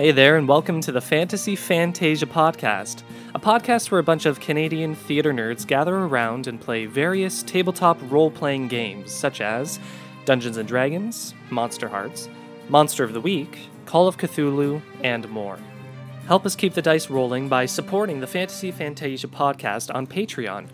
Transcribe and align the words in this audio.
Hey 0.00 0.12
there, 0.12 0.36
and 0.36 0.46
welcome 0.46 0.80
to 0.82 0.92
the 0.92 1.00
Fantasy 1.00 1.56
Fantasia 1.56 2.26
podcast, 2.26 3.02
a 3.34 3.40
podcast 3.40 3.90
where 3.90 3.98
a 3.98 4.04
bunch 4.04 4.26
of 4.26 4.38
Canadian 4.38 4.94
theater 4.94 5.32
nerds 5.32 5.66
gather 5.66 5.96
around 5.96 6.46
and 6.46 6.60
play 6.60 6.86
various 6.86 7.42
tabletop 7.42 7.98
role 8.08 8.30
playing 8.30 8.68
games 8.68 9.12
such 9.12 9.40
as 9.40 9.80
Dungeons 10.24 10.56
and 10.56 10.68
Dragons, 10.68 11.34
Monsterhearts, 11.50 12.28
Monster 12.68 13.02
of 13.02 13.12
the 13.12 13.20
Week, 13.20 13.58
Call 13.86 14.06
of 14.06 14.18
Cthulhu, 14.18 14.80
and 15.02 15.28
more. 15.30 15.58
Help 16.28 16.46
us 16.46 16.54
keep 16.54 16.74
the 16.74 16.80
dice 16.80 17.10
rolling 17.10 17.48
by 17.48 17.66
supporting 17.66 18.20
the 18.20 18.28
Fantasy 18.28 18.70
Fantasia 18.70 19.26
podcast 19.26 19.92
on 19.92 20.06
Patreon. 20.06 20.68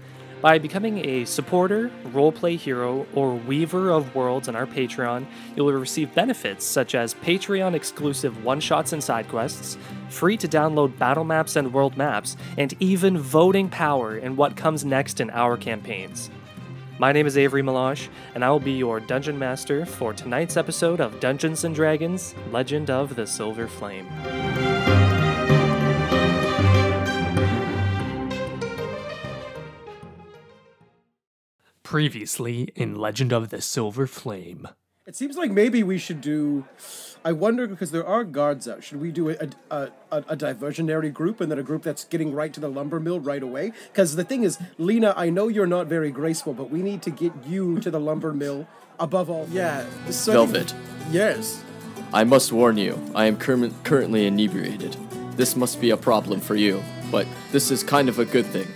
By 0.45 0.59
becoming 0.59 0.99
a 1.07 1.25
supporter, 1.25 1.91
roleplay 2.09 2.59
hero, 2.59 3.07
or 3.15 3.35
weaver 3.35 3.89
of 3.89 4.15
worlds 4.15 4.47
on 4.47 4.55
our 4.55 4.67
Patreon, 4.67 5.25
you'll 5.57 5.73
receive 5.73 6.15
benefits 6.15 6.67
such 6.67 6.95
as 6.95 7.15
Patreon 7.15 7.73
exclusive 7.73 8.45
one 8.45 8.61
shots 8.61 8.93
and 8.93 9.03
side 9.03 9.27
quests, 9.27 9.79
free 10.11 10.37
to 10.37 10.47
download 10.47 10.99
battle 10.99 11.25
maps 11.25 11.57
and 11.57 11.73
world 11.73 11.97
maps, 11.97 12.37
and 12.59 12.75
even 12.79 13.17
voting 13.17 13.71
power 13.71 14.19
in 14.19 14.37
what 14.37 14.55
comes 14.55 14.85
next 14.85 15.19
in 15.19 15.31
our 15.31 15.57
campaigns. 15.57 16.29
My 16.99 17.11
name 17.11 17.27
is 17.27 17.39
Avery 17.39 17.63
Melange, 17.63 18.11
and 18.35 18.45
I 18.45 18.51
will 18.51 18.61
be 18.61 18.73
your 18.73 19.01
dungeon 19.01 19.39
master 19.39 19.87
for 19.87 20.13
tonight's 20.13 20.59
episode 20.59 21.01
of 21.01 21.21
Dungeons 21.21 21.65
and 21.65 21.75
Dragons 21.75 22.35
Legend 22.53 22.91
of 22.91 23.17
the 23.17 23.27
Silver 23.27 23.67
Flame. 23.67 24.07
Previously 31.85 32.71
in 32.75 32.95
Legend 32.97 33.31
of 33.31 33.51
the 33.51 33.61
Silver 33.61 34.07
Flame. 34.07 34.67
It 35.07 35.15
seems 35.15 35.37
like 35.37 35.51
maybe 35.51 35.83
we 35.83 35.99
should 35.99 36.23
do. 36.23 36.65
I 37.23 37.33
wonder 37.33 37.67
because 37.67 37.91
there 37.91 38.07
are 38.07 38.25
guards 38.25 38.67
out. 38.67 38.83
Should 38.83 39.03
we 39.03 39.13
do 39.13 39.29
a, 39.29 39.37
a, 39.71 39.91
a, 40.11 40.17
a 40.29 40.37
diversionary 40.37 41.13
group 41.13 41.43
and 41.43 41.51
then 41.53 41.59
a 41.59 41.63
group 41.63 41.83
that's 41.83 42.05
getting 42.05 42.33
right 42.33 42.55
to 42.55 42.59
the 42.59 42.71
lumber 42.71 42.99
mill 43.01 43.21
right 43.21 43.43
away? 43.43 43.73
Because 43.93 44.17
the 44.17 44.25
thing 44.25 44.45
is, 44.45 44.59
Lena, 44.79 45.13
I 45.15 45.29
know 45.29 45.49
you're 45.49 45.67
not 45.67 45.87
very 45.87 46.11
graceful, 46.11 46.55
but 46.55 46.71
we 46.71 46.81
need 46.81 47.03
to 47.03 47.11
get 47.11 47.33
you 47.47 47.79
to 47.81 47.91
the 47.91 48.01
lumber 48.01 48.33
mill 48.33 48.67
above 48.99 49.29
all. 49.29 49.47
Yeah, 49.51 49.85
so 50.09 50.33
Velvet, 50.33 50.75
Yes. 51.11 51.63
I 52.15 52.25
must 52.25 52.51
warn 52.51 52.79
you, 52.79 52.99
I 53.15 53.27
am 53.27 53.37
cur- 53.37 53.71
currently 53.83 54.27
inebriated. 54.27 54.97
This 55.37 55.55
must 55.55 55.83
be 55.83 55.91
a 55.91 55.99
problem 55.99 56.41
for 56.41 56.55
you, 56.55 56.83
but 57.11 57.27
this 57.53 57.71
is 57.71 57.83
kind 57.83 58.09
of 58.09 58.19
a 58.19 58.25
good 58.25 58.47
thing. 58.47 58.69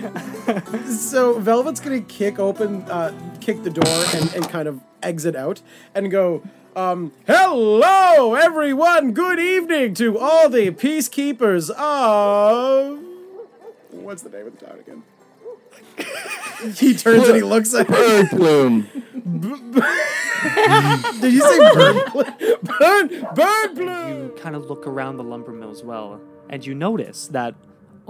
So 0.88 1.38
Velvet's 1.38 1.80
gonna 1.80 2.00
kick 2.00 2.38
open, 2.38 2.82
uh, 2.82 3.12
kick 3.40 3.62
the 3.62 3.70
door 3.70 4.04
and, 4.14 4.34
and 4.34 4.48
kind 4.48 4.68
of 4.68 4.80
exit 5.02 5.36
out 5.36 5.62
and 5.94 6.10
go. 6.10 6.42
Um, 6.76 7.12
hello, 7.26 8.34
everyone. 8.34 9.12
Good 9.12 9.38
evening 9.40 9.94
to 9.94 10.18
all 10.18 10.48
the 10.48 10.70
peacekeepers 10.70 11.70
of. 11.70 13.00
What's 13.90 14.22
the 14.22 14.30
name 14.30 14.46
of 14.46 14.58
the 14.58 14.66
town 14.66 14.78
again? 14.78 15.02
he 16.76 16.94
turns 16.94 17.26
and 17.26 17.36
he 17.36 17.42
looks 17.42 17.74
at 17.74 17.88
Bird 17.88 18.28
Plume! 18.30 18.88
Did 21.20 21.32
you 21.32 21.40
say 21.40 21.74
bird? 21.74 22.06
pl- 22.06 22.24
bird, 22.62 23.34
bird 23.34 23.74
blue. 23.74 24.24
you 24.24 24.34
kind 24.38 24.54
of 24.56 24.70
look 24.70 24.86
around 24.86 25.16
the 25.16 25.24
lumber 25.24 25.52
mill 25.52 25.70
as 25.70 25.82
well, 25.82 26.20
and 26.48 26.64
you 26.64 26.74
notice 26.74 27.26
that 27.28 27.54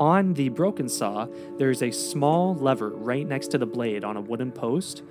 on 0.01 0.33
the 0.35 0.49
broken 0.49 0.89
saw, 0.89 1.29
there's 1.59 1.83
a 1.83 1.91
small 1.91 2.55
lever 2.55 2.89
right 2.89 3.27
next 3.27 3.49
to 3.49 3.59
the 3.59 3.67
blade 3.67 4.03
on 4.03 4.17
a 4.17 4.21
wooden 4.21 4.51
post, 4.51 5.03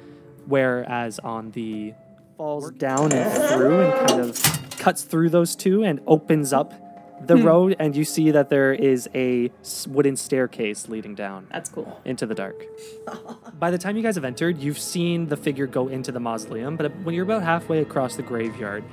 whereas 0.47 1.19
on 1.19 1.51
the 1.51 1.93
falls 2.35 2.71
down 2.71 3.11
and 3.13 3.49
through 3.53 3.81
and 3.81 4.07
kind 4.09 4.21
of 4.21 4.69
cuts 4.79 5.03
through 5.03 5.29
those 5.29 5.55
two 5.55 5.83
and 5.83 6.01
opens 6.07 6.51
up 6.51 6.73
the 7.21 7.37
hmm. 7.37 7.43
road, 7.43 7.75
and 7.79 7.95
you 7.95 8.05
see 8.05 8.31
that 8.31 8.49
there 8.49 8.73
is 8.73 9.09
a 9.13 9.51
wooden 9.87 10.15
staircase 10.15 10.87
leading 10.87 11.15
down 11.15 11.47
That's 11.51 11.69
cool. 11.69 12.01
into 12.05 12.25
the 12.25 12.33
dark. 12.33 12.65
By 13.59 13.71
the 13.71 13.77
time 13.77 13.97
you 13.97 14.01
guys 14.01 14.15
have 14.15 14.23
entered, 14.23 14.57
you've 14.57 14.79
seen 14.79 15.27
the 15.27 15.37
figure 15.37 15.67
go 15.67 15.89
into 15.89 16.11
the 16.11 16.19
mausoleum, 16.19 16.77
but 16.77 16.95
when 17.01 17.13
you're 17.13 17.25
about 17.25 17.43
halfway 17.43 17.79
across 17.79 18.15
the 18.15 18.23
graveyard, 18.23 18.85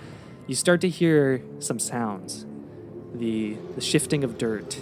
you 0.47 0.57
start 0.57 0.81
to 0.83 0.89
hear 0.89 1.41
some 1.61 1.79
sounds. 1.79 2.45
The, 3.15 3.57
the 3.77 3.81
shifting 3.81 4.25
of 4.25 4.37
dirt. 4.37 4.77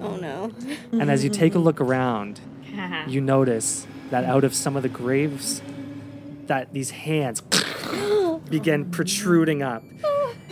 Oh 0.00 0.10
mm. 0.10 0.20
no. 0.20 0.52
And 0.92 1.10
as 1.10 1.24
you 1.24 1.30
take 1.30 1.54
a 1.54 1.58
look 1.58 1.80
around, 1.80 2.40
you 3.06 3.20
notice 3.20 3.86
that 4.10 4.24
out 4.24 4.44
of 4.44 4.54
some 4.54 4.76
of 4.76 4.82
the 4.82 4.88
graves, 4.88 5.62
that 6.46 6.72
these 6.72 6.90
hands 6.90 7.40
begin 8.50 8.90
protruding 8.90 9.62
up 9.62 9.82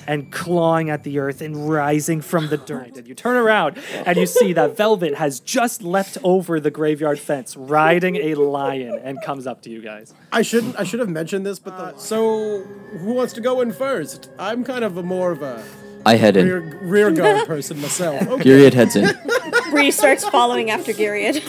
and 0.06 0.30
clawing 0.30 0.88
at 0.88 1.02
the 1.02 1.18
earth 1.18 1.40
and 1.40 1.68
rising 1.68 2.20
from 2.20 2.48
the 2.48 2.56
dirt. 2.56 2.96
And 2.96 3.06
you 3.06 3.14
turn 3.14 3.36
around 3.36 3.78
and 3.92 4.16
you 4.16 4.26
see 4.26 4.52
that 4.52 4.76
Velvet 4.76 5.14
has 5.14 5.40
just 5.40 5.82
leapt 5.82 6.18
over 6.22 6.60
the 6.60 6.70
graveyard 6.70 7.18
fence, 7.18 7.56
riding 7.56 8.16
a 8.16 8.34
lion, 8.34 9.00
and 9.02 9.20
comes 9.22 9.46
up 9.46 9.62
to 9.62 9.70
you 9.70 9.82
guys. 9.82 10.14
I 10.32 10.42
shouldn't. 10.42 10.78
I 10.78 10.84
should 10.84 11.00
have 11.00 11.08
mentioned 11.08 11.44
this, 11.44 11.58
but 11.58 11.76
the, 11.76 11.98
so 11.98 12.62
who 12.62 13.12
wants 13.14 13.32
to 13.34 13.40
go 13.40 13.60
in 13.60 13.72
first? 13.72 14.30
I'm 14.38 14.64
kind 14.64 14.84
of 14.84 14.96
a 14.96 15.02
more 15.02 15.32
of 15.32 15.42
a 15.42 15.64
I 16.06 16.14
head 16.16 16.36
in. 16.36 16.46
rear, 16.46 16.60
rear 16.60 17.10
guard 17.10 17.46
person 17.46 17.80
myself. 17.80 18.22
Okay. 18.36 18.42
Period 18.42 18.74
heads 18.74 18.96
in. 18.96 19.08
Bree 19.70 19.90
starts 19.90 20.26
following 20.28 20.70
after 20.70 20.92
Gyriad. 20.92 21.42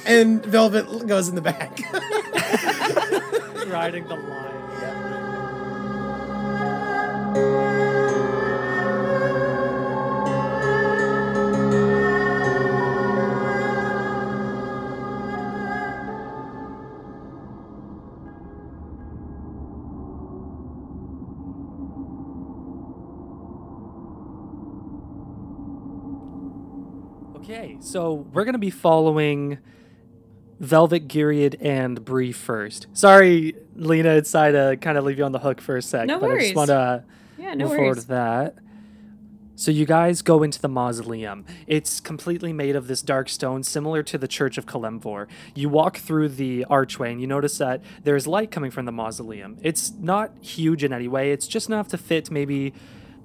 And 0.06 0.44
Velvet 0.44 1.06
goes 1.06 1.28
in 1.28 1.34
the 1.34 1.40
back. 1.40 1.80
Riding 3.66 4.06
the 4.08 4.16
line. 4.16 4.54
Okay, 7.36 7.93
so 27.94 28.26
we're 28.32 28.44
gonna 28.44 28.58
be 28.58 28.70
following 28.70 29.56
Velvet, 30.58 31.06
Gyriad, 31.06 31.54
and 31.60 32.04
Bree 32.04 32.32
first. 32.32 32.88
Sorry, 32.92 33.54
Lena, 33.76 34.16
it's 34.16 34.34
I 34.34 34.50
to 34.50 34.76
kind 34.80 34.98
of 34.98 35.04
leave 35.04 35.18
you 35.18 35.24
on 35.24 35.30
the 35.30 35.38
hook 35.38 35.60
for 35.60 35.76
a 35.76 35.82
sec, 35.82 36.08
No 36.08 36.18
but 36.18 36.26
I 36.26 36.28
worries. 36.32 36.44
just 36.46 36.56
want 36.56 36.70
to 36.70 37.04
yeah, 37.38 37.54
no 37.54 37.68
move 37.68 37.76
forward 37.76 37.96
with 37.98 38.08
that. 38.08 38.56
So 39.54 39.70
you 39.70 39.86
guys 39.86 40.22
go 40.22 40.42
into 40.42 40.60
the 40.60 40.68
mausoleum. 40.68 41.44
It's 41.68 42.00
completely 42.00 42.52
made 42.52 42.74
of 42.74 42.88
this 42.88 43.00
dark 43.00 43.28
stone, 43.28 43.62
similar 43.62 44.02
to 44.02 44.18
the 44.18 44.26
Church 44.26 44.58
of 44.58 44.66
Kalemvor. 44.66 45.28
You 45.54 45.68
walk 45.68 45.98
through 45.98 46.30
the 46.30 46.64
archway, 46.64 47.12
and 47.12 47.20
you 47.20 47.28
notice 47.28 47.58
that 47.58 47.80
there's 48.02 48.26
light 48.26 48.50
coming 48.50 48.72
from 48.72 48.86
the 48.86 48.92
mausoleum. 48.92 49.56
It's 49.62 49.92
not 49.92 50.32
huge 50.40 50.82
in 50.82 50.92
any 50.92 51.06
way. 51.06 51.30
It's 51.30 51.46
just 51.46 51.68
enough 51.68 51.86
to 51.88 51.98
fit 51.98 52.28
maybe 52.28 52.74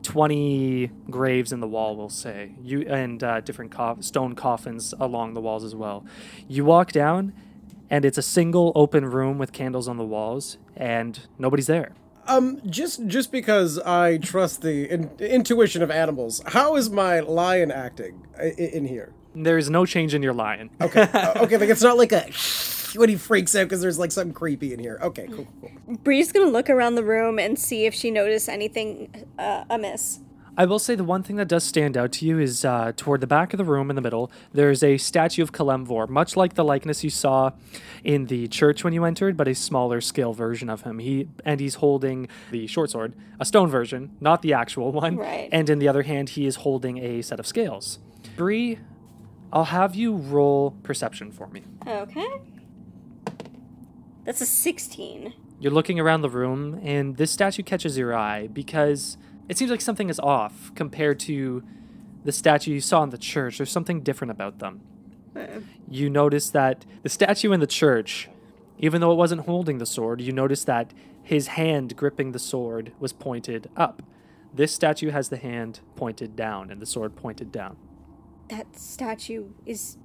20 0.03 0.91
graves 1.09 1.51
in 1.51 1.59
the 1.59 1.67
wall, 1.67 1.95
we'll 1.95 2.09
say, 2.09 2.55
you 2.61 2.81
and 2.87 3.23
uh, 3.23 3.41
different 3.41 3.71
coff- 3.71 4.03
stone 4.03 4.35
coffins 4.35 4.93
along 4.99 5.33
the 5.33 5.41
walls 5.41 5.63
as 5.63 5.75
well. 5.75 6.05
You 6.47 6.65
walk 6.65 6.91
down, 6.91 7.33
and 7.89 8.05
it's 8.05 8.17
a 8.17 8.21
single 8.21 8.71
open 8.75 9.05
room 9.05 9.37
with 9.37 9.51
candles 9.51 9.87
on 9.87 9.97
the 9.97 10.05
walls, 10.05 10.57
and 10.75 11.19
nobody's 11.37 11.67
there. 11.67 11.93
um, 12.27 12.61
just 12.69 13.07
just 13.07 13.31
because 13.31 13.79
I 13.79 14.17
trust 14.19 14.61
the 14.61 14.87
in, 14.89 15.09
intuition 15.19 15.81
of 15.81 15.89
animals, 15.89 16.41
how 16.47 16.75
is 16.75 16.89
my 16.89 17.19
lion 17.21 17.71
acting 17.71 18.21
i- 18.37 18.43
i- 18.57 18.71
in 18.77 18.85
here? 18.85 19.13
There's 19.35 19.69
no 19.69 19.85
change 19.85 20.13
in 20.13 20.21
your 20.23 20.33
lion. 20.33 20.69
Okay, 20.81 21.01
uh, 21.13 21.43
okay, 21.43 21.57
like 21.57 21.69
it's 21.69 21.81
not 21.83 21.97
like 21.97 22.11
a 22.11 22.31
when 22.95 23.09
he 23.09 23.15
freaks 23.15 23.55
out 23.55 23.63
because 23.63 23.81
there's 23.81 23.99
like 23.99 24.11
something 24.11 24.33
creepy 24.33 24.73
in 24.73 24.79
here. 24.79 24.99
Okay, 25.01 25.27
cool, 25.27 25.47
cool. 25.61 25.71
cool. 25.85 25.97
Bree's 25.97 26.31
gonna 26.31 26.49
look 26.49 26.69
around 26.69 26.95
the 26.95 27.03
room 27.03 27.39
and 27.39 27.57
see 27.57 27.85
if 27.85 27.93
she 27.93 28.11
noticed 28.11 28.49
anything 28.49 29.25
uh, 29.37 29.65
amiss. 29.69 30.19
I 30.59 30.65
will 30.65 30.77
say 30.77 30.95
the 30.95 31.05
one 31.05 31.23
thing 31.23 31.37
that 31.37 31.47
does 31.47 31.63
stand 31.63 31.95
out 31.95 32.11
to 32.13 32.25
you 32.25 32.37
is 32.37 32.65
uh, 32.65 32.91
toward 32.97 33.21
the 33.21 33.27
back 33.27 33.53
of 33.53 33.57
the 33.57 33.63
room 33.63 33.89
in 33.89 33.95
the 33.95 34.01
middle, 34.01 34.29
there's 34.51 34.83
a 34.83 34.97
statue 34.97 35.41
of 35.41 35.53
Kalemvor, 35.53 36.09
much 36.09 36.35
like 36.35 36.55
the 36.55 36.65
likeness 36.65 37.01
you 37.01 37.09
saw 37.09 37.51
in 38.03 38.25
the 38.25 38.45
church 38.49 38.83
when 38.83 38.91
you 38.91 39.05
entered, 39.05 39.37
but 39.37 39.47
a 39.47 39.55
smaller 39.55 40.01
scale 40.01 40.33
version 40.33 40.69
of 40.69 40.81
him. 40.81 40.99
He 40.99 41.29
and 41.45 41.61
he's 41.61 41.75
holding 41.75 42.27
the 42.51 42.67
short 42.67 42.89
sword, 42.89 43.13
a 43.39 43.45
stone 43.45 43.69
version, 43.69 44.17
not 44.19 44.41
the 44.41 44.51
actual 44.51 44.91
one. 44.91 45.15
Right. 45.15 45.47
And 45.49 45.69
in 45.69 45.79
the 45.79 45.87
other 45.87 46.03
hand, 46.03 46.31
he 46.31 46.45
is 46.45 46.57
holding 46.57 46.97
a 46.97 47.21
set 47.21 47.39
of 47.39 47.47
scales. 47.47 47.99
Bree, 48.35 48.79
I'll 49.53 49.63
have 49.63 49.95
you 49.95 50.13
roll 50.13 50.71
perception 50.83 51.31
for 51.31 51.47
me. 51.47 51.63
Okay. 51.87 52.27
That's 54.25 54.41
a 54.41 54.45
16. 54.45 55.33
You're 55.59 55.71
looking 55.71 55.99
around 55.99 56.21
the 56.21 56.29
room, 56.29 56.79
and 56.83 57.17
this 57.17 57.31
statue 57.31 57.63
catches 57.63 57.97
your 57.97 58.15
eye 58.15 58.47
because 58.47 59.17
it 59.47 59.57
seems 59.57 59.71
like 59.71 59.81
something 59.81 60.09
is 60.09 60.19
off 60.19 60.71
compared 60.75 61.19
to 61.21 61.63
the 62.23 62.31
statue 62.31 62.71
you 62.73 62.81
saw 62.81 63.03
in 63.03 63.09
the 63.09 63.17
church. 63.17 63.57
There's 63.57 63.71
something 63.71 64.01
different 64.01 64.31
about 64.31 64.59
them. 64.59 64.81
Uh, 65.35 65.61
you 65.89 66.09
notice 66.09 66.49
that 66.51 66.85
the 67.03 67.09
statue 67.09 67.51
in 67.51 67.59
the 67.59 67.67
church, 67.67 68.29
even 68.77 69.01
though 69.01 69.11
it 69.11 69.15
wasn't 69.15 69.41
holding 69.41 69.77
the 69.77 69.85
sword, 69.85 70.21
you 70.21 70.31
notice 70.31 70.63
that 70.65 70.93
his 71.23 71.47
hand 71.47 71.95
gripping 71.95 72.31
the 72.31 72.39
sword 72.39 72.91
was 72.99 73.13
pointed 73.13 73.69
up. 73.75 74.01
This 74.53 74.73
statue 74.73 75.11
has 75.11 75.29
the 75.29 75.37
hand 75.37 75.81
pointed 75.95 76.35
down 76.35 76.71
and 76.71 76.81
the 76.81 76.85
sword 76.85 77.15
pointed 77.15 77.51
down. 77.51 77.77
That 78.49 78.79
statue 78.79 79.49
is 79.65 79.97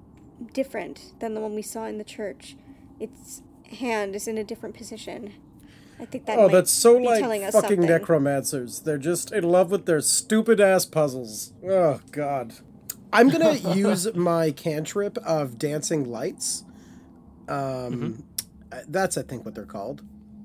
different 0.52 1.18
than 1.20 1.34
the 1.34 1.40
one 1.40 1.54
we 1.54 1.62
saw 1.62 1.86
in 1.86 1.98
the 1.98 2.04
church. 2.04 2.56
Its 3.00 3.42
hand 3.72 4.14
is 4.14 4.28
in 4.28 4.38
a 4.38 4.44
different 4.44 4.74
position. 4.76 5.34
I 6.00 6.06
think 6.06 6.26
that 6.26 6.38
Oh, 6.38 6.46
might 6.48 6.52
that's 6.52 6.70
so 6.72 6.98
be 6.98 7.04
like 7.06 7.20
telling 7.20 7.44
us 7.44 7.52
fucking 7.54 7.68
something. 7.70 7.86
necromancers. 7.88 8.80
They're 8.80 8.98
just 8.98 9.30
in 9.32 9.44
love 9.44 9.70
with 9.70 9.86
their 9.86 10.00
stupid 10.00 10.60
ass 10.60 10.84
puzzles. 10.86 11.52
Oh 11.66 12.00
god. 12.10 12.54
I'm 13.12 13.28
gonna 13.30 13.52
use 13.74 14.12
my 14.14 14.50
cantrip 14.50 15.16
of 15.18 15.56
dancing 15.58 16.10
lights. 16.10 16.64
Um, 17.48 18.24
uh, 18.72 18.80
that's 18.88 19.16
I 19.16 19.22
think 19.22 19.44
what 19.44 19.54
they're 19.54 19.64
called. 19.64 20.02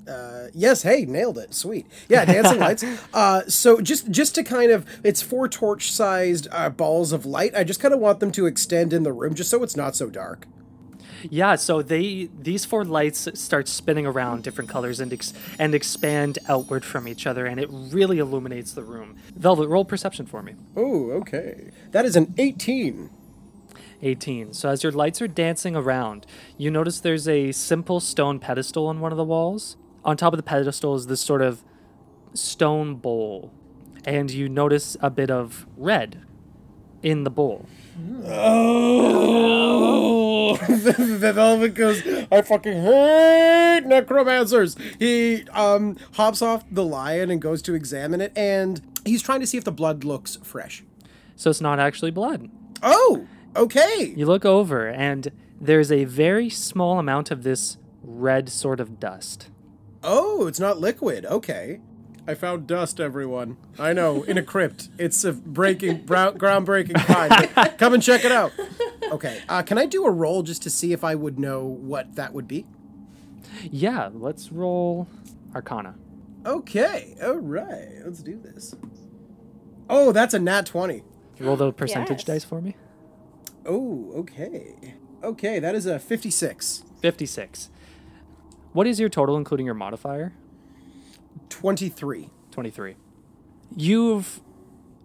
Uh, 0.08 0.48
yes, 0.56 0.82
hey, 0.84 1.06
nailed 1.06 1.38
it. 1.38 1.54
Sweet. 1.54 1.86
Yeah, 2.08 2.26
dancing 2.26 2.60
lights. 2.60 2.84
Uh, 3.14 3.42
so 3.48 3.80
just 3.82 4.10
just 4.12 4.36
to 4.36 4.44
kind 4.44 4.72
of, 4.72 4.86
it's 5.04 5.22
four 5.22 5.48
torch-sized 5.48 6.48
uh, 6.52 6.70
balls 6.70 7.12
of 7.12 7.26
light. 7.26 7.54
I 7.56 7.64
just 7.64 7.80
kind 7.80 7.94
of 7.94 8.00
want 8.00 8.20
them 8.20 8.32
to 8.34 8.46
extend 8.46 8.94
in 8.94 9.04
the 9.04 9.12
room, 9.12 9.34
just 9.34 9.50
so 9.50 9.62
it's 9.64 9.76
not 9.76 9.96
so 9.96 10.10
dark. 10.10 10.48
Yeah, 11.24 11.56
so 11.56 11.82
they 11.82 12.30
these 12.40 12.66
four 12.66 12.86
lights 12.86 13.28
start 13.40 13.68
spinning 13.68 14.06
around 14.06 14.44
different 14.44 14.70
colors 14.70 15.00
and 15.00 15.12
ex- 15.12 15.34
and 15.58 15.74
expand 15.76 16.40
outward 16.48 16.86
from 16.86 17.08
each 17.08 17.26
other, 17.28 17.46
and 17.46 17.60
it 17.60 17.68
really 17.72 18.20
illuminates 18.20 18.74
the 18.74 18.84
room. 18.84 19.18
Velvet, 19.36 19.68
roll 19.68 19.86
perception 19.86 20.26
for 20.26 20.42
me. 20.42 20.56
Oh, 20.76 21.12
okay. 21.12 21.72
That 21.92 22.06
is 22.06 22.16
an 22.16 22.34
18. 22.38 23.10
18. 24.02 24.54
So 24.54 24.70
as 24.70 24.84
your 24.84 24.92
lights 24.92 25.22
are 25.22 25.28
dancing 25.28 25.76
around, 25.76 26.26
you 26.58 26.72
notice 26.72 27.00
there's 27.00 27.28
a 27.28 27.52
simple 27.52 28.00
stone 28.00 28.40
pedestal 28.40 28.88
on 28.88 29.00
one 29.00 29.12
of 29.12 29.18
the 29.18 29.26
walls. 29.26 29.76
On 30.06 30.16
top 30.16 30.32
of 30.34 30.38
the 30.38 30.44
pedestal 30.44 30.96
is 30.96 31.08
this 31.08 31.20
sort 31.20 31.42
of 31.42 31.64
stone 32.34 32.96
bowl, 32.96 33.52
and 34.06 34.32
you 34.32 34.48
notice 34.48 34.96
a 35.02 35.10
bit 35.10 35.30
of 35.30 35.66
red 35.76 36.22
in 37.04 37.24
the 37.24 37.30
bowl. 37.30 37.66
Oh, 38.32 40.56
the 40.68 41.32
Velvet 41.34 41.74
goes, 41.74 42.02
I 42.32 42.42
fucking 42.42 42.74
hate 42.74 43.84
necromancers. 43.86 44.76
He 44.98 45.48
um 45.50 45.98
hops 46.14 46.42
off 46.42 46.64
the 46.72 46.86
lion 46.86 47.32
and 47.32 47.42
goes 47.42 47.62
to 47.64 47.74
examine 47.74 48.22
it, 48.22 48.32
and 48.36 48.82
he's 49.06 49.22
trying 49.22 49.40
to 49.42 49.48
see 49.48 49.58
if 49.58 49.64
the 49.64 49.72
blood 49.72 50.04
looks 50.04 50.38
fresh. 50.44 50.84
So 51.36 51.50
it's 51.50 51.62
not 51.62 51.80
actually 51.80 52.12
blood. 52.12 52.50
Oh, 52.84 53.28
okay. 53.56 54.14
You 54.16 54.26
look 54.26 54.46
over, 54.46 54.88
and 54.88 55.32
there's 55.60 55.92
a 55.92 56.06
very 56.06 56.50
small 56.50 57.00
amount 57.00 57.32
of 57.32 57.44
this 57.44 57.78
red 58.04 58.50
sort 58.50 58.80
of 58.80 59.00
dust. 59.00 59.50
Oh, 60.04 60.48
it's 60.48 60.60
not 60.60 60.80
liquid. 60.80 61.26
Okay. 61.26 61.80
I 62.30 62.36
found 62.36 62.68
dust, 62.68 63.00
everyone. 63.00 63.58
I 63.80 63.92
know, 63.92 64.22
in 64.22 64.38
a 64.38 64.44
crypt. 64.44 64.90
It's 65.00 65.24
a 65.24 65.34
breaking, 65.34 66.06
brow- 66.06 66.32
groundbreaking 66.34 67.02
find. 67.02 67.78
Come 67.80 67.96
and 67.96 68.04
check 68.04 68.24
it 68.24 68.32
out. 68.32 68.52
Okay. 69.12 69.42
Uh, 69.50 69.64
can 69.64 69.80
I 69.80 69.88
do 69.88 70.06
a 70.06 70.12
roll 70.12 70.44
just 70.44 70.62
to 70.62 70.70
see 70.70 70.94
if 70.94 71.04
I 71.04 71.16
would 71.16 71.40
know 71.40 71.66
what 71.66 72.14
that 72.18 72.32
would 72.36 72.48
be? 72.48 72.68
Yeah, 73.64 74.12
let's 74.14 74.52
roll 74.52 75.08
Arcana. 75.56 75.96
Okay. 76.46 77.16
All 77.24 77.38
right. 77.38 77.88
Let's 78.06 78.22
do 78.22 78.40
this. 78.40 78.76
Oh, 79.90 80.12
that's 80.12 80.36
a 80.36 80.40
nat 80.40 80.68
20. 80.68 81.02
Roll 81.40 81.56
the 81.56 81.74
percentage 81.74 82.20
Yes. 82.20 82.24
dice 82.26 82.44
for 82.44 82.62
me. 82.62 82.76
Oh, 83.66 84.12
okay. 84.18 84.94
Okay, 85.24 85.58
that 85.58 85.74
is 85.74 85.88
a 85.88 85.98
56. 85.98 86.84
56. 87.02 87.72
What 88.74 88.86
is 88.86 89.00
your 89.00 89.10
total, 89.10 89.36
including 89.36 89.66
your 89.66 89.74
modifier? 89.74 90.34
23. 91.50 92.30
23. 92.52 92.96
You've, 93.76 94.42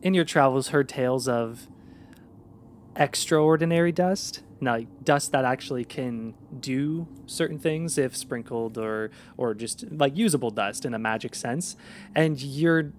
in 0.02 0.14
your 0.14 0.24
travels, 0.24 0.68
heard 0.68 0.88
tales 0.88 1.28
of 1.28 1.68
extraordinary 2.96 3.92
dust. 3.92 4.42
Now, 4.60 4.80
dust 5.02 5.32
that 5.32 5.44
actually 5.44 5.84
can 5.84 6.34
do 6.58 7.06
certain 7.26 7.58
things 7.58 7.98
if 7.98 8.16
sprinkled 8.16 8.78
or 8.78 9.10
or 9.36 9.52
just 9.52 9.90
like 9.90 10.16
usable 10.16 10.50
dust 10.50 10.84
in 10.84 10.94
a 10.94 10.98
magic 10.98 11.34
sense. 11.34 11.76
And 12.14 12.40
you're 12.40 12.92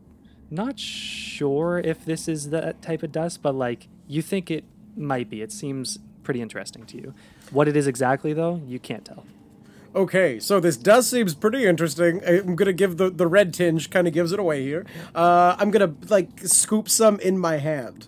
not 0.49 0.79
sure 0.79 1.79
if 1.79 2.05
this 2.05 2.27
is 2.27 2.49
that 2.49 2.81
type 2.81 3.03
of 3.03 3.11
dust, 3.11 3.41
but 3.41 3.55
like 3.55 3.87
you 4.07 4.21
think 4.21 4.51
it 4.51 4.63
might 4.95 5.29
be. 5.29 5.41
It 5.41 5.51
seems 5.51 5.99
pretty 6.23 6.41
interesting 6.41 6.85
to 6.85 6.97
you. 6.97 7.13
What 7.51 7.67
it 7.67 7.75
is 7.75 7.87
exactly, 7.87 8.33
though, 8.33 8.61
you 8.67 8.79
can't 8.79 9.05
tell. 9.05 9.25
Okay, 9.95 10.39
so 10.41 10.59
this 10.59 10.75
does 10.75 11.09
seems 11.09 11.33
pretty 11.33 11.65
interesting. 11.65 12.21
I'm 12.27 12.55
gonna 12.57 12.73
give 12.73 12.97
the, 12.97 13.09
the 13.09 13.27
red 13.27 13.53
tinge, 13.53 13.89
kind 13.89 14.07
of 14.07 14.13
gives 14.13 14.33
it 14.33 14.39
away 14.39 14.61
here. 14.61 14.85
Uh, 15.15 15.55
I'm 15.57 15.71
gonna, 15.71 15.95
like, 16.09 16.39
scoop 16.41 16.89
some 16.89 17.17
in 17.21 17.37
my 17.39 17.57
hand. 17.57 18.07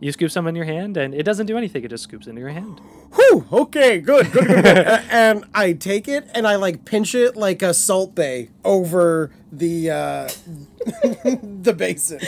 You 0.00 0.10
scoop 0.12 0.30
some 0.30 0.46
in 0.46 0.56
your 0.56 0.64
hand, 0.64 0.96
and 0.96 1.14
it 1.14 1.24
doesn't 1.24 1.44
do 1.44 1.58
anything. 1.58 1.84
It 1.84 1.88
just 1.88 2.04
scoops 2.04 2.26
into 2.26 2.40
your 2.40 2.48
hand. 2.48 2.80
Whew, 3.14 3.46
okay, 3.52 4.00
good, 4.00 4.32
good, 4.32 4.46
good, 4.46 4.64
good. 4.64 4.76
And 5.10 5.44
I 5.52 5.74
take 5.74 6.08
it 6.08 6.30
and 6.34 6.46
I, 6.46 6.56
like, 6.56 6.86
pinch 6.86 7.14
it 7.14 7.36
like 7.36 7.60
a 7.60 7.74
Salt 7.74 8.14
Bae 8.14 8.48
over 8.64 9.30
the, 9.52 9.90
uh, 9.90 10.28
the 11.52 11.74
basin. 11.76 12.20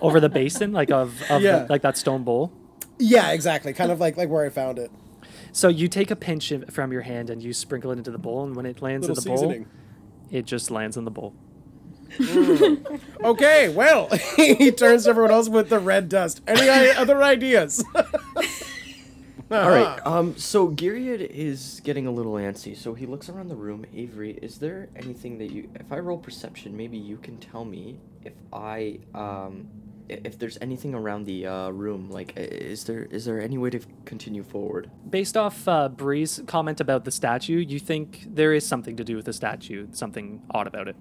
over 0.00 0.20
the 0.20 0.28
basin, 0.28 0.72
like 0.72 0.92
of, 0.92 1.20
of 1.28 1.42
Yeah. 1.42 1.64
the, 1.64 1.66
like 1.72 1.82
that 1.82 1.96
stone 1.96 2.22
bowl. 2.22 2.52
Yeah, 2.98 3.32
exactly. 3.32 3.72
Kind 3.72 3.90
of 3.90 3.98
like, 3.98 4.16
like 4.16 4.28
where 4.28 4.46
I 4.46 4.50
found 4.50 4.78
it. 4.78 4.92
So 5.56 5.68
you 5.68 5.88
take 5.88 6.10
a 6.10 6.16
pinch 6.16 6.52
from 6.70 6.92
your 6.92 7.00
hand 7.00 7.30
and 7.30 7.42
you 7.42 7.54
sprinkle 7.54 7.90
it 7.90 7.96
into 7.96 8.10
the 8.10 8.18
bowl, 8.18 8.44
and 8.44 8.54
when 8.54 8.66
it 8.66 8.82
lands 8.82 9.08
Little 9.08 9.22
in 9.24 9.30
the 9.30 9.36
seasoning. 9.38 9.62
bowl, 9.64 9.72
it 10.30 10.44
just 10.44 10.70
lands 10.70 10.98
in 10.98 11.06
the 11.06 11.10
bowl. 11.10 11.32
Okay, 13.24 13.70
well, 13.70 14.08
he 14.36 14.70
turns 14.70 15.04
to 15.04 15.10
everyone 15.10 15.30
else 15.30 15.48
with 15.48 15.70
the 15.70 15.78
red 15.78 16.10
dust. 16.10 16.42
Any 16.46 16.68
other 16.90 17.22
ideas? 17.22 17.82
All 19.50 19.70
right. 19.70 19.98
Um. 20.04 20.36
So 20.36 20.68
Gyriad 20.68 21.20
is 21.26 21.80
getting 21.84 22.06
a 22.06 22.10
little 22.10 22.32
antsy. 22.34 22.76
So 22.76 22.92
he 22.92 23.06
looks 23.06 23.28
around 23.30 23.48
the 23.48 23.54
room. 23.56 23.86
Avery, 23.94 24.32
is 24.42 24.58
there 24.58 24.88
anything 24.94 25.38
that 25.38 25.50
you? 25.52 25.70
If 25.76 25.90
I 25.90 26.00
roll 26.00 26.18
perception, 26.18 26.76
maybe 26.76 26.98
you 26.98 27.16
can 27.16 27.38
tell 27.38 27.64
me 27.64 27.98
if 28.24 28.34
I 28.52 28.98
um, 29.14 29.68
i- 29.70 29.85
if 30.08 30.38
there's 30.38 30.58
anything 30.60 30.94
around 30.94 31.24
the 31.24 31.46
uh, 31.46 31.68
room. 31.70 32.10
Like, 32.10 32.32
is 32.36 32.84
there 32.84 33.02
is 33.04 33.24
there 33.24 33.40
any 33.40 33.58
way 33.58 33.70
to 33.70 33.80
continue 34.04 34.42
forward? 34.42 34.90
Based 35.08 35.36
off 35.36 35.66
uh, 35.68 35.88
Bree's 35.88 36.42
comment 36.46 36.80
about 36.80 37.04
the 37.04 37.10
statue, 37.10 37.58
you 37.58 37.78
think 37.78 38.26
there 38.28 38.52
is 38.52 38.66
something 38.66 38.96
to 38.96 39.04
do 39.04 39.16
with 39.16 39.24
the 39.26 39.32
statue, 39.32 39.86
something 39.92 40.42
odd 40.50 40.66
about 40.66 40.88
it. 40.88 40.96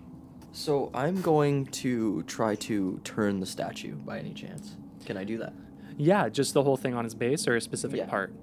So 0.52 0.90
I'm 0.94 1.22
going 1.22 1.66
to 1.84 2.24
try 2.24 2.56
to 2.56 3.02
turn 3.04 3.40
the 3.42 3.46
statue 3.46 3.96
by 3.96 4.20
any 4.20 4.34
chance. 4.34 4.76
Can 5.06 5.18
I 5.18 5.24
do 5.26 5.38
that? 5.40 5.54
Yeah, 5.98 6.30
just 6.30 6.54
the 6.54 6.64
whole 6.64 6.78
thing 6.78 6.94
on 6.94 7.06
its 7.06 7.14
base 7.14 7.48
or 7.48 7.56
a 7.56 7.62
specific 7.62 8.00
Yeah. 8.00 8.08
part. 8.08 8.34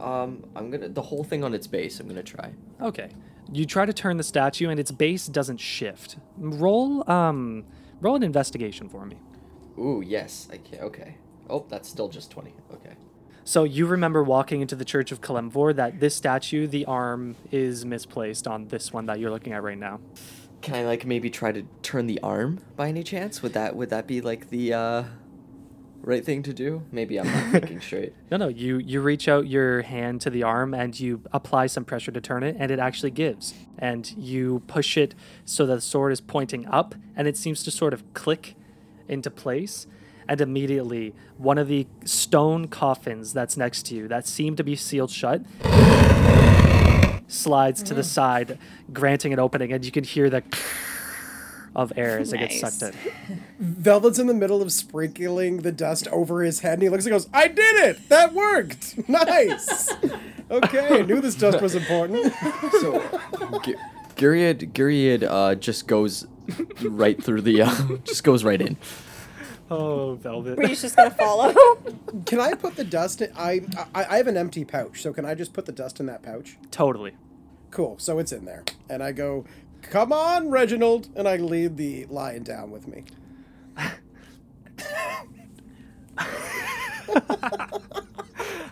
Um, 0.00 0.44
I'm 0.54 0.70
gonna 0.70 0.88
the 0.88 1.02
whole 1.02 1.24
thing 1.24 1.42
on 1.42 1.54
its 1.54 1.66
base. 1.66 2.00
I'm 2.00 2.06
gonna 2.08 2.22
try. 2.22 2.52
Okay. 2.80 3.08
You 3.52 3.64
try 3.64 3.86
to 3.86 3.92
turn 3.92 4.16
the 4.16 4.22
statue, 4.24 4.68
and 4.68 4.78
its 4.80 4.90
base 4.90 5.26
doesn't 5.26 5.58
shift. 5.58 6.16
Roll 6.36 7.08
um, 7.10 7.64
roll 8.00 8.16
an 8.16 8.22
investigation 8.22 8.88
for 8.88 9.06
me. 9.06 9.16
Ooh, 9.78 10.02
yes. 10.04 10.48
I 10.52 10.58
can. 10.58 10.80
Okay. 10.80 11.16
Oh, 11.48 11.64
that's 11.68 11.88
still 11.88 12.08
just 12.08 12.30
twenty. 12.30 12.54
Okay. 12.72 12.94
So 13.44 13.62
you 13.62 13.86
remember 13.86 14.24
walking 14.24 14.60
into 14.60 14.74
the 14.74 14.84
Church 14.84 15.12
of 15.12 15.20
Kalemvor 15.20 15.76
that 15.76 16.00
this 16.00 16.16
statue, 16.16 16.66
the 16.66 16.84
arm 16.86 17.36
is 17.52 17.84
misplaced 17.84 18.48
on 18.48 18.66
this 18.66 18.92
one 18.92 19.06
that 19.06 19.20
you're 19.20 19.30
looking 19.30 19.52
at 19.52 19.62
right 19.62 19.78
now. 19.78 20.00
Can 20.62 20.74
I 20.74 20.84
like 20.84 21.06
maybe 21.06 21.30
try 21.30 21.52
to 21.52 21.62
turn 21.82 22.08
the 22.08 22.18
arm 22.24 22.58
by 22.74 22.88
any 22.88 23.04
chance? 23.04 23.42
Would 23.42 23.52
that 23.52 23.76
would 23.76 23.90
that 23.90 24.08
be 24.08 24.20
like 24.20 24.50
the 24.50 24.72
uh 24.72 25.04
right 26.02 26.24
thing 26.24 26.42
to 26.42 26.52
do? 26.52 26.82
Maybe 26.90 27.20
I'm 27.20 27.26
not 27.26 27.52
thinking 27.52 27.80
straight. 27.80 28.14
No, 28.32 28.36
no, 28.36 28.48
you 28.48 28.78
you 28.78 29.00
reach 29.00 29.28
out 29.28 29.46
your 29.46 29.82
hand 29.82 30.22
to 30.22 30.30
the 30.30 30.42
arm 30.42 30.74
and 30.74 30.98
you 30.98 31.22
apply 31.32 31.68
some 31.68 31.84
pressure 31.84 32.10
to 32.10 32.20
turn 32.20 32.42
it 32.42 32.56
and 32.58 32.72
it 32.72 32.80
actually 32.80 33.12
gives. 33.12 33.54
And 33.78 34.10
you 34.16 34.62
push 34.66 34.96
it 34.96 35.14
so 35.44 35.66
that 35.66 35.74
the 35.76 35.80
sword 35.80 36.10
is 36.10 36.20
pointing 36.20 36.66
up 36.66 36.96
and 37.14 37.28
it 37.28 37.36
seems 37.36 37.62
to 37.62 37.70
sort 37.70 37.92
of 37.92 38.12
click 38.12 38.56
into 39.08 39.30
place. 39.30 39.86
And 40.28 40.40
immediately, 40.40 41.14
one 41.38 41.56
of 41.56 41.68
the 41.68 41.86
stone 42.04 42.66
coffins 42.66 43.32
that's 43.32 43.56
next 43.56 43.84
to 43.86 43.94
you 43.94 44.08
that 44.08 44.26
seem 44.26 44.56
to 44.56 44.64
be 44.64 44.74
sealed 44.74 45.10
shut 45.10 45.42
slides 47.28 47.82
to 47.84 47.94
the 47.94 48.04
side, 48.04 48.58
granting 48.92 49.32
an 49.32 49.38
opening, 49.38 49.72
and 49.72 49.84
you 49.84 49.90
can 49.92 50.04
hear 50.04 50.30
the 50.30 50.42
of 51.74 51.92
air 51.96 52.18
as 52.18 52.32
it 52.32 52.38
gets 52.38 52.58
sucked 52.58 52.82
in. 52.82 53.42
Velvet's 53.60 54.18
in 54.18 54.26
the 54.26 54.34
middle 54.34 54.62
of 54.62 54.72
sprinkling 54.72 55.58
the 55.58 55.72
dust 55.72 56.08
over 56.08 56.42
his 56.42 56.60
head, 56.60 56.74
and 56.74 56.82
he 56.82 56.88
looks 56.88 57.04
and 57.04 57.12
goes, 57.12 57.28
I 57.34 57.48
did 57.48 57.76
it! 57.88 58.08
That 58.08 58.32
worked! 58.32 58.94
Nice! 59.08 59.92
Okay, 60.50 61.00
I 61.00 61.02
knew 61.02 61.20
this 61.20 61.34
dust 61.34 61.60
was 61.60 61.74
important. 61.74 62.32
So 62.80 63.00
Gi- 63.64 63.74
Gyriad 64.16 64.72
Gyriad 64.72 65.22
uh 65.24 65.54
just 65.56 65.86
goes 65.86 66.26
right 66.82 67.22
through 67.22 67.42
the 67.42 67.62
uh, 67.62 67.74
just 68.04 68.24
goes 68.24 68.44
right 68.44 68.60
in. 68.60 68.76
Oh, 69.70 70.14
Velvet. 70.14 70.58
We're 70.58 70.68
just 70.68 70.94
gonna 70.96 71.10
follow. 71.10 71.52
Can 72.26 72.40
I 72.40 72.54
put 72.54 72.76
the 72.76 72.84
dust 72.84 73.20
in? 73.22 73.32
I, 73.36 73.62
I 73.94 74.04
I 74.04 74.16
have 74.18 74.26
an 74.28 74.36
empty 74.36 74.64
pouch, 74.64 75.02
so 75.02 75.12
can 75.12 75.24
I 75.24 75.34
just 75.34 75.52
put 75.52 75.66
the 75.66 75.72
dust 75.72 75.98
in 76.00 76.06
that 76.06 76.22
pouch? 76.22 76.56
totally. 76.70 77.16
Cool, 77.72 77.98
so 77.98 78.18
it's 78.20 78.32
in 78.32 78.44
there. 78.46 78.64
And 78.88 79.02
I 79.02 79.12
go, 79.12 79.44
Come 79.82 80.12
on, 80.12 80.50
Reginald! 80.50 81.08
And 81.14 81.28
I 81.28 81.36
lead 81.36 81.76
the 81.76 82.06
lion 82.06 82.42
down 82.42 82.70
with 82.70 82.86
me. 82.88 83.04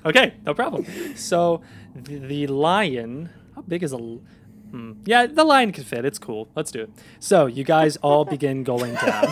Okay, 0.06 0.34
no 0.44 0.52
problem. 0.52 0.84
So 1.16 1.62
the, 1.94 2.18
the 2.18 2.46
lion, 2.48 3.30
how 3.54 3.62
big 3.62 3.82
is 3.82 3.92
a? 3.92 4.18
L- 4.74 4.78
Hmm. 4.80 4.92
Yeah, 5.04 5.26
the 5.26 5.44
lion 5.44 5.70
can 5.72 5.84
fit. 5.84 6.04
It's 6.04 6.18
cool. 6.18 6.48
Let's 6.56 6.70
do 6.72 6.82
it. 6.82 6.90
So 7.20 7.46
you 7.46 7.62
guys 7.64 7.96
all 7.98 8.24
begin 8.34 8.64
going 8.64 8.94
down. 8.94 9.26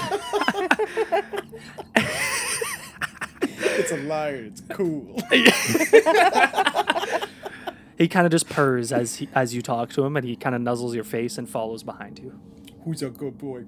It's 3.75 3.91
a 3.93 3.97
lion. 3.97 4.45
It's 4.47 4.63
cool. 4.71 5.17
He 7.99 8.09
kind 8.09 8.27
of 8.27 8.33
just 8.33 8.49
purrs 8.49 8.91
as 8.91 9.17
he, 9.17 9.29
as 9.33 9.55
you 9.55 9.63
talk 9.63 9.91
to 9.91 10.05
him, 10.05 10.17
and 10.17 10.27
he 10.27 10.35
kind 10.35 10.57
of 10.57 10.63
nuzzles 10.63 10.93
your 10.93 11.05
face 11.05 11.39
and 11.39 11.49
follows 11.49 11.85
behind 11.85 12.19
you. 12.19 12.37
Who's 12.85 13.01
a 13.03 13.11
good 13.11 13.39
boy? 13.39 13.65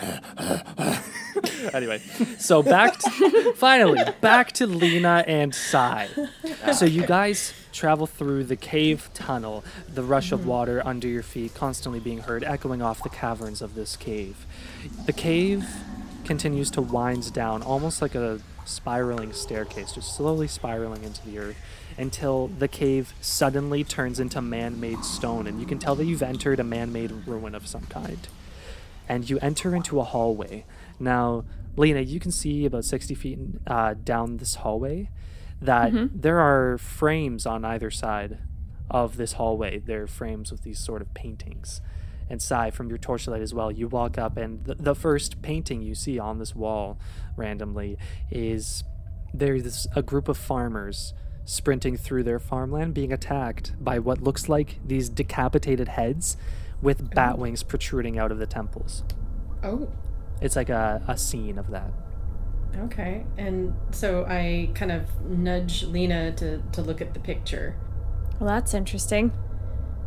Anyway, 1.72 2.00
so 2.38 2.62
back 2.62 2.98
to, 2.98 3.52
finally 3.56 4.00
back 4.20 4.52
to 4.52 4.66
Lena 4.66 5.24
and 5.26 5.54
Sai. 5.54 6.08
So 6.74 6.84
you 6.84 7.06
guys 7.06 7.54
travel 7.72 8.06
through 8.06 8.44
the 8.44 8.56
cave 8.56 9.10
tunnel, 9.14 9.64
the 9.92 10.02
rush 10.02 10.32
of 10.32 10.40
mm-hmm. 10.40 10.48
water 10.48 10.82
under 10.84 11.06
your 11.06 11.22
feet 11.22 11.54
constantly 11.54 12.00
being 12.00 12.18
heard 12.18 12.44
echoing 12.44 12.82
off 12.82 13.02
the 13.02 13.08
caverns 13.08 13.62
of 13.62 13.74
this 13.74 13.96
cave. 13.96 14.46
The 15.06 15.12
cave 15.12 15.66
continues 16.24 16.70
to 16.72 16.82
wind 16.82 17.32
down 17.32 17.62
almost 17.62 18.02
like 18.02 18.14
a 18.14 18.40
spiraling 18.64 19.32
staircase, 19.32 19.92
just 19.92 20.16
slowly 20.16 20.48
spiraling 20.48 21.04
into 21.04 21.24
the 21.26 21.38
earth 21.38 21.56
until 21.98 22.48
the 22.48 22.68
cave 22.68 23.12
suddenly 23.20 23.84
turns 23.84 24.20
into 24.20 24.40
man-made 24.40 25.04
stone 25.04 25.46
and 25.46 25.60
you 25.60 25.66
can 25.66 25.78
tell 25.78 25.94
that 25.94 26.04
you've 26.04 26.22
entered 26.22 26.60
a 26.60 26.64
man-made 26.64 27.10
ruin 27.26 27.54
of 27.54 27.66
some 27.66 27.82
kind 27.86 28.28
and 29.10 29.28
you 29.28 29.40
enter 29.42 29.74
into 29.74 29.98
a 29.98 30.04
hallway. 30.04 30.64
Now, 31.00 31.44
Lena, 31.76 32.00
you 32.00 32.20
can 32.20 32.30
see 32.30 32.64
about 32.64 32.84
60 32.84 33.16
feet 33.16 33.38
uh, 33.66 33.94
down 34.04 34.36
this 34.36 34.54
hallway 34.54 35.10
that 35.60 35.92
there 36.14 36.38
are 36.38 36.78
frames 36.78 37.44
on 37.44 37.64
either 37.64 37.90
side 37.90 38.38
of 38.88 39.16
this 39.16 39.32
hallway. 39.32 39.80
They're 39.80 40.06
frames 40.06 40.52
with 40.52 40.62
these 40.62 40.78
sort 40.78 41.02
of 41.02 41.12
paintings. 41.12 41.80
And 42.30 42.40
Sai, 42.40 42.70
from 42.70 42.88
your 42.88 42.98
torchlight 42.98 43.42
as 43.42 43.52
well, 43.52 43.72
you 43.72 43.88
walk 43.88 44.16
up, 44.16 44.36
and 44.36 44.64
the, 44.64 44.76
the 44.76 44.94
first 44.94 45.42
painting 45.42 45.82
you 45.82 45.96
see 45.96 46.16
on 46.16 46.38
this 46.38 46.54
wall 46.54 46.96
randomly 47.36 47.98
is 48.30 48.84
there's 49.34 49.88
a 49.96 50.02
group 50.02 50.28
of 50.28 50.38
farmers 50.38 51.14
sprinting 51.44 51.96
through 51.96 52.22
their 52.22 52.38
farmland 52.38 52.94
being 52.94 53.12
attacked 53.12 53.72
by 53.82 53.98
what 53.98 54.22
looks 54.22 54.48
like 54.48 54.78
these 54.86 55.08
decapitated 55.08 55.88
heads 55.88 56.36
with 56.82 57.14
bat 57.14 57.38
wings 57.38 57.62
protruding 57.62 58.18
out 58.18 58.32
of 58.32 58.38
the 58.38 58.46
temples. 58.46 59.04
Oh, 59.62 59.90
It's 60.40 60.56
like 60.56 60.70
a, 60.70 61.02
a 61.06 61.16
scene 61.18 61.58
of 61.58 61.70
that. 61.70 61.90
okay. 62.84 63.26
And 63.36 63.74
so 63.90 64.24
I 64.26 64.70
kind 64.74 64.90
of 64.92 65.20
nudge 65.24 65.84
Lena 65.84 66.32
to, 66.32 66.62
to 66.72 66.82
look 66.82 67.00
at 67.00 67.12
the 67.14 67.20
picture. 67.20 67.76
Well, 68.38 68.48
that's 68.48 68.72
interesting. 68.72 69.32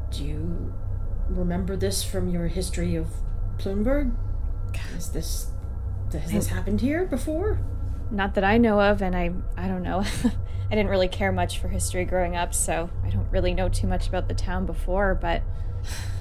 Do 0.10 0.26
you 0.26 0.74
remember 1.30 1.76
this 1.76 2.04
from 2.04 2.28
your 2.30 2.48
history 2.48 2.96
of 2.96 3.08
Plunburg? 3.58 4.16
Is 4.98 5.10
this 5.10 5.52
has 6.12 6.32
this 6.32 6.48
happened 6.48 6.82
here 6.82 7.06
before? 7.06 7.60
Not 8.12 8.36
that 8.36 8.44
I 8.44 8.58
know 8.58 8.80
of, 8.80 9.02
and 9.02 9.16
I 9.16 9.32
I 9.58 9.68
don't 9.68 9.84
know. 9.84 10.00
I 10.72 10.76
didn't 10.76 10.90
really 10.90 11.08
care 11.08 11.32
much 11.32 11.60
for 11.60 11.68
history 11.68 12.06
growing 12.06 12.36
up, 12.36 12.54
so 12.54 12.90
I 13.04 13.10
don't 13.10 13.30
really 13.32 13.54
know 13.54 13.70
too 13.70 13.86
much 13.88 14.08
about 14.08 14.28
the 14.28 14.34
town 14.36 14.66
before. 14.66 15.14
But 15.16 15.42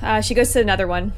uh, 0.02 0.20
she 0.20 0.34
goes 0.34 0.52
to 0.52 0.60
another 0.60 0.86
one. 0.86 1.12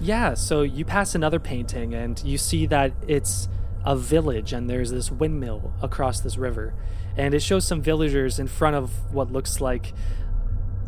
Yeah, 0.00 0.34
so 0.34 0.62
you 0.62 0.84
pass 0.84 1.14
another 1.14 1.38
painting 1.38 1.94
and 1.94 2.22
you 2.24 2.38
see 2.38 2.66
that 2.66 2.92
it's 3.06 3.48
a 3.84 3.96
village 3.96 4.52
and 4.52 4.68
there's 4.68 4.90
this 4.90 5.10
windmill 5.10 5.74
across 5.82 6.20
this 6.20 6.36
river. 6.36 6.74
And 7.16 7.34
it 7.34 7.42
shows 7.42 7.66
some 7.66 7.82
villagers 7.82 8.38
in 8.38 8.46
front 8.46 8.76
of 8.76 9.12
what 9.12 9.30
looks 9.30 9.60
like 9.60 9.92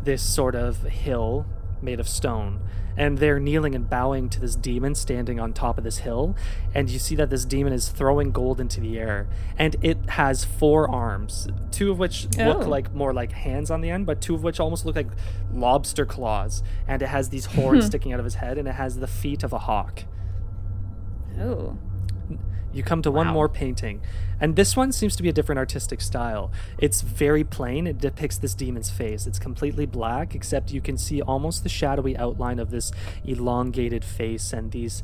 this 0.03 0.21
sort 0.21 0.55
of 0.55 0.83
hill 0.83 1.45
made 1.81 1.99
of 1.99 2.07
stone. 2.07 2.61
And 2.95 3.17
they're 3.17 3.39
kneeling 3.39 3.73
and 3.75 3.89
bowing 3.89 4.29
to 4.29 4.39
this 4.39 4.55
demon 4.55 4.93
standing 4.95 5.39
on 5.39 5.51
top 5.53 5.77
of 5.77 5.83
this 5.83 5.99
hill. 5.99 6.35
And 6.75 6.89
you 6.89 6.99
see 6.99 7.15
that 7.15 7.29
this 7.29 7.43
demon 7.45 7.73
is 7.73 7.89
throwing 7.89 8.31
gold 8.31 8.59
into 8.61 8.79
the 8.79 8.99
air. 8.99 9.27
And 9.57 9.75
it 9.81 9.97
has 10.11 10.43
four 10.45 10.89
arms, 10.89 11.47
two 11.71 11.91
of 11.91 11.97
which 11.99 12.27
look 12.37 12.63
Oh. 12.63 12.69
like 12.69 12.93
more 12.93 13.13
like 13.13 13.31
hands 13.31 13.71
on 13.71 13.81
the 13.81 13.89
end, 13.89 14.05
but 14.05 14.21
two 14.21 14.35
of 14.35 14.43
which 14.43 14.59
almost 14.59 14.85
look 14.85 14.95
like 14.95 15.07
lobster 15.53 16.05
claws. 16.05 16.61
And 16.87 17.01
it 17.01 17.07
has 17.07 17.29
these 17.29 17.45
horns 17.45 17.85
sticking 17.87 18.13
out 18.13 18.19
of 18.19 18.25
his 18.25 18.35
head, 18.35 18.57
and 18.57 18.67
it 18.67 18.75
has 18.75 18.97
the 18.99 19.07
feet 19.07 19.43
of 19.43 19.53
a 19.53 19.59
hawk. 19.59 20.03
Oh, 21.39 21.77
You 22.73 22.83
come 22.83 23.01
to 23.03 23.11
one 23.11 23.27
more 23.27 23.47
painting, 23.47 24.01
and 24.41 24.55
this 24.55 24.75
one 24.75 24.91
seems 24.91 25.15
to 25.15 25.23
be 25.23 25.29
a 25.29 25.33
different 25.33 25.59
artistic 25.59 26.01
style. 26.01 26.51
It's 26.79 27.01
very 27.01 27.43
plain. 27.43 27.85
It 27.85 27.99
depicts 27.99 28.37
this 28.39 28.55
demon's 28.55 28.89
face. 28.89 29.27
It's 29.27 29.39
completely 29.39 29.85
black, 29.85 30.33
except 30.33 30.71
you 30.71 30.81
can 30.81 30.97
see 30.97 31.21
almost 31.21 31.61
the 31.61 31.69
shadowy 31.69 32.17
outline 32.17 32.57
of 32.59 32.71
this 32.71 32.91
elongated 33.23 34.03
face 34.03 34.51
and 34.53 34.71
these 34.71 35.03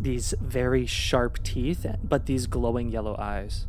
these 0.00 0.34
very 0.40 0.86
sharp 0.86 1.42
teeth, 1.42 1.86
but 2.04 2.26
these 2.26 2.46
glowing 2.46 2.90
yellow 2.90 3.16
eyes. 3.18 3.66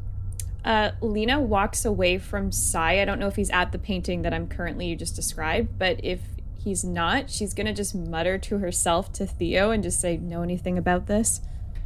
uh, 0.65 0.91
Lena 1.01 1.39
walks 1.39 1.85
away 1.85 2.17
from 2.17 2.51
Sai. 2.51 3.01
I 3.01 3.05
don't 3.05 3.19
know 3.19 3.27
if 3.27 3.35
he's 3.35 3.49
at 3.49 3.71
the 3.71 3.79
painting 3.79 4.21
that 4.21 4.33
I'm 4.33 4.47
currently 4.47 4.87
you 4.87 4.95
just 4.95 5.15
described, 5.15 5.77
but 5.79 5.99
if 6.03 6.21
he's 6.55 6.83
not, 6.83 7.29
she's 7.29 7.53
gonna 7.53 7.73
just 7.73 7.95
mutter 7.95 8.37
to 8.37 8.59
herself 8.59 9.11
to 9.13 9.25
Theo 9.25 9.71
and 9.71 9.81
just 9.83 9.99
say, 9.99 10.17
"Know 10.17 10.41
anything 10.43 10.77
about 10.77 11.07
this?" 11.07 11.41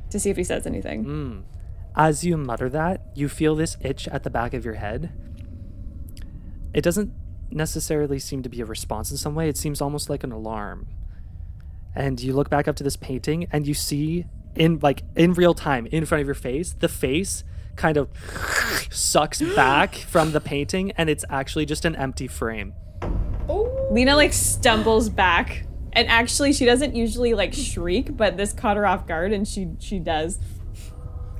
To 0.09 0.19
see 0.19 0.29
if 0.29 0.37
he 0.37 0.43
says 0.43 0.65
anything. 0.65 1.05
Mm. 1.05 1.43
As 1.95 2.23
you 2.23 2.37
mutter 2.37 2.69
that, 2.69 3.01
you 3.15 3.27
feel 3.27 3.55
this 3.55 3.75
itch 3.81 4.07
at 4.09 4.23
the 4.23 4.29
back 4.29 4.53
of 4.53 4.63
your 4.63 4.75
head. 4.75 5.11
It 6.73 6.81
doesn't 6.81 7.11
necessarily 7.49 8.19
seem 8.19 8.43
to 8.43 8.49
be 8.49 8.61
a 8.61 8.65
response 8.65 9.09
in 9.11 9.17
some 9.17 9.35
way, 9.35 9.49
it 9.49 9.57
seems 9.57 9.81
almost 9.81 10.09
like 10.09 10.23
an 10.23 10.31
alarm. 10.31 10.87
And 11.95 12.21
you 12.21 12.33
look 12.33 12.49
back 12.49 12.67
up 12.67 12.75
to 12.75 12.83
this 12.83 12.95
painting 12.95 13.47
and 13.51 13.65
you 13.65 13.73
see 13.73 14.25
in 14.55 14.79
like 14.81 15.03
in 15.15 15.33
real 15.33 15.53
time 15.53 15.87
in 15.87 16.05
front 16.05 16.21
of 16.21 16.27
your 16.27 16.35
face, 16.35 16.73
the 16.73 16.87
face 16.87 17.43
kind 17.75 17.97
of 17.97 18.09
sucks 18.91 19.41
back 19.41 19.95
from 20.07 20.31
the 20.31 20.41
painting 20.41 20.91
and 20.91 21.09
it's 21.09 21.25
actually 21.29 21.65
just 21.65 21.85
an 21.85 21.95
empty 21.95 22.27
frame. 22.27 22.73
Lena 23.89 24.15
like 24.15 24.33
stumbles 24.33 25.09
back, 25.09 25.65
and 25.93 26.07
actually 26.07 26.53
she 26.53 26.65
doesn't 26.65 26.95
usually 26.95 27.33
like 27.33 27.53
shriek, 27.53 28.15
but 28.17 28.37
this 28.37 28.53
caught 28.53 28.77
her 28.77 28.85
off 28.85 29.07
guard, 29.07 29.31
and 29.33 29.47
she 29.47 29.69
she 29.79 29.99
does. 29.99 30.39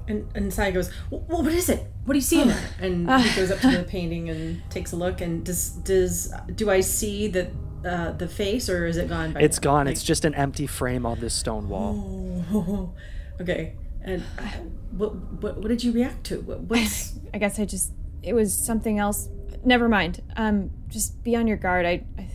And 0.07 0.27
and 0.35 0.53
Sai 0.53 0.71
goes, 0.71 0.89
well, 1.09 1.21
what 1.21 1.51
is 1.53 1.67
it? 1.69 1.85
What 2.05 2.13
do 2.13 2.17
you 2.17 2.21
see 2.21 2.41
in 2.41 2.47
there? 2.47 2.69
And 2.79 3.09
he 3.21 3.35
goes 3.35 3.51
up 3.51 3.59
to 3.59 3.77
the 3.77 3.83
painting 3.83 4.29
and 4.29 4.61
takes 4.69 4.93
a 4.93 4.95
look. 4.95 5.19
And 5.21 5.43
does 5.45 5.71
does 5.71 6.33
do 6.55 6.69
I 6.69 6.79
see 6.79 7.27
the 7.27 7.51
uh, 7.85 8.11
the 8.13 8.27
face 8.27 8.69
or 8.69 8.85
is 8.87 8.95
it 8.97 9.09
gone? 9.09 9.33
By 9.33 9.41
It's 9.41 9.57
now? 9.57 9.63
gone. 9.71 9.85
Like- 9.85 9.93
It's 9.93 10.03
just 10.03 10.23
an 10.25 10.33
empty 10.35 10.65
frame 10.65 11.05
on 11.05 11.19
this 11.19 11.33
stone 11.33 11.67
wall. 11.67 12.43
Oh, 12.53 12.93
okay. 13.41 13.73
And 14.01 14.23
uh, 14.39 14.43
what, 14.91 15.13
what 15.41 15.57
what 15.57 15.67
did 15.67 15.83
you 15.83 15.91
react 15.91 16.23
to? 16.27 16.39
What, 16.41 16.61
what's 16.69 17.19
I 17.33 17.37
guess 17.37 17.59
I 17.59 17.65
just 17.65 17.91
it 18.23 18.31
was 18.33 18.53
something 18.53 18.99
else. 18.99 19.27
Never 19.65 19.89
mind. 19.89 20.21
Um, 20.37 20.71
just 20.87 21.21
be 21.23 21.35
on 21.35 21.47
your 21.47 21.57
guard. 21.57 21.85
I 21.85 22.05
I 22.17 22.29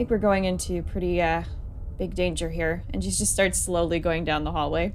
think 0.00 0.08
we're 0.08 0.16
going 0.16 0.46
into 0.46 0.82
pretty 0.82 1.20
uh 1.20 1.42
big 1.98 2.14
danger 2.14 2.48
here. 2.48 2.82
And 2.94 3.04
she 3.04 3.10
just 3.10 3.30
starts 3.30 3.58
slowly 3.58 3.98
going 3.98 4.24
down 4.24 4.44
the 4.44 4.52
hallway. 4.52 4.94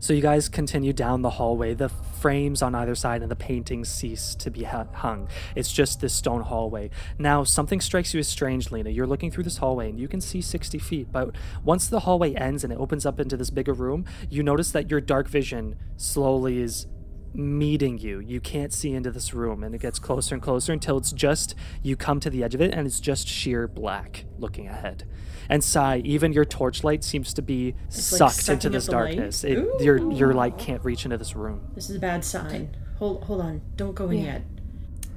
So 0.00 0.14
you 0.14 0.22
guys 0.22 0.48
continue 0.48 0.94
down 0.94 1.20
the 1.20 1.28
hallway. 1.28 1.74
The 1.74 1.90
frames 1.90 2.62
on 2.62 2.74
either 2.74 2.94
side 2.94 3.20
and 3.20 3.30
the 3.30 3.36
paintings 3.36 3.90
cease 3.90 4.34
to 4.36 4.50
be 4.50 4.62
hung. 4.62 5.28
It's 5.54 5.70
just 5.70 6.00
this 6.00 6.14
stone 6.14 6.40
hallway. 6.40 6.88
Now, 7.18 7.44
something 7.44 7.82
strikes 7.82 8.14
you 8.14 8.20
as 8.20 8.28
strange, 8.28 8.72
Lena. 8.72 8.88
You're 8.88 9.06
looking 9.06 9.30
through 9.30 9.44
this 9.44 9.58
hallway 9.58 9.90
and 9.90 10.00
you 10.00 10.08
can 10.08 10.22
see 10.22 10.40
60 10.40 10.78
feet, 10.78 11.12
but 11.12 11.34
once 11.62 11.86
the 11.86 12.00
hallway 12.00 12.32
ends 12.32 12.64
and 12.64 12.72
it 12.72 12.78
opens 12.78 13.04
up 13.04 13.20
into 13.20 13.36
this 13.36 13.50
bigger 13.50 13.74
room, 13.74 14.06
you 14.30 14.42
notice 14.42 14.70
that 14.70 14.90
your 14.90 15.02
dark 15.02 15.28
vision 15.28 15.76
slowly 15.98 16.62
is 16.62 16.86
meeting 17.34 17.98
you. 17.98 18.20
You 18.20 18.40
can't 18.40 18.72
see 18.72 18.92
into 18.92 19.10
this 19.10 19.34
room 19.34 19.62
and 19.62 19.74
it 19.74 19.80
gets 19.80 19.98
closer 19.98 20.34
and 20.34 20.42
closer 20.42 20.72
until 20.72 20.96
it's 20.98 21.12
just 21.12 21.54
you 21.82 21.96
come 21.96 22.20
to 22.20 22.30
the 22.30 22.42
edge 22.42 22.54
of 22.54 22.60
it 22.60 22.74
and 22.74 22.86
it's 22.86 23.00
just 23.00 23.28
sheer 23.28 23.68
black 23.68 24.24
looking 24.38 24.68
ahead. 24.68 25.04
And 25.48 25.64
Sai, 25.64 26.02
even 26.04 26.32
your 26.32 26.44
torchlight 26.44 27.02
seems 27.04 27.32
to 27.34 27.42
be 27.42 27.72
like 27.72 27.92
sucked 27.92 28.34
sucking 28.34 28.54
into 28.54 28.70
this 28.70 28.86
darkness. 28.86 29.44
It, 29.44 29.66
your 29.80 30.12
your 30.12 30.34
light 30.34 30.58
can't 30.58 30.84
reach 30.84 31.04
into 31.04 31.16
this 31.16 31.34
room. 31.34 31.70
this 31.74 31.88
is 31.88 31.96
a 31.96 32.00
bad 32.00 32.24
sign. 32.24 32.76
Hold 32.98 33.24
hold 33.24 33.40
on. 33.40 33.62
Don't 33.76 33.94
go 33.94 34.10
in 34.10 34.24
yet. 34.24 34.42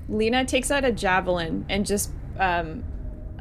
Lena 0.08 0.46
takes 0.46 0.72
out 0.72 0.86
a 0.86 0.92
javelin 0.92 1.66
and 1.70 1.86
just 1.86 2.12
um 2.40 2.84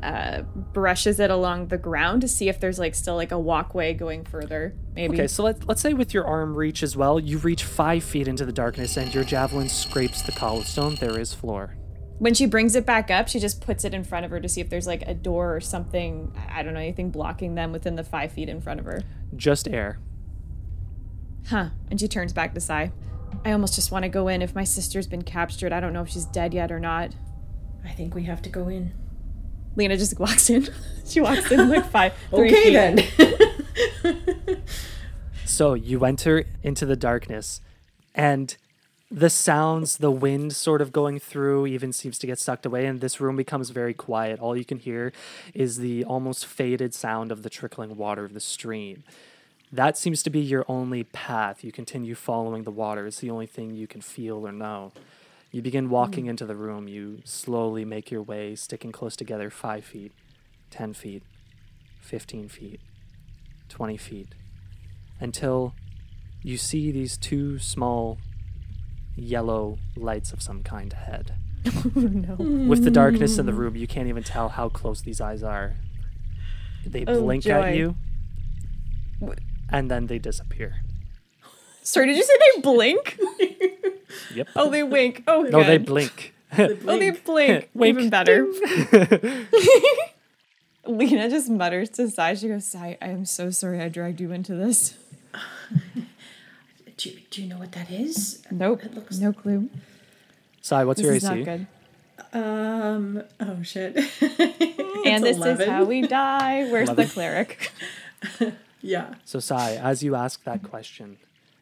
uh 0.03 0.43
brushes 0.73 1.21
it 1.21 1.31
along 1.31 1.69
the 1.69 1.79
ground 1.79 2.21
to 2.23 2.29
see 2.29 2.49
if 2.49 2.59
there's 2.61 2.79
like 2.79 2.95
still 2.95 3.17
like 3.17 3.33
a 3.33 3.39
walkway 3.39 3.93
going 3.95 4.25
further. 4.25 4.75
Maybe. 4.95 5.15
Okay, 5.17 5.27
so 5.27 5.43
let's 5.43 5.65
let's 5.67 5.81
say 5.81 5.93
with 5.95 6.15
your 6.15 6.25
arm 6.25 6.55
reach 6.55 6.83
as 6.83 6.97
well, 6.97 7.19
you 7.21 7.39
reach 7.39 7.65
five 7.65 8.03
feet 8.05 8.29
into 8.29 8.45
the 8.45 8.53
darkness 8.53 8.97
and 8.97 9.15
your 9.15 9.25
javelin 9.25 9.69
scrapes 9.69 10.23
the 10.23 10.33
cobblestone. 10.33 10.97
There 10.97 11.19
is 11.19 11.35
floor. 11.35 11.77
when 12.19 12.35
she 12.35 12.45
brings 12.47 12.75
it 12.77 12.85
back 12.85 13.11
up, 13.11 13.29
she 13.29 13.39
just 13.41 13.61
puts 13.63 13.85
it 13.85 13.95
in 13.95 14.05
front 14.05 14.25
of 14.27 14.31
her 14.31 14.41
to 14.41 14.49
see 14.49 14.61
if 14.61 14.69
there's 14.69 14.87
like 14.87 15.03
a 15.07 15.15
door 15.15 15.55
or 15.57 15.61
something. 15.61 16.37
I 16.51 16.63
don't 16.63 16.75
know 16.75 16.81
anything 16.81 17.11
blocking 17.11 17.55
them 17.55 17.73
within 17.73 17.97
the 17.97 18.05
five 18.05 18.31
feet 18.33 18.49
in 18.49 18.61
front 18.61 18.79
of 18.81 18.87
her. 18.87 19.03
Just 19.37 19.67
air. 19.69 19.99
Huh. 21.49 21.71
And 21.91 21.99
she 21.99 22.09
turns 22.09 22.33
back 22.35 22.53
to 22.55 22.61
Sai. 22.61 22.93
I 23.45 23.53
almost 23.53 23.75
just 23.75 23.91
want 23.91 24.03
to 24.03 24.09
go 24.09 24.29
in. 24.29 24.43
If 24.43 24.55
my 24.55 24.65
sister's 24.65 25.07
been 25.07 25.23
captured, 25.23 25.73
I 25.73 25.81
don't 25.81 25.93
know 25.93 26.03
if 26.03 26.11
she's 26.11 26.27
dead 26.27 26.53
yet 26.53 26.71
or 26.71 26.79
not. 26.81 27.15
I 27.85 27.91
think 27.93 28.15
we 28.15 28.25
have 28.25 28.43
to 28.43 28.51
go 28.51 28.69
in. 28.69 28.93
Lena 29.77 29.97
just 29.97 30.19
walks 30.19 30.51
in. 30.51 30.69
she 31.07 31.21
walks 31.21 31.51
in 31.51 31.69
like 31.69 31.89
five. 31.91 32.13
three 32.31 32.49
Okay 32.51 32.65
feet. 32.65 33.15
then. 33.19 34.63
So 35.45 35.75
you 35.75 36.05
enter 36.05 36.45
into 36.63 36.87
the 36.87 36.97
darkness, 36.97 37.61
and 38.15 38.57
the 39.11 39.29
sounds, 39.29 39.99
the 39.99 40.11
wind 40.11 40.55
sort 40.55 40.81
of 40.81 40.93
going 40.93 41.19
through, 41.19 41.67
even 41.67 41.93
seems 41.93 42.19
to 42.21 42.27
get 42.27 42.39
sucked 42.39 42.65
away, 42.65 42.87
and 42.87 43.01
this 43.01 43.21
room 43.21 43.37
becomes 43.37 43.71
very 43.71 43.93
quiet. 43.93 44.39
All 44.39 44.57
you 44.57 44.65
can 44.65 44.79
hear 44.79 45.13
is 45.53 45.79
the 45.79 46.05
almost 46.05 46.47
faded 46.47 46.95
sound 46.95 47.33
of 47.33 47.43
the 47.43 47.51
trickling 47.51 47.97
water 47.97 48.25
of 48.25 48.33
the 48.33 48.41
stream. 48.41 49.03
That 49.73 49.99
seems 49.99 50.23
to 50.23 50.31
be 50.31 50.41
your 50.41 50.65
only 50.69 51.03
path. 51.05 51.63
You 51.65 51.73
continue 51.73 52.15
following 52.15 52.63
the 52.63 52.71
water. 52.71 53.07
It's 53.07 53.19
the 53.21 53.31
only 53.31 53.47
thing 53.47 53.75
you 53.75 53.89
can 53.89 54.01
feel 54.01 54.47
or 54.47 54.53
know. 54.53 54.93
You 55.51 55.63
begin 55.63 55.91
walking 55.91 56.25
hmm. 56.25 56.31
into 56.31 56.47
the 56.47 56.57
room. 56.57 56.89
You 56.89 57.21
slowly 57.25 57.85
make 57.85 58.11
your 58.11 58.23
way, 58.23 58.55
sticking 58.55 58.93
close 58.93 59.17
together 59.17 59.51
five 59.51 59.85
feet, 59.85 60.13
10 60.71 60.95
feet, 60.95 61.23
15 62.01 62.49
feet, 62.49 62.81
20 63.69 63.97
feet, 63.97 64.29
until 65.19 65.75
you 66.43 66.57
see 66.57 66.91
these 66.91 67.17
two 67.17 67.59
small 67.59 68.19
yellow 69.17 69.79
lights 69.97 70.33
of 70.33 70.43
some 70.43 70.63
kind 70.63 70.93
ahead. 70.93 71.35
Oh, 71.95 72.01
no. 72.01 72.37
With 72.69 72.85
the 72.85 72.91
darkness 72.91 73.37
in 73.37 73.45
the 73.45 73.53
hmm. 73.53 73.59
room, 73.59 73.77
you 73.77 73.87
can't 73.87 74.09
even 74.09 74.23
tell 74.23 74.49
how 74.49 74.71
close 74.71 75.03
these 75.03 75.21
eyes 75.21 75.43
are. 75.43 75.75
They 76.87 77.05
Oh, 77.07 77.21
blink 77.21 77.45
joy. 77.45 77.51
at 77.51 77.77
you, 77.77 77.97
and 79.69 79.91
then 79.91 80.07
they 80.07 80.19
disappear. 80.19 80.77
Sorry, 81.83 82.07
did 82.07 82.17
you 82.17 82.23
say 82.23 82.33
they 82.39 82.63
blink? 82.63 83.19
Yep. 84.35 84.49
oh, 84.57 84.71
they 84.71 84.83
wink. 84.83 85.23
Oh, 85.29 85.43
no, 85.43 85.63
they 85.65 85.79
good. 85.79 85.87
blink. 85.87 86.35
Oh, 86.59 86.67
they 86.99 87.11
blink. 87.11 87.71
Wink. 87.75 87.97
Even 87.97 88.11
better. 88.11 88.45
Lena 90.87 91.29
just 91.31 91.49
mutters 91.51 91.91
to 91.91 92.09
Sai. 92.11 92.35
She 92.35 92.49
goes, 92.49 92.65
Sai, 92.67 92.99
I 93.01 93.07
am 93.09 93.25
so 93.25 93.51
sorry 93.51 93.81
I 93.81 93.89
dragged 93.89 94.21
you 94.21 94.33
into 94.33 94.55
this. 94.57 94.95
do, 96.97 97.11
you- 97.11 97.21
do 97.31 97.43
you 97.43 97.49
know 97.49 97.59
what 97.59 97.73
that 97.73 97.91
is? 97.91 98.43
Nope. 98.51 98.85
It 98.85 98.95
looks- 98.95 99.19
No 99.19 99.33
clue. 99.33 99.69
Sai, 100.61 100.85
what's 100.85 100.99
This 101.01 101.07
your 101.07 101.15
is 101.15 101.25
AC? 101.25 101.35
not 101.37 101.45
good. 101.45 101.67
Um. 102.33 103.23
Oh 103.41 103.63
shit. 103.63 103.97
and 105.07 105.25
this 105.25 105.39
is 105.39 105.67
how 105.67 105.85
we 105.85 106.03
die. 106.03 106.69
Where's 106.71 106.91
the 106.91 107.07
cleric? 107.07 107.73
yeah. 108.83 109.15
So, 109.25 109.39
Sai, 109.41 109.77
as 109.77 110.03
you 110.03 110.15
ask 110.15 110.45
that 110.45 110.63
question, 110.63 111.17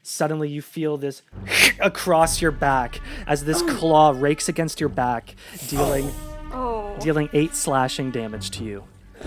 suddenly 0.08 0.48
you 0.48 0.62
feel 0.62 0.96
this 0.96 1.22
across 1.80 2.40
your 2.40 2.50
back 2.50 3.00
as 3.26 3.44
this 3.44 3.62
oh. 3.62 3.76
claw 3.76 4.14
rakes 4.16 4.48
against 4.48 4.80
your 4.80 4.88
back, 4.88 5.34
dealing 5.68 6.10
Oh. 6.50 6.96
dealing 6.98 7.28
eight 7.34 7.54
slashing 7.54 8.10
damage 8.10 8.50
to 8.52 8.64
you. 8.64 8.84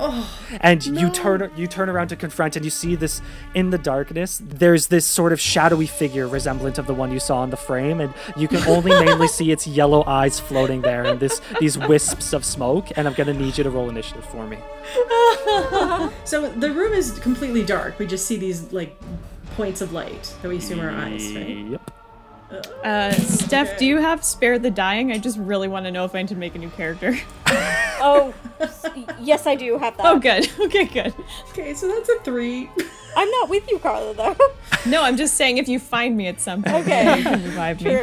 Oh, 0.00 0.30
and 0.60 0.86
you 0.86 1.10
turn 1.10 1.50
you 1.56 1.66
turn 1.66 1.88
around 1.88 2.06
to 2.08 2.16
confront, 2.16 2.54
and 2.54 2.64
you 2.64 2.70
see 2.70 2.94
this 2.94 3.20
in 3.52 3.70
the 3.70 3.78
darkness. 3.78 4.40
There's 4.40 4.86
this 4.86 5.04
sort 5.04 5.32
of 5.32 5.40
shadowy 5.40 5.88
figure 5.88 6.28
resemblant 6.28 6.78
of 6.78 6.86
the 6.86 6.94
one 6.94 7.10
you 7.10 7.18
saw 7.18 7.42
in 7.42 7.50
the 7.50 7.56
frame, 7.56 8.00
and 8.00 8.14
you 8.36 8.46
can 8.46 8.62
only 8.68 8.92
mainly 9.04 9.26
see 9.26 9.50
its 9.50 9.66
yellow 9.66 10.04
eyes 10.04 10.38
floating 10.38 10.82
there, 10.82 11.04
and 11.04 11.18
this 11.18 11.40
these 11.58 11.76
wisps 11.76 12.32
of 12.32 12.44
smoke. 12.44 12.96
And 12.96 13.08
I'm 13.08 13.14
gonna 13.14 13.34
need 13.34 13.58
you 13.58 13.64
to 13.64 13.70
roll 13.70 13.88
initiative 13.88 14.24
for 14.26 14.46
me. 14.46 14.58
So 16.24 16.48
the 16.48 16.70
room 16.70 16.92
is 16.92 17.18
completely 17.18 17.64
dark. 17.64 17.98
We 17.98 18.06
just 18.06 18.26
see 18.26 18.36
these 18.36 18.70
like 18.72 18.94
points 19.58 19.80
of 19.80 19.92
light 19.92 20.32
that 20.40 20.48
we 20.48 20.56
assume 20.58 20.78
are 20.80 20.88
eyes, 20.90 21.34
right? 21.34 21.48
Yep. 21.66 21.90
Uh, 22.84 23.10
Steph, 23.12 23.76
do 23.76 23.84
you 23.84 23.96
have 23.98 24.22
Spare 24.24 24.56
the 24.60 24.70
Dying? 24.70 25.10
I 25.10 25.18
just 25.18 25.36
really 25.36 25.66
want 25.66 25.84
to 25.86 25.90
know 25.90 26.04
if 26.04 26.14
I 26.14 26.22
need 26.22 26.28
to 26.28 26.36
make 26.36 26.54
a 26.54 26.58
new 26.58 26.70
character. 26.70 27.18
Oh, 28.00 28.32
yes, 29.20 29.44
I 29.48 29.56
do 29.56 29.76
have 29.76 29.96
that. 29.96 30.06
oh, 30.06 30.20
good. 30.20 30.48
Okay, 30.60 30.84
good. 30.84 31.12
Okay, 31.50 31.74
so 31.74 31.88
that's 31.88 32.08
a 32.08 32.20
three. 32.20 32.70
I'm 33.16 33.28
not 33.28 33.48
with 33.48 33.68
you, 33.68 33.80
Carla, 33.80 34.14
though. 34.14 34.36
No, 34.86 35.02
I'm 35.02 35.16
just 35.16 35.34
saying 35.34 35.58
if 35.58 35.66
you 35.66 35.80
find 35.80 36.16
me 36.16 36.28
at 36.28 36.40
some 36.40 36.62
point, 36.62 36.86
Okay. 36.86 37.18
you 37.18 37.24
can 37.24 37.42
revive 37.42 37.82
me. 37.82 37.98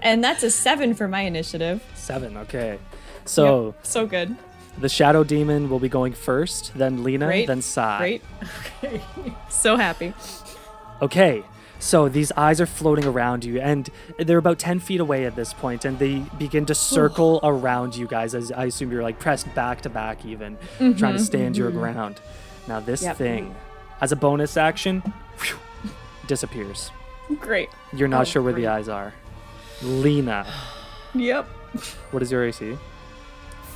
And 0.00 0.24
that's 0.24 0.42
a 0.42 0.50
seven 0.50 0.94
for 0.94 1.06
my 1.06 1.20
initiative. 1.20 1.84
Seven. 1.94 2.38
Okay. 2.38 2.78
So 3.26 3.66
Yep, 3.66 3.74
so 3.82 4.06
good. 4.06 4.36
The 4.78 4.88
shadow 4.88 5.22
demon 5.24 5.68
will 5.70 5.78
be 5.78 5.88
going 5.88 6.12
first, 6.12 6.72
then 6.74 7.02
Lena, 7.04 7.26
Great. 7.26 7.46
then 7.46 7.62
Sai. 7.62 7.98
Great. 7.98 8.22
Okay. 8.84 9.02
so 9.48 9.76
happy. 9.76 10.12
Okay, 11.00 11.42
so 11.78 12.08
these 12.08 12.30
eyes 12.36 12.60
are 12.60 12.66
floating 12.66 13.04
around 13.06 13.44
you, 13.44 13.60
and 13.60 13.88
they're 14.18 14.38
about 14.38 14.58
10 14.58 14.78
feet 14.80 15.00
away 15.00 15.24
at 15.26 15.34
this 15.36 15.52
point, 15.52 15.84
and 15.84 15.98
they 15.98 16.20
begin 16.38 16.64
to 16.66 16.74
circle 16.74 17.40
around 17.42 17.94
you 17.96 18.06
guys 18.06 18.34
as 18.34 18.50
I 18.52 18.64
assume 18.66 18.90
you're 18.92 19.02
like 19.02 19.18
pressed 19.18 19.52
back 19.54 19.80
to 19.82 19.88
back, 19.90 20.24
even 20.24 20.56
mm-hmm, 20.78 20.92
trying 20.98 21.14
to 21.14 21.22
stand 21.22 21.56
your 21.56 21.70
mm-hmm. 21.70 21.78
ground. 21.80 22.20
Now, 22.68 22.80
this 22.80 23.02
Yep. 23.02 23.16
thing, 23.16 23.54
as 24.00 24.12
a 24.12 24.16
bonus 24.16 24.56
action, 24.56 25.00
whew, 25.40 25.58
disappears. 26.26 26.90
Great. 27.40 27.68
You're 27.92 28.08
not 28.08 28.22
Oh, 28.22 28.24
sure 28.24 28.42
where 28.42 28.52
the 28.52 28.66
eyes 28.68 28.88
are. 28.88 29.12
Lena, 29.82 30.46
Yep. 31.14 31.46
what 32.12 32.22
is 32.22 32.30
your 32.30 32.44
AC? 32.44 32.76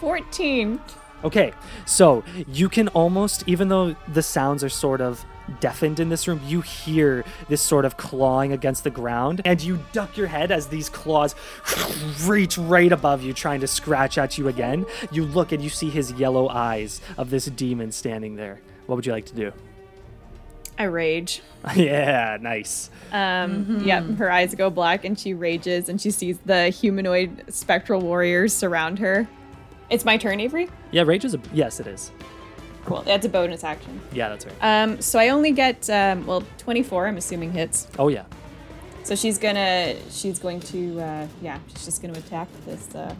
14. 0.00 0.80
Okay, 1.24 1.52
so 1.86 2.22
you 2.46 2.68
can 2.68 2.88
almost, 2.88 3.44
even 3.46 3.68
though 3.68 3.96
the 4.12 4.22
sounds 4.22 4.62
are 4.62 4.68
sort 4.68 5.00
of 5.00 5.24
deafened 5.60 5.98
in 5.98 6.08
this 6.08 6.28
room, 6.28 6.40
you 6.46 6.60
hear 6.60 7.24
this 7.48 7.62
sort 7.62 7.84
of 7.84 7.96
clawing 7.96 8.52
against 8.52 8.84
the 8.84 8.90
ground, 8.90 9.40
and 9.44 9.62
you 9.62 9.78
duck 9.92 10.16
your 10.16 10.26
head 10.26 10.50
as 10.50 10.68
these 10.68 10.88
claws 10.88 11.34
reach 12.26 12.58
right 12.58 12.92
above 12.92 13.22
you, 13.22 13.32
trying 13.32 13.60
to 13.60 13.66
scratch 13.66 14.18
at 14.18 14.36
you 14.38 14.48
again. 14.48 14.84
You 15.10 15.24
look 15.24 15.52
and 15.52 15.62
you 15.62 15.70
see 15.70 15.88
his 15.88 16.12
yellow 16.12 16.48
eyes 16.48 17.00
of 17.16 17.30
this 17.30 17.46
demon 17.46 17.92
standing 17.92 18.36
there. 18.36 18.60
What 18.86 18.96
would 18.96 19.06
you 19.06 19.12
like 19.12 19.26
to 19.26 19.34
do? 19.34 19.52
I 20.78 20.84
rage. 20.84 21.42
yeah, 21.74 22.36
nice. 22.40 22.90
Um, 23.10 23.82
Yep, 23.84 24.18
her 24.18 24.30
eyes 24.30 24.54
go 24.54 24.68
black 24.68 25.04
and 25.04 25.18
she 25.18 25.32
rages 25.32 25.88
and 25.88 26.00
she 26.00 26.10
sees 26.10 26.38
the 26.44 26.68
humanoid 26.68 27.44
spectral 27.48 28.00
warriors 28.00 28.52
surround 28.52 28.98
her. 28.98 29.26
It's 29.90 30.04
my 30.04 30.16
turn, 30.16 30.40
Avery? 30.40 30.68
Yeah, 30.90 31.02
rage 31.02 31.24
is 31.24 31.34
a 31.34 31.40
yes, 31.52 31.80
it 31.80 31.86
is. 31.86 32.10
Cool. 32.84 33.02
That's 33.02 33.26
a 33.26 33.28
bonus 33.28 33.64
action. 33.64 34.00
Yeah, 34.12 34.28
that's 34.28 34.46
right. 34.46 34.54
Um, 34.60 35.00
so 35.00 35.18
I 35.18 35.30
only 35.30 35.50
get 35.52 35.88
um, 35.90 36.24
well, 36.26 36.44
24. 36.58 37.08
I'm 37.08 37.16
assuming 37.16 37.52
hits. 37.52 37.88
Oh 37.98 38.08
yeah, 38.08 38.24
So 39.02 39.14
she's 39.16 39.38
gonna 39.38 39.96
she's 40.10 40.38
going 40.38 40.60
to 40.60 41.00
uh, 41.00 41.26
yeah 41.42 41.58
she's 41.68 41.84
just 41.84 42.02
gonna 42.02 42.18
attack 42.18 42.48
this 42.64 42.94
uh, 42.94 43.14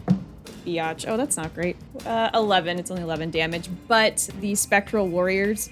biatch. 0.65 1.05
Oh, 1.07 1.17
that's 1.17 1.35
not 1.37 1.53
great. 1.53 1.75
Uh, 2.05 2.29
11. 2.33 2.79
It's 2.79 2.91
only 2.91 3.03
11 3.03 3.31
damage, 3.31 3.69
but 3.87 4.29
the 4.39 4.55
spectral 4.55 5.07
warriors 5.07 5.69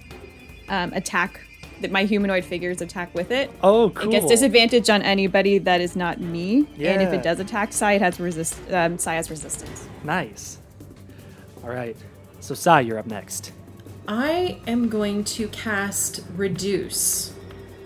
um, 0.70 0.92
attack. 0.94 1.40
That 1.82 1.92
my 1.92 2.06
humanoid 2.06 2.46
figures 2.46 2.80
attack 2.82 3.14
with 3.14 3.32
it. 3.32 3.52
Oh, 3.62 3.90
cool. 3.90 4.08
It 4.08 4.12
gets 4.12 4.28
disadvantage 4.28 4.90
on 4.90 5.02
anybody 5.02 5.58
that 5.58 5.82
is 5.82 5.98
not 5.98 6.22
me, 6.22 6.66
Yeah. 6.78 6.92
and 6.94 7.02
if 7.02 7.12
it 7.12 7.22
does 7.22 7.38
attack 7.42 7.74
Sai, 7.74 7.94
it 7.94 8.02
has 8.02 8.18
resist. 8.18 8.58
Um, 8.72 8.98
Sai 8.98 9.16
has 9.16 9.30
resistance. 9.30 9.86
Nice. 10.06 10.58
All 11.66 11.72
right. 11.72 11.98
So 12.42 12.54
Sai, 12.54 12.82
you're 12.82 13.00
up 13.00 13.08
next. 13.08 13.52
I 14.08 14.60
am 14.68 14.88
going 14.88 15.24
to 15.24 15.48
cast 15.48 16.22
Reduce 16.36 17.34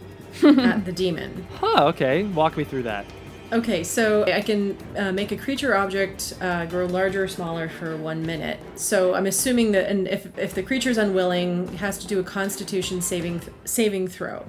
at 0.44 0.84
the 0.84 0.92
demon. 0.92 1.48
Huh. 1.56 1.86
Okay. 1.88 2.24
Walk 2.24 2.58
me 2.58 2.66
through 2.66 2.84
that. 2.84 3.06
Okay, 3.52 3.84
so 3.84 4.26
I 4.26 4.42
can 4.42 4.78
uh, 4.96 5.12
make 5.12 5.32
a 5.32 5.38
creature 5.38 5.76
object 5.76 6.36
uh, 6.40 6.68
grow 6.68 6.86
larger 6.86 7.24
or 7.24 7.28
smaller 7.28 7.68
for 7.68 7.98
one 7.98 8.24
minute. 8.24 8.60
So 8.76 9.16
I'm 9.16 9.26
assuming 9.26 9.72
that, 9.72 9.90
and 9.90 10.08
if 10.08 10.38
if 10.38 10.54
the 10.54 10.62
creature's 10.62 11.00
unwilling, 11.00 11.68
it 11.70 11.78
has 11.78 11.98
to 12.00 12.08
do 12.08 12.20
a 12.20 12.24
Constitution 12.24 13.02
saving 13.02 13.40
th- 13.40 13.52
saving 13.66 14.08
throw. 14.08 14.46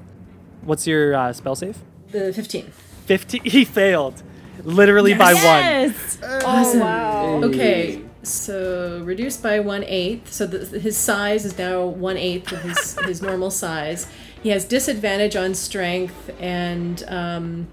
What's 0.63 0.87
your 0.87 1.15
uh, 1.15 1.33
spell 1.33 1.57
save? 1.57 1.79
The 2.11 2.33
15. 2.33 2.73
50 3.07 3.39
he 3.45 3.65
failed 3.65 4.23
literally 4.65 5.15
by 5.15 5.33
one 5.33 5.43
Yes. 5.43 6.19
Oh, 6.23 6.79
wow. 6.79 7.41
Okay, 7.45 8.03
so 8.23 9.03
reduced 9.05 9.43
by 9.43 9.61
one 9.61 9.85
eighth. 9.85 10.33
So 10.33 10.47
the, 10.47 10.79
his 10.79 10.97
size 10.97 11.45
is 11.45 11.57
now 11.59 11.85
one 11.85 12.17
eighth 12.17 12.53
of 12.53 12.63
his 12.63 12.99
his 13.07 13.23
normal 13.23 13.51
size. 13.51 14.07
He 14.43 14.49
has 14.51 14.65
disadvantage 14.65 15.37
on 15.37 15.55
strength, 15.55 16.31
and 16.41 17.03
um, 17.09 17.69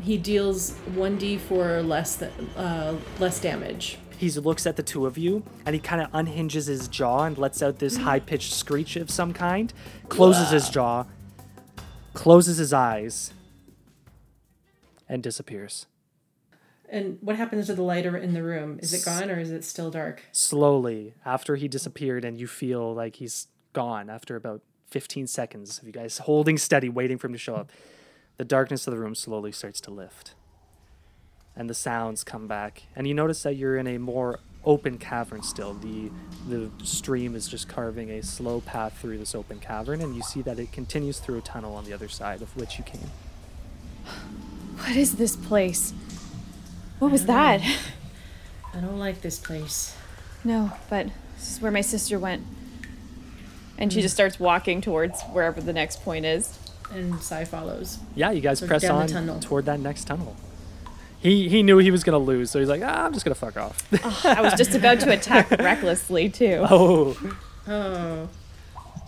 he 0.00 0.16
deals 0.18 0.72
one 0.94 1.16
d 1.18 1.36
four 1.38 1.82
less 1.82 2.16
than 2.16 2.30
uh, 2.56 2.96
less 3.18 3.40
damage. 3.40 3.98
he 4.18 4.30
looks 4.30 4.66
at 4.66 4.76
the 4.76 4.82
two 4.82 5.04
of 5.06 5.18
you 5.18 5.42
and 5.66 5.74
he 5.74 5.80
kind 5.80 6.00
of 6.00 6.08
unhinges 6.12 6.66
his 6.66 6.86
jaw 6.88 7.24
and 7.24 7.36
lets 7.38 7.60
out 7.62 7.78
this 7.78 7.96
high-pitched 7.98 8.52
screech 8.52 8.94
of 8.96 9.10
some 9.10 9.32
kind 9.32 9.72
closes 10.08 10.50
his 10.50 10.68
jaw 10.70 11.04
closes 12.14 12.56
his 12.58 12.72
eyes 12.72 13.32
and 15.08 15.22
disappears 15.22 15.86
And 16.92 17.16
what 17.22 17.36
happens 17.36 17.66
to 17.66 17.74
the 17.74 17.82
lighter 17.82 18.18
in 18.18 18.34
the 18.34 18.42
room? 18.42 18.78
Is 18.82 18.92
it 18.92 19.02
gone 19.02 19.30
or 19.30 19.40
is 19.40 19.50
it 19.50 19.64
still 19.64 19.90
dark? 19.90 20.22
slowly 20.30 21.14
after 21.24 21.56
he 21.56 21.66
disappeared 21.66 22.22
and 22.24 22.38
you 22.38 22.46
feel 22.46 22.94
like 22.94 23.16
he's 23.16 23.48
gone 23.72 24.10
after 24.10 24.36
about 24.36 24.60
15 24.90 25.26
seconds 25.26 25.78
of 25.78 25.86
you 25.86 25.92
guys 25.92 26.18
holding 26.18 26.58
steady, 26.58 26.90
waiting 26.90 27.16
for 27.16 27.28
him 27.28 27.32
to 27.32 27.38
show 27.38 27.54
up. 27.54 27.72
The 28.36 28.44
darkness 28.44 28.86
of 28.86 28.92
the 28.92 29.00
room 29.00 29.14
slowly 29.14 29.52
starts 29.52 29.80
to 29.82 29.90
lift. 29.90 30.34
And 31.56 31.70
the 31.70 31.74
sounds 31.74 32.24
come 32.24 32.46
back. 32.46 32.82
And 32.94 33.06
you 33.08 33.14
notice 33.14 33.42
that 33.44 33.56
you're 33.56 33.78
in 33.78 33.86
a 33.86 33.98
more 33.98 34.40
open 34.64 34.98
cavern 34.98 35.42
still. 35.42 35.74
The 35.74 36.10
the 36.48 36.70
stream 36.84 37.34
is 37.34 37.48
just 37.48 37.68
carving 37.68 38.10
a 38.10 38.22
slow 38.22 38.60
path 38.60 38.98
through 39.00 39.18
this 39.18 39.34
open 39.34 39.60
cavern, 39.60 40.00
and 40.00 40.14
you 40.14 40.22
see 40.22 40.42
that 40.42 40.58
it 40.58 40.72
continues 40.72 41.18
through 41.18 41.38
a 41.38 41.42
tunnel 41.42 41.74
on 41.74 41.84
the 41.84 41.92
other 41.92 42.08
side 42.08 42.42
of 42.42 42.54
which 42.56 42.78
you 42.78 42.84
came. 42.84 43.10
What 44.78 44.96
is 44.96 45.16
this 45.16 45.36
place? 45.36 45.92
What 47.02 47.10
was 47.10 47.26
that? 47.26 47.60
Um, 47.60 47.72
I 48.74 48.80
don't 48.80 48.98
like 49.00 49.22
this 49.22 49.36
place. 49.36 49.96
No, 50.44 50.70
but 50.88 51.08
this 51.36 51.50
is 51.50 51.60
where 51.60 51.72
my 51.72 51.80
sister 51.80 52.16
went. 52.16 52.44
And 53.76 53.92
she 53.92 53.98
mm. 53.98 54.02
just 54.02 54.14
starts 54.14 54.38
walking 54.38 54.80
towards 54.80 55.20
wherever 55.22 55.60
the 55.60 55.72
next 55.72 56.04
point 56.04 56.24
is. 56.24 56.56
And 56.92 57.20
Sai 57.20 57.44
follows. 57.44 57.98
Yeah, 58.14 58.30
you 58.30 58.40
guys 58.40 58.60
So 58.60 58.68
press 58.68 58.82
down 58.82 58.98
the 58.98 59.02
on 59.02 59.08
tunnel. 59.08 59.40
toward 59.40 59.64
that 59.64 59.80
next 59.80 60.04
tunnel. 60.04 60.36
He 61.18 61.48
he 61.48 61.64
knew 61.64 61.78
he 61.78 61.90
was 61.90 62.04
gonna 62.04 62.18
lose, 62.18 62.52
so 62.52 62.60
he's 62.60 62.68
like, 62.68 62.82
ah, 62.84 63.06
I'm 63.06 63.12
just 63.12 63.24
gonna 63.24 63.34
fuck 63.34 63.56
off. 63.56 63.82
Ah, 64.04 64.36
I 64.38 64.40
was 64.40 64.54
just 64.54 64.76
about 64.76 65.00
to 65.00 65.10
attack 65.10 65.50
recklessly, 65.58 66.28
too. 66.28 66.64
oh. 66.70 67.16
Oh. 67.66 68.28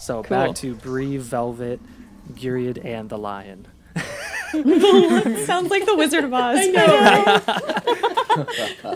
So 0.01 0.25
Cool. 0.25 0.37
back 0.37 0.57
to 0.57 0.75
Bree, 0.75 1.17
Velvet, 1.17 1.79
Gyriad, 2.33 2.85
and 2.85 3.09
the 3.09 3.19
lion. 3.19 3.69
Sounds 5.45 5.71
like 5.71 5.85
the 5.87 5.95
Wizard 5.97 6.25
of 6.25 6.33
Oz. 6.33 6.59
I 6.61 6.67
know. 6.67 7.41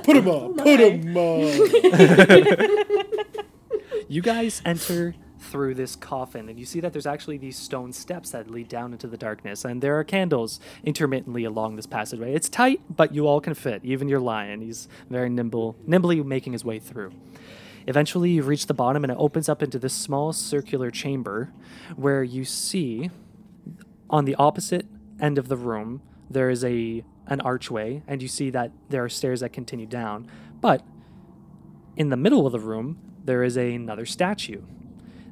Put 0.02 0.16
him 0.16 0.28
on. 0.28 0.58
Oh 0.58 0.62
put 0.64 0.80
him 0.80 1.16
on. 1.16 1.68
You 4.10 4.22
guys 4.22 4.62
enter 4.64 5.14
through 5.38 5.74
this 5.74 5.94
coffin, 5.94 6.48
and 6.48 6.58
you 6.58 6.64
see 6.64 6.80
that 6.80 6.94
there's 6.94 7.04
actually 7.06 7.36
these 7.36 7.58
stone 7.58 7.92
steps 7.92 8.30
that 8.30 8.50
lead 8.50 8.68
down 8.68 8.92
into 8.92 9.06
the 9.06 9.18
darkness, 9.18 9.66
and 9.66 9.82
there 9.82 9.98
are 9.98 10.04
candles 10.04 10.60
intermittently 10.82 11.44
along 11.44 11.76
this 11.76 11.84
passageway. 11.84 12.32
It's 12.32 12.48
tight, 12.48 12.80
but 12.88 13.14
you 13.14 13.26
all 13.26 13.42
can 13.42 13.52
fit. 13.52 13.84
Even 13.84 14.08
your 14.08 14.20
lion, 14.20 14.62
he's 14.62 14.88
very 15.10 15.28
nimble, 15.28 15.76
nimbly 15.86 16.22
making 16.22 16.54
his 16.54 16.64
way 16.64 16.78
through. 16.78 17.12
Eventually, 17.86 18.30
you 18.30 18.42
reach 18.42 18.64
the 18.66 18.72
bottom, 18.74 19.04
and 19.04 19.10
it 19.10 19.16
opens 19.18 19.46
up 19.48 19.62
into 19.62 19.78
this 19.78 19.92
small 19.92 20.32
circular 20.32 20.90
chamber, 20.90 21.52
where 21.96 22.22
you 22.22 22.46
see 22.46 23.10
on 24.08 24.24
the 24.24 24.36
opposite 24.36 24.86
end 25.20 25.38
of 25.38 25.48
the 25.48 25.56
room 25.56 26.02
there 26.30 26.50
is 26.50 26.64
a 26.64 27.04
an 27.26 27.40
archway, 27.42 28.02
and 28.06 28.22
you 28.22 28.28
see 28.28 28.48
that 28.50 28.72
there 28.88 29.04
are 29.04 29.08
stairs 29.08 29.40
that 29.40 29.52
continue 29.52 29.86
down. 29.86 30.30
But 30.60 30.82
in 31.94 32.08
the 32.08 32.16
middle 32.16 32.46
of 32.46 32.52
the 32.52 32.60
room, 32.60 32.98
there 33.22 33.42
is 33.42 33.56
another 33.56 34.06
statue. 34.06 34.62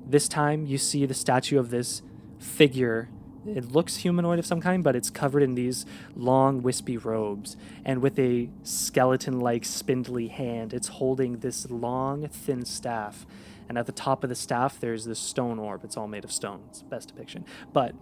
This 0.07 0.29
time, 0.29 0.67
you 0.67 0.77
see 0.77 1.07
the 1.07 1.15
statue 1.15 1.59
of 1.59 1.71
this 1.71 2.03
figure. 2.39 3.09
It 3.47 3.73
looks 3.73 3.99
humanoid 3.99 4.39
of 4.39 4.45
some 4.45 4.61
kind, 4.61 4.85
but 4.85 4.95
it's 4.95 5.09
covered 5.09 5.43
in 5.43 5.55
these 5.55 5.87
long, 6.15 6.63
wispy 6.63 6.99
robes. 6.99 7.57
And 7.83 8.03
with 8.03 8.19
a 8.19 8.51
skeleton 8.63 9.41
like, 9.41 9.65
spindly 9.65 10.29
hand, 10.29 10.75
it's 10.75 10.89
holding 10.89 11.39
this 11.39 11.71
long, 11.71 12.29
thin 12.29 12.67
staff. 12.67 13.27
And 13.71 13.79
at 13.79 13.87
the 13.87 13.93
top 13.93 14.23
of 14.23 14.29
the 14.29 14.37
staff, 14.37 14.79
there's 14.79 15.07
this 15.07 15.19
stone 15.19 15.59
orb. 15.59 15.83
It's 15.83 15.97
all 15.97 16.09
made 16.09 16.25
of 16.25 16.33
stone. 16.33 16.63
It's 16.69 16.81
the 16.81 16.87
best 16.87 17.09
depiction. 17.09 17.47
But 17.73 17.95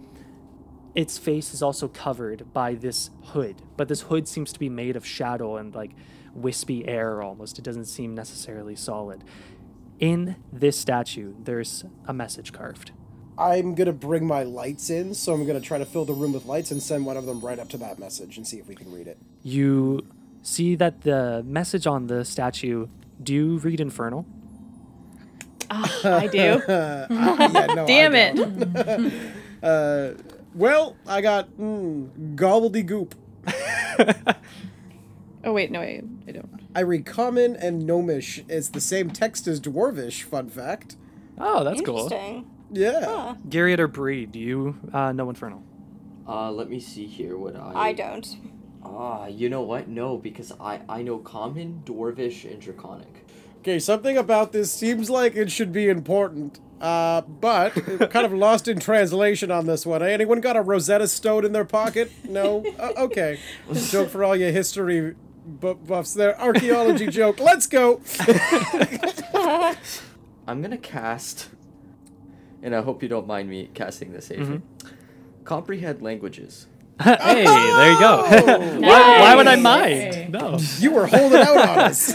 its 0.94 1.18
face 1.18 1.52
is 1.52 1.62
also 1.62 1.88
covered 1.88 2.52
by 2.52 2.74
this 2.74 3.10
hood, 3.26 3.56
but 3.76 3.88
this 3.88 4.02
hood 4.02 4.28
seems 4.28 4.52
to 4.52 4.58
be 4.60 4.68
made 4.68 4.96
of 4.96 5.04
shadow 5.06 5.56
and 5.56 5.74
like 5.74 5.90
wispy 6.34 6.86
air 6.86 7.20
almost. 7.22 7.58
It 7.58 7.62
doesn't 7.64 7.86
seem 7.86 8.14
necessarily 8.14 8.76
solid. 8.76 9.24
In 9.98 10.36
this 10.52 10.78
statue, 10.78 11.34
there's 11.42 11.84
a 12.06 12.12
message 12.12 12.52
carved. 12.52 12.92
I'm 13.36 13.74
gonna 13.74 13.92
bring 13.92 14.26
my 14.26 14.44
lights 14.44 14.90
in, 14.90 15.14
so 15.14 15.32
I'm 15.34 15.44
gonna 15.46 15.60
try 15.60 15.78
to 15.78 15.84
fill 15.84 16.04
the 16.04 16.12
room 16.12 16.32
with 16.32 16.44
lights 16.46 16.70
and 16.70 16.80
send 16.82 17.04
one 17.06 17.16
of 17.16 17.26
them 17.26 17.40
right 17.40 17.58
up 17.58 17.68
to 17.70 17.76
that 17.78 17.98
message 17.98 18.36
and 18.36 18.46
see 18.46 18.58
if 18.58 18.68
we 18.68 18.74
can 18.76 18.92
read 18.92 19.08
it. 19.08 19.18
You 19.42 20.06
see 20.42 20.76
that 20.76 21.00
the 21.02 21.42
message 21.46 21.86
on 21.86 22.06
the 22.06 22.24
statue, 22.24 22.86
do 23.22 23.34
you 23.34 23.58
read 23.58 23.80
Infernal? 23.80 24.26
Ah, 25.70 26.16
I 26.18 26.26
do. 26.28 26.62
Yeah, 26.68 27.66
no, 27.74 27.86
Damn 27.86 28.12
don't. 28.36 28.76
it. 28.76 29.12
Uh, 29.64 30.12
Well, 30.54 30.96
I 31.06 31.20
got 31.20 31.50
mm, 31.58 32.36
gobbledygook. 32.36 33.12
Oh, 35.44 35.52
wait, 35.52 35.70
no, 35.70 35.80
I, 35.80 36.02
I 36.26 36.32
don't. 36.32 36.48
I 36.74 36.80
read 36.80 37.04
common 37.04 37.54
and 37.54 37.86
gnomish. 37.86 38.42
It's 38.48 38.70
the 38.70 38.80
same 38.80 39.10
text 39.10 39.46
as 39.46 39.60
dwarvish. 39.60 40.22
Fun 40.22 40.48
fact. 40.48 40.96
Oh, 41.38 41.62
that's 41.62 41.82
cool. 41.82 42.04
Interesting. 42.04 42.50
Yeah. 42.70 43.34
Gyriad 43.48 43.78
or 43.78 43.88
Bree, 43.88 44.24
do 44.24 44.38
you 44.38 44.76
uh, 44.92 45.12
know 45.12 45.28
Infernal? 45.28 45.62
Uh, 46.26 46.50
let 46.50 46.70
me 46.70 46.80
see 46.80 47.06
here 47.06 47.36
what 47.36 47.56
I. 47.56 47.88
I 47.88 47.92
don't. 47.92 48.26
Ah, 48.82 49.26
you 49.26 49.50
know 49.50 49.62
what? 49.62 49.88
No, 49.88 50.16
because 50.16 50.52
I 50.58 50.80
I 50.88 51.02
know 51.02 51.18
common, 51.18 51.82
dwarvish, 51.84 52.50
and 52.50 52.60
draconic. 52.60 53.26
Okay, 53.58 53.78
something 53.78 54.16
about 54.16 54.52
this 54.52 54.72
seems 54.72 55.10
like 55.10 55.36
it 55.36 55.50
should 55.50 55.72
be 55.72 55.88
important. 55.88 56.60
Uh, 56.84 57.22
but 57.22 57.70
kind 58.10 58.26
of 58.26 58.32
lost 58.34 58.68
in 58.68 58.78
translation 58.78 59.50
on 59.50 59.64
this 59.64 59.86
one. 59.86 60.02
Anyone 60.02 60.42
got 60.42 60.54
a 60.54 60.60
Rosetta 60.60 61.08
Stone 61.08 61.46
in 61.46 61.52
their 61.52 61.64
pocket? 61.64 62.12
No. 62.28 62.62
Uh, 62.78 62.92
okay. 62.98 63.38
joke 63.88 64.10
for 64.10 64.22
all 64.22 64.36
your 64.36 64.50
history 64.50 65.14
bu- 65.46 65.76
buffs 65.76 66.12
there. 66.12 66.38
Archaeology 66.38 67.06
joke. 67.10 67.40
Let's 67.40 67.66
go. 67.66 68.02
I'm 70.46 70.60
gonna 70.60 70.76
cast, 70.76 71.48
and 72.62 72.76
I 72.76 72.82
hope 72.82 73.02
you 73.02 73.08
don't 73.08 73.26
mind 73.26 73.48
me 73.48 73.70
casting 73.72 74.12
this, 74.12 74.30
Avery. 74.30 74.60
Comprehend 75.44 76.02
languages. 76.02 76.66
hey, 77.00 77.16
there 77.16 77.92
you 77.92 77.98
go. 77.98 78.22
why, 78.80 79.20
why 79.20 79.34
would 79.34 79.46
I 79.46 79.56
mind? 79.56 80.32
No. 80.32 80.58
You 80.78 80.92
were 80.92 81.06
holding 81.06 81.40
out 81.40 81.56
on 81.56 81.78
us. 81.78 82.12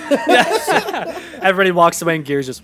Everybody 1.41 1.71
walks 1.71 2.01
away 2.03 2.17
and 2.17 2.23
Gears 2.25 2.45
just 2.45 2.62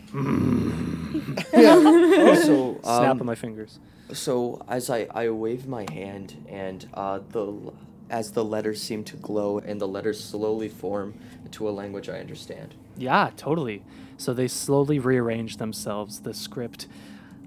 so, 1.51 2.79
snap 2.83 3.11
um, 3.11 3.19
of 3.19 3.25
my 3.25 3.35
fingers. 3.35 3.79
so 4.13 4.63
as 4.67 4.89
I 4.89 5.07
I 5.11 5.29
wave 5.29 5.67
my 5.67 5.85
hand, 5.91 6.45
and 6.47 6.87
uh, 6.93 7.19
the 7.29 7.73
as 8.09 8.31
the 8.31 8.43
letters 8.43 8.81
seem 8.81 9.03
to 9.05 9.17
glow, 9.17 9.59
and 9.59 9.81
the 9.81 9.87
letters 9.87 10.23
slowly 10.23 10.69
form 10.69 11.15
into 11.43 11.67
a 11.67 11.71
language 11.71 12.09
I 12.09 12.19
understand. 12.19 12.75
Yeah, 12.97 13.31
totally. 13.35 13.83
So 14.17 14.33
they 14.33 14.47
slowly 14.47 14.99
rearrange 14.99 15.57
themselves, 15.57 16.21
the 16.21 16.33
script 16.33 16.87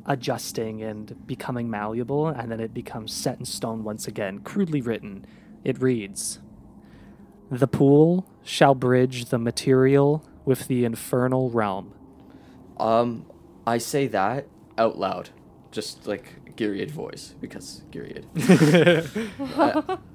adjusting 0.09 0.83
and 0.83 1.27
becoming 1.27 1.71
malleable, 1.71 2.29
and 2.29 2.51
then 2.51 2.61
it 2.61 2.75
becomes 2.75 3.13
set 3.13 3.39
in 3.39 3.45
stone 3.45 3.85
once 3.85 4.09
again, 4.09 4.41
crudely 4.41 4.81
written. 4.81 5.25
It 5.65 5.81
reads 5.81 6.41
The 7.51 7.69
pool 7.69 8.27
shall 8.43 8.75
bridge 8.75 9.27
the 9.27 9.39
material 9.39 10.25
with 10.45 10.67
the 10.67 10.85
infernal 10.85 11.51
realm. 11.51 11.93
Um, 12.79 13.27
I 13.69 13.79
say 13.79 14.07
that 14.09 14.47
out 14.79 14.99
loud, 14.99 15.31
just 15.71 16.07
like 16.07 16.57
Gyriad 16.57 16.91
voice, 16.91 17.35
because 17.41 17.83
Gyriad. 17.93 18.25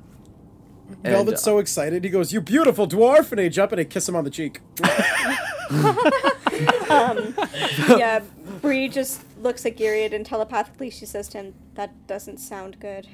Uh, 0.89 0.95
and, 1.03 1.15
Velvet's 1.15 1.41
so 1.41 1.59
excited. 1.59 2.03
He 2.03 2.09
goes, 2.09 2.33
"You 2.33 2.41
beautiful 2.41 2.87
dwarf!" 2.87 3.31
And 3.31 3.39
he 3.39 3.49
jump 3.49 3.71
and 3.71 3.79
he 3.79 3.85
kiss 3.85 4.07
him 4.07 4.15
on 4.15 4.25
the 4.25 4.29
cheek. 4.29 4.59
yeah, 7.97 8.21
Bree 8.61 8.89
just 8.89 9.23
looks 9.39 9.65
at 9.65 9.77
Gyriad 9.77 10.13
and 10.13 10.25
telepathically 10.25 10.89
she 10.89 11.05
says 11.05 11.29
to 11.29 11.39
him, 11.39 11.53
"That 11.75 12.05
doesn't 12.05 12.37
sound 12.37 12.79
good." 12.79 13.07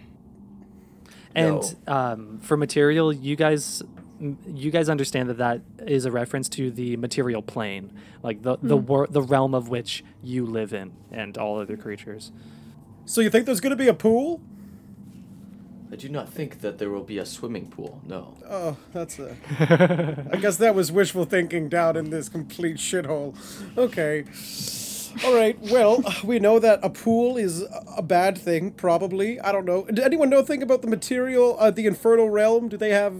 And 1.35 1.75
um, 1.87 2.39
for 2.41 2.57
material, 2.57 3.13
you 3.13 3.35
guys, 3.35 3.81
m- 3.81 3.98
you 4.19 4.71
guys 4.71 4.89
understand 4.89 5.29
that 5.29 5.37
that 5.37 5.61
is 5.87 6.05
a 6.05 6.11
reference 6.11 6.49
to 6.49 6.71
the 6.71 6.97
material 6.97 7.41
plane, 7.41 7.91
like 8.21 8.41
the 8.41 8.57
the 8.61 8.77
wor- 8.77 9.07
the 9.07 9.21
realm 9.21 9.53
of 9.53 9.69
which 9.69 10.03
you 10.21 10.45
live 10.45 10.73
in, 10.73 10.91
and 11.11 11.37
all 11.37 11.59
other 11.59 11.77
creatures. 11.77 12.31
So 13.05 13.21
you 13.21 13.29
think 13.29 13.45
there's 13.45 13.61
gonna 13.61 13.75
be 13.75 13.87
a 13.87 13.93
pool? 13.93 14.41
I 15.91 15.95
do 15.95 16.07
not 16.07 16.29
think 16.29 16.61
that 16.61 16.77
there 16.77 16.91
will 16.91 17.03
be 17.03 17.17
a 17.17 17.25
swimming 17.25 17.67
pool. 17.67 17.99
No. 18.05 18.35
Oh, 18.47 18.77
that's 18.93 19.17
a. 19.17 19.35
I 20.31 20.37
guess 20.37 20.57
that 20.57 20.75
was 20.75 20.91
wishful 20.91 21.25
thinking 21.25 21.67
down 21.67 21.95
in 21.97 22.11
this 22.11 22.29
complete 22.29 22.77
shithole. 22.77 23.35
Okay. 23.75 24.25
All 25.25 25.33
right. 25.33 25.57
Well, 25.71 26.03
we 26.23 26.37
know 26.37 26.59
that 26.59 26.79
a 26.83 26.89
pool 26.91 27.37
is 27.37 27.63
a 27.97 28.03
bad 28.03 28.37
thing. 28.37 28.71
Probably. 28.71 29.39
I 29.39 29.51
don't 29.51 29.65
know. 29.65 29.85
Did 29.85 29.99
anyone 29.99 30.29
know 30.29 30.37
anything 30.37 30.61
about 30.61 30.83
the 30.83 30.87
material, 30.87 31.57
uh, 31.59 31.71
the 31.71 31.87
infernal 31.87 32.29
realm? 32.29 32.69
Do 32.69 32.77
they 32.77 32.91
have? 32.91 33.15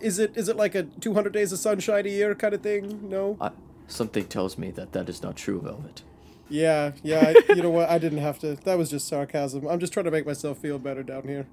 Is 0.00 0.18
it 0.18 0.36
is 0.36 0.48
it 0.48 0.56
like 0.56 0.74
a 0.74 0.84
200 0.84 1.32
days 1.32 1.52
of 1.52 1.58
sunshine 1.58 2.06
a 2.06 2.08
year 2.08 2.34
kind 2.34 2.54
of 2.54 2.62
thing? 2.62 3.08
No. 3.08 3.36
I, 3.40 3.50
something 3.86 4.26
tells 4.26 4.58
me 4.58 4.70
that 4.72 4.92
that 4.92 5.08
is 5.08 5.22
not 5.22 5.36
true, 5.36 5.60
Velvet. 5.60 6.02
Yeah. 6.48 6.92
Yeah. 7.02 7.34
I, 7.48 7.52
you 7.52 7.62
know 7.62 7.70
what? 7.70 7.88
I 7.88 7.98
didn't 7.98 8.18
have 8.18 8.38
to. 8.40 8.56
That 8.56 8.78
was 8.78 8.90
just 8.90 9.06
sarcasm. 9.08 9.66
I'm 9.66 9.80
just 9.80 9.92
trying 9.92 10.04
to 10.04 10.10
make 10.10 10.26
myself 10.26 10.58
feel 10.58 10.78
better 10.78 11.02
down 11.02 11.22
here. 11.24 11.46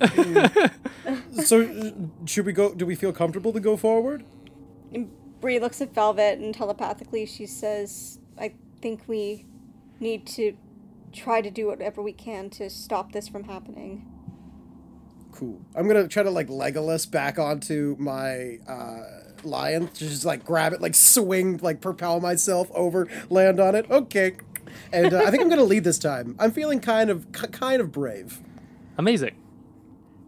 So, 1.44 1.92
should 2.24 2.46
we 2.46 2.52
go? 2.52 2.74
Do 2.74 2.86
we 2.86 2.94
feel 2.94 3.12
comfortable 3.12 3.52
to 3.52 3.60
go 3.60 3.76
forward? 3.76 4.24
And 4.92 5.10
Bree 5.40 5.60
looks 5.60 5.80
at 5.80 5.92
Velvet 5.94 6.38
and 6.38 6.54
telepathically 6.54 7.26
she 7.26 7.46
says, 7.46 8.18
"I 8.38 8.54
think 8.80 9.02
we 9.06 9.44
need 10.00 10.26
to 10.28 10.56
try 11.12 11.40
to 11.40 11.50
do 11.50 11.66
whatever 11.66 12.02
we 12.02 12.12
can 12.12 12.50
to 12.50 12.68
stop 12.70 13.12
this 13.12 13.28
from 13.28 13.44
happening. 13.44 14.06
Cool. 15.36 15.60
I'm 15.74 15.86
gonna 15.86 16.08
try 16.08 16.22
to 16.22 16.30
like 16.30 16.48
Legolas 16.48 17.10
back 17.10 17.38
onto 17.38 17.94
my 17.98 18.56
uh, 18.66 19.02
lion, 19.44 19.90
just 19.92 20.24
like 20.24 20.46
grab 20.46 20.72
it, 20.72 20.80
like 20.80 20.94
swing, 20.94 21.58
like 21.58 21.82
propel 21.82 22.20
myself 22.20 22.70
over, 22.72 23.06
land 23.28 23.60
on 23.60 23.74
it. 23.74 23.90
Okay, 23.90 24.36
and 24.94 25.12
uh, 25.12 25.18
I 25.18 25.30
think 25.30 25.42
I'm 25.42 25.50
gonna 25.50 25.62
lead 25.62 25.84
this 25.84 25.98
time. 25.98 26.36
I'm 26.38 26.52
feeling 26.52 26.80
kind 26.80 27.10
of 27.10 27.30
k- 27.32 27.48
kind 27.48 27.82
of 27.82 27.92
brave. 27.92 28.40
Amazing. 28.96 29.36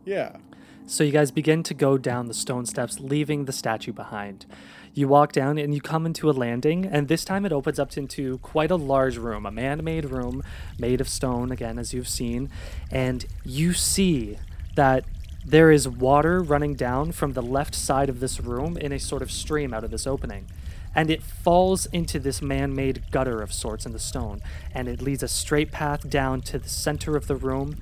Yeah. 0.04 0.36
So 0.84 1.04
you 1.04 1.12
guys 1.12 1.30
begin 1.30 1.62
to 1.62 1.72
go 1.72 1.96
down 1.96 2.26
the 2.26 2.34
stone 2.34 2.66
steps, 2.66 3.00
leaving 3.00 3.46
the 3.46 3.52
statue 3.52 3.94
behind. 3.94 4.44
You 4.92 5.08
walk 5.08 5.32
down 5.32 5.56
and 5.56 5.74
you 5.74 5.80
come 5.80 6.04
into 6.04 6.28
a 6.28 6.32
landing, 6.32 6.84
and 6.84 7.08
this 7.08 7.24
time 7.24 7.46
it 7.46 7.52
opens 7.52 7.78
up 7.78 7.96
into 7.96 8.36
quite 8.38 8.70
a 8.70 8.76
large 8.76 9.16
room, 9.16 9.46
a 9.46 9.50
man 9.50 9.82
made 9.82 10.04
room 10.04 10.42
made 10.78 11.00
of 11.00 11.08
stone, 11.08 11.50
again, 11.50 11.78
as 11.78 11.94
you've 11.94 12.08
seen. 12.08 12.50
And 12.90 13.24
you 13.42 13.72
see 13.72 14.36
that 14.78 15.04
there 15.44 15.72
is 15.72 15.88
water 15.88 16.40
running 16.40 16.76
down 16.76 17.10
from 17.10 17.32
the 17.32 17.42
left 17.42 17.74
side 17.74 18.08
of 18.08 18.20
this 18.20 18.40
room 18.40 18.76
in 18.76 18.92
a 18.92 19.00
sort 19.00 19.22
of 19.22 19.30
stream 19.32 19.74
out 19.74 19.82
of 19.82 19.90
this 19.90 20.06
opening. 20.06 20.46
And 20.94 21.10
it 21.10 21.20
falls 21.20 21.86
into 21.86 22.20
this 22.20 22.40
man 22.40 22.76
made 22.76 23.02
gutter 23.10 23.42
of 23.42 23.52
sorts 23.52 23.86
in 23.86 23.92
the 23.92 23.98
stone, 23.98 24.40
and 24.72 24.86
it 24.86 25.02
leads 25.02 25.24
a 25.24 25.28
straight 25.28 25.72
path 25.72 26.08
down 26.08 26.42
to 26.42 26.60
the 26.60 26.68
center 26.68 27.16
of 27.16 27.26
the 27.26 27.34
room, 27.34 27.74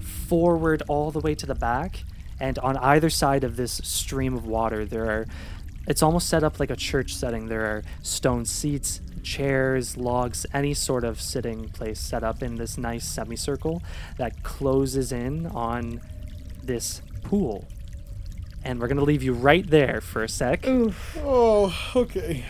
forward 0.00 0.82
all 0.88 1.12
the 1.12 1.20
way 1.20 1.36
to 1.36 1.46
the 1.46 1.54
back. 1.54 2.02
And 2.40 2.58
on 2.58 2.76
either 2.78 3.10
side 3.10 3.44
of 3.44 3.54
this 3.54 3.80
stream 3.84 4.34
of 4.34 4.44
water 4.44 4.84
there 4.84 5.08
are 5.08 5.26
it's 5.86 6.02
almost 6.02 6.28
set 6.28 6.44
up 6.44 6.60
like 6.60 6.70
a 6.70 6.76
church 6.76 7.14
setting. 7.14 7.46
There 7.46 7.64
are 7.64 7.82
stone 8.02 8.44
seats 8.44 9.00
chairs 9.22 9.96
logs 9.96 10.46
any 10.52 10.74
sort 10.74 11.04
of 11.04 11.20
sitting 11.20 11.68
place 11.68 12.00
set 12.00 12.22
up 12.22 12.42
in 12.42 12.56
this 12.56 12.78
nice 12.78 13.06
semicircle 13.06 13.82
that 14.16 14.42
closes 14.42 15.12
in 15.12 15.46
on 15.46 16.00
this 16.70 17.02
pool 17.24 17.66
and 18.62 18.78
we're 18.78 18.86
going 18.86 18.96
to 18.96 19.04
leave 19.04 19.24
you 19.24 19.32
right 19.32 19.68
there 19.68 20.00
for 20.00 20.22
a 20.22 20.28
sec 20.28 20.64
Oh, 20.64 21.74
okay. 21.96 22.44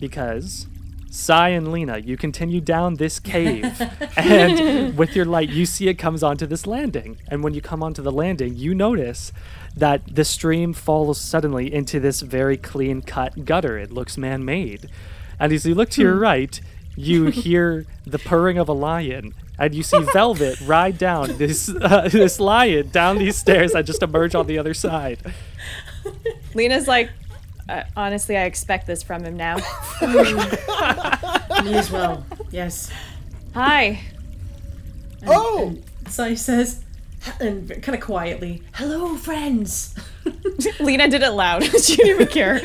because 0.00 0.66
Sai 1.10 1.50
and 1.50 1.70
Lena, 1.70 1.98
you 1.98 2.16
continue 2.16 2.62
down 2.62 2.94
this 2.94 3.20
cave, 3.20 3.66
and 4.16 4.96
with 4.96 5.14
your 5.14 5.26
light, 5.26 5.50
you 5.50 5.66
see 5.66 5.88
it 5.88 5.98
comes 5.98 6.22
onto 6.22 6.46
this 6.46 6.66
landing. 6.66 7.18
And 7.28 7.44
when 7.44 7.52
you 7.52 7.60
come 7.60 7.82
onto 7.82 8.00
the 8.00 8.10
landing, 8.10 8.56
you 8.56 8.74
notice 8.74 9.30
that 9.76 10.00
the 10.06 10.24
stream 10.24 10.72
falls 10.72 11.20
suddenly 11.20 11.70
into 11.70 12.00
this 12.00 12.22
very 12.22 12.56
clean 12.56 13.02
cut 13.02 13.44
gutter. 13.44 13.76
It 13.76 13.92
looks 13.92 14.16
man 14.16 14.42
made. 14.46 14.88
And 15.38 15.52
as 15.52 15.66
you 15.66 15.74
look 15.74 15.90
to 15.90 16.00
your 16.00 16.14
hmm. 16.14 16.22
right, 16.22 16.60
you 16.96 17.26
hear 17.30 17.86
the 18.06 18.18
purring 18.18 18.58
of 18.58 18.68
a 18.68 18.72
lion. 18.72 19.34
And 19.58 19.74
you 19.74 19.82
see 19.82 20.00
Velvet 20.12 20.60
ride 20.66 20.98
down 20.98 21.36
this 21.36 21.68
uh, 21.68 22.08
this 22.10 22.40
lion 22.40 22.88
down 22.90 23.18
these 23.18 23.36
stairs 23.36 23.74
and 23.74 23.86
just 23.86 24.02
emerge 24.02 24.34
on 24.34 24.46
the 24.46 24.58
other 24.58 24.74
side. 24.74 25.18
Lena's 26.54 26.88
like, 26.88 27.10
uh, 27.68 27.84
honestly, 27.96 28.36
I 28.36 28.44
expect 28.44 28.86
this 28.86 29.02
from 29.02 29.24
him 29.24 29.36
now. 29.36 29.56
Me 31.64 31.74
as 31.74 31.90
well. 31.90 32.26
Yes. 32.50 32.90
Hi. 33.54 34.00
Oh, 35.26 35.76
So 36.08 36.28
he 36.28 36.34
says, 36.34 36.84
and 37.38 37.68
kind 37.82 37.94
of 37.94 38.00
quietly, 38.00 38.62
"Hello, 38.72 39.16
friends." 39.16 39.94
Lena 40.80 41.08
did 41.08 41.22
it 41.22 41.30
loud. 41.30 41.62
she 41.62 41.96
didn't 41.96 42.10
even 42.22 42.26
care. 42.26 42.60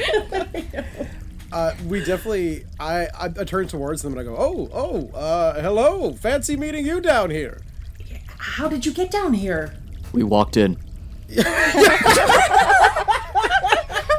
Uh, 1.51 1.73
we 1.85 1.99
definitely. 1.99 2.65
I, 2.79 3.07
I 3.17 3.25
I 3.25 3.43
turn 3.43 3.67
towards 3.67 4.01
them 4.01 4.13
and 4.13 4.21
I 4.21 4.23
go, 4.23 4.35
oh, 4.37 4.69
oh, 4.73 5.09
uh, 5.17 5.61
hello, 5.61 6.13
fancy 6.13 6.55
meeting 6.57 6.85
you 6.85 7.01
down 7.01 7.29
here. 7.29 7.61
How 8.37 8.67
did 8.67 8.85
you 8.85 8.93
get 8.93 9.11
down 9.11 9.33
here? 9.33 9.75
We 10.13 10.23
walked 10.23 10.57
in. 10.57 10.77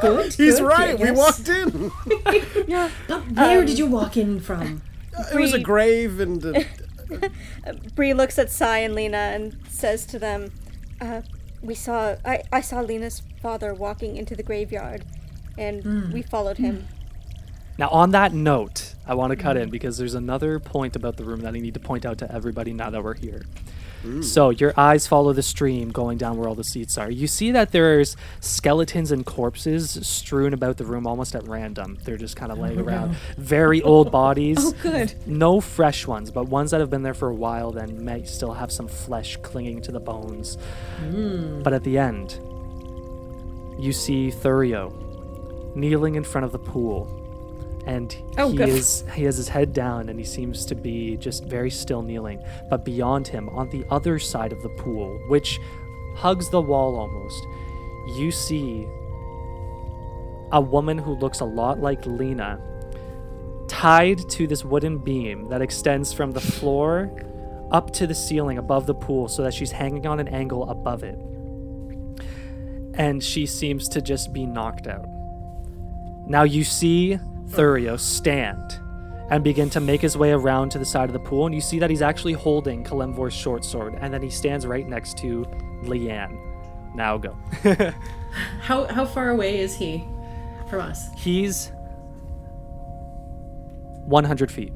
Good. 0.01 0.33
He's 0.33 0.59
good, 0.59 0.65
right. 0.65 0.97
We 0.97 1.11
walked 1.11 1.49
in. 1.49 1.91
But 3.07 3.23
where 3.31 3.65
did 3.65 3.77
you 3.77 3.87
walk 3.87 4.15
in 4.17 4.39
from? 4.39 4.81
it 5.33 5.39
was 5.39 5.53
a 5.53 5.59
grave 5.59 6.19
and. 6.19 6.45
Uh, 6.45 6.61
Bree 7.95 8.13
looks 8.13 8.37
at 8.37 8.51
Sai 8.51 8.79
and 8.79 8.93
Lena 8.93 9.17
and 9.17 9.57
says 9.67 10.05
to 10.07 10.19
them, 10.19 10.51
uh, 11.01 11.21
"We 11.61 11.73
saw. 11.73 12.15
I, 12.23 12.43
I 12.51 12.61
saw 12.61 12.81
Lena's 12.81 13.23
father 13.41 13.73
walking 13.73 14.15
into 14.15 14.35
the 14.35 14.43
graveyard, 14.43 15.03
and 15.57 16.13
we 16.13 16.21
followed 16.21 16.57
him. 16.57 16.87
Now, 17.79 17.87
on 17.91 18.11
that 18.11 18.33
note, 18.33 18.93
I 19.07 19.13
want 19.13 19.31
to 19.31 19.37
cut 19.37 19.55
in 19.55 19.69
because 19.69 19.97
there's 19.97 20.13
another 20.13 20.59
point 20.59 20.97
about 20.97 21.15
the 21.15 21.23
room 21.23 21.39
that 21.39 21.55
I 21.55 21.59
need 21.59 21.75
to 21.75 21.79
point 21.79 22.05
out 22.05 22.17
to 22.17 22.29
everybody 22.29 22.73
now 22.73 22.89
that 22.89 23.01
we're 23.01 23.13
here. 23.13 23.45
So, 24.21 24.49
your 24.49 24.73
eyes 24.77 25.07
follow 25.07 25.31
the 25.31 25.41
stream 25.41 25.91
going 25.91 26.17
down 26.17 26.37
where 26.37 26.49
all 26.49 26.55
the 26.55 26.63
seats 26.63 26.97
are. 26.97 27.09
You 27.09 27.25
see 27.25 27.51
that 27.51 27.71
there's 27.71 28.17
skeletons 28.41 29.11
and 29.11 29.25
corpses 29.25 29.97
strewn 30.05 30.53
about 30.53 30.75
the 30.75 30.83
room 30.83 31.07
almost 31.07 31.35
at 31.35 31.47
random. 31.47 31.97
They're 32.03 32.17
just 32.17 32.35
kind 32.35 32.51
of 32.51 32.59
oh, 32.59 32.63
laying 32.63 32.79
around. 32.79 33.15
Very 33.37 33.81
old 33.81 34.11
bodies. 34.23 34.57
Oh, 34.59 34.71
good. 34.81 35.15
No 35.25 35.61
fresh 35.61 36.05
ones, 36.05 36.31
but 36.31 36.47
ones 36.49 36.71
that 36.71 36.81
have 36.81 36.89
been 36.89 37.03
there 37.03 37.13
for 37.13 37.29
a 37.29 37.35
while 37.35 37.71
then 37.71 38.03
may 38.03 38.25
still 38.25 38.53
have 38.53 38.73
some 38.73 38.89
flesh 38.89 39.37
clinging 39.37 39.81
to 39.83 39.91
the 39.93 40.01
bones. 40.01 40.57
Hmm. 40.99 41.61
But 41.61 41.71
at 41.71 41.83
the 41.83 41.97
end, 41.97 42.39
you 43.81 43.93
see 43.93 44.31
Thurio 44.31 45.75
kneeling 45.75 46.15
in 46.15 46.25
front 46.25 46.43
of 46.45 46.51
the 46.51 46.59
pool. 46.59 47.18
And 47.89 48.15
Oh, 48.37 48.51
he 48.51 48.57
good. 48.57 48.69
is 48.69 49.03
he 49.15 49.23
has 49.23 49.35
his 49.35 49.49
head 49.49 49.73
down 49.73 50.09
and 50.09 50.19
he 50.19 50.25
seems 50.25 50.63
to 50.67 50.75
be 50.75 51.17
just 51.17 51.45
very 51.45 51.71
still 51.71 52.03
kneeling. 52.03 52.39
But 52.69 52.85
beyond 52.85 53.27
him, 53.27 53.49
on 53.49 53.67
the 53.71 53.83
other 53.89 54.19
side 54.19 54.53
of 54.53 54.61
the 54.61 54.69
pool, 54.69 55.19
which 55.27 55.59
hugs 56.15 56.49
the 56.49 56.61
wall 56.61 56.95
almost, 56.97 57.43
you 58.15 58.31
see 58.31 58.85
a 60.51 60.61
woman 60.61 60.99
who 60.99 61.15
looks 61.15 61.39
a 61.39 61.45
lot 61.45 61.79
like 61.79 62.05
Lena 62.05 62.59
tied 63.67 64.19
to 64.29 64.45
this 64.45 64.63
wooden 64.63 64.99
beam 64.99 65.49
that 65.49 65.61
extends 65.63 66.13
from 66.13 66.29
the 66.29 66.41
floor 66.41 67.11
up 67.71 67.91
to 67.93 68.05
the 68.05 68.15
ceiling 68.15 68.59
above 68.59 68.85
the 68.85 68.93
pool 68.95 69.27
so 69.27 69.41
that 69.41 69.53
she's 69.53 69.71
hanging 69.71 70.05
on 70.05 70.19
an 70.19 70.27
angle 70.27 70.69
above 70.69 71.03
it. 71.03 71.17
And 72.93 73.23
she 73.23 73.47
seems 73.47 73.89
to 73.89 74.01
just 74.01 74.31
be 74.31 74.45
knocked 74.45 74.85
out. 74.85 75.07
Now 76.27 76.43
you 76.43 76.63
see 76.63 77.17
Thurio 77.49 77.99
stand 77.99 78.79
and 79.29 79.43
begin 79.43 79.69
to 79.71 79.79
make 79.79 80.01
his 80.01 80.17
way 80.17 80.31
around 80.31 80.69
to 80.71 80.79
the 80.79 80.85
side 80.85 81.07
of 81.09 81.13
the 81.13 81.19
pool, 81.19 81.45
and 81.45 81.53
you 81.53 81.61
see 81.61 81.79
that 81.79 81.89
he's 81.89 82.01
actually 82.01 82.33
holding 82.33 82.83
Kalemvor's 82.83 83.33
short 83.33 83.63
sword, 83.63 83.95
and 84.01 84.13
then 84.13 84.21
he 84.21 84.29
stands 84.29 84.65
right 84.65 84.87
next 84.87 85.17
to 85.19 85.45
Leanne. 85.83 86.37
Now 86.95 87.17
go. 87.17 87.35
How 88.61 88.85
how 88.85 89.05
far 89.05 89.29
away 89.29 89.59
is 89.59 89.75
he 89.75 90.05
from 90.69 90.81
us? 90.81 91.09
he's 91.15 91.71
100 94.05 94.51
feet. 94.51 94.71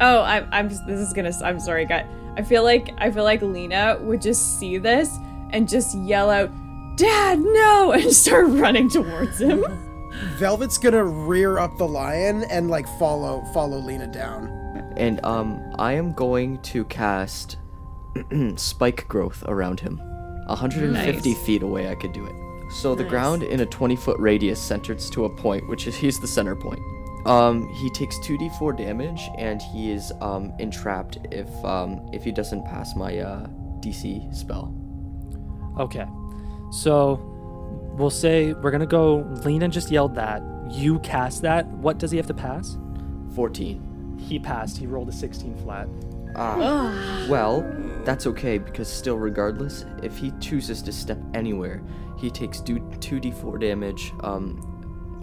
Oh, 0.00 0.22
I'm. 0.22 0.48
I'm. 0.52 0.68
This 0.68 1.00
is 1.00 1.12
gonna. 1.12 1.32
I'm 1.44 1.60
sorry, 1.60 1.84
guy. 1.86 2.06
I 2.36 2.42
feel 2.42 2.62
like. 2.62 2.90
I 2.98 3.10
feel 3.10 3.24
like 3.24 3.42
Lena 3.42 3.98
would 4.00 4.22
just 4.22 4.58
see 4.58 4.78
this 4.78 5.14
and 5.50 5.68
just 5.68 5.96
yell 5.98 6.30
out, 6.30 6.50
"Dad, 6.96 7.38
no!" 7.38 7.92
and 7.96 8.10
start 8.12 8.46
running 8.48 8.88
towards 8.88 9.40
him. 9.40 9.64
Velvet's 10.38 10.78
gonna 10.78 11.04
rear 11.04 11.58
up 11.58 11.76
the 11.78 11.86
lion 11.86 12.44
and 12.44 12.68
like 12.70 12.86
follow 12.98 13.44
follow 13.54 13.78
Lena 13.78 14.06
down. 14.06 14.48
And 14.96 15.24
um, 15.24 15.62
I 15.78 15.92
am 15.92 16.12
going 16.12 16.60
to 16.62 16.84
cast 16.86 17.56
spike 18.56 19.06
growth 19.08 19.42
around 19.46 19.80
him. 19.80 19.98
150 20.46 21.30
Nice. 21.30 21.38
feet 21.46 21.62
away, 21.62 21.88
I 21.88 21.94
could 21.94 22.12
do 22.12 22.26
it. 22.26 22.34
So 22.72 22.94
the 22.94 23.04
Nice. 23.04 23.10
ground 23.10 23.42
in 23.44 23.60
a 23.60 23.66
20 23.66 23.96
foot 23.96 24.18
radius 24.18 24.60
centers 24.60 25.08
to 25.10 25.24
a 25.24 25.30
point, 25.36 25.68
which 25.68 25.86
is 25.86 25.94
he's 26.02 26.18
the 26.20 26.26
center 26.26 26.56
point. 26.56 26.80
Um, 27.26 27.68
he 27.74 27.90
takes 27.90 28.18
2d4 28.20 28.76
damage, 28.78 29.28
and 29.38 29.60
he 29.60 29.90
is 29.90 30.10
um 30.20 30.52
entrapped 30.58 31.18
if 31.30 31.48
um 31.64 32.00
if 32.12 32.24
he 32.24 32.32
doesn't 32.32 32.64
pass 32.64 32.96
my 32.96 33.18
uh 33.18 33.46
DC 33.80 34.34
spell. 34.34 34.74
Okay. 35.78 36.06
So 36.72 37.20
we'll 38.00 38.10
say 38.10 38.52
we're 38.54 38.70
going 38.70 38.80
to 38.80 38.86
go. 38.86 39.18
Lena 39.44 39.68
just 39.68 39.90
yelled 39.90 40.14
that. 40.14 40.42
You 40.70 40.98
cast 41.00 41.42
that. 41.42 41.66
What 41.66 41.98
does 41.98 42.10
he 42.10 42.16
have 42.16 42.26
to 42.28 42.34
pass? 42.34 42.78
14. 43.34 44.18
He 44.18 44.38
passed. 44.38 44.78
He 44.78 44.86
rolled 44.86 45.08
a 45.08 45.12
16 45.12 45.56
flat. 45.58 45.88
Ah. 46.36 47.26
well, 47.28 47.62
that's 48.04 48.26
okay 48.26 48.56
because 48.56 48.88
still, 48.88 49.18
regardless, 49.18 49.84
if 50.02 50.16
he 50.16 50.30
chooses 50.40 50.80
to 50.82 50.92
step 50.92 51.18
anywhere, 51.34 51.82
he 52.18 52.30
takes 52.30 52.60
2d4 52.60 53.60
damage 53.60 54.12
um, 54.22 54.56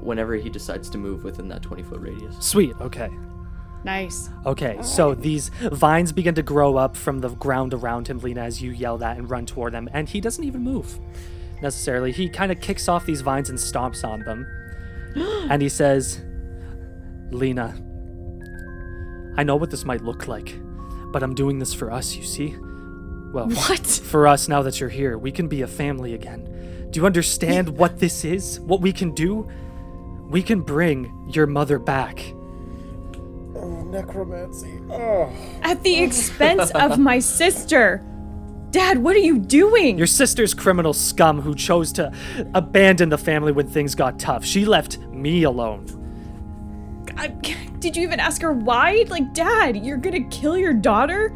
whenever 0.01 0.35
he 0.35 0.49
decides 0.49 0.89
to 0.89 0.97
move 0.97 1.23
within 1.23 1.47
that 1.47 1.61
20 1.61 1.83
foot 1.83 2.01
radius. 2.01 2.35
Sweet. 2.39 2.75
Okay. 2.81 3.09
Nice. 3.83 4.29
Okay, 4.45 4.77
so 4.81 5.13
these 5.13 5.49
vines 5.71 6.11
begin 6.11 6.35
to 6.35 6.41
grow 6.41 6.75
up 6.75 6.97
from 6.97 7.21
the 7.21 7.29
ground 7.29 7.73
around 7.73 8.07
him, 8.07 8.19
Lena, 8.19 8.41
as 8.41 8.61
you 8.61 8.71
yell 8.71 8.97
that 8.97 9.17
and 9.17 9.29
run 9.29 9.45
toward 9.45 9.73
them, 9.73 9.87
and 9.93 10.09
he 10.09 10.19
doesn't 10.19 10.43
even 10.43 10.61
move 10.61 10.99
necessarily. 11.61 12.11
He 12.11 12.29
kind 12.29 12.51
of 12.51 12.59
kicks 12.61 12.87
off 12.87 13.05
these 13.05 13.21
vines 13.21 13.49
and 13.49 13.57
stomps 13.57 14.03
on 14.07 14.21
them. 14.21 14.47
and 15.49 15.61
he 15.61 15.69
says, 15.69 16.21
Lena, 17.31 17.75
I 19.37 19.43
know 19.43 19.55
what 19.55 19.69
this 19.71 19.85
might 19.85 20.03
look 20.03 20.27
like, 20.27 20.59
But 21.11 21.23
I'm 21.23 21.35
doing 21.35 21.59
this 21.59 21.73
for 21.73 21.91
us, 21.91 22.15
you 22.15 22.23
see? 22.23 22.55
Well, 23.31 23.49
What? 23.49 23.85
for 24.03 24.27
us 24.27 24.47
now 24.47 24.61
that 24.63 24.79
you're 24.79 24.89
here, 24.89 25.17
we 25.17 25.31
can 25.31 25.47
be 25.47 25.61
a 25.61 25.67
family 25.67 26.13
again. 26.13 26.87
Do 26.91 26.99
you 26.99 27.05
understand 27.05 27.69
what 27.69 27.99
this 27.99 28.23
is? 28.25 28.59
What 28.61 28.81
we 28.81 28.91
can 28.93 29.11
do? 29.13 29.47
We 30.29 30.41
can 30.41 30.61
bring 30.61 31.29
your 31.31 31.47
mother 31.47 31.79
back. 31.79 32.19
Oh, 33.55 33.83
necromancy. 33.83 34.79
Oh. 34.89 35.31
At 35.61 35.83
the 35.83 36.01
expense 36.01 36.71
of 36.71 36.97
my 36.99 37.19
sister. 37.19 38.03
Dad, 38.71 38.97
what 38.97 39.15
are 39.15 39.19
you 39.19 39.39
doing? 39.39 39.97
Your 39.97 40.07
sister's 40.07 40.53
criminal 40.53 40.93
scum 40.93 41.41
who 41.41 41.55
chose 41.55 41.93
to 41.93 42.11
abandon 42.53 43.09
the 43.09 43.17
family 43.17 43.51
when 43.51 43.67
things 43.67 43.95
got 43.95 44.19
tough. 44.19 44.43
She 44.43 44.65
left 44.65 44.99
me 44.99 45.43
alone. 45.43 45.85
I- 47.15 47.29
did 47.79 47.95
you 47.95 48.03
even 48.03 48.19
ask 48.19 48.41
her 48.41 48.51
why? 48.51 49.05
Like, 49.07 49.33
Dad, 49.33 49.85
you're 49.85 49.97
gonna 49.97 50.23
kill 50.29 50.57
your 50.57 50.73
daughter? 50.73 51.33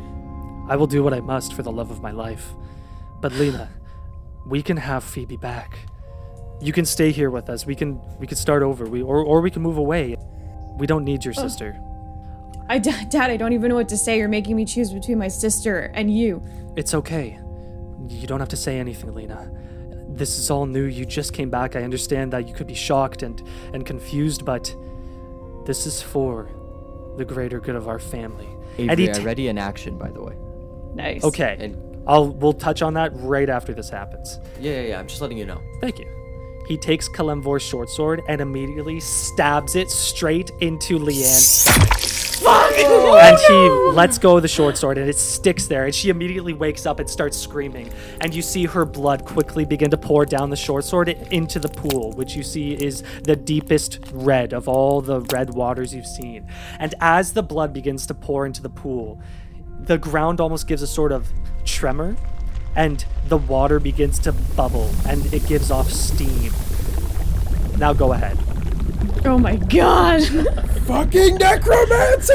I 0.67 0.75
will 0.75 0.87
do 0.87 1.03
what 1.03 1.13
I 1.13 1.19
must 1.19 1.53
for 1.53 1.63
the 1.63 1.71
love 1.71 1.91
of 1.91 2.01
my 2.01 2.11
life. 2.11 2.53
But 3.21 3.33
Lena, 3.33 3.69
we 4.45 4.61
can 4.61 4.77
have 4.77 5.03
Phoebe 5.03 5.37
back. 5.37 5.79
You 6.59 6.73
can 6.73 6.85
stay 6.85 7.11
here 7.11 7.29
with 7.29 7.49
us. 7.49 7.65
We 7.65 7.75
can 7.75 7.99
we 8.19 8.27
can 8.27 8.37
start 8.37 8.63
over. 8.63 8.85
We 8.85 9.01
or 9.01 9.23
or 9.23 9.41
we 9.41 9.51
can 9.51 9.61
move 9.61 9.77
away. 9.77 10.17
We 10.77 10.87
don't 10.87 11.03
need 11.03 11.23
your 11.25 11.33
oh. 11.37 11.41
sister. 11.41 11.79
I, 12.69 12.77
Dad, 13.09 13.29
I 13.29 13.37
don't 13.37 13.53
even 13.53 13.69
know 13.69 13.75
what 13.75 13.89
to 13.89 13.97
say. 13.97 14.17
You're 14.17 14.27
making 14.27 14.55
me 14.55 14.65
choose 14.65 14.91
between 14.93 15.17
my 15.17 15.27
sister 15.27 15.91
and 15.93 16.15
you. 16.15 16.41
It's 16.75 16.93
okay. 16.93 17.39
You 18.07 18.27
don't 18.27 18.39
have 18.39 18.49
to 18.49 18.57
say 18.57 18.79
anything, 18.79 19.13
Lena. 19.13 19.51
This 20.09 20.37
is 20.37 20.49
all 20.51 20.65
new. 20.65 20.83
You 20.83 21.05
just 21.05 21.33
came 21.33 21.49
back. 21.49 21.75
I 21.75 21.83
understand 21.83 22.33
that 22.33 22.47
you 22.47 22.53
could 22.53 22.67
be 22.67 22.73
shocked 22.73 23.23
and 23.23 23.41
and 23.73 23.85
confused, 23.85 24.45
but 24.45 24.75
this 25.65 25.85
is 25.85 26.01
for 26.01 26.49
the 27.17 27.25
greater 27.25 27.59
good 27.59 27.75
of 27.75 27.87
our 27.87 27.99
family. 27.99 28.47
and 28.77 28.91
Avery, 28.91 29.09
I 29.09 29.13
ta- 29.13 29.23
ready 29.23 29.47
in 29.47 29.57
action, 29.57 29.97
by 29.97 30.09
the 30.11 30.21
way. 30.21 30.35
Nice. 30.95 31.23
Okay. 31.23 31.55
And 31.59 31.77
I'll 32.07 32.29
we'll 32.29 32.53
touch 32.53 32.81
on 32.81 32.93
that 32.95 33.11
right 33.15 33.49
after 33.49 33.73
this 33.73 33.89
happens. 33.89 34.39
yeah, 34.59 34.71
yeah, 34.73 34.81
yeah. 34.89 34.99
I'm 34.99 35.07
just 35.07 35.21
letting 35.21 35.37
you 35.37 35.45
know. 35.45 35.61
Thank 35.79 35.99
you. 35.99 36.07
He 36.67 36.77
takes 36.77 37.09
Kalemvor's 37.09 37.63
short 37.63 37.89
sword 37.89 38.21
and 38.27 38.39
immediately 38.41 38.99
stabs 38.99 39.75
it 39.75 39.89
straight 39.89 40.51
into 40.61 40.97
Leanne's 40.99 41.65
Oh, 42.83 43.17
and 43.17 43.37
he 43.47 43.95
lets 43.95 44.17
go 44.17 44.37
of 44.37 44.41
the 44.41 44.47
short 44.47 44.77
sword 44.77 44.97
and 44.97 45.09
it 45.09 45.17
sticks 45.17 45.67
there 45.67 45.85
and 45.85 45.93
she 45.93 46.09
immediately 46.09 46.53
wakes 46.53 46.85
up 46.85 46.99
and 46.99 47.09
starts 47.09 47.37
screaming. 47.37 47.89
And 48.21 48.33
you 48.33 48.41
see 48.41 48.65
her 48.65 48.85
blood 48.85 49.25
quickly 49.25 49.65
begin 49.65 49.91
to 49.91 49.97
pour 49.97 50.25
down 50.25 50.49
the 50.49 50.55
short 50.55 50.83
sword 50.83 51.09
into 51.09 51.59
the 51.59 51.67
pool 51.67 52.13
which 52.13 52.35
you 52.35 52.43
see 52.43 52.73
is 52.73 53.03
the 53.23 53.35
deepest 53.35 53.99
red 54.11 54.53
of 54.53 54.67
all 54.67 55.01
the 55.01 55.21
red 55.33 55.53
waters 55.53 55.93
you've 55.93 56.07
seen. 56.07 56.47
And 56.79 56.95
as 57.01 57.33
the 57.33 57.43
blood 57.43 57.73
begins 57.73 58.05
to 58.07 58.13
pour 58.13 58.45
into 58.45 58.61
the 58.61 58.69
pool 58.69 59.19
the 59.79 59.97
ground 59.97 60.39
almost 60.39 60.67
gives 60.67 60.81
a 60.81 60.87
sort 60.87 61.11
of 61.11 61.31
tremor 61.65 62.15
and 62.75 63.05
the 63.27 63.37
water 63.37 63.79
begins 63.79 64.19
to 64.19 64.31
bubble 64.31 64.89
and 65.07 65.33
it 65.33 65.45
gives 65.47 65.71
off 65.71 65.91
steam. 65.91 66.51
Now 67.77 67.93
go 67.93 68.13
ahead 68.13 68.37
Oh 69.25 69.37
my 69.37 69.55
god. 69.55 70.23
Fucking 70.85 71.35
necromancy! 71.35 72.33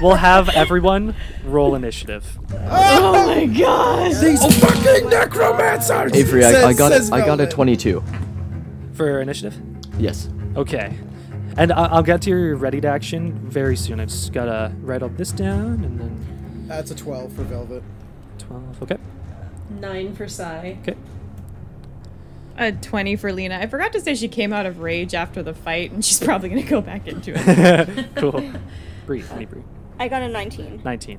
we'll 0.00 0.14
have 0.14 0.48
everyone 0.50 1.14
roll 1.44 1.74
initiative 1.74 2.38
oh 2.52 3.26
my 3.26 3.46
god. 3.46 4.12
These 4.20 4.40
fucking 4.60 5.10
necromancers! 5.10 6.12
Avery, 6.14 6.44
I, 6.44 6.68
I 6.68 6.72
got 6.72 6.92
says 6.92 7.10
a, 7.10 7.14
I 7.14 7.26
got 7.26 7.40
a 7.40 7.46
22. 7.46 8.02
for 8.94 9.20
initiative 9.20 9.58
Yes. 9.98 10.28
Okay. 10.56 10.96
And 11.56 11.72
I- 11.72 11.86
I'll 11.86 12.02
get 12.02 12.22
to 12.22 12.30
your 12.30 12.56
ready 12.56 12.80
to 12.80 12.88
action 12.88 13.32
very 13.48 13.76
soon. 13.76 14.00
I 14.00 14.06
just 14.06 14.32
gotta 14.32 14.72
write 14.80 15.02
all 15.02 15.10
this 15.10 15.32
down 15.32 15.84
and 15.84 16.00
then 16.00 16.64
That's 16.66 16.90
a 16.90 16.94
12 16.94 17.32
for 17.32 17.42
Velvet. 17.42 17.82
12. 18.38 18.82
Okay. 18.84 18.96
Nine 19.80 20.14
for 20.14 20.28
Psy. 20.28 20.76
Okay. 20.82 20.94
A 22.58 22.72
20 22.72 23.16
for 23.16 23.32
Lena. 23.32 23.58
I 23.58 23.66
forgot 23.66 23.92
to 23.92 24.00
say 24.00 24.14
she 24.14 24.28
came 24.28 24.52
out 24.52 24.66
of 24.66 24.80
rage 24.80 25.14
after 25.14 25.42
the 25.42 25.54
fight, 25.54 25.92
and 25.92 26.04
she's 26.04 26.20
probably 26.20 26.48
gonna 26.50 26.62
go 26.62 26.80
back 26.80 27.06
into 27.06 27.32
it. 27.34 28.08
cool. 28.16 28.52
Breathe. 29.06 29.28
Let 29.30 29.38
me 29.38 29.46
breathe. 29.46 29.64
I 29.98 30.08
got 30.08 30.22
a 30.22 30.28
19. 30.28 30.82
19. 30.84 31.18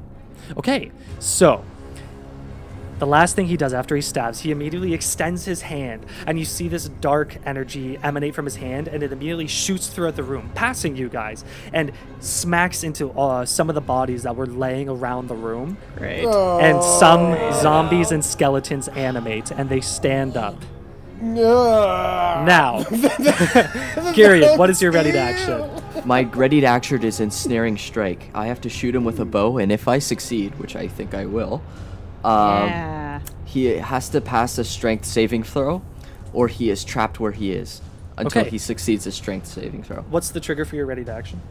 Okay. 0.58 0.92
So, 1.20 1.64
the 3.00 3.08
last 3.08 3.36
thing 3.36 3.48
he 3.48 3.58
does 3.58 3.74
after 3.74 3.96
he 3.96 4.02
stabs, 4.02 4.40
he 4.40 4.52
immediately 4.52 4.94
extends 4.94 5.44
his 5.44 5.62
hand, 5.64 6.06
and 6.26 6.40
you 6.40 6.46
see 6.46 6.68
this 6.68 6.88
dark 6.88 7.38
energy 7.46 7.98
emanate 8.04 8.34
from 8.36 8.46
his 8.46 8.56
hand, 8.56 8.88
and 8.88 9.04
it 9.04 9.12
immediately 9.12 9.48
shoots 9.48 9.88
throughout 9.88 10.16
the 10.16 10.24
room, 10.24 10.52
passing 10.56 10.96
you 10.96 11.10
guys, 11.10 11.44
and 11.74 11.92
smacks 12.20 12.84
into 12.84 13.12
uh, 13.12 13.46
some 13.46 13.68
of 13.68 13.76
the 13.76 13.82
bodies 13.82 14.24
that 14.24 14.36
were 14.36 14.46
laying 14.46 14.88
around 14.88 15.28
the 15.28 15.36
room. 15.36 15.78
Great. 15.98 16.26
and 16.26 16.82
some 16.84 17.36
zombies 17.54 18.12
and 18.12 18.24
skeletons 18.24 18.88
animate 18.90 19.52
and 19.52 19.70
they 19.70 19.82
stand 19.82 20.38
up. 20.38 20.56
Now, 21.22 22.84
Gyriad, 24.14 24.58
what 24.58 24.70
is 24.70 24.82
your 24.82 24.92
ready 24.92 25.12
to 25.12 25.18
action? 25.18 25.70
My 26.06 26.24
ready 26.24 26.62
to 26.62 26.68
action 26.68 27.04
is 27.04 27.20
ensnaring 27.20 27.78
strike. 27.78 28.30
I 28.34 28.48
have 28.48 28.62
to 28.62 28.70
shoot 28.70 28.94
him 28.96 29.04
with 29.06 29.20
a 29.20 29.26
bow, 29.26 29.58
and 29.58 29.72
if 29.72 29.88
I 29.88 30.00
succeed, 30.00 30.58
which 30.60 30.76
I 30.76 30.88
think 30.88 31.14
I 31.14 31.26
will, 31.26 31.62
um, 32.24 32.68
yeah. 32.68 33.22
he 33.46 33.66
has 33.66 34.10
to 34.10 34.22
pass 34.22 34.58
a 34.58 34.64
strength 34.64 35.06
saving 35.06 35.44
throw, 35.44 35.82
or 36.34 36.48
he 36.48 36.70
is 36.70 36.84
trapped 36.84 37.20
where 37.20 37.32
he 37.32 37.54
is 37.54 37.82
until 38.18 38.42
Okay. 38.42 38.50
he 38.50 38.58
succeeds 38.58 39.08
a 39.08 39.12
strength 39.12 39.48
saving 39.48 39.84
throw. 39.84 40.02
What's 40.10 40.30
the 40.30 40.40
trigger 40.40 40.66
for 40.66 40.76
your 40.76 40.86
ready 40.86 41.06
to 41.06 41.12
action? 41.14 41.42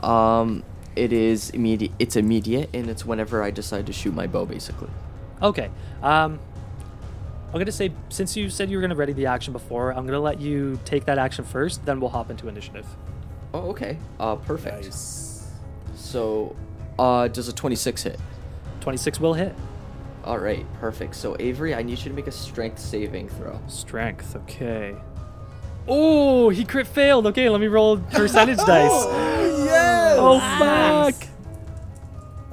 Um, 0.00 0.62
it 0.96 1.12
is 1.12 1.50
immediate. 1.50 1.92
It's 1.98 2.16
immediate, 2.16 2.70
and 2.72 2.88
it's 2.88 3.04
whenever 3.04 3.42
I 3.42 3.50
decide 3.50 3.86
to 3.86 3.92
shoot 3.92 4.14
my 4.14 4.26
bow, 4.26 4.46
basically. 4.46 4.90
Okay. 5.42 5.70
Um, 6.02 6.38
I'm 7.52 7.58
gonna 7.58 7.72
say 7.72 7.92
since 8.10 8.36
you 8.36 8.50
said 8.50 8.70
you 8.70 8.76
were 8.76 8.82
gonna 8.82 8.94
ready 8.94 9.12
the 9.14 9.26
action 9.26 9.52
before, 9.52 9.92
I'm 9.92 10.04
gonna 10.06 10.20
let 10.20 10.40
you 10.40 10.78
take 10.84 11.06
that 11.06 11.18
action 11.18 11.44
first. 11.44 11.84
Then 11.86 11.98
we'll 12.00 12.10
hop 12.10 12.30
into 12.30 12.48
initiative. 12.48 12.86
Oh, 13.54 13.70
okay. 13.70 13.96
Uh, 14.20 14.36
perfect. 14.36 14.92
So, 15.96 16.54
uh, 16.98 17.28
does 17.28 17.48
a 17.48 17.52
26 17.52 18.02
hit? 18.02 18.20
26 18.80 19.20
will 19.20 19.34
hit. 19.34 19.54
All 20.24 20.38
right, 20.38 20.66
perfect. 20.80 21.14
So 21.14 21.36
Avery, 21.38 21.74
I 21.74 21.82
need 21.82 21.98
you 21.98 22.04
to 22.10 22.12
make 22.12 22.26
a 22.26 22.32
strength 22.32 22.78
saving 22.78 23.30
throw. 23.30 23.58
Strength. 23.66 24.36
Okay. 24.36 24.94
Oh, 25.86 26.50
he 26.50 26.64
crit 26.66 26.86
failed. 26.86 27.26
Okay, 27.28 27.48
let 27.48 27.60
me 27.62 27.66
roll 27.66 27.96
percentage 27.96 28.58
dice. 28.66 28.90
Oh, 28.92 29.64
Yes! 29.64 30.16
Oh 30.20 30.38
fuck! 30.58 31.28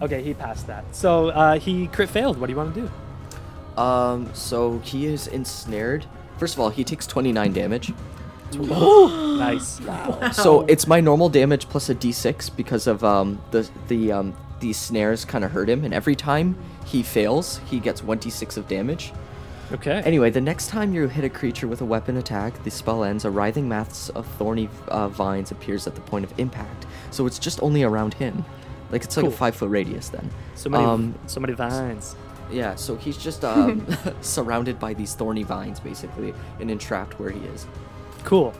Okay, 0.02 0.22
he 0.24 0.34
passed 0.34 0.68
that. 0.68 0.84
So 0.96 1.30
uh, 1.30 1.60
he 1.60 1.88
crit 1.88 2.10
failed. 2.10 2.38
What 2.38 2.48
do 2.48 2.54
you 2.54 2.58
want 2.58 2.74
to 2.76 2.82
do? 2.82 2.92
Um, 3.78 4.30
so 4.34 4.80
he 4.80 5.06
is 5.06 5.28
ensnared. 5.28 6.06
First 6.38 6.54
of 6.56 6.60
all, 6.60 6.70
he 6.70 6.84
takes 6.84 7.06
29 7.08 7.54
damage. 7.54 7.94
Nice. 8.56 9.80
So 10.34 10.62
it's 10.68 10.88
my 10.88 11.00
normal 11.02 11.30
damage 11.30 11.68
plus 11.68 11.90
a 11.90 11.96
d6 11.96 12.56
because 12.56 12.88
of 12.88 13.04
um 13.04 13.42
the 13.52 13.68
the 13.88 14.12
um 14.12 14.34
these 14.60 14.78
snares 14.78 15.26
kind 15.26 15.44
of 15.44 15.52
hurt 15.52 15.70
him, 15.70 15.84
and 15.84 15.94
every 15.94 16.16
time 16.16 16.56
he 16.86 17.04
fails, 17.04 17.60
he 17.66 17.80
gets 17.80 18.02
1d6 18.02 18.56
of 18.58 18.68
damage. 18.70 19.12
Okay. 19.74 20.02
Anyway, 20.06 20.30
the 20.30 20.40
next 20.40 20.68
time 20.68 20.94
you 20.94 21.08
hit 21.10 21.26
a 21.26 21.30
creature 21.30 21.68
with 21.68 21.82
a 21.82 21.86
weapon 21.86 22.16
attack, 22.18 22.64
the 22.64 22.72
spell 22.72 23.04
ends. 23.04 23.26
A 23.26 23.30
writhing 23.30 23.68
mass 23.68 24.10
of 24.10 24.26
thorny 24.38 24.70
uh, 24.88 25.10
vines 25.10 25.52
appears 25.52 25.88
at 25.88 25.96
the 25.96 26.02
point 26.02 26.24
of 26.24 26.32
impact, 26.40 26.86
so 27.12 27.26
it's 27.26 27.40
just 27.40 27.62
only 27.62 27.84
around 27.84 28.14
him. 28.14 28.46
Like 28.92 29.04
it's 29.04 29.18
like 29.18 29.26
Cool. 29.26 29.34
a 29.34 29.36
five 29.38 29.56
foot 29.56 29.70
radius 29.70 30.10
then. 30.10 30.30
so 30.56 30.70
many, 30.70 30.86
um, 30.86 31.16
so 31.26 31.40
many 31.42 31.54
vines. 31.54 32.16
Yeah, 32.52 32.76
so 32.76 32.96
he's 32.96 33.18
just 33.18 33.44
um, 33.46 33.86
surrounded 34.22 34.80
by 34.80 34.94
these 34.94 35.14
thorny 35.16 35.44
vines, 35.44 35.80
basically, 35.80 36.34
and 36.60 36.70
entrapped 36.70 37.20
where 37.20 37.30
he 37.30 37.40
is. 37.48 37.66
Cool. 38.24 38.54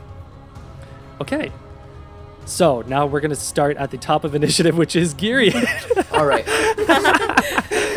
Okay. 1.20 1.50
So 2.44 2.82
now 2.82 3.06
we're 3.06 3.20
gonna 3.20 3.34
start 3.34 3.76
at 3.76 3.90
the 3.90 3.98
top 3.98 4.22
of 4.22 4.34
initiative, 4.34 4.76
which 4.76 4.94
is 4.94 5.14
Gyriad. 5.14 6.12
All 6.12 6.24
right. 6.26 6.46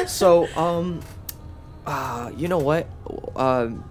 so, 0.10 0.48
um, 0.58 1.02
uh, 1.86 2.32
you 2.36 2.48
know 2.48 2.58
what? 2.58 2.88
Um, 3.36 3.84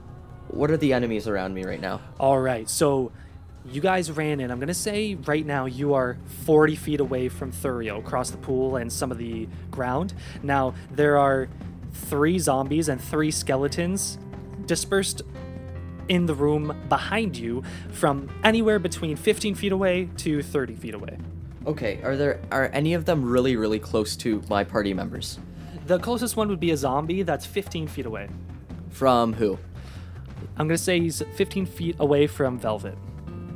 what 0.49 0.71
are 0.71 0.77
the 0.77 0.93
enemies 0.95 1.29
around 1.29 1.55
me 1.55 1.65
right 1.65 1.81
now? 1.81 2.01
All 2.19 2.41
right. 2.41 2.69
So 2.69 3.13
you 3.71 3.81
guys 3.81 4.11
ran 4.11 4.41
in. 4.41 4.51
I'm 4.51 4.59
gonna 4.59 4.75
say 4.75 5.15
right 5.15 5.47
now 5.47 5.67
you 5.67 5.95
are 5.95 6.17
40 6.45 6.75
feet 6.75 7.01
away 7.01 7.29
from 7.29 7.53
Thurio, 7.53 7.99
across 7.99 8.31
the 8.31 8.39
pool 8.39 8.77
and 8.77 8.93
some 8.93 9.13
of 9.13 9.19
the 9.19 9.47
ground. 9.71 10.15
Now 10.43 10.75
there 10.91 11.19
are 11.19 11.49
three 12.07 12.39
zombies 12.39 12.89
and 12.89 13.01
three 13.01 13.31
skeletons 13.31 14.19
dispersed 14.67 15.23
in 16.09 16.27
the 16.27 16.35
room 16.35 16.75
behind 16.89 17.37
you 17.37 17.63
from 17.93 18.29
anywhere 18.45 18.79
between 18.79 19.17
15 19.17 19.55
feet 19.55 19.73
away 19.73 20.09
to 20.19 20.43
30 20.43 20.75
feet 20.75 20.95
away. 20.95 21.19
Okay, 21.67 22.01
are 22.03 22.17
there 22.17 22.41
are 22.51 22.71
any 22.73 22.95
of 22.95 23.05
them 23.05 23.23
really 23.25 23.57
really 23.57 23.79
close 23.79 24.17
to 24.17 24.43
my 24.49 24.65
party 24.65 24.95
members? 24.95 25.39
The 25.87 25.99
closest 25.99 26.37
one 26.37 26.49
would 26.49 26.61
be 26.61 26.71
a 26.71 26.77
zombie 26.77 27.23
that's 27.23 27.45
15 27.45 27.89
feet 27.89 28.07
away. 28.07 28.29
From 28.91 29.35
who? 29.35 29.59
I'm 30.57 30.67
gonna 30.67 30.79
say 30.79 31.01
he's 31.01 31.23
15 31.37 31.67
feet 31.67 31.97
away 31.99 32.27
from 32.27 32.59
Velvet. 32.59 32.97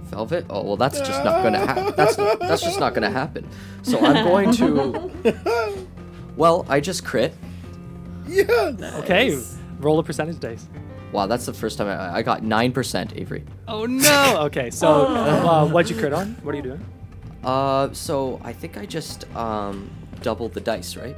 Velvet? 0.05 0.45
Oh 0.51 0.63
well, 0.63 0.77
that's 0.77 0.99
just 0.99 1.25
not 1.25 1.43
gonna 1.43 1.59
happen. 1.59 1.95
That's 1.97 2.17
that's 2.17 2.63
just 2.63 2.79
not 2.79 2.93
gonna 2.93 3.11
happen. 3.11 3.49
So 3.83 3.99
I'm 3.99 4.27
going 4.27 4.53
to 4.53 5.11
Well, 6.37 6.65
I 6.69 6.81
just 6.81 7.05
crit. 7.05 7.35
Yeah. 8.27 8.73
Okay, 8.99 9.39
roll 9.79 9.99
a 9.99 10.03
percentage 10.03 10.41
dice. 10.41 10.69
Wow, 11.13 11.27
that's 11.27 11.45
the 11.45 11.53
first 11.53 11.77
time 11.77 11.89
I, 11.89 12.17
I 12.19 12.23
got 12.23 12.43
nine 12.43 12.73
percent, 12.73 13.13
Avery. 13.17 13.45
Oh 13.69 13.87
no! 13.87 14.37
Okay, 14.47 14.71
so 14.71 15.07
uh, 15.07 15.69
what'd 15.69 15.91
you 15.91 16.01
crit 16.01 16.13
on? 16.13 16.35
What 16.43 16.55
are 16.55 16.57
you 16.57 16.63
doing? 16.63 16.85
Uh, 17.45 17.93
so 17.93 18.41
I 18.43 18.53
think 18.53 18.79
I 18.79 18.87
just 18.87 19.31
um 19.37 19.91
doubled 20.23 20.55
the 20.55 20.61
dice, 20.61 20.97
right? 20.97 21.17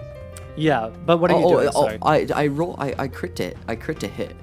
Yeah, 0.57 0.91
but 1.05 1.19
what 1.19 1.31
are 1.31 1.39
you 1.39 1.47
oh, 1.47 1.51
doing? 1.51 1.69
oh, 1.75 1.83
Sorry. 1.83 1.99
oh, 2.01 2.09
I 2.09 2.27
I 2.35 2.47
roll 2.49 2.77
I 2.79 2.95
I 2.99 3.09
crit 3.09 3.39
it. 3.41 3.57
I 3.69 3.77
crit 3.77 4.01
to 4.01 4.09
hit. 4.09 4.35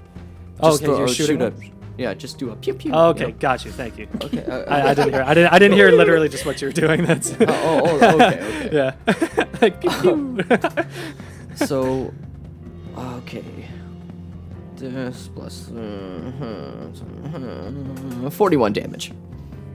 Oh, 0.60 0.72
Just 0.72 0.84
okay, 0.84 0.86
throw- 0.86 0.98
you're 1.00 1.08
shooting 1.08 1.40
shoot 1.40 1.54
a. 1.68 1.72
Yeah, 1.98 2.14
just 2.14 2.38
do 2.38 2.52
a 2.52 2.56
pew 2.56 2.74
pew. 2.74 2.92
Oh, 2.94 3.08
you 3.08 3.10
okay, 3.12 3.26
know? 3.26 3.32
got 3.40 3.66
you. 3.66 3.72
Thank 3.72 3.98
you. 3.98 4.08
Okay. 4.24 4.44
uh, 4.46 4.64
I, 4.74 4.90
I 4.90 4.94
didn't 4.94 5.14
hear. 5.14 5.24
I 5.24 5.34
didn't. 5.34 5.54
I 5.54 5.60
didn't 5.60 5.78
hear 5.78 5.92
literally 5.92 6.30
just 6.30 6.46
what 6.46 6.62
you 6.62 6.68
were 6.68 6.74
doing. 6.74 7.06
That's. 7.06 7.32
oh, 7.34 7.46
oh, 7.50 8.00
oh, 8.02 8.16
okay, 8.16 8.26
okay. 8.26 8.70
yeah. 8.72 9.46
like 9.62 9.82
pew 9.82 9.92
pew. 9.92 11.66
so, 11.66 12.14
okay. 12.98 13.44
This 14.76 15.30
plus 15.36 15.72
uh, 15.72 16.92
41 18.30 18.74
damage. 18.74 19.12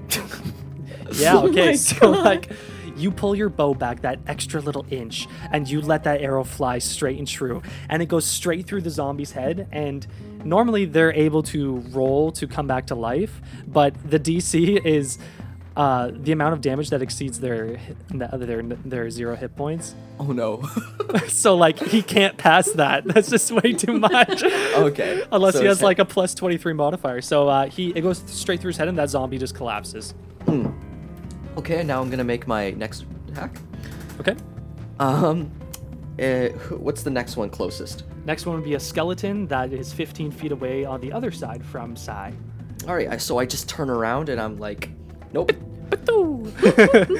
Yeah, 1.13 1.37
Oh 1.37 1.49
okay. 1.49 1.67
my 1.67 1.75
so 1.77 2.13
God. 2.13 2.25
like 2.25 2.51
you 2.97 3.13
pull 3.13 3.37
your 3.37 3.49
bow 3.49 3.75
back 3.75 4.01
that 4.03 4.19
extra 4.27 4.61
little 4.61 4.85
inch 4.91 5.29
and 5.53 5.69
you 5.69 5.81
let 5.81 6.03
that 6.05 6.21
arrow 6.21 6.43
fly 6.43 6.79
straight 6.79 7.17
and 7.19 7.29
true 7.29 7.63
and 7.89 8.03
it 8.03 8.07
goes 8.07 8.25
straight 8.25 8.67
through 8.67 8.81
the 8.81 8.91
zombie's 8.91 9.31
head 9.31 9.69
and 9.71 10.07
normally 10.45 10.85
they're 10.85 11.13
able 11.13 11.43
to 11.45 11.77
roll 11.93 12.33
to 12.33 12.49
come 12.49 12.67
back 12.67 12.87
to 12.87 12.95
life, 12.97 13.41
but 13.69 13.95
the 14.11 14.19
DC 14.19 14.85
is 14.85 15.19
uh, 15.77 16.11
the 16.13 16.33
amount 16.33 16.55
of 16.55 16.61
damage 16.63 16.89
that 16.91 17.03
exceeds 17.03 17.39
their 17.41 17.79
their 18.11 18.63
their 18.63 19.11
zero 19.11 19.37
hit 19.37 19.55
points. 19.57 19.95
Oh 20.19 20.33
no. 20.33 20.63
So 21.29 21.55
like 21.55 21.79
he 21.79 22.03
can't 22.03 22.37
pass 22.37 22.71
that. 22.73 23.05
That's 23.07 23.31
just 23.31 23.51
way 23.53 23.73
too 23.73 23.99
much. 23.99 24.43
Okay, 24.77 25.23
Unless 25.33 25.55
so 25.55 25.61
he 25.61 25.67
has 25.67 25.81
like 25.83 25.99
a 25.99 26.05
plus 26.05 26.35
23 26.35 26.73
modifier. 26.75 27.21
So 27.21 27.49
uh, 27.49 27.69
he 27.69 27.91
it 27.91 28.01
goes 28.03 28.23
straight 28.27 28.61
through 28.61 28.71
his 28.71 28.77
head 28.77 28.89
and 28.89 28.99
that 28.99 29.09
zombie 29.11 29.39
just 29.39 29.55
collapses. 29.55 30.15
okay, 31.59 31.83
now 31.83 32.01
I'm 32.01 32.11
gonna 32.11 32.25
make 32.25 32.47
my 32.47 32.71
next 32.73 33.05
hack. 33.35 33.57
Okay. 34.21 34.35
Um, 34.99 35.51
uh, 36.21 36.49
what's 36.79 37.03
the 37.03 37.11
next 37.11 37.37
one 37.37 37.51
closest? 37.51 38.05
Next 38.25 38.47
one 38.47 38.57
would 38.57 38.65
be 38.65 38.75
a 38.75 38.81
skeleton 38.81 39.47
that 39.49 39.73
is 39.73 39.93
15 39.93 40.31
feet 40.33 40.53
away 40.53 40.85
on 40.85 41.01
the 41.01 41.13
other 41.13 41.31
side 41.31 41.65
from 41.65 41.95
Sai. 41.97 42.33
All 42.89 42.95
right, 42.95 43.09
I- 43.09 43.17
so 43.19 43.39
I 43.39 43.47
just 43.47 43.69
turn 43.69 43.91
around 43.91 44.29
and 44.29 44.41
I'm 44.41 44.57
like, 44.59 44.91
nope. 45.33 45.53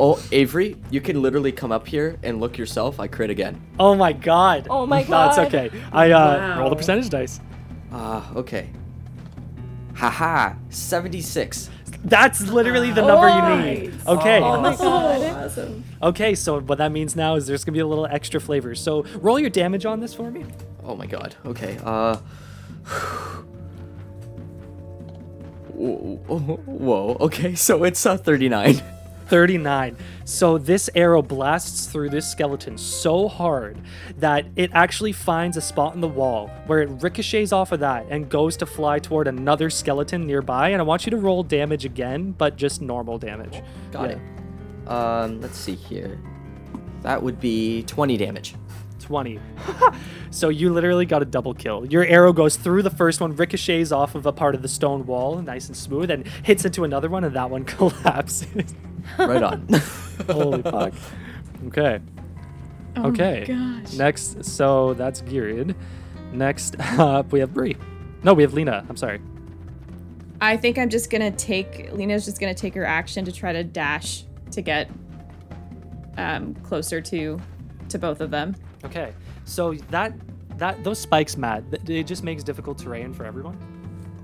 oh, 0.00 0.22
Avery, 0.32 0.76
you 0.90 1.00
can 1.00 1.22
literally 1.22 1.52
come 1.52 1.72
up 1.72 1.86
here 1.86 2.18
and 2.22 2.40
look 2.40 2.58
yourself. 2.58 3.00
I 3.00 3.06
crit 3.08 3.30
again. 3.30 3.60
Oh 3.78 3.94
my 3.94 4.12
god. 4.12 4.66
Oh 4.70 4.86
my 4.86 5.02
god. 5.02 5.32
That's 5.36 5.52
God. 5.52 5.54
okay. 5.66 5.82
I 5.92 6.10
uh, 6.10 6.38
Wow. 6.38 6.60
roll 6.60 6.70
the 6.70 6.76
percentage 6.76 7.08
dice. 7.10 7.40
Ah, 7.92 8.30
okay. 8.34 8.70
Haha, 9.94 10.54
76. 10.68 11.70
That's 12.04 12.42
literally 12.48 12.92
the 12.92 13.02
number 13.02 13.28
you 13.28 13.64
need. 13.82 13.92
Nice. 13.94 14.06
Okay. 14.06 14.40
Oh 14.40 14.60
my 14.60 14.74
Oh. 14.74 14.76
god. 14.78 15.22
Awesome. 15.44 15.84
Okay, 16.02 16.34
so 16.34 16.60
what 16.60 16.78
that 16.78 16.92
means 16.92 17.16
now 17.16 17.34
is 17.36 17.46
there's 17.46 17.64
gonna 17.64 17.74
be 17.74 17.80
a 17.80 17.86
little 17.86 18.06
extra 18.06 18.40
flavor. 18.40 18.74
So 18.74 19.04
roll 19.16 19.38
your 19.40 19.50
damage 19.50 19.86
on 19.86 20.00
this 20.00 20.12
for 20.14 20.30
me. 20.30 20.44
Oh 20.84 20.94
my 20.94 21.06
god. 21.06 21.34
Okay. 21.46 21.78
Uh. 21.82 22.16
Whoa. 25.76 26.56
Whoa. 26.66 27.16
Okay, 27.20 27.54
so 27.54 27.84
it's 27.84 28.04
a 28.06 28.16
39. 28.18 28.82
39. 29.26 29.96
So 30.24 30.56
this 30.56 30.88
arrow 30.94 31.20
blasts 31.20 31.86
through 31.86 32.10
this 32.10 32.30
skeleton 32.30 32.78
so 32.78 33.26
hard 33.26 33.76
that 34.18 34.46
it 34.54 34.70
actually 34.72 35.10
finds 35.12 35.56
a 35.56 35.60
spot 35.60 35.94
in 35.96 36.00
the 36.00 36.06
wall 36.08 36.48
where 36.66 36.80
it 36.82 36.88
ricochets 37.02 37.50
off 37.52 37.72
of 37.72 37.80
that 37.80 38.06
and 38.08 38.28
goes 38.28 38.56
to 38.58 38.66
fly 38.66 39.00
toward 39.00 39.26
another 39.26 39.68
skeleton 39.68 40.26
nearby. 40.26 40.68
And 40.68 40.80
I 40.80 40.84
want 40.84 41.06
you 41.06 41.10
to 41.10 41.16
roll 41.16 41.42
damage 41.42 41.84
again, 41.84 42.32
but 42.38 42.56
just 42.56 42.80
normal 42.80 43.18
damage. 43.18 43.60
Got 43.90 44.10
Yeah. 44.10 44.16
it. 44.16 44.88
Um, 44.88 45.40
let's 45.40 45.58
see 45.58 45.74
here. 45.74 46.20
That 47.02 47.20
would 47.20 47.40
be 47.40 47.82
20 47.82 48.16
damage. 48.16 48.54
20. 49.06 49.38
so 50.30 50.48
you 50.48 50.72
literally 50.72 51.06
got 51.06 51.22
a 51.22 51.24
double 51.24 51.54
kill. 51.54 51.86
Your 51.86 52.04
arrow 52.04 52.32
goes 52.32 52.56
through 52.56 52.82
the 52.82 52.90
first 52.90 53.20
one, 53.20 53.36
ricochets 53.36 53.92
off 53.92 54.16
of 54.16 54.26
a 54.26 54.32
part 54.32 54.56
of 54.56 54.62
the 54.62 54.68
stone 54.68 55.06
wall, 55.06 55.40
nice 55.40 55.68
and 55.68 55.76
smooth, 55.76 56.10
and 56.10 56.26
hits 56.42 56.64
into 56.64 56.82
another 56.82 57.08
one, 57.08 57.22
and 57.22 57.34
that 57.36 57.48
one 57.48 57.64
collapses. 57.64 58.74
Right 59.16 59.42
on. 59.42 59.68
Holy 60.28 60.62
fuck. 60.62 60.92
Okay. 61.68 62.00
Oh 62.96 63.08
okay. 63.08 63.44
my 63.48 63.54
gosh. 63.54 63.92
Next, 63.94 64.44
so 64.44 64.94
that's 64.94 65.22
Gyriad. 65.22 65.76
Next 66.32 66.74
up, 66.98 67.30
we 67.30 67.38
have 67.38 67.54
Bree. 67.54 67.76
No, 68.24 68.34
we 68.34 68.42
have 68.42 68.54
Lena. 68.54 68.84
I'm 68.88 68.96
sorry. 68.96 69.20
I 70.40 70.56
think 70.56 70.78
I'm 70.78 70.90
just 70.90 71.10
gonna 71.10 71.30
take 71.30 71.92
Lena's 71.92 72.24
just 72.24 72.40
gonna 72.40 72.54
take 72.54 72.74
her 72.74 72.84
action 72.84 73.24
to 73.24 73.32
try 73.32 73.52
to 73.52 73.62
dash 73.62 74.24
to 74.50 74.62
get 74.62 74.90
um, 76.18 76.54
closer 76.56 77.00
to 77.00 77.40
to 77.88 77.98
both 77.98 78.20
of 78.20 78.32
them. 78.32 78.56
Okay. 78.86 79.12
So 79.44 79.74
that 79.90 80.12
that 80.58 80.82
those 80.84 80.98
spikes, 80.98 81.36
Matt, 81.36 81.64
it 81.88 82.04
just 82.04 82.24
makes 82.24 82.42
difficult 82.42 82.78
terrain 82.78 83.12
for 83.12 83.24
everyone. 83.24 83.56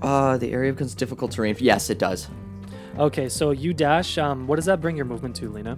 uh, 0.01 0.37
the 0.37 0.51
area 0.51 0.71
becomes 0.73 0.95
difficult 0.95 1.31
terrain. 1.31 1.55
Yes, 1.59 1.89
it 1.89 1.99
does. 1.99 2.27
Okay, 2.97 3.29
so 3.29 3.51
you 3.51 3.73
dash. 3.73 4.17
Um, 4.17 4.47
what 4.47 4.57
does 4.57 4.65
that 4.65 4.81
bring 4.81 4.95
your 4.95 5.05
movement 5.05 5.35
to, 5.37 5.49
Lena? 5.49 5.77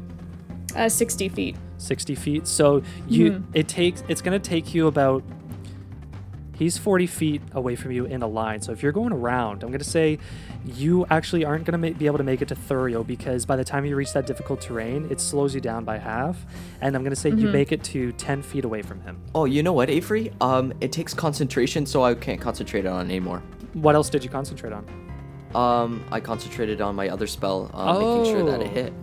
Uh, 0.76 0.90
60 0.90 1.30
feet. 1.30 1.56
60 1.78 2.16
feet. 2.16 2.48
So 2.48 2.82
you 3.08 3.44
it 3.54 3.68
takes 3.68 4.04
it's 4.08 4.22
gonna 4.22 4.40
take 4.40 4.74
you 4.74 4.88
about 4.88 5.24
he's 6.58 6.78
40 6.78 7.08
feet 7.08 7.42
away 7.54 7.76
from 7.76 7.92
you 7.92 8.06
in 8.06 8.22
a 8.22 8.28
line. 8.28 8.62
So 8.62 8.72
if 8.72 8.82
you're 8.84 8.92
going 8.92 9.14
around, 9.14 9.64
I'm 9.64 9.72
gonna 9.72 9.84
say 9.84 10.20
you 10.66 11.06
actually 11.10 11.46
aren't 11.46 11.64
gonna 11.66 11.78
ma- 11.78 11.90
be 11.98 12.06
able 12.08 12.18
to 12.18 12.24
make 12.24 12.42
it 12.42 12.48
to 12.50 12.56
Thurio 12.56 13.06
because 13.06 13.46
by 13.46 13.56
the 13.56 13.64
time 13.64 13.86
you 13.86 13.96
reach 13.96 14.14
that 14.14 14.26
difficult 14.26 14.62
terrain, 14.62 15.08
it 15.12 15.20
slows 15.22 15.54
you 15.54 15.62
down 15.62 15.84
by 15.86 15.98
half. 15.98 16.46
And 16.82 16.96
I'm 16.96 17.04
gonna 17.04 17.16
say 17.16 17.30
you 17.30 17.48
make 17.50 17.72
it 17.72 17.84
to 17.86 18.12
10 18.14 18.42
feet 18.42 18.66
away 18.66 18.82
from 18.82 19.02
him. 19.02 19.22
Oh, 19.34 19.46
you 19.46 19.62
know 19.64 19.74
what, 19.74 19.90
Avery? 19.90 20.32
Um, 20.42 20.74
it 20.82 20.92
takes 20.92 21.14
concentration, 21.14 21.86
so 21.86 22.04
I 22.04 22.16
can't 22.16 22.42
concentrate 22.42 22.86
on 22.86 23.02
it 23.06 23.10
anymore. 23.10 23.42
What 23.74 23.96
else 23.96 24.10
did 24.10 24.24
you 24.24 24.30
concentrate 24.30 24.74
on? 24.74 24.86
Um, 25.54 26.04
I 26.12 26.20
concentrated 26.20 26.82
on 26.82 26.96
my 26.96 27.10
other 27.10 27.28
spell, 27.28 27.70
uh, 27.74 27.94
making 28.00 28.26
sure 28.34 28.44
that 28.52 28.62
it 28.62 28.68
Oh. 28.68 28.74
hit. 28.74 28.94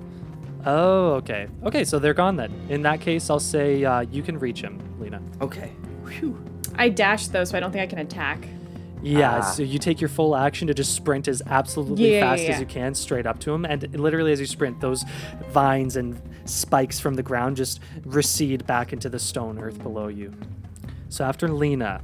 Oh, 0.64 1.10
okay. 1.14 1.48
Okay, 1.64 1.84
so 1.84 1.98
they're 1.98 2.14
gone 2.14 2.36
then. 2.36 2.52
In 2.68 2.82
that 2.82 3.00
case, 3.00 3.28
I'll 3.30 3.40
say 3.40 3.84
uh, 3.84 4.00
you 4.02 4.22
can 4.22 4.38
reach 4.38 4.60
him, 4.60 4.78
Lena. 5.00 5.20
Okay. 5.40 5.72
Whew. 6.06 6.38
I 6.76 6.88
dashed 6.88 7.32
though, 7.32 7.44
so 7.44 7.56
I 7.56 7.60
don't 7.60 7.72
think 7.72 7.82
I 7.82 7.86
can 7.86 7.98
attack. 7.98 8.46
Yeah, 9.02 9.38
Ah. 9.38 9.40
so 9.40 9.62
you 9.62 9.78
take 9.78 10.00
your 10.00 10.08
full 10.08 10.36
action 10.36 10.68
to 10.68 10.74
just 10.74 10.94
sprint 10.94 11.26
as 11.28 11.42
absolutely 11.46 12.04
Yeah, 12.12 12.18
yeah, 12.18 12.30
fast 12.30 12.42
yeah. 12.44 12.50
as 12.52 12.60
you 12.60 12.66
can 12.66 12.94
straight 12.94 13.26
up 13.26 13.38
to 13.40 13.52
him. 13.52 13.64
And 13.64 13.82
literally, 13.98 14.32
as 14.32 14.38
you 14.40 14.46
sprint, 14.46 14.80
those 14.80 15.04
vines 15.50 15.96
and 15.96 16.20
spikes 16.44 17.00
from 17.00 17.14
the 17.14 17.22
ground 17.22 17.56
just 17.56 17.80
recede 18.04 18.66
back 18.66 18.92
into 18.92 19.08
the 19.08 19.18
stone 19.18 19.58
earth 19.58 19.82
below 19.82 20.08
you. 20.08 20.32
So 21.08 21.24
after 21.24 21.48
Lena, 21.48 22.00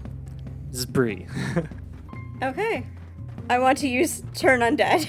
this 0.71 0.81
is 0.81 0.87
Bree. 0.87 1.27
Okay. 2.43 2.87
I 3.51 3.59
want 3.59 3.79
to 3.79 3.89
use 3.89 4.23
Turn 4.35 4.61
Undead. 4.61 5.09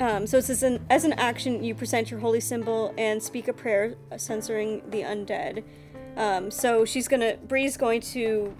Um, 0.00 0.26
so 0.26 0.38
it's 0.38 0.48
as 0.50 0.62
an, 0.62 0.84
as 0.88 1.04
an 1.04 1.12
action, 1.14 1.62
you 1.62 1.74
present 1.74 2.10
your 2.10 2.20
holy 2.20 2.40
symbol 2.40 2.94
and 2.96 3.22
speak 3.22 3.48
a 3.48 3.52
prayer 3.52 3.96
censoring 4.16 4.82
the 4.90 5.02
undead. 5.02 5.62
Um, 6.16 6.50
so 6.50 6.84
she's 6.86 7.06
gonna, 7.06 7.36
Bree's 7.46 7.76
going 7.76 8.00
to 8.02 8.54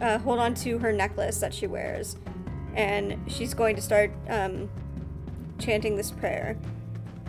uh, 0.00 0.18
hold 0.18 0.38
on 0.38 0.54
to 0.54 0.78
her 0.78 0.92
necklace 0.92 1.38
that 1.40 1.52
she 1.52 1.66
wears, 1.66 2.16
and 2.74 3.18
she's 3.26 3.54
going 3.54 3.76
to 3.76 3.82
start 3.82 4.12
um, 4.28 4.68
chanting 5.58 5.96
this 5.96 6.10
prayer 6.10 6.56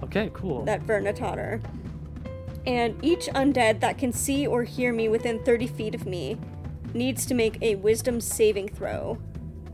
okay, 0.03 0.30
cool. 0.34 0.63
that 0.65 0.82
Verna 0.84 1.13
taught 1.13 1.38
her. 1.38 1.61
And 2.65 3.03
each 3.03 3.26
undead 3.28 3.80
that 3.80 3.97
can 3.97 4.11
see 4.11 4.45
or 4.45 4.63
hear 4.63 4.93
me 4.93 5.07
within 5.09 5.43
30 5.43 5.67
feet 5.67 5.95
of 5.95 6.05
me 6.05 6.38
needs 6.93 7.26
to 7.28 7.34
make 7.34 7.57
a 7.61 7.76
wisdom 7.76 8.20
saving 8.22 8.70
throw. 8.70 9.17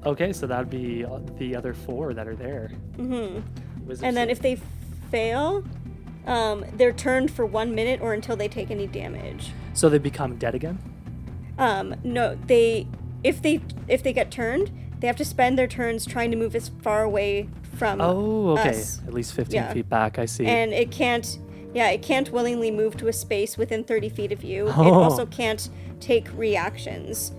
okay, 0.06 0.32
so 0.32 0.46
that'd 0.48 0.70
be 0.70 1.04
uh, 1.04 1.20
the 1.38 1.56
other 1.56 1.74
four 1.74 2.14
that 2.14 2.28
are 2.28 2.36
there. 2.36 2.72
Mm-hmm. 2.98 3.88
Wisdom 3.88 4.08
And 4.08 4.18
then 4.18 4.30
if 4.30 4.40
they 4.40 4.60
fail, 5.10 5.64
um, 6.28 6.66
they're 6.74 6.94
turned 6.94 7.32
for 7.32 7.46
one 7.46 7.74
minute 7.76 8.02
or 8.02 8.14
until 8.14 8.36
they 8.36 8.48
take 8.48 8.72
any 8.72 8.88
damage. 8.88 9.52
so 9.74 9.90
they 9.90 9.98
become 9.98 10.38
dead 10.38 10.56
again. 10.56 10.78
Um, 11.58 11.96
no, 12.04 12.38
they 12.48 12.88
if 13.24 13.42
they 13.42 13.62
if 13.88 14.04
they 14.04 14.14
get 14.14 14.32
turned, 14.32 14.72
they 15.00 15.08
have 15.08 15.16
to 15.18 15.26
spend 15.26 15.58
their 15.58 15.68
turns 15.68 16.06
trying 16.06 16.32
to 16.32 16.38
move 16.38 16.56
as 16.56 16.70
far 16.82 17.04
away 17.04 17.50
from 17.78 18.00
Oh, 18.02 18.50
okay. 18.58 18.70
us. 18.70 19.02
At 19.08 19.14
least 19.14 19.34
15 19.34 19.56
Yeah. 19.56 19.74
feet 19.74 19.90
back. 19.90 20.18
I 20.20 20.26
see. 20.26 20.46
And 20.46 20.74
it 20.74 20.92
can't 20.92 21.40
yeah, 21.74 21.90
it 21.90 22.02
can't 22.02 22.32
willingly 22.32 22.72
move 22.72 22.96
to 22.98 23.10
a 23.10 23.14
space 23.14 23.58
within 23.58 23.84
30 23.84 24.08
feet 24.10 24.32
of 24.32 24.44
you. 24.44 24.68
Oh. 24.76 24.82
It 24.88 24.92
Oh. 24.92 24.94
also 25.04 25.26
can't 25.26 25.70
take 26.00 26.28
reactions. 26.38 27.34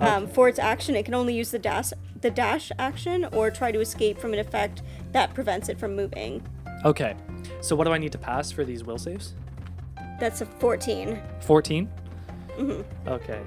Um, 0.00 0.26
for 0.26 0.48
its 0.48 0.58
action, 0.58 0.96
it 0.96 1.04
can 1.04 1.14
only 1.14 1.34
use 1.34 1.50
the 1.50 1.58
dash 1.58 1.92
the 2.20 2.30
dash 2.30 2.70
action 2.78 3.24
or 3.32 3.50
try 3.50 3.72
to 3.72 3.80
escape 3.80 4.18
from 4.18 4.34
an 4.34 4.38
effect 4.38 4.82
that 5.12 5.32
prevents 5.34 5.68
it 5.70 5.78
from 5.78 5.96
moving. 5.96 6.42
okay, 6.84 7.14
so 7.60 7.74
what 7.76 7.84
do 7.84 7.92
I 7.92 7.98
need 7.98 8.12
to 8.12 8.18
pass 8.18 8.50
for 8.50 8.64
these 8.64 8.84
will 8.84 8.98
saves? 8.98 9.34
That's 10.18 10.40
a 10.42 10.46
14. 10.46 11.18
14? 11.40 11.88
Okay. 13.06 13.40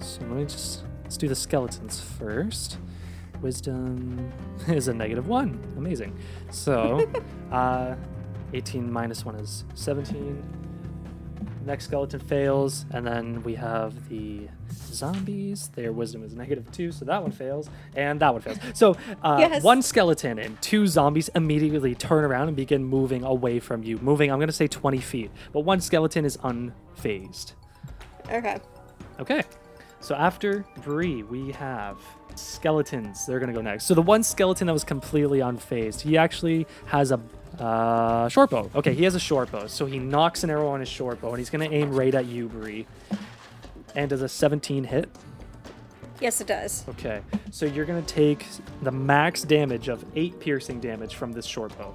So 0.00 0.20
let 0.22 0.30
me 0.30 0.44
just 0.44 0.84
let's 1.04 1.16
do 1.16 1.28
the 1.28 1.34
skeletons 1.34 2.00
first. 2.00 2.78
Wisdom 3.42 4.32
is 4.68 4.88
a 4.88 4.94
negative 4.94 5.28
one. 5.28 5.60
Amazing. 5.76 6.16
So, 6.50 7.08
uh, 7.52 7.94
18 8.54 8.90
minus 8.90 9.24
one 9.24 9.36
is 9.36 9.64
17. 9.74 10.42
Next 11.66 11.84
skeleton 11.86 12.20
fails, 12.20 12.86
and 12.92 13.04
then 13.06 13.42
we 13.42 13.54
have 13.56 14.08
the 14.08 14.48
zombies. 14.70 15.68
Their 15.74 15.92
wisdom 15.92 16.22
is 16.24 16.34
negative 16.34 16.70
two, 16.70 16.92
so 16.92 17.04
that 17.06 17.20
one 17.20 17.32
fails, 17.32 17.68
and 17.96 18.20
that 18.20 18.32
one 18.32 18.40
fails. 18.40 18.58
So, 18.74 18.96
uh, 19.22 19.38
Yes. 19.40 19.64
one 19.64 19.82
skeleton 19.82 20.38
and 20.38 20.60
two 20.62 20.86
zombies 20.86 21.28
immediately 21.34 21.94
turn 21.96 22.24
around 22.24 22.46
and 22.48 22.56
begin 22.56 22.84
moving 22.84 23.24
away 23.24 23.58
from 23.58 23.82
you. 23.82 23.98
Moving, 23.98 24.30
I'm 24.30 24.38
going 24.38 24.46
to 24.48 24.52
say 24.52 24.68
20 24.68 24.98
feet, 24.98 25.30
but 25.52 25.60
one 25.60 25.80
skeleton 25.80 26.24
is 26.24 26.36
unfazed. 26.38 27.54
Okay. 28.30 28.58
Okay. 29.20 29.42
So 30.00 30.14
after 30.14 30.64
Bree, 30.82 31.22
we 31.22 31.52
have 31.52 31.98
skeletons. 32.34 33.26
They're 33.26 33.40
gonna 33.40 33.52
go 33.52 33.62
next. 33.62 33.84
So 33.84 33.94
the 33.94 34.02
one 34.02 34.22
skeleton 34.22 34.66
that 34.66 34.72
was 34.72 34.84
completely 34.84 35.40
unfazed, 35.40 36.00
he 36.00 36.16
actually 36.16 36.66
has 36.86 37.12
a 37.12 37.20
uh, 37.58 38.28
short 38.28 38.50
bow. 38.50 38.70
Okay, 38.74 38.94
he 38.94 39.04
has 39.04 39.14
a 39.14 39.20
short 39.20 39.50
bow. 39.50 39.66
So 39.66 39.86
he 39.86 39.98
nocks 39.98 40.44
an 40.44 40.50
arrow 40.50 40.68
on 40.68 40.80
his 40.80 40.88
short 40.88 41.20
bow, 41.20 41.30
and 41.30 41.38
he's 41.38 41.50
gonna 41.50 41.70
aim 41.70 41.92
right 41.92 42.14
at 42.14 42.26
you, 42.26 42.48
Bree. 42.48 42.86
And 43.94 44.10
does 44.10 44.22
a 44.22 44.28
17 44.28 44.84
hit? 44.84 45.08
Yes, 46.20 46.40
it 46.40 46.46
does. 46.46 46.84
Okay. 46.90 47.22
So 47.50 47.66
you're 47.66 47.86
gonna 47.86 48.02
take 48.02 48.46
the 48.82 48.92
max 48.92 49.42
damage 49.42 49.88
of 49.88 50.04
eight 50.14 50.38
piercing 50.40 50.80
damage 50.80 51.14
from 51.14 51.32
this 51.32 51.46
short 51.46 51.76
bow, 51.78 51.94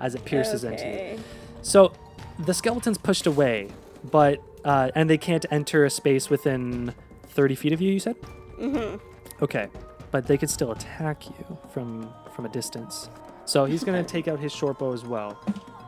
as 0.00 0.14
it 0.14 0.24
pierces 0.24 0.64
into 0.64 0.86
you. 0.86 1.20
So 1.62 1.92
the 2.40 2.54
skeleton's 2.54 2.98
pushed 2.98 3.26
away, 3.26 3.68
but 4.10 4.40
uh, 4.64 4.90
and 4.94 5.08
they 5.10 5.18
can't 5.18 5.44
enter 5.50 5.84
a 5.84 5.90
space 5.90 6.30
within 6.30 6.94
30 7.28 7.54
feet 7.54 7.72
of 7.72 7.80
you. 7.80 7.92
You 7.92 8.00
said. 8.00 8.16
Mm-hmm. 8.58 8.96
Okay, 9.42 9.68
but 10.10 10.26
they 10.26 10.36
could 10.38 10.50
still 10.50 10.72
attack 10.72 11.28
you 11.28 11.58
from 11.72 12.12
from 12.34 12.46
a 12.46 12.48
distance. 12.48 13.08
So 13.44 13.64
he's 13.64 13.82
gonna 13.84 14.04
take 14.04 14.28
out 14.28 14.38
his 14.38 14.52
short 14.52 14.78
bow 14.78 14.92
as 14.92 15.04
well. 15.04 15.36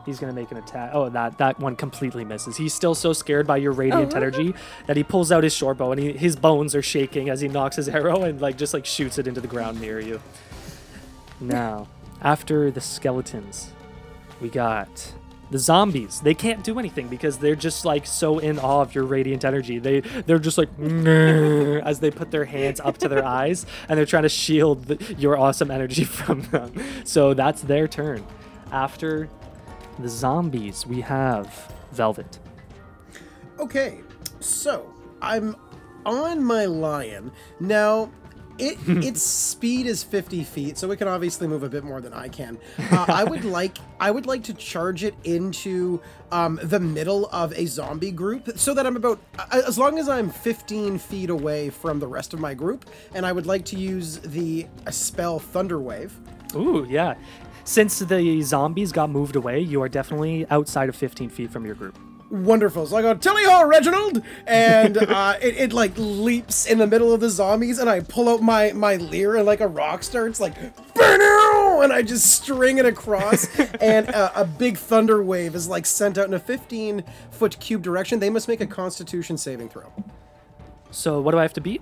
He's 0.05 0.19
gonna 0.19 0.33
make 0.33 0.51
an 0.51 0.57
attack. 0.57 0.91
Oh, 0.93 1.09
that 1.09 1.37
that 1.37 1.59
one 1.59 1.75
completely 1.75 2.25
misses. 2.25 2.57
He's 2.57 2.73
still 2.73 2.93
so 2.93 3.13
scared 3.13 3.47
by 3.47 3.57
your 3.57 3.71
radiant 3.71 4.13
Oh. 4.13 4.17
energy 4.17 4.53
that 4.87 4.97
he 4.97 5.03
pulls 5.03 5.31
out 5.31 5.43
his 5.43 5.53
short 5.53 5.77
bow 5.77 5.91
and 5.93 5.99
he, 6.01 6.11
his 6.11 6.35
bones 6.35 6.75
are 6.75 6.81
shaking 6.83 7.29
as 7.29 7.41
he 7.41 7.47
nocks 7.47 7.77
his 7.77 7.87
arrow 7.89 8.23
and 8.23 8.39
like 8.41 8.57
just 8.57 8.73
like 8.73 8.85
shoots 8.85 9.17
it 9.17 9.25
into 9.27 9.41
the 9.41 9.47
ground 9.47 9.79
near 9.81 9.99
you. 9.99 10.19
Now, 11.39 11.87
after 12.21 12.71
the 12.71 12.81
skeletons, 12.81 13.71
we 14.41 14.49
got 14.49 15.13
the 15.51 15.59
zombies. 15.59 16.19
They 16.21 16.33
can't 16.33 16.63
do 16.63 16.79
anything 16.79 17.07
because 17.07 17.37
they're 17.37 17.55
just 17.55 17.85
like 17.85 18.05
so 18.05 18.39
in 18.39 18.59
awe 18.59 18.81
of 18.81 18.95
your 18.95 19.03
radiant 19.03 19.45
energy. 19.45 19.79
They 19.79 19.99
they're 20.01 20.39
just 20.39 20.57
like 20.57 20.69
as 20.79 21.99
they 21.99 22.11
put 22.11 22.31
their 22.31 22.45
hands 22.45 22.79
up 22.79 22.97
to 22.99 23.07
their 23.07 23.25
eyes 23.41 23.65
and 23.87 23.97
they're 23.97 24.05
trying 24.05 24.23
to 24.23 24.29
shield 24.29 24.85
the, 24.85 25.15
your 25.15 25.37
awesome 25.37 25.71
energy 25.71 26.03
from 26.03 26.41
them. 26.43 26.73
So 27.03 27.33
that's 27.33 27.61
their 27.61 27.87
turn. 27.87 28.25
After 28.71 29.29
the 29.99 30.09
zombies, 30.09 30.85
we 30.85 31.01
have 31.01 31.73
Velvet. 31.91 32.39
Okay, 33.59 34.01
so 34.39 34.93
I'm 35.21 35.55
on 36.05 36.43
my 36.43 36.65
lion 36.65 37.31
now. 37.59 38.11
It 38.57 38.77
its 38.87 39.21
speed 39.21 39.85
is 39.85 40.03
50 40.03 40.43
feet, 40.43 40.77
so 40.77 40.91
it 40.91 40.97
can 40.97 41.07
obviously 41.07 41.47
move 41.47 41.63
a 41.63 41.69
bit 41.69 41.83
more 41.83 42.01
than 42.01 42.13
I 42.13 42.27
can. 42.27 42.57
Uh, 42.95 43.05
I 43.09 43.23
would 43.23 43.43
like 43.43 43.77
I 43.99 44.09
would 44.09 44.25
like 44.25 44.43
to 44.43 44.53
charge 44.53 45.03
it 45.03 45.15
into 45.23 46.01
um, 46.31 46.59
the 46.63 46.79
middle 46.79 47.27
of 47.27 47.51
a 47.53 47.65
zombie 47.65 48.11
group, 48.11 48.57
so 48.57 48.73
that 48.73 48.85
I'm 48.85 48.95
about 48.95 49.19
as 49.51 49.77
long 49.77 49.97
as 49.97 50.07
I'm 50.07 50.29
15 50.29 50.97
feet 50.99 51.29
away 51.29 51.69
from 51.71 51.99
the 51.99 52.07
rest 52.07 52.33
of 52.33 52.39
my 52.39 52.53
group, 52.53 52.85
and 53.13 53.25
I 53.25 53.31
would 53.31 53.47
like 53.47 53.65
to 53.65 53.75
use 53.75 54.19
the 54.19 54.67
spell 54.91 55.39
Thunderwave. 55.39 56.11
Ooh, 56.55 56.85
yeah. 56.89 57.15
Since 57.65 57.99
the 57.99 58.41
zombies 58.43 58.91
got 58.91 59.09
moved 59.09 59.35
away, 59.35 59.59
you 59.59 59.81
are 59.81 59.89
definitely 59.89 60.45
outside 60.51 60.87
of 60.87 60.95
15 60.95 61.29
feet 61.29 61.51
from 61.51 61.65
your 61.65 61.75
group. 61.75 61.97
Wonderful. 62.35 62.85
So 62.85 62.97
I 62.97 63.01
go, 63.01 63.13
Tilly 63.15 63.43
Ho, 63.45 63.65
Reginald, 63.67 64.21
and 64.45 64.97
uh, 64.97 65.35
it, 65.41 65.57
it 65.57 65.73
like 65.73 65.93
leaps 65.95 66.65
in 66.65 66.77
the 66.77 66.87
middle 66.87 67.13
of 67.13 67.19
the 67.19 67.29
zombies, 67.29 67.79
and 67.79 67.89
I 67.89 68.01
pull 68.01 68.29
out 68.29 68.41
my 68.41 68.71
my 68.73 68.95
lyre 68.97 69.35
and 69.37 69.45
like 69.45 69.61
a 69.61 69.67
rock 69.67 70.03
star. 70.03 70.27
It's 70.27 70.39
like, 70.39 70.55
and 70.95 71.93
I 71.93 72.01
just 72.01 72.31
string 72.31 72.77
it 72.77 72.85
across, 72.85 73.47
and 73.81 74.07
a, 74.09 74.41
a 74.41 74.45
big 74.45 74.77
thunder 74.77 75.23
wave 75.23 75.55
is 75.55 75.67
like 75.67 75.85
sent 75.85 76.17
out 76.17 76.27
in 76.27 76.33
a 76.33 76.39
15 76.39 77.03
foot 77.31 77.59
cube 77.59 77.81
direction. 77.81 78.19
They 78.19 78.29
must 78.29 78.47
make 78.47 78.61
a 78.61 78.67
Constitution 78.67 79.37
saving 79.37 79.69
throw. 79.69 79.91
So 80.91 81.19
what 81.21 81.31
do 81.31 81.37
I 81.37 81.41
have 81.41 81.53
to 81.53 81.61
beat? 81.61 81.81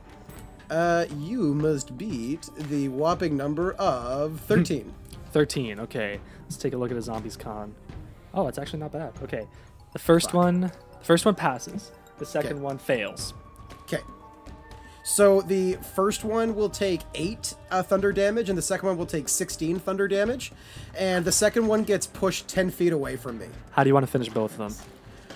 Uh, 0.70 1.06
you 1.18 1.54
must 1.54 1.98
beat 1.98 2.50
the 2.58 2.88
whopping 2.88 3.38
number 3.38 3.74
of 3.74 4.40
13. 4.42 4.94
13. 5.32 5.80
Okay. 5.82 6.20
Let's 6.44 6.58
take 6.58 6.74
a 6.74 6.78
look 6.78 6.92
at 6.92 6.98
a 6.98 7.02
zombies 7.02 7.38
con. 7.38 7.76
Oh, 8.34 8.48
it's 8.48 8.58
actually 8.58 8.80
not 8.80 8.92
bad. 8.92 9.14
Okay. 9.22 9.48
The 9.94 10.00
first 10.00 10.34
one, 10.34 10.62
the 10.62 10.72
first 11.06 11.26
one 11.26 11.36
passes. 11.36 11.92
The 12.18 12.26
second 12.26 12.62
one 12.62 12.78
fails. 12.78 13.34
Okay. 13.84 14.02
So 15.04 15.42
the 15.42 15.74
first 15.96 16.24
one 16.24 16.56
will 16.56 16.70
take 16.70 17.02
eight 17.14 17.56
uh, 17.70 17.84
thunder 17.84 18.12
damage, 18.12 18.50
and 18.50 18.58
the 18.58 18.62
second 18.62 18.88
one 18.88 18.98
will 18.98 19.06
take 19.06 19.28
16 19.28 19.80
thunder 19.80 20.08
damage, 20.08 20.52
and 20.98 21.26
the 21.26 21.32
second 21.32 21.68
one 21.68 21.84
gets 21.84 22.08
pushed 22.08 22.48
10 22.48 22.72
feet 22.72 22.94
away 22.94 23.18
from 23.18 23.38
me. 23.38 23.48
How 23.72 23.84
do 23.84 23.90
you 23.90 23.94
want 23.94 24.06
to 24.06 24.12
finish 24.12 24.30
both 24.30 24.58
of 24.58 24.58
them? 24.58 24.93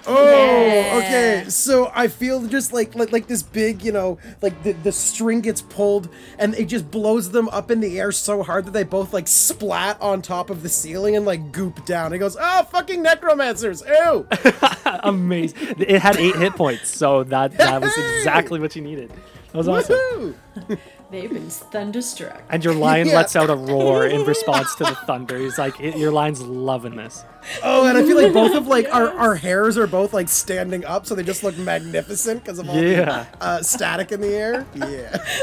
Oh, 0.07 0.97
okay. 0.99 1.45
So 1.49 1.91
I 1.93 2.07
feel 2.07 2.45
just 2.47 2.73
like 2.73 2.95
like, 2.95 3.11
like 3.11 3.27
this 3.27 3.43
big, 3.43 3.83
you 3.83 3.91
know, 3.91 4.17
like 4.41 4.63
the, 4.63 4.71
the 4.71 4.91
string 4.91 5.41
gets 5.41 5.61
pulled 5.61 6.09
and 6.39 6.55
it 6.55 6.65
just 6.65 6.89
blows 6.89 7.31
them 7.31 7.49
up 7.49 7.71
in 7.71 7.79
the 7.79 7.99
air 7.99 8.11
so 8.11 8.43
hard 8.43 8.65
that 8.65 8.71
they 8.71 8.83
both 8.83 9.13
like 9.13 9.27
splat 9.27 10.01
on 10.01 10.21
top 10.21 10.49
of 10.49 10.63
the 10.63 10.69
ceiling 10.69 11.15
and 11.15 11.25
like 11.25 11.51
goop 11.51 11.85
down. 11.85 12.13
It 12.13 12.19
goes, 12.19 12.37
oh, 12.39 12.63
fucking 12.63 13.01
necromancers! 13.01 13.83
Ew. 13.87 14.27
Amazing. 15.03 15.75
it 15.79 16.01
had 16.01 16.17
eight 16.17 16.35
hit 16.35 16.53
points, 16.53 16.89
so 16.89 17.23
that 17.25 17.57
that 17.57 17.81
was 17.81 17.91
exactly 18.17 18.59
what 18.59 18.75
you 18.75 18.81
needed. 18.81 19.11
That 19.51 19.57
was 19.57 19.67
awesome. 19.67 20.35
Woohoo! 21.07 21.11
They've 21.11 21.29
been 21.29 21.49
thunderstruck. 21.49 22.41
And 22.49 22.63
your 22.63 22.73
lion 22.73 23.07
Yeah. 23.09 23.15
lets 23.15 23.35
out 23.35 23.49
a 23.49 23.55
roar 23.55 24.05
in 24.05 24.23
response 24.25 24.75
to 24.75 24.83
the 24.83 24.95
thunder. 25.07 25.37
He's 25.37 25.57
like, 25.57 25.79
"It- 25.79 25.97
your 25.97 26.11
lion's 26.11 26.41
loving 26.41 26.95
this. 26.95 27.23
Oh, 27.63 27.87
and 27.87 27.97
I 27.97 28.03
feel 28.03 28.21
like 28.21 28.33
both 28.33 28.55
of 28.55 28.67
like 28.67 28.93
our, 28.93 29.09
our 29.11 29.35
hairs 29.35 29.77
are 29.77 29.87
both 29.87 30.13
like 30.13 30.27
standing 30.29 30.83
up, 30.85 31.05
so 31.05 31.15
they 31.15 31.23
just 31.23 31.43
look 31.43 31.57
magnificent 31.57 32.43
because 32.43 32.59
of 32.59 32.69
all 32.69 32.75
Yeah. 32.75 33.25
the 33.39 33.43
uh, 33.43 33.61
static 33.63 34.11
in 34.11 34.21
the 34.21 34.33
air. 34.35 34.65
Yeah. 34.75 35.17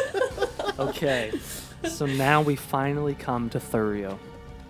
Okay. 0.77 1.31
So 1.85 2.05
now 2.05 2.43
we 2.43 2.57
finally 2.57 3.15
come 3.15 3.49
to 3.51 3.61
Thurio. 3.61 4.19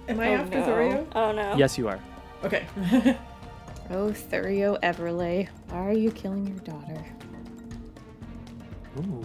Am 0.07 0.21
I 0.21 0.29
Oh, 0.29 0.35
after 0.35 0.61
no. 0.61 0.67
Thurio? 0.67 1.07
Oh 1.15 1.33
no. 1.33 1.57
Yes, 1.57 1.79
you 1.79 1.89
are. 1.89 1.99
Okay. 2.45 2.67
Oh, 3.91 4.11
Thurio 4.13 4.79
Everlay, 4.83 5.49
why 5.71 5.79
are 5.87 5.93
you 5.95 6.11
killing 6.11 6.47
your 6.47 6.59
daughter? 6.59 7.03
Ooh. 8.99 9.25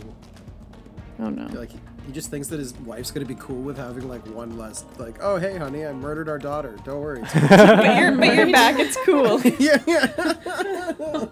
Oh 1.19 1.29
no. 1.29 1.47
like 1.57 1.71
he 2.05 2.13
just 2.13 2.31
thinks 2.31 2.47
that 2.47 2.59
his 2.59 2.73
wife's 2.79 3.11
gonna 3.11 3.25
be 3.25 3.35
cool 3.35 3.61
with 3.61 3.77
having 3.77 4.07
like 4.07 4.25
one 4.27 4.57
less 4.57 4.85
like, 4.97 5.17
oh 5.21 5.37
hey 5.37 5.57
honey, 5.57 5.85
I 5.85 5.93
murdered 5.93 6.29
our 6.29 6.39
daughter. 6.39 6.75
Don't 6.83 7.01
worry. 7.01 7.21
But 7.49 7.97
you're, 7.97 8.15
but 8.17 8.35
you're 8.35 8.51
back. 8.51 8.79
It's 8.79 8.97
cool. 9.05 9.41
yeah, 9.59 9.81
yeah. 9.85 11.25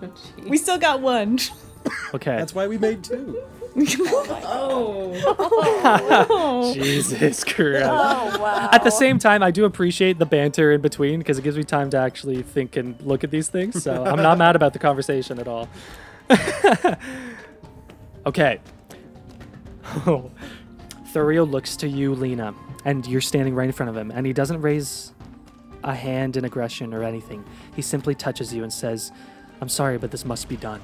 We 0.43 0.57
still 0.57 0.77
got 0.77 1.01
one. 1.01 1.39
Okay. 2.13 2.35
That's 2.35 2.53
why 2.53 2.67
we 2.67 2.77
made 2.77 3.03
two. 3.03 3.41
Oh. 4.43 5.13
oh. 6.29 6.73
Jesus 6.73 7.43
Christ. 7.43 7.85
Oh 7.85 8.39
wow. 8.39 8.69
At 8.71 8.83
the 8.83 8.89
same 8.89 9.19
time, 9.19 9.41
I 9.41 9.51
do 9.51 9.65
appreciate 9.65 10.19
the 10.19 10.25
banter 10.25 10.71
in 10.71 10.81
between 10.81 11.19
because 11.19 11.37
it 11.37 11.43
gives 11.43 11.57
me 11.57 11.63
time 11.63 11.89
to 11.91 11.97
actually 11.97 12.43
think 12.43 12.75
and 12.75 12.99
look 13.01 13.23
at 13.23 13.31
these 13.31 13.47
things. 13.47 13.81
So 13.83 14.03
I'm 14.03 14.21
not 14.21 14.37
mad 14.37 14.55
about 14.55 14.73
the 14.73 14.79
conversation 14.79 15.39
at 15.39 15.47
all. 15.47 15.69
okay. 18.25 18.59
Oh. 20.05 20.31
Thurio 21.13 21.49
looks 21.49 21.77
to 21.77 21.87
you, 21.87 22.13
Lena, 22.13 22.53
and 22.85 23.07
you're 23.07 23.21
standing 23.21 23.55
right 23.55 23.65
in 23.65 23.71
front 23.71 23.89
of 23.89 23.95
him, 23.97 24.11
and 24.11 24.25
he 24.25 24.33
doesn't 24.33 24.61
raise 24.61 25.13
a 25.83 25.95
hand 25.95 26.35
in 26.37 26.43
aggression 26.45 26.93
or 26.93 27.03
anything. 27.03 27.43
He 27.75 27.81
simply 27.81 28.13
touches 28.13 28.53
you 28.53 28.63
and 28.63 28.71
says, 28.71 29.11
I'm 29.61 29.69
sorry, 29.69 29.97
but 29.97 30.11
this 30.11 30.25
must 30.25 30.49
be 30.49 30.57
done. 30.57 30.81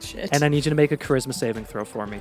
Shit. 0.00 0.30
And 0.32 0.42
I 0.42 0.48
need 0.48 0.64
you 0.64 0.70
to 0.70 0.74
make 0.74 0.92
a 0.92 0.96
charisma 0.96 1.34
saving 1.34 1.66
throw 1.66 1.84
for 1.84 2.06
me. 2.06 2.20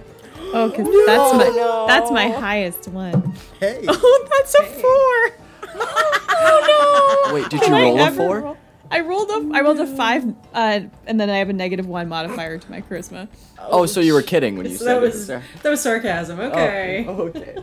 oh, 0.53 0.69
because 0.69 0.85
that's 1.05 1.33
my 1.33 1.55
no. 1.55 1.87
that's 1.87 2.11
my 2.11 2.27
highest 2.27 2.87
one. 2.89 3.33
Hey. 3.59 3.83
Oh, 3.87 4.27
that's 4.29 4.55
a 4.55 4.63
four. 4.63 5.75
oh 6.29 7.25
no. 7.29 7.33
Wait, 7.33 7.49
did 7.49 7.61
you 7.61 7.71
roll 7.73 7.99
a 7.99 8.11
four? 8.11 8.41
roll- 8.41 8.57
I 8.91 9.01
rolled 9.01 9.29
a 9.29 9.49
I 9.55 9.61
rolled 9.61 9.79
a 9.79 9.87
five, 9.87 10.25
uh, 10.53 10.81
and 11.05 11.19
then 11.19 11.29
I 11.29 11.37
have 11.37 11.49
a 11.49 11.53
negative 11.53 11.85
one 11.87 12.07
modifier 12.09 12.57
to 12.57 12.71
my 12.71 12.81
charisma. 12.81 13.27
Oh, 13.59 13.85
so 13.85 13.99
you 13.99 14.13
were 14.13 14.21
kidding 14.23 14.57
when 14.57 14.65
you 14.65 14.75
So 14.77 14.85
said 14.85 14.95
that 14.95 15.01
was 15.01 15.25
Sarah. 15.25 15.43
that 15.61 15.69
was 15.69 15.81
sarcasm. 15.81 16.39
Okay. 16.39 17.05
Oh, 17.07 17.13
okay. 17.35 17.57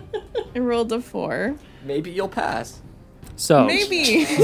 I 0.54 0.58
rolled 0.58 0.92
a 0.92 1.00
four. 1.00 1.56
Maybe 1.84 2.10
you'll 2.10 2.28
pass. 2.28 2.80
So 3.36 3.64
Maybe. 3.64 4.26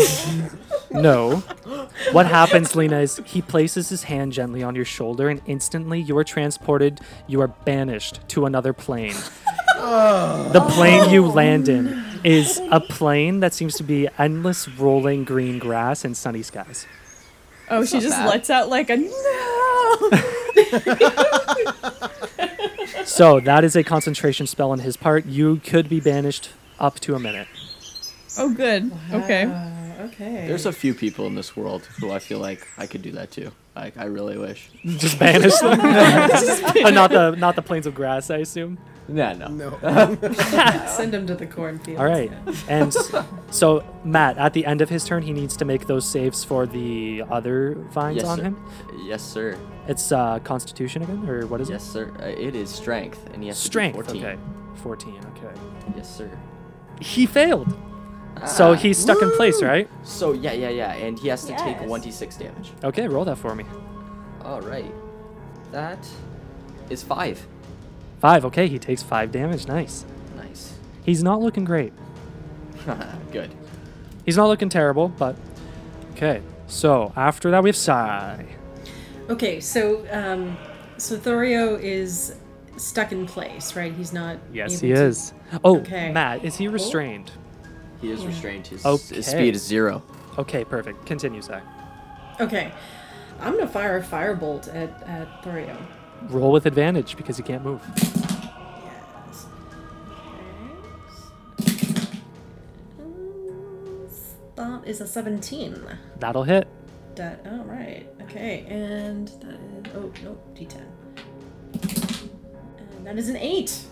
No. 0.91 1.37
What 2.13 2.27
happens, 2.27 2.77
Lena, 2.77 2.99
is 2.99 3.19
he 3.25 3.41
places 3.41 3.89
his 3.89 4.03
hand 4.03 4.33
gently 4.35 4.63
on 4.63 4.75
your 4.75 4.85
shoulder, 4.85 5.31
and 5.31 5.41
instantly 5.47 6.03
you 6.03 6.19
are 6.19 6.25
transported, 6.25 7.01
you 7.27 7.41
are 7.41 7.49
banished 7.49 8.21
to 8.29 8.45
another 8.45 8.75
plane. 8.75 9.15
the 9.77 10.63
plane 10.75 11.09
you 11.09 11.27
land 11.27 11.71
in 11.71 12.05
is 12.25 12.61
a 12.71 12.81
plane 12.81 13.41
that 13.41 13.55
seems 13.55 13.75
to 13.77 13.83
be 13.83 14.09
endless 14.19 14.69
rolling 14.69 15.25
green 15.25 15.59
grass 15.59 16.05
and 16.05 16.17
sunny 16.17 16.43
skies. 16.43 16.87
oh, 17.71 17.85
she 17.85 18.01
just 18.01 18.17
bad. 18.17 18.29
lets 18.29 18.51
out 18.51 18.69
like 18.69 18.91
a 18.91 18.97
no. 18.97 20.11
So 23.05 23.41
that 23.41 23.65
is 23.65 23.77
a 23.77 23.83
concentration 23.83 24.47
spell 24.47 24.71
on 24.71 24.79
his 24.81 24.97
part. 24.97 25.27
You 25.27 25.57
could 25.57 25.89
be 25.89 26.01
banished 26.01 26.51
up 26.79 27.01
to 27.01 27.15
a 27.15 27.19
minute. 27.19 27.49
Oh, 28.39 28.55
good. 28.55 28.91
Okay. 29.13 29.45
Uh, 29.45 30.05
okay. 30.05 30.47
There's 30.47 30.67
a 30.67 30.73
few 30.73 30.95
people 30.95 31.27
in 31.27 31.35
this 31.35 31.57
world 31.57 31.85
who 32.01 32.11
I 32.11 32.19
feel 32.19 32.39
like 32.39 32.67
I 32.79 32.87
could 32.87 33.03
do 33.03 33.11
that 33.13 33.31
too. 33.31 33.51
Like 33.75 33.97
I 33.99 34.05
really 34.05 34.39
wish. 34.39 34.71
Just 34.85 35.19
banish 35.19 35.59
them. 35.59 35.79
Uh, 36.85 36.91
not 36.91 37.11
the 37.11 37.35
not 37.37 37.57
the 37.57 37.63
plains 37.63 37.87
of 37.87 37.95
grass, 37.95 38.31
I 38.31 38.39
assume. 38.39 38.79
Nah, 39.09 39.33
no. 39.33 39.49
No. 39.49 39.79
Send 40.87 41.13
him 41.15 41.27
to 41.27 41.35
the 41.35 41.47
cornfield. 41.47 41.99
All 41.99 42.07
right. 42.07 42.31
And 42.69 42.95
so 43.51 43.85
Matt, 44.05 44.39
at 44.39 44.53
the 44.53 44.65
end 44.65 44.81
of 44.81 44.89
his 44.89 45.05
turn, 45.05 45.23
he 45.23 45.33
needs 45.33 45.57
to 45.57 45.65
make 45.65 45.87
those 45.87 46.09
saves 46.09 46.45
for 46.45 46.67
the 46.67 47.25
other 47.31 47.75
vines 47.91 48.19
Yes, 48.19 48.27
on 48.27 48.39
sir. 48.39 48.43
him. 48.45 48.65
Yes, 49.05 49.23
sir. 49.23 49.59
It's 49.89 50.13
uh, 50.13 50.39
Constitution 50.41 51.03
again, 51.03 51.29
or 51.29 51.47
what 51.47 51.61
is 51.61 51.69
it? 51.69 51.73
Yes, 51.75 51.85
sir. 51.85 52.13
Uh, 52.21 52.27
it 52.27 52.55
is 52.55 52.71
strength, 52.71 53.27
and 53.35 53.43
he 53.43 53.49
it? 53.49 53.53
has 53.53 53.59
to 53.61 53.67
Strength. 53.67 53.95
14. 53.97 54.25
Okay. 54.25 54.39
Fourteen. 54.77 55.21
Okay. 55.37 55.53
Yes, 55.97 56.17
sir. 56.17 56.31
He 57.01 57.27
failed. 57.27 57.77
So 58.47 58.73
Ah. 58.73 58.75
he's 58.75 58.97
stuck 58.99 59.21
in 59.21 59.31
place, 59.33 59.63
right? 59.63 59.89
So 60.05 60.33
yeah, 60.33 60.53
yeah, 60.53 60.71
yeah, 60.71 60.93
and 60.95 61.19
he 61.19 61.29
has 61.29 61.43
to 61.45 61.51
take 61.57 61.77
Yes. 61.81 61.89
1d6 61.91 62.39
damage. 62.39 62.73
Okay, 62.83 63.07
roll 63.09 63.25
that 63.27 63.37
for 63.37 63.55
me. 63.55 63.65
All 64.45 64.61
right. 64.63 64.93
That 65.73 65.99
is 66.89 67.03
five. 67.03 67.47
Five. 68.23 68.45
Okay, 68.45 68.69
he 68.69 68.79
takes 68.79 69.03
five 69.03 69.33
damage. 69.33 69.67
Nice. 69.67 70.07
Nice. 70.37 70.79
He's 71.05 71.25
not 71.25 71.41
looking 71.41 71.65
great. 71.65 71.93
Good. 73.33 73.53
He's 74.25 74.37
not 74.37 74.47
looking 74.47 74.69
terrible, 74.69 75.09
but 75.09 75.35
okay. 76.13 76.41
So 76.69 77.13
after 77.17 77.51
that, 77.51 77.65
we 77.65 77.69
have 77.69 77.77
Sai. 77.77 78.47
Okay, 79.29 79.59
so 79.59 80.07
um, 80.13 80.57
so 80.99 81.19
Thurio 81.19 81.77
is 81.81 82.37
stuck 82.77 83.11
in 83.11 83.27
place, 83.27 83.75
right? 83.75 83.93
He's 83.93 84.13
not. 84.13 84.37
Yes, 84.53 84.75
able 84.75 84.81
he 84.89 84.95
to- 84.95 85.05
is. 85.07 85.33
Oh, 85.65 85.79
Okay. 85.81 86.13
Matt, 86.13 86.45
is 86.45 86.57
he 86.57 86.69
restrained? 86.69 87.33
He 88.01 88.13
is 88.13 88.23
Yeah. 88.23 88.29
restrained. 88.29 88.69
His, 88.69 88.87
Okay. 88.87 89.17
his 89.17 89.27
speed 89.27 89.57
is 89.57 89.65
zero. 89.67 90.01
Okay, 90.39 90.65
perfect. 90.65 91.07
Continue, 91.07 91.43
Sai. 91.43 91.61
Okay, 92.41 92.71
I'm 93.41 93.55
gonna 93.55 93.67
fire 93.67 93.97
a 93.99 94.03
firebolt 94.03 94.69
at 94.69 95.03
at 95.09 95.43
Thurio. 95.43 95.77
Roll 96.29 96.53
with 96.53 96.67
advantage 96.67 97.17
because 97.17 97.37
he 97.37 97.43
can't 97.43 97.65
move. 97.65 97.83
Yes. 97.97 99.47
That 104.57 104.83
is 104.87 105.01
a 105.01 105.07
17. 105.07 105.83
That'll 106.19 106.45
hit. 106.45 106.69
That 107.17 107.47
all 107.47 107.65
right. 107.65 108.07
Okay, 108.23 108.65
and 108.69 109.29
that 109.29 109.89
is 109.89 109.95
oh 109.95 110.13
no 110.23 110.39
D10. 110.55 110.83
And 112.97 113.07
that 113.07 113.19
is 113.19 113.29
an 113.29 113.37
eight. 113.37 113.85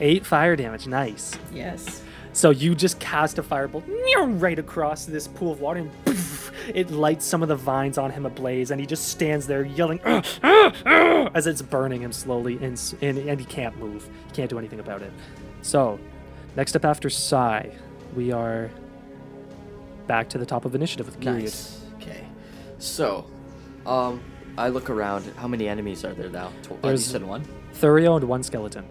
Eight 0.00 0.26
fire 0.26 0.56
damage. 0.56 0.86
Nice. 0.86 1.38
Yes. 1.52 2.02
So 2.38 2.50
you 2.50 2.76
just 2.76 3.00
cast 3.00 3.38
a 3.38 3.42
firebolt 3.42 3.82
right 4.40 4.60
across 4.60 5.06
this 5.06 5.26
pool 5.26 5.50
of 5.50 5.60
water, 5.60 5.80
and 5.80 6.04
poof, 6.04 6.52
it 6.72 6.88
lights 6.88 7.24
some 7.24 7.42
of 7.42 7.48
the 7.48 7.56
vines 7.56 7.98
on 7.98 8.12
him 8.12 8.26
ablaze, 8.26 8.70
and 8.70 8.80
he 8.80 8.86
just 8.86 9.08
stands 9.08 9.48
there 9.48 9.64
yelling 9.64 9.98
"Ah, 10.06 10.22
ah, 10.44 10.72
ah," 10.86 11.30
as 11.34 11.48
it's 11.48 11.62
burning 11.62 12.00
him 12.00 12.12
slowly, 12.12 12.54
and, 12.62 12.80
and 13.02 13.18
and 13.18 13.40
he 13.40 13.44
can't 13.44 13.76
move. 13.78 14.08
He 14.28 14.34
can't 14.34 14.48
do 14.48 14.56
anything 14.56 14.78
about 14.78 15.02
it. 15.02 15.12
So, 15.62 15.98
next 16.54 16.76
up 16.76 16.84
after 16.84 17.10
Sai, 17.10 17.72
we 18.14 18.30
are 18.30 18.70
back 20.06 20.28
to 20.28 20.38
the 20.38 20.46
top 20.46 20.64
of 20.64 20.76
initiative 20.76 21.06
with 21.06 21.18
Gyriad. 21.18 21.40
Nice. 21.40 21.80
Okay. 22.00 22.24
So, 22.78 23.26
um, 23.84 24.22
I 24.56 24.68
look 24.68 24.90
around. 24.90 25.24
How 25.34 25.48
many 25.48 25.66
enemies 25.66 26.04
are 26.04 26.14
there 26.14 26.30
now? 26.30 26.52
Tw- 26.62 26.70
oh, 26.70 26.78
There's- 26.82 27.12
one. 27.18 27.44
Thurio 27.74 28.14
and 28.16 28.28
one 28.28 28.44
skeleton. 28.44 28.84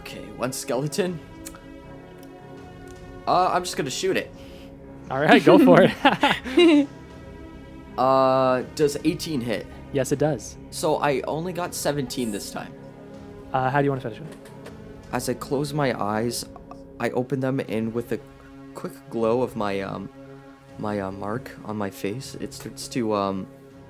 Okay, 0.00 0.24
one 0.36 0.52
skeleton. 0.52 1.20
Uh, 3.26 3.50
I'm 3.52 3.64
just 3.64 3.76
gonna 3.76 3.90
shoot 3.90 4.16
it. 4.16 4.32
All 5.10 5.20
right, 5.20 5.44
go 5.44 5.58
for 5.58 5.82
it. 5.82 6.88
Uh, 7.96 8.62
does 8.74 8.98
18 9.04 9.40
hit? 9.40 9.66
yes, 9.92 10.12
it 10.12 10.18
does. 10.18 10.56
So 10.70 10.96
I 10.96 11.22
only 11.22 11.52
got 11.54 11.74
17 11.74 12.30
this 12.30 12.50
time. 12.50 12.72
Uh, 13.52 13.70
how 13.70 13.80
do 13.80 13.84
you 13.84 13.90
want 13.90 14.02
to 14.02 14.10
finish 14.10 14.22
it? 14.30 14.50
As 15.12 15.28
I 15.28 15.34
close 15.34 15.72
my 15.72 15.98
eyes, 15.98 16.44
I 17.00 17.10
open 17.10 17.40
them 17.40 17.60
and 17.60 17.94
with 17.94 18.12
a 18.12 18.20
quick 18.74 18.92
glow 19.08 19.40
of 19.42 19.56
my 19.56 19.80
um 19.80 20.10
my 20.78 21.00
uh, 21.00 21.10
mark 21.10 21.50
on 21.64 21.78
my 21.78 21.88
face, 21.88 22.34
it 22.40 22.52
starts 22.52 22.88
to 22.88 23.14
um 23.14 23.46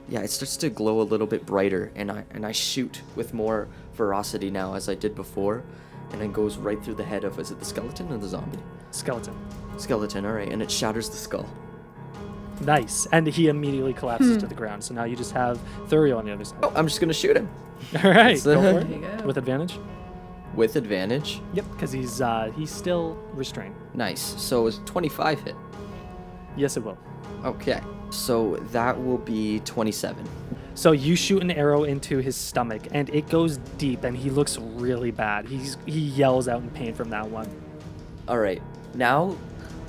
yeah, 0.09 0.21
it 0.21 0.31
starts 0.31 0.57
to 0.59 0.71
glow 0.71 1.01
a 1.01 1.03
little 1.03 1.27
bit 1.27 1.45
brighter 1.45 1.91
and 1.97 2.13
I 2.13 2.25
and 2.31 2.47
I 2.47 2.53
shoot 2.53 3.03
with 3.17 3.35
more 3.35 3.67
ferocity 3.95 4.51
now 4.51 4.75
as 4.75 4.89
I 4.89 4.95
did 4.95 5.17
before 5.17 5.65
and 6.13 6.23
it 6.23 6.33
goes 6.33 6.57
right 6.57 6.83
through 6.83 6.95
the 6.95 7.05
head 7.05 7.25
of 7.25 7.39
is 7.39 7.51
it 7.51 7.59
the 7.59 7.65
skeleton 7.65 8.13
or 8.13 8.19
the 8.19 8.29
zombie? 8.29 8.59
Skeleton. 8.91 9.35
Skeleton, 9.79 10.25
all 10.25 10.33
right, 10.33 10.51
and 10.51 10.63
it 10.63 10.71
shatters 10.71 11.09
the 11.09 11.17
skull. 11.17 11.49
Nice. 12.63 13.07
And 13.13 13.27
he 13.27 13.49
immediately 13.49 13.93
collapses 13.93 14.39
to 14.39 14.47
the 14.47 14.55
ground. 14.55 14.83
So 14.83 14.95
now 14.95 15.05
you 15.05 15.15
just 15.17 15.33
have 15.33 15.61
Thurio 15.89 16.17
on 16.19 16.25
the 16.25 16.33
other 16.33 16.45
side. 16.45 16.59
Oh, 16.63 16.73
I'm 16.75 16.87
just 16.87 17.01
going 17.01 17.09
to 17.09 17.15
shoot 17.15 17.37
him 17.37 17.51
All 18.03 18.11
right, 18.11 18.37
It's, 18.37 18.47
uh, 18.47 18.55
go 18.55 18.81
for 18.81 18.85
There 18.87 18.99
you 18.99 19.05
go. 19.19 19.27
With 19.27 19.37
advantage? 19.37 19.79
with 20.55 20.77
advantage. 20.77 21.43
Yep, 21.53 21.67
because 21.73 21.93
he's 21.93 22.23
uh, 22.23 22.51
he's 22.57 22.71
still 22.71 23.19
restrained. 23.35 23.75
Nice. 23.93 24.21
So 24.41 24.67
is 24.67 24.81
25 24.87 25.41
hit. 25.43 25.55
Yes, 26.57 26.79
it 26.79 26.83
will. 26.83 26.97
Okay. 27.45 27.83
So 28.09 28.57
that 28.73 28.99
will 28.99 29.19
be 29.19 29.61
27. 29.61 30.27
So 30.77 30.93
you 30.93 31.17
shoot 31.17 31.43
an 31.43 31.51
arrow 31.51 31.85
into 31.85 32.19
his 32.19 32.37
stomach, 32.37 32.83
and 32.93 33.09
it 33.09 33.31
goes 33.31 33.57
deep, 33.79 34.05
and 34.05 34.15
he 34.15 34.29
looks 34.29 34.59
really 34.59 35.11
bad. 35.11 35.47
He's 35.47 35.79
he 35.87 36.01
yells 36.01 36.49
out 36.49 36.61
in 36.61 36.69
pain 36.69 36.93
from 36.95 37.09
that 37.11 37.27
one. 37.29 37.49
All 38.29 38.39
right. 38.39 38.63
Now 38.95 39.37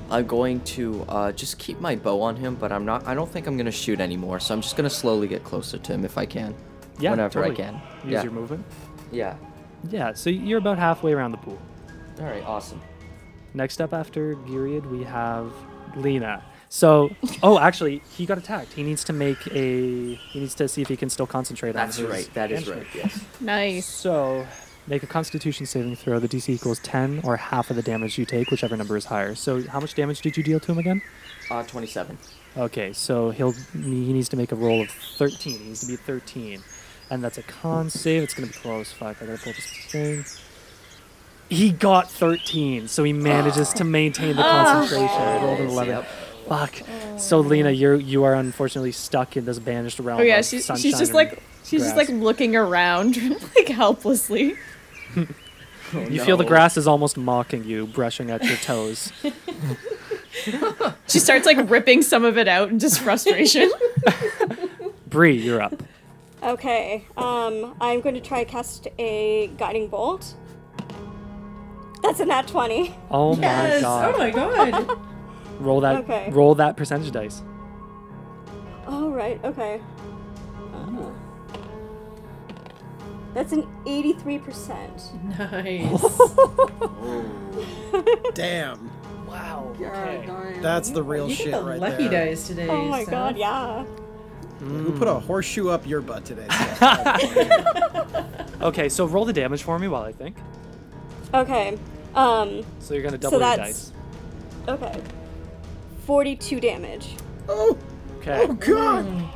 I'm 0.10 0.26
going 0.26 0.62
to 0.62 1.06
uh, 1.10 1.32
just 1.34 1.60
keep 1.60 1.82
my 1.82 1.98
bow 1.98 2.22
on 2.22 2.38
him, 2.38 2.56
but 2.56 2.72
I'm 2.72 2.86
not. 2.86 3.06
I 3.06 3.16
don't 3.16 3.30
think 3.30 3.48
I'm 3.48 3.58
gonna 3.58 3.70
shoot 3.70 4.00
anymore. 4.00 4.40
So 4.40 4.54
I'm 4.54 4.62
just 4.62 4.78
gonna 4.78 4.90
slowly 4.90 5.28
get 5.28 5.44
closer 5.44 5.78
to 5.78 5.94
him 5.94 6.06
if 6.06 6.18
I 6.18 6.26
can. 6.26 6.56
Yeah, 7.00 7.12
Whenever 7.12 7.44
I 7.44 7.50
totally. 7.50 7.64
can. 7.64 7.82
Use 8.06 8.14
yeah. 8.14 8.24
your 8.24 8.32
movement. 8.32 8.66
Yeah. 9.12 9.36
Yeah, 9.90 10.14
so 10.14 10.30
you're 10.30 10.58
about 10.58 10.80
halfway 10.80 11.12
around 11.14 11.32
the 11.32 11.38
pool. 11.38 11.60
All 12.20 12.26
right. 12.26 12.44
Awesome. 12.46 12.82
Next 13.54 13.82
up 13.82 13.94
after 13.94 14.36
Gyriad, 14.36 14.86
we 14.90 15.04
have 15.04 15.52
Lena. 15.98 16.44
So, 16.70 17.15
oh, 17.41 17.59
actually, 17.59 18.01
he 18.15 18.26
got 18.26 18.38
attacked. 18.38 18.74
He 18.74 18.84
needs 18.84 19.03
to 19.05 19.13
make 19.13 19.47
a. 19.47 20.15
He 20.15 20.39
needs 20.39 20.53
to 20.55 20.68
see 20.68 20.82
if 20.82 20.89
he 20.89 20.97
can 20.97 21.09
still 21.09 21.28
concentrate 21.28 21.72
That's 21.72 21.97
on 21.97 22.05
his. 22.05 22.13
right. 22.13 22.34
That 22.34 22.51
is 22.51 22.59
hamstring. 22.68 22.80
right. 22.80 22.95
Yes. 22.95 23.26
Nice. 23.39 23.86
So, 23.86 24.45
make 24.86 25.01
a 25.03 25.07
Constitution 25.07 25.65
saving 25.65 25.95
throw. 25.95 26.20
The 26.20 26.28
DC 26.28 26.49
equals 26.49 26.80
10 26.80 27.22
or 27.24 27.38
half 27.38 27.70
of 27.70 27.76
the 27.78 27.82
damage 27.82 28.18
you 28.18 28.26
take, 28.26 28.51
whichever 28.51 28.76
number 28.76 28.97
is 28.97 29.05
higher. 29.05 29.34
So, 29.34 29.63
how 29.63 29.80
much 29.80 29.93
damage 29.95 30.22
did 30.22 30.36
you 30.36 30.43
deal 30.43 30.59
to 30.59 30.72
him 30.72 30.78
again? 30.78 31.01
Uh, 31.49 31.63
27. 31.63 32.18
Okay, 32.57 32.91
so 32.91 33.30
he'll 33.30 33.51
he 33.72 34.11
needs 34.13 34.28
to 34.30 34.36
make 34.38 34.51
a 34.51 34.55
roll 34.55 34.82
of 34.82 34.89
13. 34.89 35.59
He 35.59 35.65
needs 35.65 35.82
to 35.82 35.88
be 35.88 35.95
13, 35.95 36.61
and 37.09 37.24
that's 37.24 37.38
a 37.38 37.43
con 37.43 37.89
save. 37.89 38.24
It's 38.24 38.34
gonna 38.34 38.47
be 38.47 38.53
close. 38.53 38.91
Fuck, 38.91 39.22
I 39.22 39.26
gotta 39.26 39.38
pull 39.41 39.53
this 39.53 39.86
thing. 39.91 40.26
He 41.49 41.72
got 41.72 42.11
13, 42.11 42.89
so 42.89 43.05
he 43.05 43.13
manages 43.13 43.72
to 43.74 43.86
maintain 43.86 44.36
the 44.36 44.41
concentration. 44.41 45.07
I 45.07 45.41
rolled 45.41 45.59
an 45.61 45.68
11. 45.68 45.93
Yep. 45.95 46.07
Fuck. 46.48 46.76
So 47.18 47.39
Lena, 47.39 47.72
you're 47.72 47.95
you 47.95 48.24
are 48.24 48.34
unfortunately 48.34 48.91
stuck 48.91 49.36
in 49.38 49.45
this 49.45 49.60
banished 49.60 50.00
realm. 50.00 50.20
Oh 50.20 50.24
yeah, 50.24 50.39
of 50.39 50.45
she's 50.45 50.66
sunshine 50.66 50.82
she's 50.82 51.00
just 51.00 51.14
like 51.14 51.41
she's 51.64 51.84
just 51.84 51.95
like 51.95 52.10
looking 52.10 52.56
around 52.56 53.18
like 53.56 53.68
helplessly. 53.68 54.56
you 55.16 56.22
feel 56.24 56.38
the 56.38 56.45
grass 56.45 56.78
is 56.78 56.88
almost 56.88 57.18
mocking 57.18 57.64
you, 57.64 57.88
brushing 57.88 58.30
at 58.32 58.43
your 58.43 58.58
toes. 58.58 59.12
She 61.08 61.20
starts 61.20 61.45
like 61.45 61.70
ripping 61.70 62.02
some 62.04 62.24
of 62.24 62.38
it 62.38 62.48
out 62.48 62.70
in 62.70 62.80
just 62.80 63.00
frustration. 63.00 63.72
Bree, 65.08 65.36
you're 65.38 65.62
up. 65.62 65.82
Okay, 66.43 67.06
um, 67.18 67.76
I'm 67.82 68.02
going 68.02 68.14
to 68.16 68.22
try 68.22 68.43
cast 68.43 68.88
a 69.00 69.48
guiding 69.58 69.88
bolt. 69.88 70.36
That's 72.04 72.20
a 72.20 72.26
nat 72.26 72.48
20. 72.48 72.93
Oh 73.10 73.36
my 73.36 73.41
Yes. 73.41 73.82
god. 73.82 74.14
Oh 74.14 74.18
my 74.18 74.30
god. 74.30 75.00
roll 75.60 75.82
that 75.82 75.97
Okay. 76.03 76.30
roll 76.32 76.55
that 76.55 76.78
percentage 76.78 77.12
dice. 77.12 77.41
Oh, 78.88 79.10
right, 79.12 79.39
okay. 79.43 79.82
Uh, 80.74 81.12
that's 83.34 83.51
an 83.51 83.68
83%. 83.86 85.41
nice. 85.51 86.01
Damn. 88.34 88.89
Wow. 89.28 89.74
Okay. 89.80 90.60
That's 90.62 90.89
the 90.91 91.03
real 91.03 91.28
You 91.30 91.36
shit 91.36 91.47
get 91.51 91.60
the 91.60 91.66
right 91.66 91.80
lucky 91.80 92.08
there. 92.08 92.28
dice 92.28 92.47
today. 92.47 92.68
Oh 92.70 92.86
my 92.86 93.01
Steph. 93.03 93.12
god, 93.12 93.38
yeah. 93.38 93.84
Who 94.60 94.91
put 94.97 95.08
a 95.08 95.14
horseshoe 95.16 95.70
up 95.70 95.86
your 95.86 96.01
butt 96.01 96.26
today? 96.26 96.47
Okay, 98.60 98.89
so 98.89 99.05
roll 99.05 99.24
the 99.24 99.34
damage 99.34 99.62
for 99.62 99.78
me 99.78 99.88
while 99.88 100.01
I 100.01 100.12
think. 100.12 100.36
Okay. 101.32 101.78
Um, 102.16 102.64
So 102.80 102.95
you're 102.95 103.03
gonna 103.03 103.18
So 103.22 103.30
double 103.30 103.39
your 103.39 103.49
that's- 103.55 103.91
dice. 104.66 104.70
okay. 104.70 104.99
42 106.08 106.60
damage. 106.60 107.16
oh, 107.47 107.78
Okay. 108.20 108.39
oh 108.49 108.53
god! 108.53 109.05
Mm. 109.05 109.30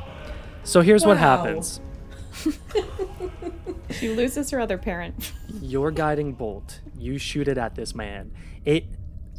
So 0.64 0.80
here's 0.80 1.04
what 1.06 1.16
Wow. 1.18 1.36
happens. 1.44 1.80
She 3.90 4.08
loses 4.08 4.50
her 4.50 4.58
other 4.58 4.78
parent. 4.78 5.32
Your 5.60 5.90
guiding 5.90 6.32
bolt, 6.32 6.80
you 6.96 7.18
shoot 7.18 7.46
it 7.46 7.58
at 7.58 7.74
this 7.74 7.94
man. 7.94 8.32
It, 8.64 8.84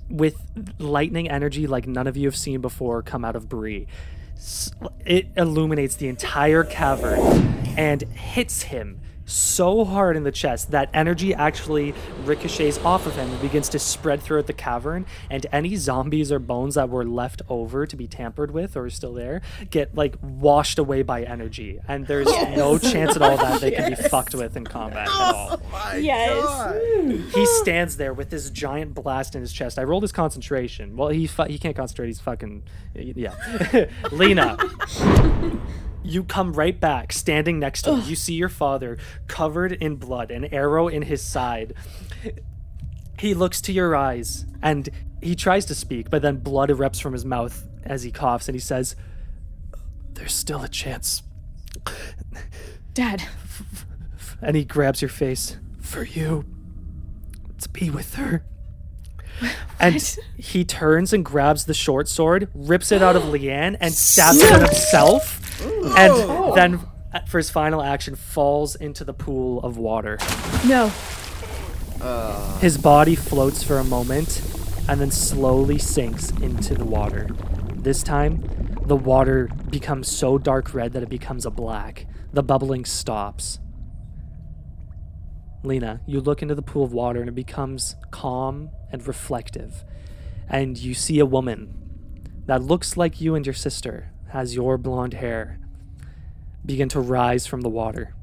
with 0.10 0.36
lightning 0.78 1.28
energy 1.28 1.66
like 1.66 1.88
none 1.88 2.06
of 2.06 2.16
you 2.16 2.28
have 2.28 2.36
seen 2.36 2.62
before 2.62 3.02
come 3.02 3.26
out 3.26 3.36
of 3.36 3.50
Bree, 3.50 3.88
s- 4.36 4.72
it 5.06 5.28
illuminates 5.36 5.96
the 5.96 6.08
entire 6.08 6.64
cavern 6.64 7.20
and 7.78 8.04
hits 8.04 8.64
him 8.64 9.02
so 9.26 9.86
hard 9.86 10.16
in 10.16 10.24
the 10.24 10.32
chest 10.32 10.72
that 10.72 10.90
energy 10.94 11.34
actually 11.34 11.94
ricochets 12.26 12.78
off 12.80 13.06
of 13.06 13.16
him 13.16 13.30
and 13.30 13.42
begins 13.42 13.70
to 13.70 13.80
spread 13.80 14.22
throughout 14.22 14.48
the 14.48 14.54
cavern 14.54 15.06
and 15.30 15.46
any 15.52 15.76
zombies 15.76 16.32
or 16.32 16.40
bones 16.40 16.76
that 16.76 16.90
were 16.90 17.06
left 17.06 17.42
over 17.50 17.86
to 17.86 17.96
be 17.96 18.08
tampered 18.08 18.52
with 18.52 18.76
or 18.76 18.90
still 18.90 19.14
there 19.14 19.42
get 19.70 19.94
like 19.96 20.16
washed 20.22 20.78
away 20.78 21.02
by 21.02 21.24
energy 21.24 21.80
and 21.88 22.08
there's 22.08 22.28
no 22.56 22.78
chance 22.78 23.16
at 23.16 23.22
all 23.22 23.38
that 23.38 23.62
they 23.62 23.72
can 23.72 23.90
be 23.90 23.96
fucked 24.10 24.36
with 24.36 24.56
in 24.56 24.66
combat 24.66 25.08
at 25.08 25.10
oh 25.10 25.60
all 25.74 25.98
yes. 25.98 27.34
he 27.34 27.46
stands 27.46 27.98
there 27.98 28.14
with 28.14 28.30
this 28.30 28.50
giant 28.50 28.94
blast 28.94 29.36
in 29.36 29.42
his 29.42 29.52
chest. 29.52 29.78
I 29.80 29.84
rolled 29.84 30.04
his 30.04 30.12
concentration. 30.12 30.96
Well, 30.96 31.10
he 31.10 31.28
fu- 31.28 31.44
he 31.44 31.58
can't 31.58 31.76
concentrate. 31.76 32.08
He's 32.08 32.20
fucking 32.20 32.64
yeah. 32.96 33.34
Lena, 34.12 34.58
you 36.04 36.24
come 36.24 36.54
right 36.54 36.80
back, 36.80 37.14
standing 37.14 37.60
next 37.60 37.84
to 37.84 37.96
him. 37.96 38.10
You 38.10 38.16
see 38.16 38.34
your 38.34 38.50
father 38.50 38.98
covered 39.28 39.72
in 39.72 39.96
blood, 39.96 40.32
an 40.32 40.46
arrow 40.46 40.88
in 40.88 41.04
his 41.04 41.22
side. 41.22 41.74
He 43.20 43.34
looks 43.34 43.62
to 43.62 43.72
your 43.72 43.96
eyes 43.96 44.46
and 44.62 44.90
he 45.22 45.36
tries 45.36 45.66
to 45.66 45.76
speak, 45.76 46.10
but 46.10 46.22
then 46.22 46.38
blood 46.38 46.70
erupts 46.70 47.02
from 47.02 47.14
his 47.14 47.24
mouth 47.26 47.66
as 47.84 48.04
he 48.04 48.12
coughs 48.12 48.48
and 48.48 48.56
he 48.56 48.60
says, 48.60 48.96
"There's 50.14 50.34
still 50.34 50.64
a 50.64 50.68
chance." 50.68 51.24
Dad. 52.94 53.24
And 54.42 54.56
he 54.56 54.66
grabs 54.66 55.02
your 55.02 55.10
face 55.10 55.58
for 55.80 56.04
you 56.04 56.46
to 57.62 57.70
be 57.70 57.90
with 57.90 58.16
her. 58.16 58.44
And 59.80 59.96
he 60.38 60.64
turns 60.64 61.12
and 61.14 61.26
grabs 61.26 61.66
the 61.66 61.74
short 61.74 62.08
sword, 62.08 62.50
rips 62.54 62.92
it 62.92 63.02
out 63.02 63.16
of 63.16 63.24
Leanne, 63.34 63.78
and 63.80 63.94
stabs 63.94 64.42
it 64.42 64.52
himself. 64.62 65.43
And 65.64 66.56
then, 66.56 66.80
uh, 67.14 67.22
for 67.28 67.38
his 67.38 67.50
final 67.50 67.82
action, 67.82 68.16
falls 68.16 68.76
into 68.76 69.04
the 69.04 69.14
pool 69.14 69.60
of 69.62 69.78
water. 69.78 70.18
No. 70.66 70.92
His 72.60 72.78
body 72.78 73.16
floats 73.16 73.64
for 73.64 73.78
a 73.78 73.84
moment 73.84 74.42
and 74.90 75.00
then 75.00 75.12
slowly 75.12 75.78
sinks 75.78 76.32
into 76.32 76.76
the 76.76 76.86
water. 76.86 77.30
This 77.74 78.04
time, 78.04 78.44
the 78.86 78.96
water 78.96 79.50
becomes 79.70 80.10
so 80.10 80.38
dark 80.38 80.74
red 80.74 80.94
that 80.94 81.04
it 81.04 81.10
becomes 81.10 81.46
a 81.46 81.52
black. 81.52 82.06
The 82.34 82.44
bubbling 82.44 82.84
stops. 82.86 83.60
Lena, 85.64 86.02
you 86.06 86.20
look 86.20 86.42
into 86.42 86.56
the 86.56 86.62
pool 86.62 86.84
of 86.84 86.92
water 86.92 87.22
and 87.22 87.30
it 87.30 87.36
becomes 87.36 87.96
calm 88.12 88.70
and 88.92 89.08
reflective. 89.08 89.86
And 90.50 90.78
you 90.78 90.94
see 90.94 91.20
a 91.20 91.26
woman 91.26 91.74
that 92.46 92.62
looks 92.62 92.98
like 92.98 93.22
you 93.22 93.36
and 93.36 93.46
your 93.46 93.54
sister, 93.54 94.12
has 94.34 94.54
your 94.54 94.78
blonde 94.78 95.14
hair, 95.14 95.60
begin 96.66 96.90
to 96.90 97.00
rise 97.00 97.46
from 97.46 97.62
the 97.62 97.70
water 97.70 98.14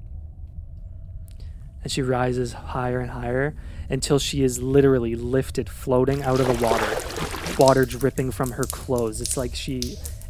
and 1.82 1.90
she 1.90 2.02
rises 2.02 2.52
higher 2.52 3.00
and 3.00 3.10
higher 3.10 3.56
until 3.88 4.18
she 4.18 4.42
is 4.42 4.62
literally 4.62 5.14
lifted 5.14 5.68
floating 5.68 6.22
out 6.22 6.40
of 6.40 6.46
the 6.46 6.64
water 6.64 7.56
water 7.58 7.84
dripping 7.84 8.30
from 8.30 8.52
her 8.52 8.64
clothes 8.64 9.20
it's 9.20 9.36
like 9.36 9.54
she 9.54 9.80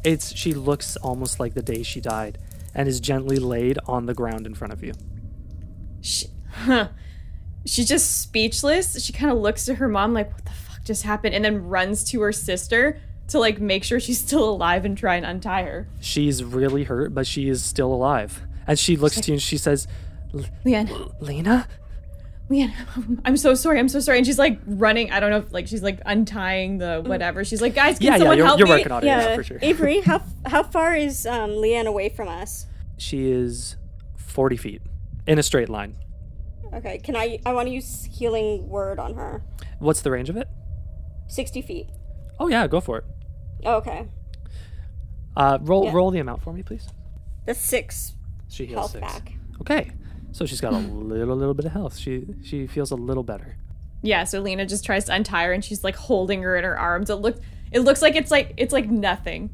it's 0.05 0.35
she 0.35 0.53
looks 0.53 0.97
almost 0.97 1.39
like 1.39 1.55
the 1.55 1.63
day 1.63 1.83
she 1.83 2.01
died 2.01 2.39
and 2.75 2.89
is 2.89 3.01
gently 3.01 3.37
laid 3.37 3.79
on 3.87 4.07
the 4.07 4.15
ground 4.15 4.47
in 4.47 4.55
front 4.55 4.73
of 4.73 4.83
you 4.83 4.93
She, 6.01 6.27
huh. 6.53 6.89
She's 7.67 7.87
just 7.87 8.23
speechless. 8.23 9.05
She 9.05 9.13
kind 9.13 9.31
of 9.31 9.37
looks 9.37 9.67
to 9.67 9.75
her 9.75 9.87
mom 9.87 10.15
like, 10.15 10.33
"What 10.33 10.47
the 10.47 10.51
fuck 10.51 10.83
just 10.83 11.03
happened?" 11.03 11.35
and 11.35 11.45
then 11.45 11.69
runs 11.69 12.03
to 12.05 12.23
her 12.23 12.33
sister 12.33 12.99
to 13.31 13.39
like 13.39 13.61
make 13.61 13.83
sure 13.85 13.99
she's 14.01 14.19
still 14.19 14.49
alive 14.51 14.85
and 14.85 14.97
try 14.97 15.17
and 15.17 15.25
untie 15.27 15.63
her. 15.65 15.89
she's 16.01 16.45
really 16.45 16.85
hurt 16.85 17.15
but 17.15 17.27
she 17.27 17.49
is 17.49 17.63
still 17.63 17.93
alive 17.93 18.43
and 18.67 18.79
she 18.79 18.97
looks 18.97 19.21
to 19.21 19.31
you 19.31 19.35
and 19.35 19.43
she 19.43 19.57
says 19.59 19.87
Leanne, 20.65 21.15
lena 21.21 21.67
Leanne, 22.49 22.73
I'm 23.25 23.37
so 23.37 23.55
sorry. 23.55 23.79
I'm 23.79 23.89
so 23.89 24.01
sorry. 24.01 24.19
And 24.19 24.27
she's 24.27 24.39
like 24.39 24.59
running. 24.67 25.13
I 25.13 25.21
don't 25.21 25.31
know 25.31 25.37
if 25.37 25.53
like 25.53 25.69
she's 25.69 25.85
like 25.85 26.01
untying 26.05 26.79
the 26.79 27.01
whatever. 27.07 27.45
She's 27.45 27.63
like, 27.63 27.77
guys, 27.77 27.99
can 27.99 28.07
yeah 28.07 28.13
yeah 28.15 28.19
someone 28.19 28.37
you're, 28.39 28.47
help 28.47 28.59
you're 28.59 28.67
me? 28.67 28.75
working 28.75 28.91
on 28.91 29.05
it 29.05 29.07
yeah, 29.07 29.21
Yeah. 29.21 29.37
for 29.37 29.45
sure 29.45 29.59
Avery, 29.63 30.01
how 30.11 30.21
how 30.47 30.65
far 30.65 30.97
is 30.97 31.27
um, 31.27 31.51
Leanne 31.51 31.87
away 31.87 32.09
from 32.09 32.27
us? 32.29 32.67
she 32.99 33.31
is 33.31 33.77
40 34.17 34.57
feet 34.57 34.83
in 35.29 35.39
a 35.39 35.43
straight 35.45 35.69
line 35.69 35.97
Okay, 36.75 36.99
can 36.99 37.15
I? 37.17 37.39
I 37.47 37.53
want 37.53 37.69
to 37.69 37.73
use 37.75 38.05
healing 38.05 38.69
word 38.69 38.99
on 38.99 39.15
her. 39.15 39.43
what's 39.79 40.03
the 40.03 40.11
range 40.11 40.29
of 40.29 40.37
it 40.37 40.49
60 41.29 41.63
feet. 41.63 41.89
oh 42.41 42.49
yeah 42.49 42.67
go 42.67 42.81
for 42.81 42.99
it 42.99 43.05
okay, 43.65 44.07
uh, 45.37 45.59
roll 45.63 45.85
Yeah. 45.85 45.93
roll 45.93 46.11
the 46.11 46.19
amount 46.21 46.43
for 46.43 46.53
me 46.53 46.63
please 46.63 46.89
that's 47.47 47.61
six 47.61 48.15
she 48.49 48.67
heals 48.67 48.79
health 48.79 48.91
six. 48.93 49.01
back. 49.01 49.33
Okay, 49.61 49.91
so 50.33 50.45
she's 50.47 50.61
got 50.61 50.73
a 50.73 50.79
little, 50.79 51.37
little 51.37 51.55
bit 51.55 51.65
of 51.67 51.73
health. 51.73 51.97
She 51.97 52.27
she 52.43 52.67
feels 52.67 52.91
a 52.91 52.97
little 52.97 53.23
better. 53.23 53.57
Yeah. 54.03 54.25
So 54.25 54.41
Lena 54.41 54.65
just 54.67 54.85
tries 54.85 55.05
to 55.05 55.15
untie 55.15 55.45
her, 55.45 55.53
and 55.53 55.65
she's 55.65 55.85
like 55.85 55.95
holding 55.95 56.43
her 56.43 56.57
in 56.57 56.65
her 56.65 56.79
arms. 56.79 57.11
It 57.11 57.17
look. 57.17 57.39
It 57.71 57.81
looks 57.81 58.01
like 58.03 58.17
it's 58.17 58.31
like 58.31 58.55
it's 58.57 58.73
like 58.73 58.89
nothing. 58.89 59.51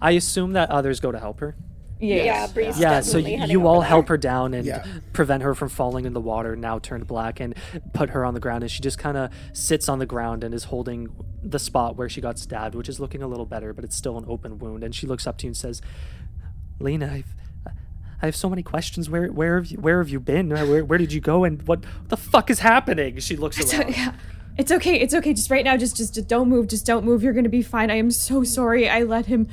I 0.00 0.12
assume 0.12 0.52
that 0.52 0.70
others 0.70 1.00
go 1.00 1.10
to 1.10 1.18
help 1.18 1.40
her. 1.40 1.56
Yeah. 1.98 2.16
Yeah, 2.24 2.46
Bree's 2.48 2.78
Yeah, 2.78 3.00
so 3.00 3.12
definitely 3.14 3.32
y- 3.32 3.38
heading 3.38 3.52
you 3.52 3.58
over 3.60 3.68
all 3.68 3.80
there. 3.80 3.88
help 3.88 4.08
her 4.08 4.18
down 4.18 4.52
and 4.54 4.66
Yeah. 4.66 4.84
prevent 5.14 5.42
her 5.42 5.54
from 5.54 5.68
falling 5.70 6.04
in 6.04 6.12
the 6.12 6.20
water, 6.20 6.54
now 6.54 6.78
turned 6.78 7.06
black, 7.06 7.40
and 7.40 7.54
put 7.94 8.10
her 8.10 8.24
on 8.24 8.34
the 8.34 8.40
ground. 8.40 8.62
And 8.64 8.70
she 8.70 8.80
just 8.82 8.98
kind 8.98 9.16
of 9.16 9.30
sits 9.54 9.88
on 9.88 9.98
the 9.98 10.06
ground 10.06 10.44
and 10.44 10.52
is 10.54 10.64
holding 10.64 11.08
the 11.42 11.58
spot 11.58 11.96
where 11.96 12.08
she 12.08 12.20
got 12.20 12.38
stabbed, 12.38 12.74
which 12.74 12.88
is 12.88 13.00
looking 13.00 13.22
a 13.22 13.26
little 13.26 13.46
better, 13.46 13.72
but 13.72 13.82
it's 13.84 13.96
still 13.96 14.18
an 14.18 14.24
open 14.28 14.58
wound. 14.58 14.84
And 14.84 14.94
she 14.94 15.06
looks 15.06 15.26
up 15.26 15.38
to 15.38 15.46
you 15.46 15.50
and 15.50 15.56
says, 15.56 15.80
"Lena, 16.78 17.10
I've." 17.12 17.34
I 18.22 18.24
have 18.24 18.36
so 18.36 18.48
many 18.48 18.62
questions. 18.62 19.10
Where 19.10 19.26
where 19.28 19.56
have 19.56 19.66
you 19.66 19.78
where 19.78 19.98
have 19.98 20.08
you 20.08 20.18
been? 20.20 20.48
Where 20.48 20.84
where 20.84 20.98
did 20.98 21.12
you 21.12 21.20
go? 21.20 21.44
And 21.44 21.62
what 21.68 21.84
the 22.08 22.16
fuck 22.16 22.48
is 22.50 22.60
happening? 22.60 23.18
She 23.18 23.36
looks 23.36 23.56
So, 23.70 23.78
around. 23.78 23.90
yeah. 23.94 24.12
It's 24.56 24.72
okay. 24.72 24.98
It's 24.98 25.12
okay. 25.14 25.34
Just 25.34 25.50
right 25.50 25.62
now, 25.64 25.76
just, 25.76 25.98
just 25.98 26.14
just 26.14 26.26
don't 26.26 26.48
move. 26.48 26.66
Just 26.68 26.86
don't 26.86 27.04
move. 27.04 27.22
You're 27.22 27.34
gonna 27.34 27.50
be 27.50 27.60
fine. 27.60 27.90
I 27.90 27.96
am 27.96 28.10
so 28.10 28.42
sorry. 28.42 28.88
I 28.88 29.02
let 29.02 29.26
him. 29.26 29.48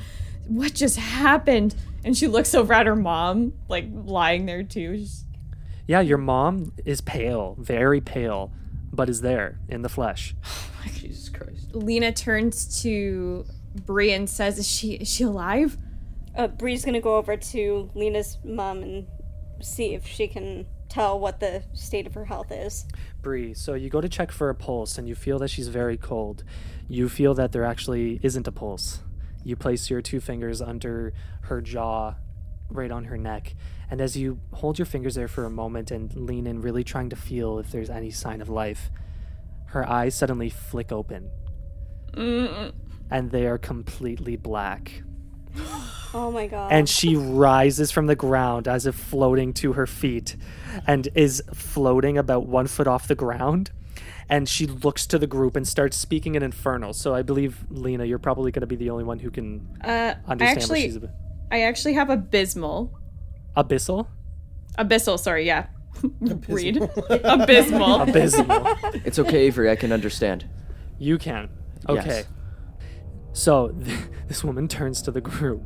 What 0.48 0.72
just 0.74 0.96
happened? 0.98 1.74
And 2.04 2.16
she 2.16 2.26
looks 2.28 2.54
over 2.54 2.72
at 2.74 2.86
her 2.86 2.94
mom, 2.96 3.54
like 3.68 3.86
lying 3.92 4.46
there 4.46 4.62
too. 4.62 4.96
She's- 4.98 5.24
Yeah, 5.86 6.00
your 6.00 6.18
mom 6.18 6.72
is 6.84 7.00
pale, 7.00 7.56
very 7.58 8.00
pale, 8.00 8.52
but 8.92 9.08
is 9.08 9.20
there 9.22 9.58
in 9.68 9.82
the 9.82 9.88
flesh. 9.88 10.34
Jesus 10.94 11.28
Christ. 11.30 11.74
Lena 11.74 12.12
turns 12.12 12.82
to 12.82 13.44
Bree 13.86 14.12
and 14.12 14.28
says, 14.28 14.58
"Is 14.58 14.68
she 14.68 14.92
is 14.94 15.08
she 15.08 15.24
alive?" 15.24 15.76
Uh, 16.36 16.48
Bree's 16.48 16.84
gonna 16.84 17.00
go 17.00 17.16
over 17.16 17.36
to 17.36 17.90
Lena's 17.94 18.38
mom 18.44 18.82
and 18.82 19.06
see 19.60 19.94
if 19.94 20.06
she 20.06 20.26
can 20.28 20.66
tell 20.88 21.18
what 21.18 21.40
the 21.40 21.62
state 21.72 22.06
of 22.06 22.14
her 22.14 22.24
health 22.26 22.52
is. 22.52 22.84
Bree, 23.22 23.54
so 23.54 23.74
you 23.74 23.88
go 23.88 24.00
to 24.00 24.08
check 24.08 24.30
for 24.30 24.48
a 24.50 24.54
pulse 24.54 24.98
and 24.98 25.08
you 25.08 25.14
feel 25.14 25.38
that 25.38 25.48
she's 25.48 25.68
very 25.68 25.96
cold. 25.96 26.44
You 26.88 27.08
feel 27.08 27.34
that 27.34 27.52
there 27.52 27.64
actually 27.64 28.20
isn't 28.22 28.46
a 28.46 28.52
pulse. 28.52 29.00
You 29.44 29.56
place 29.56 29.88
your 29.90 30.02
two 30.02 30.20
fingers 30.20 30.60
under 30.60 31.12
her 31.42 31.60
jaw, 31.60 32.14
right 32.68 32.90
on 32.90 33.04
her 33.04 33.18
neck, 33.18 33.54
and 33.90 34.00
as 34.00 34.16
you 34.16 34.40
hold 34.52 34.78
your 34.78 34.86
fingers 34.86 35.14
there 35.14 35.28
for 35.28 35.44
a 35.44 35.50
moment 35.50 35.90
and 35.90 36.12
lean 36.16 36.46
in, 36.46 36.60
really 36.62 36.82
trying 36.82 37.10
to 37.10 37.16
feel 37.16 37.58
if 37.58 37.70
there's 37.70 37.90
any 37.90 38.10
sign 38.10 38.40
of 38.40 38.48
life, 38.48 38.90
her 39.66 39.88
eyes 39.88 40.14
suddenly 40.14 40.48
flick 40.48 40.90
open. 40.90 41.30
And 42.16 43.30
they 43.30 43.46
are 43.46 43.58
completely 43.58 44.36
black. 44.36 45.02
Oh 46.16 46.30
my 46.30 46.46
god. 46.46 46.70
and 46.70 46.88
she 46.88 47.16
rises 47.16 47.90
from 47.90 48.06
the 48.06 48.14
ground 48.14 48.68
as 48.68 48.86
if 48.86 48.94
floating 48.94 49.52
to 49.54 49.72
her 49.72 49.84
feet 49.84 50.36
and 50.86 51.08
is 51.16 51.42
floating 51.52 52.16
about 52.16 52.46
one 52.46 52.68
foot 52.68 52.86
off 52.86 53.08
the 53.08 53.16
ground 53.16 53.72
and 54.28 54.48
she 54.48 54.66
looks 54.66 55.06
to 55.06 55.18
the 55.18 55.26
group 55.26 55.54
and 55.56 55.66
starts 55.68 55.96
speaking 55.96 56.34
in 56.34 56.42
infernal 56.42 56.92
so 56.92 57.14
i 57.14 57.22
believe 57.22 57.64
lena 57.70 58.04
you're 58.04 58.18
probably 58.18 58.50
going 58.50 58.60
to 58.62 58.66
be 58.66 58.76
the 58.76 58.90
only 58.90 59.04
one 59.04 59.18
who 59.18 59.30
can 59.30 59.66
Uh, 59.82 60.14
understand. 60.26 60.42
I 60.42 60.46
actually, 60.46 60.80
what 60.80 60.84
she's 60.86 60.96
ab- 60.96 61.10
I 61.50 61.60
actually 61.62 61.94
have 61.94 62.10
abysmal. 62.10 62.98
abyssal 63.56 64.06
Abyssal. 64.78 65.18
Sorry. 65.20 65.46
Yeah. 65.46 65.66
Read. 66.48 66.78
abysmal. 67.22 68.00
abysmal 68.02 68.66
It's 69.04 69.20
okay, 69.20 69.46
Avery. 69.46 69.70
I 69.70 69.76
can 69.76 69.92
understand. 69.92 70.48
you 70.98 71.16
can 71.18 71.48
Okay. 71.88 72.24
Yes. 72.24 72.26
So 73.32 73.72
this 74.28 74.42
woman 74.42 74.66
turns 74.68 75.00
to 75.02 75.10
the 75.12 75.20
group 75.20 75.62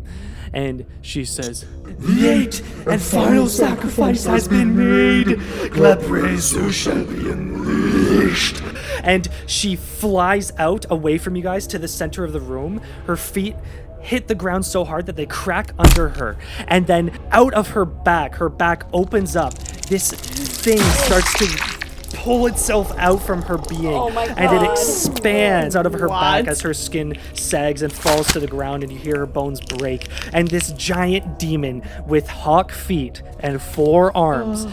and 0.52 0.86
she 1.02 1.24
says, 1.24 1.66
The 1.84 2.28
eighth 2.28 2.86
and 2.86 3.00
final 3.00 3.48
sacrifice 3.48 4.24
has 4.24 4.48
been 4.48 4.76
made. 4.76 5.38
Glabrezu 5.72 6.72
shall 6.72 7.04
be 7.04 7.30
unleashed. 7.30 8.62
and 9.02 9.28
she 9.46 9.76
flies 9.76 10.52
out 10.58 10.86
away 10.90 11.18
from 11.18 11.36
you 11.36 11.42
guys 11.42 11.66
to 11.68 11.78
the 11.78 11.88
center 11.88 12.24
of 12.24 12.32
the 12.32 12.40
room. 12.40 12.80
Her 13.06 13.16
feet 13.16 13.56
hit 14.00 14.28
the 14.28 14.34
ground 14.34 14.64
so 14.64 14.84
hard 14.84 15.06
that 15.06 15.16
they 15.16 15.26
crack 15.26 15.72
under 15.78 16.08
her. 16.10 16.36
And 16.66 16.86
then 16.86 17.18
out 17.30 17.52
of 17.54 17.68
her 17.70 17.84
back, 17.84 18.36
her 18.36 18.48
back 18.48 18.84
opens 18.92 19.36
up. 19.36 19.54
This 19.88 20.10
thing 20.12 20.78
starts 20.78 21.32
to 21.38 21.77
pull 22.12 22.46
itself 22.46 22.92
out 22.98 23.22
from 23.22 23.42
her 23.42 23.58
being. 23.58 23.86
Oh 23.86 24.10
my 24.10 24.24
And 24.24 24.56
it 24.56 24.70
expands 24.70 25.76
out 25.76 25.86
of 25.86 25.92
her 25.94 26.08
back 26.08 26.46
as 26.46 26.60
her 26.62 26.74
skin 26.74 27.16
sags 27.34 27.82
and 27.82 27.92
falls 27.92 28.32
to 28.32 28.40
the 28.40 28.46
ground 28.46 28.82
and 28.82 28.92
you 28.92 28.98
hear 28.98 29.18
her 29.18 29.26
bones 29.26 29.60
break. 29.60 30.06
And 30.32 30.48
this 30.48 30.72
giant 30.72 31.38
demon 31.38 31.82
with 32.06 32.28
hawk 32.28 32.72
feet 32.72 33.22
and 33.40 33.60
four 33.60 34.16
arms 34.16 34.66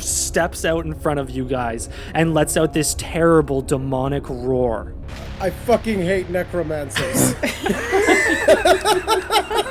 steps 0.00 0.64
out 0.64 0.84
in 0.84 0.94
front 0.94 1.20
of 1.20 1.30
you 1.30 1.44
guys 1.44 1.88
and 2.12 2.34
lets 2.34 2.56
out 2.56 2.72
this 2.72 2.94
terrible 2.94 3.62
demonic 3.62 4.28
roar. 4.28 4.92
I 5.40 5.50
fucking 5.50 6.00
hate 6.00 6.28
necromancers. 6.28 7.34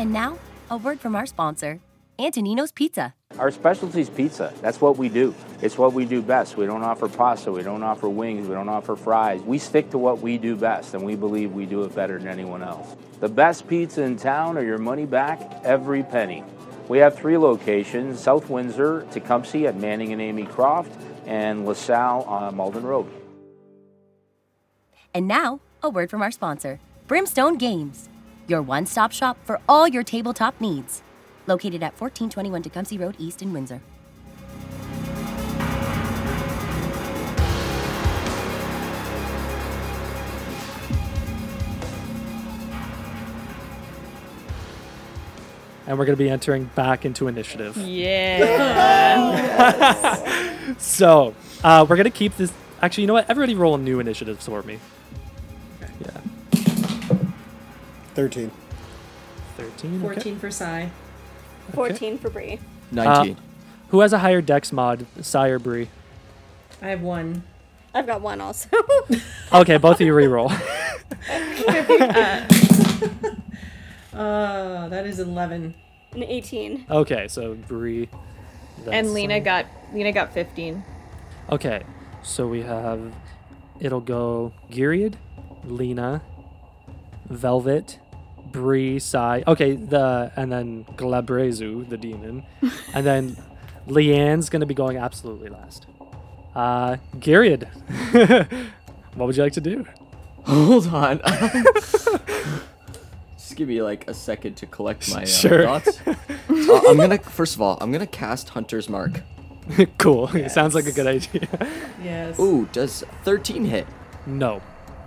And 0.00 0.14
now, 0.14 0.38
a 0.70 0.78
word 0.78 0.98
from 0.98 1.14
our 1.14 1.26
sponsor, 1.26 1.78
Antonino's 2.18 2.72
Pizza. 2.72 3.12
Our 3.38 3.50
specialty 3.50 4.00
is 4.00 4.08
pizza. 4.08 4.50
That's 4.62 4.80
what 4.80 4.96
we 4.96 5.10
do. 5.10 5.34
It's 5.60 5.76
what 5.76 5.92
we 5.92 6.06
do 6.06 6.22
best. 6.22 6.56
We 6.56 6.64
don't 6.64 6.82
offer 6.82 7.06
pasta. 7.06 7.52
We 7.52 7.62
don't 7.62 7.82
offer 7.82 8.08
wings. 8.08 8.48
We 8.48 8.54
don't 8.54 8.70
offer 8.70 8.96
fries. 8.96 9.42
We 9.42 9.58
stick 9.58 9.90
to 9.90 9.98
what 9.98 10.22
we 10.22 10.38
do 10.38 10.56
best, 10.56 10.94
and 10.94 11.04
we 11.04 11.16
believe 11.16 11.52
we 11.52 11.66
do 11.66 11.82
it 11.84 11.94
better 11.94 12.18
than 12.18 12.28
anyone 12.28 12.62
else. 12.62 12.96
The 13.20 13.28
best 13.28 13.68
pizza 13.68 14.02
in 14.02 14.16
town 14.16 14.56
or 14.56 14.62
your 14.62 14.78
money 14.78 15.04
back 15.04 15.60
every 15.64 16.02
penny. 16.02 16.44
We 16.88 16.96
have 16.96 17.14
three 17.14 17.36
locations 17.36 18.20
South 18.20 18.48
Windsor, 18.48 19.06
Tecumseh 19.10 19.66
at 19.66 19.76
Manning 19.76 20.14
and 20.14 20.22
Amy 20.22 20.46
Croft, 20.46 20.98
and 21.26 21.66
LaSalle 21.66 22.22
on 22.22 22.56
Malden 22.56 22.84
Road. 22.84 23.06
And 25.12 25.28
now, 25.28 25.60
a 25.82 25.90
word 25.90 26.08
from 26.08 26.22
our 26.22 26.30
sponsor, 26.30 26.80
Brimstone 27.06 27.58
Games, 27.58 28.08
your 28.50 28.60
one 28.60 28.84
stop 28.84 29.12
shop 29.12 29.38
for 29.44 29.60
all 29.68 29.86
your 29.88 30.02
tabletop 30.02 30.60
needs. 30.60 31.02
Located 31.46 31.82
at 31.82 31.98
1421 32.00 32.62
Tecumseh 32.62 32.98
Road 32.98 33.14
East 33.18 33.40
in 33.40 33.52
Windsor. 33.52 33.80
And 45.86 45.98
we're 45.98 46.04
going 46.04 46.16
to 46.16 46.22
be 46.22 46.30
entering 46.30 46.64
back 46.76 47.04
into 47.04 47.26
initiative. 47.28 47.76
Yeah. 47.76 49.16
So, 50.78 51.34
uh, 51.64 51.84
we're 51.88 51.96
going 51.96 52.04
to 52.04 52.10
keep 52.10 52.36
this. 52.36 52.52
Actually, 52.80 53.02
you 53.02 53.06
know 53.08 53.14
what? 53.14 53.28
Everybody 53.28 53.54
roll 53.54 53.74
a 53.74 53.78
new 53.78 53.98
initiative 53.98 54.38
for 54.38 54.62
me. 54.62 54.78
13. 58.14 58.50
13. 59.56 59.94
okay. 59.96 60.00
14 60.14 60.38
for 60.38 60.50
Psy. 60.50 60.88
14 61.72 62.18
for 62.18 62.30
Bree. 62.30 62.58
19. 62.92 63.36
Who 63.90 64.00
has 64.00 64.12
a 64.12 64.18
higher 64.18 64.40
dex 64.40 64.72
mod, 64.72 65.06
Psy 65.20 65.48
or 65.48 65.58
Bree? 65.58 65.88
I 66.82 66.88
have 66.88 67.02
one. 67.02 67.42
I've 67.92 68.06
got 68.06 68.20
one 68.20 68.40
also. 68.40 68.68
Okay, 69.52 69.78
both 69.78 70.00
of 70.00 70.06
you 70.06 70.12
reroll. 70.12 70.50
Uh, 74.12 74.88
that 74.88 75.06
is 75.06 75.20
11. 75.20 75.74
An 76.12 76.22
18. 76.22 76.86
okay, 76.90 77.28
so 77.28 77.54
Bree. 77.54 78.08
then 78.84 78.94
and 78.94 79.14
Lena 79.14 79.34
Psy. 79.36 79.40
got 79.40 79.66
Lena 79.94 80.12
got 80.12 80.34
15. 80.34 80.82
Okay, 81.50 81.82
so 82.22 82.46
we 82.48 82.62
have. 82.62 83.14
It'll 83.78 84.00
go 84.00 84.52
Gyriad, 84.70 85.14
Lena, 85.64 86.20
Velvet, 87.30 87.98
Bree, 88.52 88.98
Psy. 88.98 89.42
Okay, 89.46 89.76
the 89.76 90.30
and 90.36 90.50
then 90.52 90.84
Glabrezu, 90.96 91.88
the 91.88 91.96
demon, 91.96 92.44
and 92.94 93.06
then 93.06 93.36
Leanne's 93.86 94.50
gonna 94.50 94.66
be 94.66 94.74
going 94.74 94.96
absolutely 94.98 95.48
last. 95.48 95.86
Uh, 96.54 96.96
Gyriad, 97.16 97.68
what 99.14 99.26
would 99.26 99.36
you 99.36 99.42
like 99.42 99.52
to 99.54 99.60
do? 99.60 99.86
Hold 100.44 100.86
on. 100.88 101.20
Just 103.36 103.56
give 103.56 103.68
me 103.68 103.82
like 103.82 104.08
a 104.08 104.14
second 104.14 104.56
to 104.58 104.66
collect 104.66 105.10
my 105.12 105.22
uh, 105.22 105.26
Sure. 105.26 105.64
thoughts. 105.64 106.00
Uh, 106.06 106.80
I'm 106.88 106.96
gonna 106.96 107.18
first 107.18 107.54
of 107.54 107.62
all, 107.62 107.78
I'm 107.80 107.92
gonna 107.92 108.06
cast 108.06 108.50
Hunter's 108.50 108.88
Mark. 108.88 109.20
cool. 109.98 110.28
It 110.34 110.50
sounds 110.50 110.74
like 110.74 110.86
a 110.86 110.92
good 110.92 111.06
idea. 111.06 111.48
Yes. 112.02 112.38
Ooh, 112.40 112.68
does 112.72 113.04
13 113.24 113.64
hit? 113.64 113.86
no, 114.26 114.60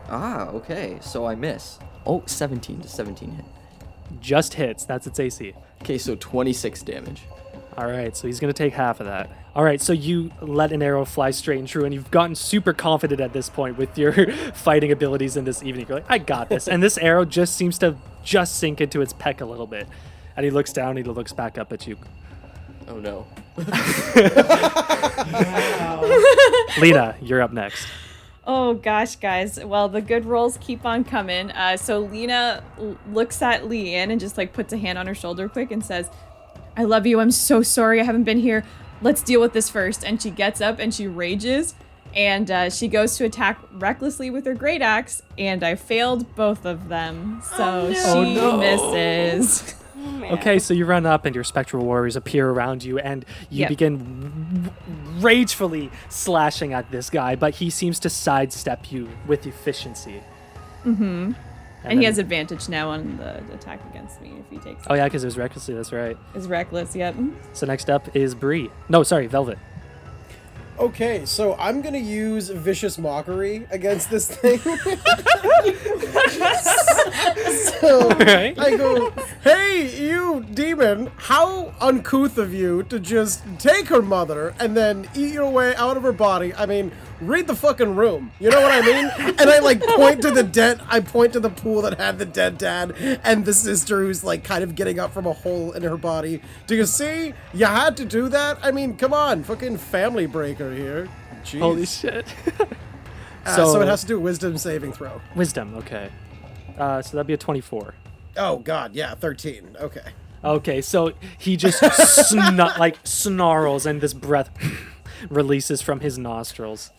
Ah, 0.09 0.47
okay. 0.49 0.97
So 1.01 1.26
I 1.26 1.36
miss. 1.36 1.80
Oh, 2.06 2.24
17 2.26 2.82
to 2.82 2.88
17 2.88 3.32
hit. 3.32 3.45
just 4.22 4.54
hits. 4.56 4.86
That's 4.86 5.08
its 5.08 5.20
AC. 5.20 5.54
Okay, 5.82 5.97
so 5.97 6.16
26 6.16 6.82
damage. 6.84 7.24
All 7.78 7.88
right, 7.88 8.16
so 8.16 8.28
he's 8.28 8.39
gonna 8.39 8.54
take 8.54 8.74
half 8.74 8.99
of 8.99 9.08
that. 9.08 9.30
All 9.56 9.64
right, 9.64 9.82
so 9.82 9.93
you 9.93 10.32
let 10.41 10.72
an 10.72 10.82
arrow 10.84 11.06
fly 11.06 11.32
straight 11.32 11.58
and 11.60 11.68
true, 11.68 11.86
and 11.86 11.93
you've 11.93 12.12
gotten 12.12 12.36
super 12.36 12.74
confident 12.74 13.20
at 13.22 13.34
this 13.34 13.49
point 13.49 13.78
with 13.78 13.97
your 13.97 14.32
fighting 14.54 14.91
abilities 14.91 15.38
in 15.38 15.45
this 15.45 15.64
evening. 15.64 15.88
You're 15.88 15.97
like, 15.99 16.06
I 16.10 16.18
got 16.20 16.49
this, 16.49 16.68
and 16.68 16.84
this 16.84 16.97
arrow 16.99 17.26
just 17.26 17.56
seems 17.56 17.78
to 17.80 17.95
just 18.24 18.58
sink 18.58 18.80
into 18.82 19.01
its 19.01 19.14
pec 19.14 19.41
a 19.41 19.45
little 19.45 19.68
bit. 19.68 19.88
And 20.36 20.43
he 20.43 20.51
looks 20.51 20.72
down, 20.74 20.97
he 20.97 21.04
looks 21.04 21.34
back 21.34 21.58
up 21.58 21.72
at 21.74 21.88
you. 21.88 21.97
Oh 22.88 22.99
no. 22.99 23.26
Lena, 26.80 27.16
you're 27.22 27.41
up 27.41 27.54
next. 27.54 27.88
Oh 28.45 28.73
gosh, 28.73 29.15
guys. 29.15 29.57
Well, 29.63 29.87
the 29.87 30.01
good 30.01 30.25
rolls 30.25 30.57
keep 30.59 30.85
on 30.85 31.03
coming. 31.05 31.49
Uh, 31.51 31.77
so 31.77 31.99
Lena 31.99 32.61
l- 32.77 32.97
looks 33.11 33.41
at 33.41 33.63
Leanne 33.63 34.09
and 34.11 34.19
just 34.19 34.37
like 34.37 34.51
puts 34.51 34.73
a 34.73 34.77
hand 34.77 34.97
on 34.97 35.07
her 35.07 35.15
shoulder 35.15 35.47
quick 35.47 35.71
and 35.71 35.83
says, 35.83 36.09
"I 36.75 36.83
love 36.83 37.07
you. 37.07 37.19
I'm 37.21 37.31
so 37.31 37.61
sorry 37.61 38.01
I 38.01 38.03
haven't 38.03 38.23
been 38.25 38.39
here. 38.39 38.65
Let's 39.01 39.21
deal 39.21 39.39
with 39.39 39.53
this 39.53 39.69
first. 39.69 40.03
And 40.03 40.21
she 40.21 40.29
gets 40.29 40.59
up 40.59 40.79
and 40.79 40.93
she 40.93 41.07
rages, 41.07 41.75
and 42.13 42.51
uh, 42.51 42.69
she 42.69 42.89
goes 42.89 43.15
to 43.17 43.23
attack 43.25 43.59
recklessly 43.71 44.29
with 44.29 44.45
her 44.45 44.53
great 44.55 44.81
axe. 44.81 45.23
And 45.37 45.63
I 45.63 45.75
failed 45.75 46.35
both 46.35 46.65
of 46.65 46.89
them, 46.89 47.41
so 47.55 47.93
she 47.93 48.35
misses. 48.57 49.75
Okay, 50.34 50.60
so 50.60 50.74
you 50.74 50.86
run 50.86 51.06
up, 51.06 51.26
and 51.26 51.34
your 51.36 51.43
spectral 51.43 51.86
warriors 51.86 52.16
appear 52.16 52.49
around 52.49 52.84
you, 52.84 52.97
and 52.99 53.26
you 53.49 53.62
Yep. 53.62 53.70
begin 53.70 54.72
ragefully 55.20 55.89
slashing 56.10 56.74
at 56.74 56.89
this 56.91 57.10
guy, 57.10 57.36
but 57.36 57.56
he 57.56 57.70
seems 57.70 57.99
to 57.99 58.10
sidestep 58.10 58.91
you 58.91 59.10
with 59.28 59.45
efficiency. 59.45 60.22
Mm-hmm. 60.86 61.04
And, 61.04 61.36
then- 61.84 61.97
he 61.99 62.06
has 62.06 62.18
advantage 62.18 62.70
now 62.70 62.89
on 62.89 63.18
the 63.18 63.38
attack 63.54 63.80
against 63.89 64.22
me 64.22 64.34
if 64.39 64.49
he 64.49 64.58
takes. 64.58 64.84
Oh 64.89 64.93
yeah, 64.93 65.04
because 65.06 65.24
it 65.24 65.28
was 65.28 65.38
recklessly. 65.38 65.74
That's 65.76 65.91
right. 65.91 66.18
Is 66.34 66.47
reckless. 66.47 66.95
Yep. 66.95 67.16
So 67.54 67.66
next 67.66 67.89
up 67.89 68.16
is 68.16 68.34
Bree. 68.36 68.70
No, 68.89 69.04
sorry, 69.04 69.28
Velvet. 69.28 69.58
Okay, 70.80 71.26
so 71.26 71.55
I'm 71.59 71.82
gonna 71.82 71.99
use 71.99 72.49
vicious 72.49 72.97
mockery 72.97 73.67
against 73.69 74.09
this 74.09 74.28
thing. 74.28 74.59
so 77.80 78.09
Right. 78.09 78.57
I 78.57 78.76
go, 78.76 79.11
"Hey, 79.43 79.88
you 79.95 80.45
demon! 80.53 81.11
How 81.17 81.74
uncouth 81.80 82.38
of 82.38 82.53
you 82.53 82.84
to 82.84 82.99
just 82.99 83.43
take 83.59 83.88
her 83.88 84.01
mother 84.01 84.53
and 84.59 84.76
then 84.76 85.07
eat 85.15 85.34
your 85.34 85.49
way 85.49 85.76
out 85.76 85.95
of 85.95 86.03
her 86.03 86.11
body. 86.11 86.53
I 86.55 86.65
mean, 86.65 86.91
read 87.28 87.47
the 87.47 87.55
fucking 87.55 87.95
room. 87.95 88.32
You 88.39 88.49
know 88.49 88.61
what 88.61 88.71
I 88.71 88.82
mean?" 88.82 89.36
And 89.39 89.49
I 89.49 89.59
like 89.59 89.82
point 89.82 90.21
to 90.24 90.32
the 90.32 90.43
dead. 90.43 90.82
I 90.88 90.99
point 90.99 91.34
to 91.34 91.39
the 91.39 91.49
pool 91.49 91.82
that 91.84 91.97
had 91.99 92.19
the 92.19 92.26
dead 92.26 92.57
dad 92.57 92.95
and 93.24 93.45
the 93.45 93.53
sister 93.53 94.01
who's 94.01 94.24
like 94.24 94.43
kind 94.43 94.63
of 94.63 94.76
getting 94.76 94.99
up 94.99 95.13
from 95.13 95.26
a 95.26 95.34
hole 95.34 95.71
in 95.71 95.84
her 95.84 95.97
body. 95.97 96.41
Do 96.67 96.76
you 96.76 96.86
see? 96.86 97.34
You 97.53 97.65
had 97.65 97.97
to 97.97 98.05
do 98.05 98.30
that. 98.30 98.57
I 98.63 98.71
mean, 98.71 98.95
come 98.97 99.13
on, 99.13 99.43
fucking 99.43 99.78
family 99.78 100.26
breaker 100.26 100.74
here. 100.74 101.09
Jeez. 101.43 101.59
Holy 101.59 101.86
shit. 101.86 102.26
Uh, 103.45 103.55
so, 103.55 103.74
So- 103.74 103.82
it 103.82 103.88
has 103.88 104.01
to 104.01 104.07
do 104.07 104.19
wisdom 104.19 104.57
saving 104.57 104.93
throw. 104.93 105.21
Wisdom. 105.36 105.76
Okay. 105.76 106.09
Uh, 106.78 107.01
so 107.01 107.17
that'd 107.17 107.28
be 107.28 107.34
a 107.34 107.38
twenty-four. 107.38 107.93
Oh 108.38 108.57
god, 108.57 108.95
yeah, 108.95 109.13
thirteen. 109.15 109.76
Okay. 109.80 110.11
Okay, 110.43 110.82
so 110.82 111.13
he 111.38 111.55
just 111.55 111.82
snu- 111.82 112.78
like 112.80 112.97
snarls, 113.03 113.86
and 113.86 114.01
this 114.01 114.13
breath 114.13 114.49
releases 115.30 115.82
from 115.82 115.99
his 116.01 116.17
nostrils. 116.17 116.91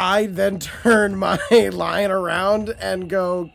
I 0.00 0.26
then 0.26 0.58
turn 0.82 1.16
my 1.16 1.38
line 1.72 2.10
around 2.12 2.70
and 2.80 3.10
go 3.10 3.50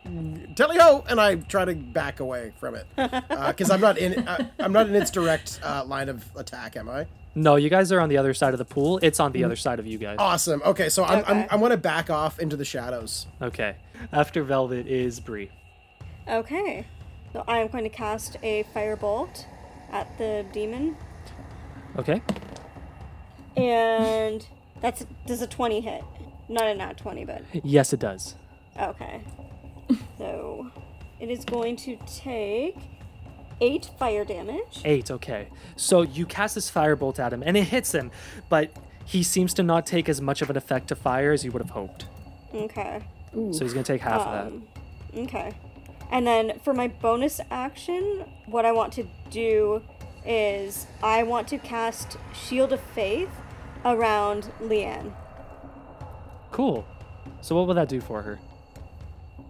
tally 0.55 0.77
ho, 0.77 1.03
and 1.07 1.19
I 1.19 1.35
try 1.35 1.63
to 1.65 1.73
back 1.73 2.19
away 2.19 2.51
from 2.59 2.75
it 2.75 2.85
because 2.95 3.71
I'm 3.71 3.79
not 3.81 3.97
in. 3.97 4.27
Uh, 4.27 4.49
I'm 4.59 4.73
not 4.73 4.87
in 4.87 4.95
its 4.95 5.09
direct 5.09 5.59
uh, 5.63 5.83
line 5.85 6.09
of 6.09 6.23
attack, 6.35 6.75
am 6.75 6.89
I? 6.89 7.07
No, 7.35 7.55
you 7.55 7.69
guys 7.69 7.91
are 7.91 7.99
on 7.99 8.09
the 8.09 8.17
other 8.17 8.33
side 8.33 8.53
of 8.53 8.59
the 8.59 8.65
pool. 8.65 8.99
It's 9.01 9.19
on 9.19 9.31
the 9.31 9.43
other 9.43 9.55
side 9.55 9.79
of 9.79 9.87
you 9.87 9.97
guys. 9.97 10.17
Awesome. 10.19 10.61
Okay, 10.63 10.89
so 10.89 11.03
I'm, 11.03 11.23
I'm 11.25 11.37
Okay. 11.39 11.47
I 11.49 11.55
want 11.55 11.71
to 11.71 11.77
back 11.77 12.09
off 12.11 12.37
into 12.39 12.55
the 12.55 12.65
shadows. 12.65 13.25
Okay. 13.41 13.75
After 14.11 14.43
Velvet 14.43 14.85
is 14.85 15.19
Bree. 15.19 15.49
Okay. 16.27 16.85
So 17.31 17.43
I 17.47 17.57
am 17.57 17.69
going 17.69 17.85
to 17.85 17.89
cast 17.89 18.35
a 18.43 18.63
firebolt 18.75 19.45
at 19.91 20.15
the 20.19 20.45
demon, 20.51 20.95
Okay. 21.97 22.21
and 23.57 24.45
that's 24.81 25.05
does 25.25 25.41
a 25.41 25.47
twenty 25.47 25.81
hit? 25.81 26.03
Not 26.49 26.67
a 26.67 26.75
nat 26.75 26.97
twenty, 26.97 27.25
but 27.25 27.43
Yes, 27.63 27.93
it 27.93 27.99
does. 27.99 28.35
okay. 28.79 29.21
so 30.17 30.69
it 31.19 31.29
is 31.29 31.45
going 31.45 31.75
to 31.77 31.97
take 32.05 32.77
eight 33.61 33.89
fire 33.97 34.25
damage. 34.25 34.81
Eight. 34.85 35.09
Okay. 35.11 35.47
So 35.75 36.01
you 36.01 36.25
cast 36.25 36.55
this 36.55 36.69
firebolt 36.71 37.19
at 37.19 37.31
him, 37.33 37.43
and 37.45 37.55
it 37.57 37.65
hits 37.65 37.93
him, 37.93 38.11
but 38.49 38.71
he 39.05 39.23
seems 39.23 39.53
to 39.55 39.63
not 39.63 39.85
take 39.85 40.07
as 40.09 40.21
much 40.21 40.41
of 40.41 40.49
an 40.49 40.57
effect 40.57 40.87
to 40.89 40.95
fire 40.95 41.31
as 41.31 41.43
you 41.43 41.51
would 41.51 41.61
have 41.61 41.71
hoped. 41.71 42.05
Okay. 42.53 43.01
So 43.33 43.59
he's 43.65 43.73
gonna 43.73 43.83
take 43.83 44.01
half 44.01 44.21
of 44.21 44.47
Um, 44.47 44.63
okay. 45.17 45.53
And 46.11 46.27
then 46.27 46.59
for 46.63 46.73
my 46.73 46.87
bonus 46.87 47.41
action, 47.49 48.25
what 48.45 48.65
I 48.65 48.71
want 48.71 48.93
to 48.93 49.07
do 49.31 49.81
is 50.25 50.85
I 51.01 51.23
want 51.23 51.47
to 51.49 51.57
cast 51.57 52.17
Shield 52.33 52.71
of 52.71 52.79
Faith 52.79 53.29
around 53.83 54.51
Leanne. 54.61 55.13
That. 56.53 56.57
Cool. 56.57 56.85
So 57.41 57.55
what 57.55 57.67
will 57.67 57.73
that 57.75 57.89
do 57.89 58.01
for 58.01 58.21
her? 58.21 58.39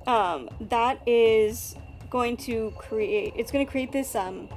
Um, 0.07 0.49
that 0.59 0.99
is 1.07 1.75
going 2.09 2.37
to 2.37 2.73
create. 2.77 3.33
It's 3.35 3.51
going 3.51 3.65
to 3.65 3.71
create 3.71 3.91
this 3.91 4.15
um, 4.15 4.49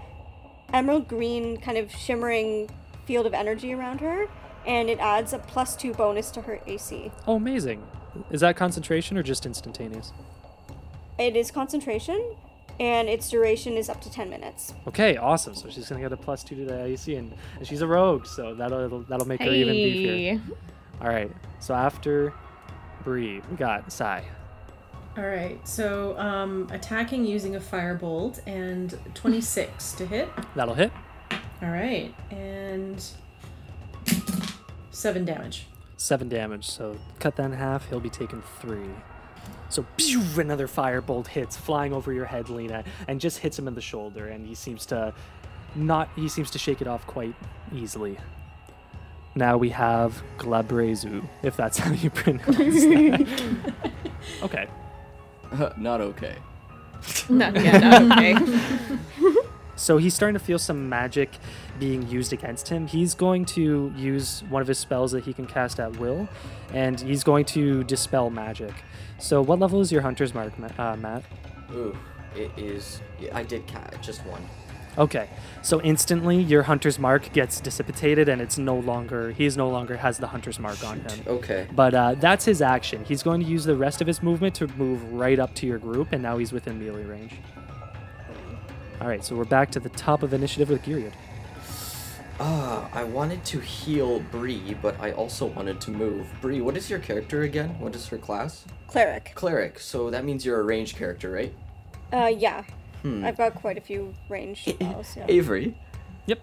emerald 0.72 1.08
green 1.08 1.58
kind 1.58 1.78
of 1.78 1.92
shimmering 1.92 2.68
field 3.06 3.26
of 3.26 3.34
energy 3.34 3.72
around 3.72 4.00
her, 4.00 4.26
and 4.66 4.90
it 4.90 4.98
adds 4.98 5.32
a 5.32 5.38
plus 5.38 5.76
two 5.76 5.92
bonus 5.94 6.30
to 6.32 6.42
her 6.42 6.60
AC. 6.66 7.12
Oh, 7.26 7.36
amazing. 7.36 7.82
Is 8.30 8.40
that 8.40 8.56
concentration 8.56 9.16
or 9.16 9.22
just 9.22 9.46
instantaneous? 9.46 10.12
It 11.18 11.36
is 11.36 11.50
concentration, 11.50 12.34
and 12.80 13.08
its 13.08 13.30
duration 13.30 13.74
is 13.74 13.88
up 13.88 14.00
to 14.02 14.10
ten 14.10 14.28
minutes. 14.28 14.74
Okay, 14.88 15.16
awesome. 15.16 15.54
So 15.54 15.70
she's 15.70 15.88
gonna 15.88 16.00
get 16.00 16.12
a 16.12 16.16
plus 16.16 16.42
two 16.42 16.56
to 16.56 16.64
the 16.64 16.84
AC, 16.84 17.14
and, 17.14 17.32
and 17.56 17.66
she's 17.66 17.82
a 17.82 17.86
rogue, 17.86 18.26
so 18.26 18.54
that'll 18.54 19.00
that'll 19.02 19.28
make 19.28 19.40
her 19.40 19.52
even 19.52 19.74
beefier. 19.74 20.40
All 21.00 21.08
right. 21.08 21.30
So 21.60 21.74
after 21.74 22.32
Bree, 23.04 23.42
we 23.50 23.56
got 23.56 23.92
Sai. 23.92 24.24
All 25.16 25.24
right, 25.24 25.66
so 25.66 26.14
um, 26.18 26.68
attacking 26.70 27.24
using 27.24 27.56
a 27.56 27.60
firebolt 27.60 28.46
and 28.46 28.98
26 29.14 29.92
to 29.94 30.04
hit. 30.04 30.28
That'll 30.54 30.74
hit. 30.74 30.92
All 31.62 31.70
right, 31.70 32.14
and 32.30 33.02
seven 34.90 35.24
damage. 35.24 35.68
Seven 35.96 36.28
damage. 36.28 36.66
So 36.66 36.98
cut 37.18 37.34
that 37.36 37.46
in 37.46 37.52
half. 37.52 37.88
He'll 37.88 37.98
be 37.98 38.10
taking 38.10 38.42
three. 38.60 38.90
So 39.70 39.86
pew, 39.96 40.22
another 40.36 40.68
firebolt 40.68 41.28
hits, 41.28 41.56
flying 41.56 41.94
over 41.94 42.12
your 42.12 42.26
head, 42.26 42.50
Lena, 42.50 42.84
and 43.08 43.18
just 43.18 43.38
hits 43.38 43.58
him 43.58 43.66
in 43.68 43.74
the 43.74 43.80
shoulder, 43.80 44.28
and 44.28 44.46
he 44.46 44.54
seems 44.54 44.84
to 44.86 45.14
not. 45.74 46.10
He 46.14 46.28
seems 46.28 46.50
to 46.50 46.58
shake 46.58 46.82
it 46.82 46.86
off 46.86 47.06
quite 47.06 47.34
easily. 47.72 48.18
Now 49.36 49.56
we 49.58 49.68
have 49.68 50.22
Glabrezu, 50.38 51.28
if 51.42 51.56
that's 51.56 51.78
how 51.84 51.92
you 51.92 52.10
pronounce 52.10 52.46
that. 52.56 53.82
okay. 54.42 54.66
Not 55.76 56.00
okay. 56.00 56.36
No, 57.28 57.50
yeah, 57.54 57.78
not 57.78 58.18
okay. 58.18 58.34
So 59.78 59.98
he's 59.98 60.14
starting 60.14 60.32
to 60.38 60.42
feel 60.44 60.58
some 60.58 60.88
magic 60.88 61.36
being 61.78 62.08
used 62.08 62.32
against 62.32 62.66
him. 62.66 62.86
He's 62.86 63.14
going 63.14 63.44
to 63.44 63.92
use 63.94 64.42
one 64.48 64.62
of 64.62 64.68
his 64.68 64.78
spells 64.78 65.12
that 65.12 65.22
he 65.24 65.34
can 65.34 65.46
cast 65.46 65.78
at 65.78 65.98
will, 65.98 66.26
and 66.72 66.98
he's 66.98 67.22
going 67.22 67.44
to 67.44 67.84
dispel 67.84 68.30
magic. 68.30 68.72
So, 69.18 69.42
what 69.42 69.58
level 69.58 69.82
is 69.82 69.92
your 69.92 70.00
hunter's 70.00 70.32
mark, 70.32 70.54
uh, 70.78 70.96
Matt? 70.96 71.24
Ooh, 71.74 71.94
it 72.34 72.50
is. 72.56 73.02
I 73.34 73.42
did 73.42 73.66
cat 73.66 73.98
just 74.00 74.24
one. 74.24 74.42
Okay, 74.98 75.28
so 75.62 75.80
instantly 75.82 76.40
your 76.40 76.62
hunter's 76.62 76.98
mark 76.98 77.30
gets 77.32 77.60
dissipated, 77.60 78.28
and 78.28 78.40
it's 78.40 78.56
no 78.56 78.76
longer 78.78 79.32
he's 79.32 79.56
no 79.56 79.68
longer 79.68 79.96
has 79.96 80.18
the 80.18 80.26
hunter's 80.26 80.58
mark 80.58 80.82
on 80.84 81.00
him. 81.00 81.24
Okay. 81.26 81.68
But 81.72 81.94
uh, 81.94 82.14
that's 82.14 82.46
his 82.46 82.62
action. 82.62 83.04
He's 83.04 83.22
going 83.22 83.40
to 83.40 83.46
use 83.46 83.64
the 83.64 83.76
rest 83.76 84.00
of 84.00 84.06
his 84.06 84.22
movement 84.22 84.54
to 84.56 84.68
move 84.68 85.02
right 85.12 85.38
up 85.38 85.54
to 85.56 85.66
your 85.66 85.78
group, 85.78 86.12
and 86.12 86.22
now 86.22 86.38
he's 86.38 86.52
within 86.52 86.78
melee 86.78 87.04
range. 87.04 87.34
All 89.00 89.08
right, 89.08 89.22
so 89.22 89.36
we're 89.36 89.44
back 89.44 89.70
to 89.72 89.80
the 89.80 89.90
top 89.90 90.22
of 90.22 90.32
initiative 90.32 90.70
with 90.70 90.82
Gyriad. 90.82 91.12
Ah, 92.38 92.88
I 92.92 93.04
wanted 93.04 93.44
to 93.46 93.60
heal 93.60 94.20
Bree, 94.20 94.76
but 94.80 94.98
I 95.00 95.12
also 95.12 95.46
wanted 95.46 95.80
to 95.82 95.90
move. 95.90 96.26
Bree, 96.40 96.60
what 96.60 96.76
is 96.76 96.88
your 96.88 96.98
character 96.98 97.42
again? 97.42 97.78
What 97.78 97.94
is 97.94 98.06
her 98.08 98.18
class? 98.18 98.64
Cleric. 98.88 99.32
Cleric. 99.34 99.78
So 99.78 100.10
that 100.10 100.24
means 100.24 100.44
you're 100.44 100.60
a 100.60 100.62
ranged 100.62 100.96
character, 100.96 101.30
right? 101.30 101.54
Uh, 102.12 102.32
yeah. 102.36 102.64
Hmm. 103.06 103.24
I've 103.24 103.36
got 103.36 103.54
quite 103.54 103.78
a 103.78 103.80
few 103.80 104.12
range 104.28 104.64
spells. 104.64 105.16
Yeah. 105.16 105.26
Avery. 105.28 105.76
Yep. 106.26 106.40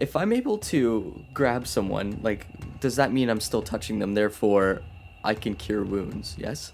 If 0.00 0.14
I'm 0.14 0.32
able 0.32 0.58
to 0.58 1.20
grab 1.32 1.66
someone, 1.66 2.20
like, 2.22 2.46
does 2.80 2.96
that 2.96 3.12
mean 3.12 3.28
I'm 3.28 3.40
still 3.40 3.62
touching 3.62 3.98
them? 3.98 4.14
Therefore, 4.14 4.82
I 5.24 5.34
can 5.34 5.54
cure 5.54 5.82
wounds. 5.84 6.36
Yes. 6.38 6.72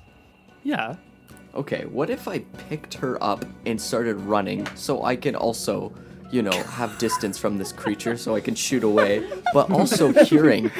Yeah. 0.64 0.96
Okay. 1.55 1.86
What 1.86 2.11
if 2.11 2.28
I 2.28 2.40
picked 2.68 2.94
her 2.94 3.22
up 3.22 3.44
and 3.64 3.80
started 3.80 4.20
running, 4.20 4.66
so 4.74 5.03
I 5.03 5.16
can 5.16 5.34
also, 5.34 5.92
you 6.30 6.42
know, 6.42 6.53
have 6.53 6.98
distance 6.98 7.38
from 7.38 7.57
this 7.59 7.72
creature, 7.72 8.16
so 8.16 8.34
I 8.34 8.40
can 8.40 8.55
shoot 8.55 8.84
away, 8.84 9.26
but 9.55 9.70
also 9.70 10.12
curing 10.24 10.70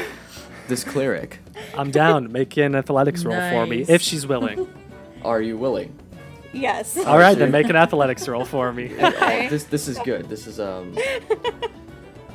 this 0.69 0.85
cleric? 0.85 1.39
I'm 1.75 1.91
down. 1.91 2.31
Make 2.33 2.57
an 2.59 2.75
athletics 2.75 3.25
roll 3.25 3.35
for 3.51 3.67
me 3.67 3.79
Nice. 3.79 3.89
if 3.89 4.03
she's 4.03 4.27
willing. 4.27 4.69
Are 5.25 5.41
you 5.41 5.57
willing? 5.57 5.99
Yes. 6.53 6.97
All 6.99 7.19
right, 7.19 7.37
then 7.39 7.51
make 7.51 7.69
an 7.69 7.77
athletics 7.77 8.27
roll 8.27 8.45
for 8.45 8.73
me. 8.73 8.93
Uh, 9.01 9.49
this 9.49 9.65
this 9.65 9.89
is 9.89 9.99
good. 10.01 10.29
This 10.29 10.47
is 10.47 10.59
um. 10.61 10.97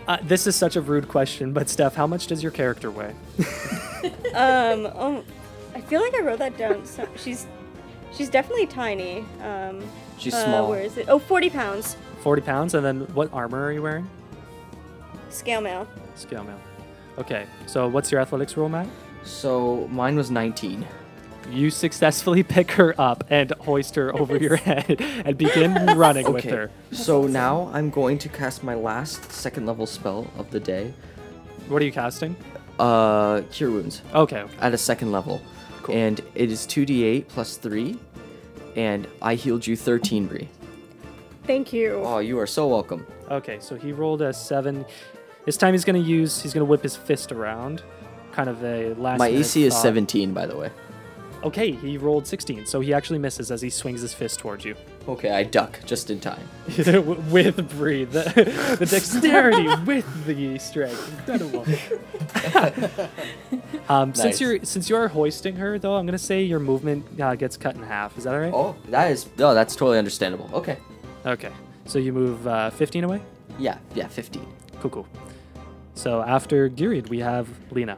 Uh, 0.08 0.18
this 0.22 0.46
is 0.46 0.56
such 0.56 0.76
a 0.76 0.82
rude 0.82 1.08
question, 1.08 1.52
but 1.52 1.68
Steph, 1.68 1.96
how 1.96 2.06
much 2.06 2.28
does 2.28 2.44
your 2.44 2.52
character 2.52 2.92
weigh? 2.92 3.16
Um, 4.36 4.86
oh, 4.94 5.24
I 5.74 5.82
feel 5.82 6.00
like 6.00 6.14
I 6.14 6.20
wrote 6.22 6.38
that 6.38 6.56
down. 6.60 6.86
So 6.86 7.08
she's, 7.16 7.48
she's 8.14 8.30
definitely 8.30 8.68
tiny. 8.68 9.26
Um, 9.42 9.82
She's 10.20 10.36
uh, 10.36 10.46
small. 10.46 10.70
Where 10.70 10.82
is 10.82 10.96
it? 10.98 11.08
Oh, 11.10 11.18
40 11.18 11.50
pounds. 11.50 11.98
40 12.22 12.42
pounds, 12.44 12.74
and 12.76 12.86
then 12.86 13.00
what 13.16 13.34
armor 13.34 13.64
are 13.66 13.72
you 13.72 13.82
wearing? 13.82 14.08
Scale 15.32 15.62
mail. 15.62 15.88
Scale 16.14 16.44
mail. 16.44 16.60
Okay, 17.18 17.48
so 17.66 17.88
what's 17.88 18.12
your 18.12 18.22
athletics 18.22 18.56
roll, 18.56 18.70
Matt? 18.70 18.88
So 19.24 19.88
mine 19.90 20.16
was 20.16 20.30
19. 20.30 20.86
You 21.50 21.70
successfully 21.70 22.44
pick 22.56 22.72
her 22.72 22.94
up 23.00 23.24
and 23.30 23.52
hoist 23.60 23.96
her 23.96 24.14
over 24.16 24.38
your 24.38 24.56
head 24.56 25.00
and 25.00 25.38
begin 25.38 25.74
running 25.98 26.32
with 26.32 26.44
her. 26.46 26.72
So 26.92 27.28
now 27.28 27.70
I'm 27.74 27.90
going 27.90 28.18
to 28.20 28.30
cast 28.30 28.64
my 28.64 28.76
last 28.76 29.32
second 29.32 29.66
level 29.66 29.86
spell 29.86 30.28
of 30.38 30.50
the 30.52 30.60
day. 30.60 30.94
What 31.68 31.82
are 31.82 31.86
you 31.86 31.92
casting? 31.92 32.36
Uh, 32.78 33.42
cure 33.52 33.72
wounds 33.72 34.02
Okay, 34.14 34.40
okay. 34.42 34.54
at 34.60 34.74
a 34.74 34.78
second 34.78 35.12
level, 35.14 35.42
Cool. 35.84 35.96
and 35.96 36.20
it 36.36 36.52
is 36.52 36.68
2d8 36.68 37.28
plus 37.30 37.56
three, 37.56 37.98
and 38.76 39.08
I 39.22 39.36
healed 39.36 39.66
you 39.66 39.78
13, 39.78 40.28
Bree. 40.28 40.50
Thank 41.46 41.72
you. 41.72 42.02
Oh, 42.04 42.18
you 42.20 42.38
are 42.40 42.48
so 42.48 42.68
welcome. 42.68 43.08
Okay, 43.32 43.60
so 43.62 43.76
he 43.76 43.94
rolled 43.94 44.22
a 44.22 44.34
seven. 44.34 44.86
This 45.46 45.56
time 45.58 45.74
he's 45.74 45.86
gonna 45.86 46.00
use. 46.00 46.42
He's 46.42 46.54
gonna 46.54 46.66
whip 46.66 46.84
his 46.84 46.96
fist 46.98 47.32
around, 47.32 47.82
kind 48.34 48.50
of 48.50 48.62
a 48.64 48.94
last. 48.96 49.20
My 49.20 49.28
AC 49.30 49.64
is 49.64 49.74
thought. 49.74 49.82
17, 49.84 50.34
by 50.34 50.46
the 50.46 50.58
way. 50.58 50.70
Okay, 51.46 51.74
he 51.74 52.00
rolled 52.00 52.26
16, 52.26 52.66
so 52.66 52.80
he 52.80 52.92
actually 52.92 53.20
misses 53.20 53.52
as 53.52 53.62
he 53.62 53.70
swings 53.70 54.02
his 54.02 54.16
fist 54.16 54.40
towards 54.40 54.66
you. 54.66 54.76
Okay, 55.08 55.30
I 55.30 55.44
duck 55.44 55.80
just 55.86 56.10
in 56.10 56.20
time. 56.20 56.42
with 57.30 57.70
breathe, 57.78 58.12
the, 58.14 58.24
the 58.80 58.86
dexterity 58.88 59.68
with 59.86 60.26
the 60.26 60.58
strength, 60.58 61.08
incredible. 61.20 61.64
um, 63.88 64.16
Since 64.16 64.42
you're 64.42 64.64
since 64.64 64.90
you 64.90 64.96
are 64.96 65.08
hoisting 65.08 65.56
her, 65.58 65.78
though, 65.78 65.96
I'm 65.96 66.08
gonna 66.08 66.18
say 66.18 66.42
your 66.42 66.60
movement 66.60 67.06
uh, 67.22 67.36
gets 67.36 67.58
cut 67.58 67.76
in 67.76 67.84
half. 67.84 68.18
Is 68.18 68.24
that 68.24 68.34
all 68.34 68.40
right? 68.40 68.54
Oh, 68.54 68.76
that 68.90 69.12
is 69.12 69.28
no, 69.38 69.54
that's 69.54 69.76
totally 69.76 70.00
understandable. 70.00 70.50
Okay. 70.52 70.78
Okay, 71.28 71.52
so 71.86 72.00
you 72.00 72.12
move 72.12 72.48
uh, 72.48 72.72
15 72.72 73.04
away. 73.04 73.22
Yeah, 73.60 73.78
yeah, 73.94 74.08
15. 74.08 74.46
Cool, 74.80 74.90
cool. 74.90 75.08
So 75.94 76.22
after 76.24 76.70
Gyriad, 76.70 77.10
we 77.10 77.20
have 77.20 77.48
Lena. 77.72 77.98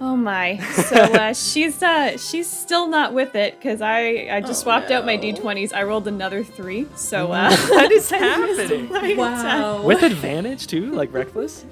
Oh 0.00 0.16
my. 0.16 0.58
So 0.58 0.96
uh, 0.96 1.32
she's 1.32 1.82
uh 1.82 2.16
she's 2.18 2.48
still 2.48 2.86
not 2.88 3.14
with 3.14 3.34
it 3.34 3.56
because 3.58 3.80
I 3.80 4.28
I 4.30 4.40
just 4.42 4.60
swapped 4.62 4.90
out 4.90 5.06
my 5.06 5.16
d20s. 5.16 5.72
I 5.72 5.84
rolled 5.84 6.06
another 6.06 6.44
three. 6.44 6.86
So 6.96 7.32
uh, 7.32 7.50
What 7.68 7.90
is 7.92 8.10
happening? 8.10 9.16
Wow. 9.16 9.82
With 9.82 10.02
advantage 10.02 10.66
too, 10.66 10.90
like 10.92 11.12
reckless. 11.12 11.64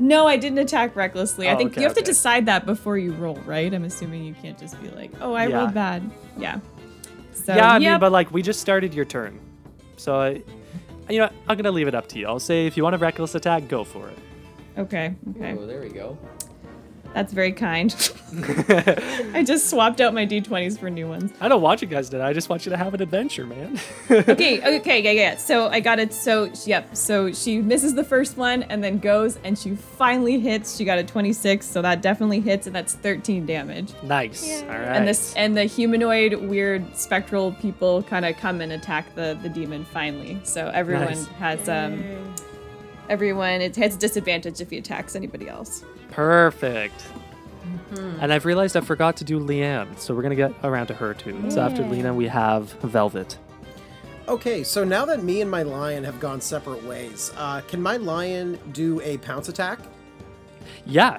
No, 0.00 0.26
I 0.28 0.36
didn't 0.36 0.58
attack 0.58 0.94
recklessly. 0.96 1.48
I 1.48 1.54
Oh, 1.54 1.56
think 1.58 1.72
okay, 1.72 1.80
you 1.80 1.86
have 1.88 1.96
to 1.96 2.04
decide 2.04 2.46
that 2.46 2.66
before 2.66 2.98
you 2.98 3.12
roll, 3.14 3.34
right? 3.46 3.72
I'm 3.74 3.82
assuming 3.84 4.24
you 4.24 4.34
can't 4.40 4.56
just 4.58 4.80
be 4.80 4.88
like, 4.90 5.10
"Oh, 5.20 5.32
I 5.34 5.46
Yeah. 5.48 5.58
rolled 5.58 5.74
bad." 5.74 6.08
Yeah. 6.36 6.60
So 7.32 7.54
yeah, 7.54 7.68
I 7.72 7.78
mean, 7.80 7.98
but 7.98 8.12
like 8.12 8.30
we 8.32 8.42
just 8.42 8.60
started 8.60 8.94
your 8.94 9.04
turn, 9.04 9.40
so 9.96 10.20
I, 10.20 10.42
you 11.10 11.18
know, 11.18 11.28
I'm 11.48 11.56
gonna 11.56 11.72
leave 11.72 11.88
it 11.88 11.94
up 11.96 12.06
to 12.08 12.18
you. 12.18 12.26
I'll 12.28 12.38
say 12.38 12.66
if 12.66 12.76
you 12.76 12.82
want 12.84 12.94
a 12.94 12.98
reckless 12.98 13.34
attack, 13.34 13.66
go 13.68 13.82
for 13.84 14.08
it. 14.08 14.18
okay, 14.78 15.14
okay, 15.36 15.56
Oh, 15.58 15.66
there 15.66 15.80
we 15.80 15.88
go. 15.88 16.16
That's 17.14 17.32
very 17.32 17.52
kind. 17.52 17.94
I 19.34 19.42
just 19.46 19.70
swapped 19.70 20.00
out 20.00 20.12
my 20.14 20.26
d20s 20.26 20.78
for 20.78 20.90
new 20.90 21.08
ones. 21.08 21.32
I 21.40 21.48
don't 21.48 21.62
want 21.62 21.80
you 21.82 21.88
guys 21.88 22.08
to. 22.10 22.22
I 22.22 22.32
just 22.32 22.48
want 22.48 22.66
you 22.66 22.70
to 22.70 22.76
have 22.76 22.94
an 22.94 23.02
adventure, 23.02 23.46
man. 23.46 23.80
okay, 24.10 24.78
okay, 24.78 25.00
yeah, 25.02 25.10
yeah. 25.10 25.36
So 25.36 25.68
I 25.68 25.80
got 25.80 25.98
it. 25.98 26.12
So 26.12 26.50
yep. 26.66 26.94
So 26.96 27.32
she 27.32 27.60
misses 27.62 27.94
the 27.94 28.04
first 28.04 28.36
one 28.36 28.62
and 28.64 28.84
then 28.84 28.98
goes 28.98 29.38
and 29.44 29.58
she 29.58 29.74
finally 29.74 30.38
hits. 30.38 30.76
She 30.76 30.84
got 30.84 30.98
a 30.98 31.04
26, 31.04 31.64
so 31.66 31.80
that 31.82 32.02
definitely 32.02 32.40
hits, 32.40 32.66
and 32.66 32.76
that's 32.76 32.94
13 32.94 33.46
damage. 33.46 33.92
nice. 34.02 34.62
All 34.62 34.68
right. 34.68 34.78
And 34.96 35.08
this 35.08 35.34
and 35.34 35.56
the 35.56 35.64
humanoid, 35.64 36.34
weird, 36.34 36.96
spectral 36.96 37.52
people 37.52 38.02
kind 38.02 38.24
of 38.26 38.36
come 38.36 38.60
and 38.60 38.72
attack 38.72 39.14
the 39.14 39.38
the 39.42 39.48
demon 39.48 39.84
finally. 39.86 40.38
So 40.44 40.68
everyone 40.68 41.06
Nice. 41.06 41.26
has 41.26 41.68
um. 41.68 42.04
Everyone 43.08 43.62
it 43.62 43.74
has 43.76 43.96
disadvantage 43.96 44.60
if 44.60 44.68
he 44.68 44.76
attacks 44.76 45.16
anybody 45.16 45.48
else. 45.48 45.82
Perfect. 46.18 47.06
And 48.20 48.32
I've 48.32 48.44
realized 48.44 48.76
I 48.76 48.80
forgot 48.80 49.16
to 49.18 49.24
do 49.24 49.38
Leanne, 49.38 49.96
so 50.00 50.16
we're 50.16 50.22
gonna 50.22 50.34
get 50.34 50.52
around 50.64 50.88
to 50.88 50.94
her 50.94 51.14
too. 51.14 51.48
So 51.48 51.60
after 51.60 51.84
Lena, 51.84 52.12
we 52.12 52.26
have 52.26 52.72
Velvet. 52.82 53.38
Okay, 54.26 54.64
so 54.64 54.82
now 54.82 55.04
that 55.04 55.22
me 55.22 55.42
and 55.42 55.48
my 55.48 55.62
lion 55.62 56.02
have 56.02 56.18
gone 56.18 56.40
separate 56.40 56.82
ways, 56.82 57.30
uh, 57.36 57.60
can 57.68 57.80
my 57.80 57.98
lion 57.98 58.58
do 58.72 59.00
a 59.02 59.18
pounce 59.18 59.48
attack? 59.48 59.78
Yeah. 60.84 61.18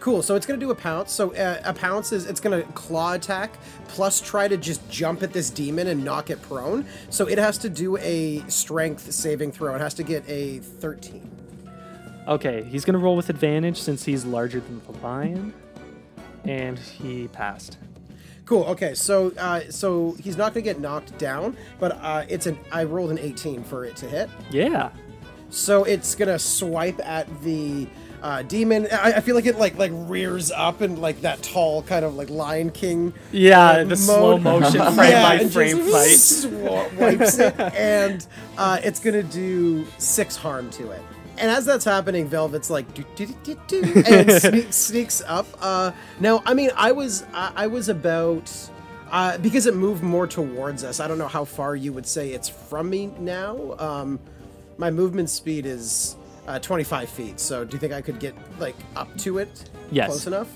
Cool. 0.00 0.20
So 0.20 0.34
it's 0.34 0.46
gonna 0.46 0.58
do 0.58 0.72
a 0.72 0.74
pounce. 0.74 1.12
So 1.12 1.32
uh, 1.36 1.60
a 1.64 1.72
pounce 1.72 2.10
is 2.10 2.26
it's 2.26 2.40
gonna 2.40 2.64
claw 2.74 3.12
attack 3.12 3.56
plus 3.86 4.20
try 4.20 4.48
to 4.48 4.56
just 4.56 4.90
jump 4.90 5.22
at 5.22 5.32
this 5.32 5.48
demon 5.48 5.86
and 5.86 6.04
knock 6.04 6.28
it 6.28 6.42
prone. 6.42 6.86
So 7.08 7.28
it 7.28 7.38
has 7.38 7.56
to 7.58 7.70
do 7.70 7.96
a 7.98 8.40
strength 8.48 9.12
saving 9.12 9.52
throw. 9.52 9.76
It 9.76 9.80
has 9.80 9.94
to 9.94 10.02
get 10.02 10.28
a 10.28 10.58
13. 10.58 11.31
Okay, 12.28 12.62
he's 12.64 12.84
gonna 12.84 12.98
roll 12.98 13.16
with 13.16 13.30
advantage 13.30 13.80
since 13.80 14.04
he's 14.04 14.24
larger 14.24 14.60
than 14.60 14.80
the 14.86 14.92
lion, 15.00 15.52
and 16.44 16.78
he 16.78 17.28
passed. 17.28 17.78
Cool. 18.44 18.64
Okay. 18.64 18.94
So 18.94 19.32
uh, 19.38 19.62
so 19.70 20.16
he's 20.20 20.36
not 20.36 20.52
gonna 20.54 20.62
get 20.62 20.80
knocked 20.80 21.16
down, 21.18 21.56
but 21.80 21.92
uh, 22.00 22.24
it's 22.28 22.46
an 22.46 22.58
I 22.70 22.84
rolled 22.84 23.10
an 23.10 23.18
18 23.18 23.64
for 23.64 23.84
it 23.84 23.96
to 23.96 24.06
hit. 24.08 24.28
Yeah. 24.50 24.90
So 25.50 25.84
it's 25.84 26.14
gonna 26.14 26.38
swipe 26.38 27.00
at 27.04 27.26
the 27.42 27.86
uh, 28.22 28.42
demon. 28.42 28.86
I, 28.92 29.14
I 29.14 29.20
feel 29.20 29.34
like 29.34 29.46
it 29.46 29.58
like 29.58 29.76
like 29.76 29.90
rears 29.94 30.50
up 30.50 30.80
and 30.80 30.98
like 30.98 31.20
that 31.22 31.42
tall 31.42 31.82
kind 31.82 32.04
of 32.04 32.14
like 32.14 32.30
Lion 32.30 32.70
King. 32.70 33.12
Yeah, 33.32 33.60
uh, 33.60 33.84
the 33.84 33.96
slow 33.96 34.38
motion 34.38 34.80
frame 34.94 35.22
by 35.22 35.38
frame 35.48 35.78
fight. 35.78 36.16
swa- 36.18 36.92
wipes 36.98 37.38
it, 37.38 37.58
and 37.58 38.26
uh, 38.58 38.80
it's 38.82 39.00
gonna 39.00 39.22
do 39.22 39.84
six 39.98 40.36
harm 40.36 40.70
to 40.70 40.90
it. 40.90 41.02
And 41.42 41.50
as 41.50 41.64
that's 41.64 41.84
happening, 41.84 42.28
Velvet's 42.28 42.70
like 42.70 42.94
do, 42.94 43.04
do, 43.16 43.26
do, 43.42 43.58
do, 43.66 44.02
and 44.06 44.30
sneaks, 44.42 44.76
sneaks 44.76 45.22
up. 45.26 45.46
Uh, 45.60 45.90
now, 46.20 46.40
I 46.46 46.54
mean, 46.54 46.70
I 46.76 46.92
was 46.92 47.24
I, 47.34 47.52
I 47.56 47.66
was 47.66 47.88
about 47.88 48.50
uh, 49.10 49.38
because 49.38 49.66
it 49.66 49.74
moved 49.74 50.04
more 50.04 50.28
towards 50.28 50.84
us. 50.84 51.00
I 51.00 51.08
don't 51.08 51.18
know 51.18 51.26
how 51.26 51.44
far 51.44 51.74
you 51.74 51.92
would 51.92 52.06
say 52.06 52.30
it's 52.30 52.48
from 52.48 52.88
me 52.88 53.06
now. 53.18 53.74
Um, 53.80 54.20
my 54.78 54.88
movement 54.88 55.30
speed 55.30 55.66
is 55.66 56.14
uh, 56.46 56.60
25 56.60 57.08
feet. 57.08 57.40
So, 57.40 57.64
do 57.64 57.74
you 57.74 57.80
think 57.80 57.92
I 57.92 58.02
could 58.02 58.20
get 58.20 58.36
like 58.60 58.76
up 58.94 59.12
to 59.18 59.38
it? 59.38 59.68
Yes. 59.90 60.10
Close 60.10 60.28
enough. 60.28 60.48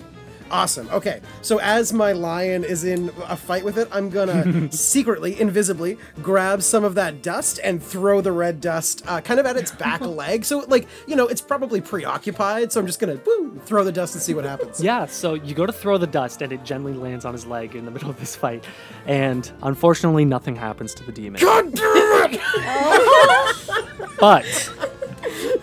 Awesome. 0.51 0.89
Okay. 0.91 1.21
So 1.43 1.59
as 1.59 1.93
my 1.93 2.13
lion 2.13 2.65
is 2.65 2.85
in 2.85 3.11
a 3.25 3.37
fight 3.37 3.65
with 3.65 3.79
it, 3.79 3.89
I'm 3.91 4.11
gonna 4.11 4.71
secretly, 4.73 5.41
invisibly, 5.41 5.99
grab 6.23 6.63
some 6.63 6.85
of 6.85 6.95
that 6.95 7.23
dust 7.23 7.59
and 7.65 7.83
throw 7.83 8.21
the 8.21 8.33
red 8.33 8.61
dust 8.61 9.03
uh, 9.07 9.21
kind 9.21 9.41
of 9.41 9.47
at 9.47 9.57
its 9.57 9.73
back 9.73 10.01
leg. 10.03 10.45
So 10.45 10.61
like, 10.69 10.87
you 11.07 11.17
know, 11.17 11.27
it's 11.27 11.41
probably 11.41 11.81
preoccupied. 11.81 12.73
So 12.73 12.81
I'm 12.81 12.87
just 12.87 13.01
gonna 13.01 13.21
woo, 13.27 13.61
throw 13.65 13.85
the 13.85 13.93
dust 13.93 14.15
and 14.15 14.23
see 14.23 14.35
what 14.35 14.45
happens. 14.45 14.83
Yeah, 14.83 15.07
so 15.07 15.35
you 15.35 15.55
go 15.55 15.67
to 15.67 15.73
throw 15.73 15.99
the 15.99 16.07
dust 16.07 16.43
and 16.43 16.53
it 16.53 16.65
gently 16.65 16.93
lands 16.93 17.25
on 17.25 17.33
his 17.33 17.47
leg 17.47 17.75
in 17.75 17.85
the 17.85 17.91
middle 17.91 18.11
of 18.11 18.19
this 18.21 18.37
fight. 18.37 18.65
And 19.07 19.51
unfortunately, 19.63 20.25
nothing 20.25 20.57
happens 20.57 20.95
to 20.95 21.05
the 21.05 21.13
demon. 21.13 21.41
God 21.41 21.75
damn 21.75 22.35
it! 22.35 22.41
But. 24.19 24.47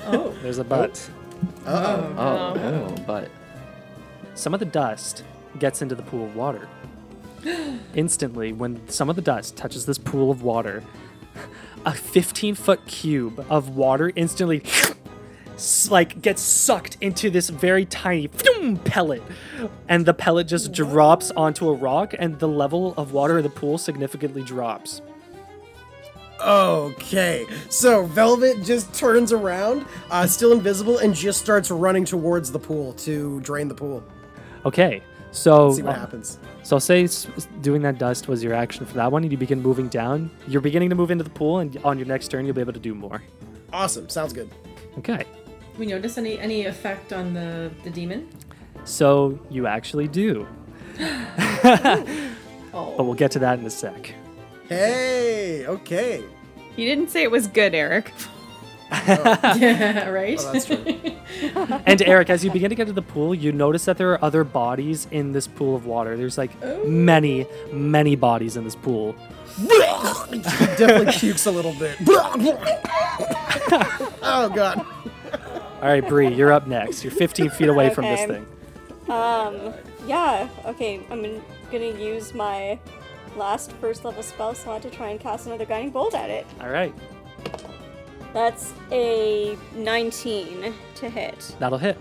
Oh. 0.05 0.36
There's 0.43 0.59
a 0.59 0.63
but. 0.63 1.09
Oh. 1.65 2.15
oh, 2.17 2.53
no, 2.55 2.95
but 3.07 3.29
Some 4.36 4.53
of 4.53 4.59
the 4.59 4.65
dust 4.65 5.23
gets 5.59 5.81
into 5.81 5.95
the 5.95 6.03
pool 6.03 6.25
of 6.25 6.36
water. 6.36 6.67
Instantly, 7.95 8.53
when 8.53 8.88
some 8.88 9.09
of 9.09 9.15
the 9.15 9.21
dust 9.21 9.55
touches 9.55 9.86
this 9.86 9.97
pool 9.97 10.31
of 10.31 10.41
water, 10.41 10.84
a 11.86 11.93
15 11.93 12.55
foot 12.55 12.86
cube 12.86 13.45
of 13.49 13.75
water 13.75 14.11
instantly 14.15 14.63
like 15.89 16.21
gets 16.21 16.41
sucked 16.41 16.97
into 17.01 17.29
this 17.29 17.49
very 17.49 17.86
tiny 17.86 18.27
pellet 18.86 19.21
and 19.88 20.05
the 20.05 20.13
pellet 20.13 20.47
just 20.47 20.71
drops 20.71 21.29
onto 21.31 21.69
a 21.69 21.73
rock 21.73 22.15
and 22.17 22.39
the 22.39 22.47
level 22.47 22.93
of 22.97 23.11
water 23.11 23.38
in 23.38 23.43
the 23.43 23.49
pool 23.49 23.77
significantly 23.77 24.41
drops 24.41 25.01
Okay. 26.43 27.45
So 27.69 28.05
Velvet 28.05 28.63
just 28.63 28.93
turns 28.93 29.31
around, 29.31 29.86
uh, 30.11 30.27
still 30.27 30.51
invisible, 30.51 30.97
and 30.97 31.15
just 31.15 31.39
starts 31.39 31.71
running 31.71 32.03
towards 32.03 32.51
the 32.51 32.59
pool 32.59 32.93
to 32.93 33.39
drain 33.41 33.69
the 33.69 33.75
pool. 33.75 34.03
Okay 34.66 35.01
so 35.32 35.72
See 35.74 35.82
what 35.82 35.95
uh, 35.95 35.99
happens. 35.99 36.38
so 36.64 36.78
say 36.80 37.03
s- 37.05 37.28
s- 37.36 37.47
doing 37.61 37.82
that 37.82 37.97
dust 37.97 38.28
was 38.28 38.43
your 38.43 38.53
action 38.53 38.86
for 38.86 38.93
that 38.95 39.11
one 39.11 39.24
and 39.24 39.32
you 39.32 39.38
begin 39.38 39.61
moving 39.61 39.88
down 39.89 40.30
you're 40.47 40.61
beginning 40.61 40.89
to 40.89 40.95
move 40.95 41.09
into 41.11 41.24
the 41.24 41.30
pool 41.30 41.59
and 41.59 41.76
on 41.84 41.97
your 41.97 42.07
next 42.07 42.28
turn 42.30 42.45
you'll 42.45 42.53
be 42.55 42.61
able 42.61 42.74
to 42.74 42.80
do 42.80 42.93
more 42.95 43.22
Awesome. 43.72 44.07
Sounds 44.09 44.34
good. 44.34 44.49
okay 44.99 45.26
we 45.80 45.88
notice 45.88 46.18
any 46.20 46.38
any 46.39 46.66
effect 46.68 47.11
on 47.14 47.34
the 47.34 47.72
the 47.84 47.89
demon? 47.89 48.30
So 48.85 49.40
you 49.49 49.65
actually 49.65 50.07
do. 50.07 50.45
Oh. 50.99 52.06
But 52.98 53.03
we'll 53.06 53.14
get 53.15 53.31
to 53.31 53.40
that 53.40 53.57
in 53.60 53.65
a 53.65 53.69
sec. 53.69 54.14
Hey. 54.69 55.65
Okay. 55.68 56.23
You 56.76 56.85
didn't 56.88 57.10
say 57.10 57.23
it 57.23 57.31
was 57.31 57.48
good, 57.48 57.73
Eric. 57.76 58.11
yeah, 58.94 60.07
right. 60.10 60.38
Oh, 60.40 60.52
that's 60.53 60.65
true. 60.65 60.84
And 61.86 62.02
Eric, 62.03 62.30
as 62.30 62.44
you 62.45 62.52
begin 62.52 62.70
to 62.70 62.76
get 62.76 62.88
to 62.88 62.94
the 62.94 63.02
pool, 63.02 63.34
you 63.36 63.52
notice 63.52 63.86
that 63.86 63.98
there 63.98 64.11
are 64.14 64.24
other 64.24 64.44
bodies 64.44 65.07
in 65.11 65.32
this 65.32 65.48
pool 65.48 65.76
of 65.76 65.86
water. 65.86 66.15
There's 66.15 66.38
like 66.38 66.52
many, 66.86 67.45
many 67.72 68.15
bodies 68.15 68.56
in 68.56 68.64
this 68.64 68.76
pool. 68.76 69.15
Definitely 69.68 71.14
pukes 71.14 71.45
a 71.48 71.52
little 71.52 71.74
bit. 71.74 71.98
oh 74.22 74.52
god. 74.53 74.86
All 75.82 75.90
right, 75.90 76.07
Bree, 76.07 76.34
you're 76.34 76.52
up 76.52 76.68
next. 76.68 77.03
You're 77.03 77.11
15 77.11 77.49
feet 77.52 77.68
away 77.70 77.90
from 77.90 78.06
this 78.06 78.26
thing. 78.26 78.45
Um, 79.10 79.74
yeah, 80.07 80.48
okay, 80.65 81.06
I'm 81.10 81.22
gonna- 81.22 81.41
gonna 81.72 81.86
use 81.99 82.34
my 82.34 82.80
last 83.36 83.72
first 83.74 84.06
level 84.06 84.24
spell 84.24 84.53
slot 84.56 84.82
to 84.84 84.90
try 84.90 85.10
and 85.10 85.20
cast 85.20 85.45
another 85.48 85.65
guiding 85.65 85.90
bolt 85.90 86.14
at 86.15 86.30
it. 86.30 86.45
All 86.61 86.70
right, 86.70 86.94
That's 88.34 88.73
a 88.91 89.57
19 89.76 90.73
to 90.95 91.10
hit, 91.10 91.55
that'll 91.60 91.77
hit. 91.77 91.97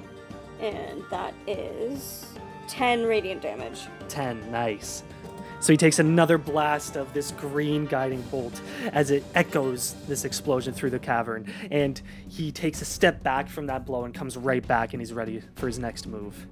and 0.60 1.02
that 1.10 1.34
is 1.46 2.26
10 2.68 3.04
radiant 3.04 3.42
damage. 3.42 3.80
10, 4.08 4.50
nice. 4.50 5.02
So 5.60 5.72
he 5.72 5.76
takes 5.76 5.98
another 6.00 6.38
blast 6.38 6.96
of 6.96 7.12
this 7.12 7.30
green 7.32 7.84
guiding 7.86 8.22
bolt 8.22 8.60
as 8.92 9.10
it 9.12 9.22
echoes 9.34 9.94
this 10.08 10.24
explosion 10.24 10.72
through 10.74 10.90
the 10.90 10.98
cavern. 10.98 11.52
And 11.70 12.00
he 12.28 12.50
takes 12.50 12.82
a 12.82 12.84
step 12.84 13.22
back 13.22 13.48
from 13.48 13.66
that 13.66 13.86
blow 13.86 14.04
and 14.04 14.12
comes 14.12 14.36
right 14.36 14.66
back 14.66 14.92
and 14.92 15.00
he's 15.00 15.12
ready 15.12 15.40
for 15.54 15.68
his 15.68 15.78
next 15.78 16.08
move. 16.08 16.46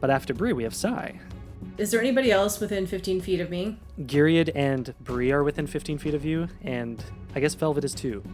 But 0.00 0.10
after 0.10 0.34
Bree, 0.34 0.52
we 0.52 0.64
have 0.64 0.74
Sai. 0.74 1.20
Is 1.78 1.92
there 1.92 2.00
anybody 2.00 2.32
else 2.32 2.58
within 2.58 2.86
15 2.88 3.20
feet 3.20 3.38
of 3.40 3.50
me? 3.50 3.78
Gyriad 4.00 4.50
and 4.54 4.94
Bree 5.00 5.30
are 5.30 5.44
within 5.44 5.66
15 5.68 5.98
feet 5.98 6.14
of 6.14 6.24
you, 6.24 6.48
and 6.62 7.04
I 7.36 7.40
guess 7.40 7.54
Velvet 7.54 7.84
is 7.84 7.94
too, 7.94 8.24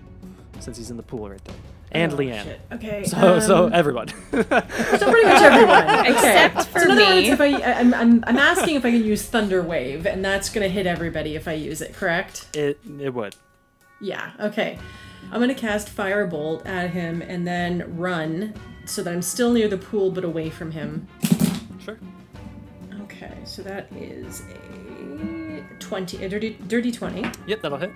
since 0.61 0.77
he's 0.77 0.91
in 0.91 0.97
the 0.97 1.03
pool 1.03 1.29
right 1.31 1.45
there. 1.45 1.55
And 1.93 2.13
Oh, 2.13 2.17
Leanne. 2.17 2.43
shit. 2.45 2.61
Okay. 2.73 3.05
So, 3.05 3.39
so 3.41 3.67
um, 3.67 3.73
everyone. 3.73 4.09
so 4.31 4.43
pretty 4.43 5.29
much 5.29 5.43
everyone, 5.43 6.07
Except 6.07 6.57
Okay. 6.57 6.65
for 6.71 6.81
so 6.81 6.85
in 6.87 6.91
other 6.91 7.01
me. 7.01 7.15
words, 7.17 7.29
if 7.29 7.41
I, 7.41 7.47
I- 7.55 7.75
I'm, 7.79 7.95
I'm, 7.95 8.25
I'm 8.27 8.37
asking 8.39 8.75
if 8.77 8.85
I 8.85 8.91
can 8.91 9.05
use 9.05 9.23
Thunder 9.25 9.63
Wave, 9.63 10.05
and 10.07 10.25
that's 10.25 10.49
gonna 10.51 10.69
hit 10.69 10.87
everybody 10.87 11.37
if 11.37 11.47
I 11.49 11.53
use 11.53 11.81
it, 11.81 11.95
correct? 11.95 12.55
it 12.57 12.79
it 13.01 13.15
would. 13.15 13.37
Yeah. 14.01 14.33
Okay. 14.41 14.79
I'm 15.33 15.41
gonna 15.41 15.55
cast 15.55 15.95
Firebolt 15.95 16.67
at 16.67 16.91
him 16.91 17.23
and 17.23 17.47
then 17.47 17.97
run 17.97 18.55
so 18.85 19.03
that 19.03 19.13
I'm 19.13 19.23
still 19.23 19.53
near 19.53 19.69
the 19.69 19.79
pool 19.79 20.11
but 20.11 20.25
away 20.25 20.51
from 20.51 20.71
him. 20.73 21.07
Sure. 21.83 21.99
Okay. 23.03 23.33
So 23.45 23.63
that 23.63 23.89
is 23.93 24.43
a 24.53 25.65
20, 25.81 26.25
a 26.25 26.29
dirty, 26.29 26.59
dirty 26.67 26.93
20. 26.93 27.25
Yep, 27.47 27.63
that'll 27.63 27.79
hit. 27.79 27.93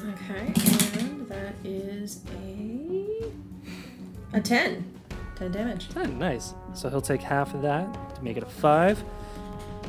Okay, 0.00 0.46
and 0.46 0.54
that 1.46 1.54
is 1.68 2.20
a 2.42 4.36
a 4.36 4.40
ten. 4.40 4.92
10 5.36 5.52
damage. 5.52 5.90
10, 5.90 6.18
nice. 6.18 6.54
So 6.72 6.88
he'll 6.88 7.02
take 7.02 7.20
half 7.20 7.52
of 7.52 7.60
that 7.60 8.14
to 8.16 8.24
make 8.24 8.38
it 8.38 8.42
a 8.42 8.46
5. 8.46 9.04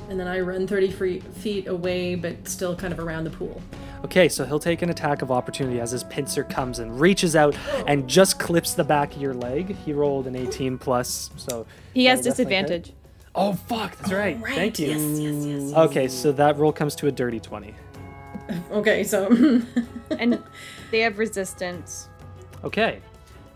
And 0.09 0.19
then 0.19 0.27
I 0.27 0.41
run 0.41 0.67
30 0.67 0.91
free 0.91 1.19
feet 1.21 1.67
away, 1.67 2.15
but 2.15 2.49
still 2.49 2.75
kind 2.75 2.91
of 2.91 2.99
around 2.99 3.23
the 3.23 3.29
pool. 3.29 3.61
Okay, 4.03 4.27
so 4.27 4.43
he'll 4.45 4.59
take 4.59 4.81
an 4.81 4.89
attack 4.89 5.21
of 5.21 5.31
opportunity 5.31 5.79
as 5.79 5.91
his 5.91 6.03
pincer 6.03 6.43
comes 6.43 6.79
and 6.79 6.99
reaches 6.99 7.33
out 7.37 7.55
and 7.87 8.09
just 8.09 8.39
clips 8.39 8.73
the 8.73 8.83
back 8.83 9.15
of 9.15 9.21
your 9.21 9.33
leg. 9.33 9.73
He 9.85 9.93
rolled 9.93 10.27
an 10.27 10.35
18 10.35 10.77
plus, 10.77 11.29
so 11.37 11.65
He 11.93 12.05
has 12.05 12.19
that'll 12.19 12.31
hit. 12.31 12.37
disadvantage. 12.37 12.93
Oh 13.33 13.53
fuck, 13.53 13.97
that's 13.99 14.11
right. 14.11 14.37
Thank 14.43 14.79
you. 14.79 14.87
Yes, 14.89 15.19
yes, 15.19 15.45
yes. 15.45 15.73
Okay, 15.73 16.09
so 16.09 16.33
that 16.33 16.57
roll 16.57 16.73
comes 16.73 16.93
to 16.97 17.07
a 17.07 17.11
dirty 17.11 17.39
20. 17.39 17.73
Okay, 18.71 19.03
so 19.03 19.27
and 20.11 20.41
they 20.91 20.99
have 20.99 21.17
resistance. 21.17 22.09
Okay, 22.63 23.01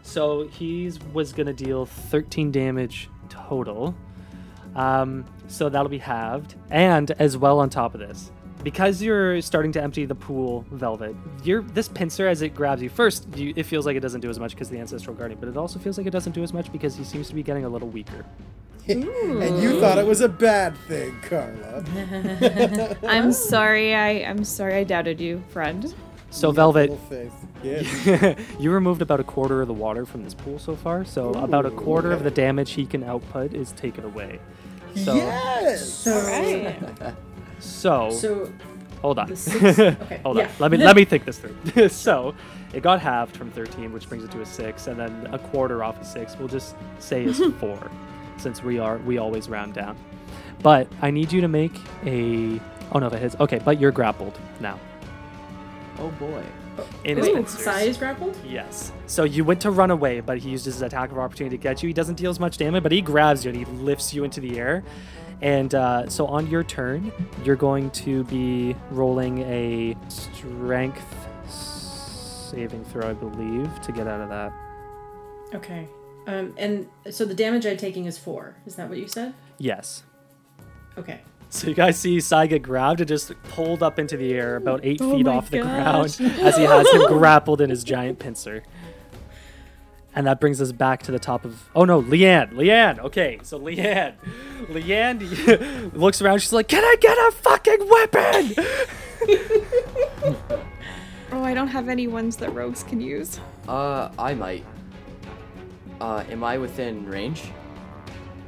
so 0.03 0.47
he 0.47 0.91
was 1.13 1.33
gonna 1.33 1.53
deal 1.53 1.85
13 1.85 2.51
damage 2.51 3.09
total. 3.29 3.95
Um, 4.75 5.25
so 5.47 5.69
that'll 5.69 5.89
be 5.89 5.97
halved, 5.97 6.55
and 6.69 7.11
as 7.11 7.37
well 7.37 7.59
on 7.59 7.69
top 7.69 7.93
of 7.93 7.99
this, 7.99 8.31
because 8.63 9.01
you're 9.01 9.41
starting 9.41 9.71
to 9.73 9.81
empty 9.81 10.05
the 10.05 10.15
pool, 10.15 10.65
Velvet. 10.71 11.15
You're 11.43 11.61
this 11.61 11.87
pincer 11.89 12.27
as 12.27 12.41
it 12.41 12.55
grabs 12.55 12.81
you. 12.81 12.89
First, 12.89 13.27
you, 13.35 13.53
it 13.55 13.63
feels 13.63 13.85
like 13.85 13.95
it 13.95 14.01
doesn't 14.01 14.21
do 14.21 14.29
as 14.29 14.39
much 14.39 14.51
because 14.51 14.69
the 14.69 14.79
ancestral 14.79 15.15
guardian, 15.15 15.39
but 15.39 15.49
it 15.49 15.57
also 15.57 15.79
feels 15.79 15.97
like 15.97 16.07
it 16.07 16.11
doesn't 16.11 16.33
do 16.33 16.43
as 16.43 16.53
much 16.53 16.71
because 16.71 16.95
he 16.95 17.03
seems 17.03 17.27
to 17.27 17.35
be 17.35 17.43
getting 17.43 17.65
a 17.65 17.69
little 17.69 17.89
weaker. 17.89 18.25
and 18.87 19.61
you 19.61 19.79
thought 19.79 19.97
it 19.97 20.05
was 20.05 20.21
a 20.21 20.29
bad 20.29 20.75
thing, 20.87 21.15
Carla. 21.21 21.83
I'm 23.07 23.31
sorry. 23.31 23.93
I 23.93 24.23
I'm 24.23 24.43
sorry. 24.43 24.75
I 24.75 24.83
doubted 24.83 25.21
you, 25.21 25.43
friend. 25.49 25.93
So 26.31 26.51
Velvet, 26.51 26.89
Little. 26.89 27.31
Yeah. 27.63 28.35
you 28.59 28.71
removed 28.71 29.03
about 29.03 29.19
a 29.19 29.23
quarter 29.23 29.61
of 29.61 29.67
the 29.67 29.73
water 29.73 30.03
from 30.05 30.23
this 30.23 30.33
pool 30.33 30.57
so 30.57 30.75
far. 30.75 31.05
So 31.05 31.29
about 31.33 31.67
a 31.67 31.69
quarter 31.71 32.11
of 32.11 32.23
the 32.23 32.31
damage 32.31 32.71
he 32.71 32.87
can 32.87 33.03
output 33.03 33.53
is 33.53 33.71
taken 33.73 34.03
away. 34.03 34.39
So, 34.95 35.13
yes. 35.13 35.87
so 35.87 36.73
so 37.59 38.09
so 38.09 38.51
hold 39.01 39.19
on. 39.19 39.35
six. 39.35 39.77
Okay, 39.79 40.21
Hold 40.23 40.37
yeah. 40.37 40.43
on. 40.45 40.49
Let 40.59 40.71
me 40.71 40.77
let 40.77 40.95
me 40.95 41.05
think 41.05 41.25
this 41.25 41.37
through. 41.37 41.89
so 41.89 42.33
it 42.73 42.81
got 42.81 42.99
halved 42.99 43.35
from 43.37 43.51
13, 43.51 43.93
which 43.93 44.09
brings 44.09 44.23
it 44.23 44.31
to 44.31 44.41
a 44.41 44.45
six, 44.45 44.87
and 44.87 44.99
then 44.99 45.27
a 45.31 45.37
quarter 45.37 45.83
off 45.83 45.99
of 46.01 46.07
six. 46.07 46.35
We'll 46.39 46.47
just 46.47 46.75
say 46.99 47.25
is 47.25 47.39
four, 47.59 47.91
since 48.37 48.63
we 48.63 48.79
are 48.79 48.97
we 48.99 49.17
always 49.19 49.49
round 49.49 49.73
down. 49.75 49.95
But 50.63 50.87
I 51.01 51.11
need 51.11 51.31
you 51.31 51.41
to 51.41 51.47
make 51.47 51.73
a. 52.05 52.59
Oh 52.91 52.99
no, 52.99 53.09
that 53.09 53.19
hits. 53.19 53.35
Okay, 53.39 53.59
but 53.63 53.79
you're 53.79 53.91
grappled 53.91 54.37
now. 54.59 54.79
Oh 56.01 56.09
boy. 56.19 56.43
In 57.03 57.17
his 57.17 57.27
Wait, 57.27 57.35
pincers. 57.35 57.63
Sai 57.63 57.81
is 57.81 57.97
grappled. 57.97 58.35
Yes. 58.43 58.91
So 59.05 59.23
you 59.23 59.43
went 59.43 59.61
to 59.61 59.69
run 59.69 59.91
away, 59.91 60.19
but 60.19 60.39
he 60.39 60.49
used 60.49 60.65
his 60.65 60.81
attack 60.81 61.11
of 61.11 61.19
opportunity 61.19 61.57
to 61.57 61.61
get 61.61 61.83
you. 61.83 61.87
He 61.87 61.93
doesn't 61.93 62.15
deal 62.15 62.31
as 62.31 62.39
much 62.39 62.57
damage, 62.57 62.81
but 62.81 62.91
he 62.91 63.01
grabs 63.01 63.45
you 63.45 63.51
and 63.51 63.59
he 63.59 63.65
lifts 63.65 64.13
you 64.13 64.23
into 64.23 64.41
the 64.41 64.57
air. 64.57 64.83
And 65.41 65.75
uh, 65.75 66.09
so 66.09 66.25
on 66.25 66.47
your 66.47 66.63
turn, 66.63 67.11
you're 67.43 67.55
going 67.55 67.91
to 67.91 68.23
be 68.23 68.75
rolling 68.89 69.39
a 69.43 69.95
strength 70.07 71.05
saving 71.47 72.83
throw, 72.85 73.09
I 73.09 73.13
believe, 73.13 73.81
to 73.81 73.91
get 73.91 74.07
out 74.07 74.21
of 74.21 74.29
that. 74.29 74.51
Okay. 75.53 75.87
Um, 76.27 76.53
and 76.57 76.87
so 77.11 77.25
the 77.25 77.33
damage 77.33 77.65
I'm 77.65 77.77
taking 77.77 78.05
is 78.05 78.17
four. 78.17 78.55
Is 78.65 78.75
that 78.75 78.89
what 78.89 78.97
you 78.97 79.07
said? 79.07 79.33
Yes. 79.57 80.03
Okay. 80.97 81.21
So 81.53 81.67
you 81.67 81.73
guys 81.73 81.99
see 81.99 82.21
Sai 82.21 82.47
get 82.47 82.63
grabbed 82.63 83.01
and 83.01 83.07
just 83.09 83.33
pulled 83.43 83.83
up 83.83 83.99
into 83.99 84.15
the 84.15 84.31
air 84.33 84.55
about 84.55 84.79
eight 84.83 85.01
Oh 85.01 85.17
feet 85.17 85.25
my 85.25 85.33
off 85.35 85.49
the 85.51 85.57
gosh. 85.59 85.67
ground 85.67 86.05
as 86.41 86.55
he 86.55 86.63
has 86.63 86.89
him 86.91 87.05
grappled 87.07 87.59
in 87.59 87.69
his 87.69 87.83
giant 87.83 88.19
pincer. 88.19 88.63
And 90.15 90.27
that 90.27 90.39
brings 90.39 90.61
us 90.61 90.71
back 90.71 91.03
to 91.03 91.11
the 91.11 91.19
top 91.19 91.43
of. 91.43 91.69
Oh 91.75 91.83
no, 91.83 92.01
Leanne! 92.01 92.53
Leanne! 92.53 92.99
Okay, 92.99 93.39
so 93.43 93.59
Leanne. 93.59 94.13
Leanne 94.69 95.93
looks 95.93 96.21
around. 96.21 96.39
She's 96.39 96.53
like, 96.53 96.69
Can 96.69 96.83
I 96.85 96.95
get 97.01 97.17
a 97.17 97.31
fucking 97.31 97.89
weapon? 97.89 98.55
Oh, 101.33 101.43
I 101.43 101.53
don't 101.53 101.67
have 101.69 101.87
any 101.89 102.07
ones 102.07 102.37
that 102.37 102.53
rogues 102.53 102.83
can 102.83 102.99
use. 103.01 103.39
Uh, 103.67 104.09
I 104.19 104.33
might. 104.33 104.65
Uh, 105.99 106.23
am 106.29 106.43
I 106.43 106.57
within 106.57 107.05
range? 107.05 107.43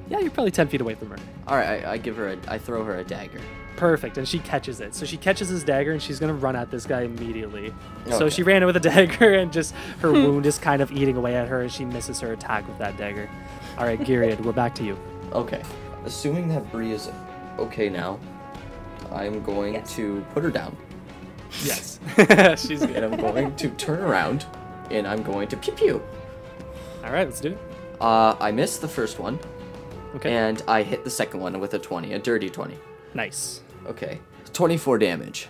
yeah, 0.09 0.19
you're 0.19 0.31
probably 0.31 0.51
10 0.51 0.67
feet 0.69 0.81
away 0.81 0.95
from 0.95 1.09
her. 1.11 1.17
All 1.47 1.55
right, 1.57 1.83
I, 1.85 1.93
I 1.93 1.97
give 1.97 2.15
her 2.17 2.29
a, 2.29 2.37
I 2.47 2.57
throw 2.57 2.83
her 2.83 2.97
a 2.97 3.03
dagger. 3.03 3.41
Perfect. 3.75 4.17
And 4.17 4.27
she 4.27 4.39
catches 4.39 4.79
it. 4.79 4.93
So 4.95 5.05
she 5.05 5.17
catches 5.17 5.49
his 5.49 5.63
dagger 5.63 5.91
and 5.91 6.01
she's 6.01 6.19
going 6.19 6.29
to 6.31 6.39
run 6.39 6.55
at 6.55 6.69
this 6.69 6.85
guy 6.85 7.01
immediately. 7.01 7.73
So 8.09 8.29
she 8.29 8.43
ran 8.43 8.65
with 8.65 8.77
a 8.77 8.79
dagger 8.79 9.33
and 9.39 9.51
just 9.51 9.73
her 9.99 10.11
wound 10.11 10.45
is 10.45 10.57
kind 10.59 10.81
of 10.81 10.91
eating 10.91 11.17
away 11.17 11.35
at 11.35 11.47
her 11.47 11.61
and 11.61 11.71
she 11.71 11.83
misses 11.83 12.19
her 12.19 12.33
attack 12.33 12.67
with 12.67 12.77
that 12.77 12.97
dagger. 12.97 13.29
All 13.77 13.85
right, 13.85 13.99
Gyriad, 13.99 14.39
we're 14.41 14.51
back 14.51 14.75
to 14.75 14.83
you. 14.83 14.97
Okay. 15.31 15.63
Assuming 16.05 16.47
that 16.49 16.71
Bree 16.71 16.91
is 16.91 17.09
okay 17.57 17.89
now, 17.89 18.19
I'm 19.11 19.41
going 19.43 19.73
Yes. 19.73 19.95
to 19.95 20.25
put 20.33 20.43
her 20.43 20.51
down, 20.51 20.75
Yes. 21.63 21.99
she's 22.65 22.81
and 22.83 22.93
good. 22.93 23.03
I'm 23.03 23.17
going 23.17 23.55
to 23.55 23.69
turn 23.71 23.99
around, 23.99 24.45
and 24.91 25.07
I'm 25.07 25.23
going 25.23 25.47
to 25.49 25.57
pew 25.57 25.73
pew. 25.73 26.01
All 27.03 27.11
right, 27.11 27.25
let's 27.27 27.39
do 27.41 27.49
it. 27.49 27.57
Uh, 28.01 28.35
I 28.39 28.51
missed 28.51 28.81
the 28.81 28.87
first 28.87 29.19
one, 29.19 29.39
Okay. 30.15 30.31
and 30.31 30.61
I 30.67 30.83
hit 30.83 31.03
the 31.03 31.09
second 31.09 31.39
one 31.39 31.59
with 31.59 31.73
a 31.73 31.79
20, 31.79 32.13
a 32.13 32.19
dirty 32.19 32.47
20. 32.49 32.77
nice. 33.13 33.61
Okay. 33.87 34.19
24 34.53 34.97
damage, 34.99 35.47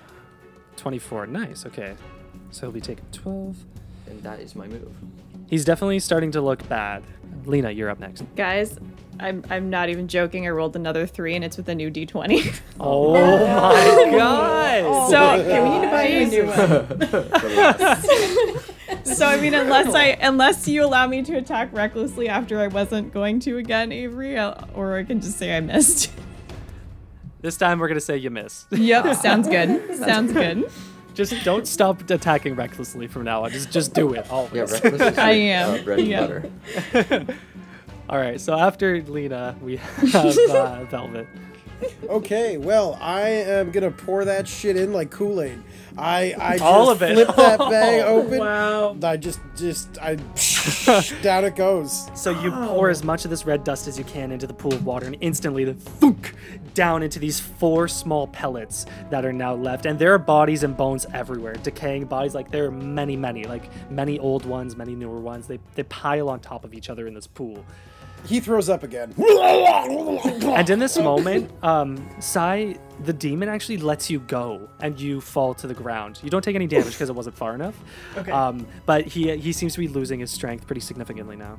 24. 0.77 1.27
Nice. 1.27 1.65
Okay. 1.65 1.95
So 2.51 2.61
he'll 2.61 2.71
be 2.71 2.79
taking 2.81 3.05
12. 3.11 3.57
and 4.07 4.23
that 4.23 4.39
is 4.39 4.55
my 4.55 4.67
move. 4.67 4.95
He's 5.47 5.65
definitely 5.65 5.99
starting 5.99 6.31
to 6.31 6.41
look 6.41 6.67
bad. 6.69 7.03
Lena, 7.45 7.69
you're 7.71 7.89
up 7.89 7.99
next. 7.99 8.23
Guys, 8.35 8.77
I'm 9.19 9.43
I'm 9.49 9.69
not 9.69 9.89
even 9.89 10.07
joking. 10.07 10.47
I 10.47 10.49
rolled 10.51 10.75
another 10.75 11.05
three, 11.05 11.35
and 11.35 11.43
it's 11.43 11.57
with 11.57 11.67
a 11.69 11.75
new 11.75 11.91
d20. 11.91 12.59
Oh 12.79 13.13
my 13.13 13.19
oh 13.75 14.11
god. 14.17 14.83
Oh 14.85 15.09
so 15.11 15.33
Okay, 15.41 15.61
we 15.61 15.69
need 15.69 15.81
to 15.81 15.87
buy 15.91 16.07
you 16.07 16.21
a 16.21 16.25
new 16.27 16.45
one. 16.47 16.63
So 19.15 19.25
I 19.25 19.39
mean, 19.39 19.53
unless 19.53 19.93
I 19.93 20.17
unless 20.21 20.67
you 20.67 20.83
allow 20.83 21.07
me 21.07 21.21
to 21.23 21.35
attack 21.35 21.69
recklessly 21.73 22.29
after 22.29 22.59
I 22.59 22.67
wasn't 22.67 23.13
going 23.13 23.39
to 23.41 23.57
again, 23.57 23.91
Avery, 23.91 24.37
I'll, 24.39 24.67
or 24.73 24.95
I 24.97 25.03
can 25.03 25.19
just 25.21 25.37
say 25.37 25.55
I 25.55 25.59
missed. 25.59 26.11
This 27.41 27.57
time 27.57 27.79
we're 27.79 27.89
going 27.89 27.99
to 27.99 28.05
say 28.05 28.15
you 28.17 28.29
missed. 28.29 28.71
yep, 28.71 29.13
sounds 29.17 29.49
good. 29.49 29.95
Sounds 29.97 30.31
good. 30.31 30.71
just 31.13 31.33
don't 31.43 31.67
stop 31.67 32.09
attacking 32.09 32.55
recklessly 32.55 33.07
from 33.07 33.25
now 33.25 33.43
on. 33.43 33.51
Just 33.51 33.69
just 33.71 33.93
do 33.93 34.13
it 34.13 34.31
always. 34.31 34.53
Yeah, 34.53 34.61
reckless 34.61 35.01
is 35.01 35.01
I 35.17 35.25
like, 35.31 35.37
am, 35.37 35.69
Uh, 35.79 35.83
bread 35.83 35.99
and 35.99 36.07
yeah. 36.07 36.21
butter. 36.21 37.25
All 38.09 38.17
right. 38.17 38.39
So 38.39 38.57
after 38.57 39.01
Lena, 39.03 39.55
we 39.61 39.75
have 39.77 40.37
uh, 40.49 40.85
Velvet. 40.85 41.27
Okay, 42.09 42.57
well, 42.57 42.97
I 43.01 43.27
am 43.29 43.71
gonna 43.71 43.91
pour 43.91 44.23
that 44.23 44.47
shit 44.47 44.77
in 44.77 44.93
like 44.93 45.11
Kool 45.11 45.41
Aid. 45.41 45.61
I 45.97 46.35
I 46.39 46.51
just 46.53 46.63
All 46.63 46.89
of 46.89 47.01
it. 47.01 47.13
flip 47.13 47.27
that 47.35 47.59
bag 47.59 48.03
oh, 48.05 48.21
open. 48.21 48.39
Wow. 48.39 48.97
I 49.03 49.17
just 49.17 49.39
just 49.55 49.97
I 50.01 50.15
down 51.21 51.45
it 51.45 51.55
goes. 51.55 52.09
So 52.15 52.31
you 52.41 52.51
pour 52.51 52.89
as 52.89 53.03
much 53.03 53.25
of 53.25 53.31
this 53.31 53.45
red 53.45 53.63
dust 53.63 53.87
as 53.87 53.97
you 53.97 54.03
can 54.03 54.31
into 54.31 54.47
the 54.47 54.53
pool 54.53 54.73
of 54.73 54.85
water, 54.85 55.05
and 55.05 55.17
instantly 55.21 55.63
the 55.65 55.73
thunk 55.73 56.35
down 56.73 57.03
into 57.03 57.19
these 57.19 57.39
four 57.39 57.87
small 57.87 58.27
pellets 58.27 58.85
that 59.09 59.25
are 59.25 59.33
now 59.33 59.53
left. 59.53 59.85
And 59.85 59.99
there 59.99 60.13
are 60.13 60.19
bodies 60.19 60.63
and 60.63 60.75
bones 60.75 61.05
everywhere, 61.13 61.53
decaying 61.53 62.05
bodies. 62.05 62.33
Like 62.33 62.49
there 62.49 62.65
are 62.65 62.71
many, 62.71 63.15
many, 63.15 63.43
like 63.43 63.69
many 63.91 64.19
old 64.19 64.45
ones, 64.45 64.75
many 64.75 64.95
newer 64.95 65.19
ones. 65.19 65.47
They 65.47 65.59
they 65.75 65.83
pile 65.83 66.29
on 66.29 66.39
top 66.39 66.65
of 66.65 66.73
each 66.73 66.89
other 66.89 67.07
in 67.07 67.13
this 67.13 67.27
pool. 67.27 67.63
He 68.25 68.39
throws 68.39 68.69
up 68.69 68.83
again. 68.83 69.13
And 69.17 70.69
in 70.69 70.79
this 70.79 70.97
moment, 70.97 71.51
um, 71.63 72.07
Sai, 72.19 72.77
the 73.03 73.11
demon, 73.13 73.49
actually 73.49 73.77
lets 73.77 74.09
you 74.09 74.19
go, 74.21 74.69
and 74.81 74.99
you 74.99 75.19
fall 75.19 75.53
to 75.55 75.67
the 75.67 75.73
ground. 75.73 76.19
You 76.23 76.29
don't 76.29 76.43
take 76.43 76.55
any 76.55 76.67
damage 76.67 76.93
because 76.93 77.09
it 77.09 77.15
wasn't 77.15 77.37
far 77.37 77.53
enough. 77.55 77.75
Okay. 78.17 78.31
Um, 78.31 78.65
but 78.85 79.05
he 79.05 79.35
he 79.37 79.51
seems 79.51 79.73
to 79.73 79.79
be 79.79 79.87
losing 79.87 80.19
his 80.19 80.31
strength 80.31 80.65
pretty 80.67 80.81
significantly 80.81 81.35
now. 81.35 81.57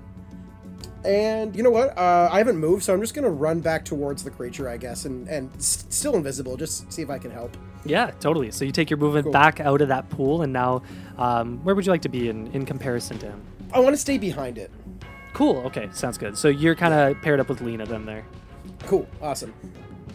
And 1.04 1.54
you 1.54 1.62
know 1.62 1.70
what? 1.70 1.96
Uh, 1.98 2.30
I 2.32 2.38
haven't 2.38 2.56
moved, 2.56 2.82
so 2.84 2.94
I'm 2.94 3.00
just 3.00 3.12
gonna 3.14 3.28
run 3.28 3.60
back 3.60 3.84
towards 3.84 4.24
the 4.24 4.30
creature, 4.30 4.68
I 4.68 4.78
guess, 4.78 5.04
and 5.04 5.28
and 5.28 5.50
s- 5.56 5.84
still 5.90 6.14
invisible. 6.14 6.56
Just 6.56 6.90
see 6.90 7.02
if 7.02 7.10
I 7.10 7.18
can 7.18 7.30
help. 7.30 7.54
Yeah, 7.84 8.10
totally. 8.20 8.50
So 8.50 8.64
you 8.64 8.72
take 8.72 8.88
your 8.88 8.96
movement 8.98 9.24
Cool. 9.24 9.32
back 9.32 9.60
out 9.60 9.82
of 9.82 9.88
that 9.88 10.08
pool, 10.08 10.40
and 10.40 10.50
now, 10.54 10.82
um, 11.18 11.58
where 11.62 11.74
would 11.74 11.84
you 11.84 11.92
like 11.92 12.00
to 12.02 12.08
be 12.08 12.30
in, 12.30 12.46
in 12.52 12.64
comparison 12.64 13.18
to 13.18 13.26
him? 13.26 13.42
I 13.74 13.80
want 13.80 13.92
to 13.94 14.00
stay 14.00 14.16
behind 14.16 14.56
it. 14.56 14.70
Cool. 15.34 15.58
Okay, 15.66 15.90
sounds 15.92 16.16
good. 16.16 16.38
So 16.38 16.48
you're 16.48 16.74
kind 16.74 16.94
of 16.94 17.20
paired 17.20 17.40
up 17.40 17.48
with 17.48 17.60
Lena 17.60 17.84
then 17.84 18.06
there. 18.06 18.24
Cool. 18.84 19.06
Awesome. 19.20 19.52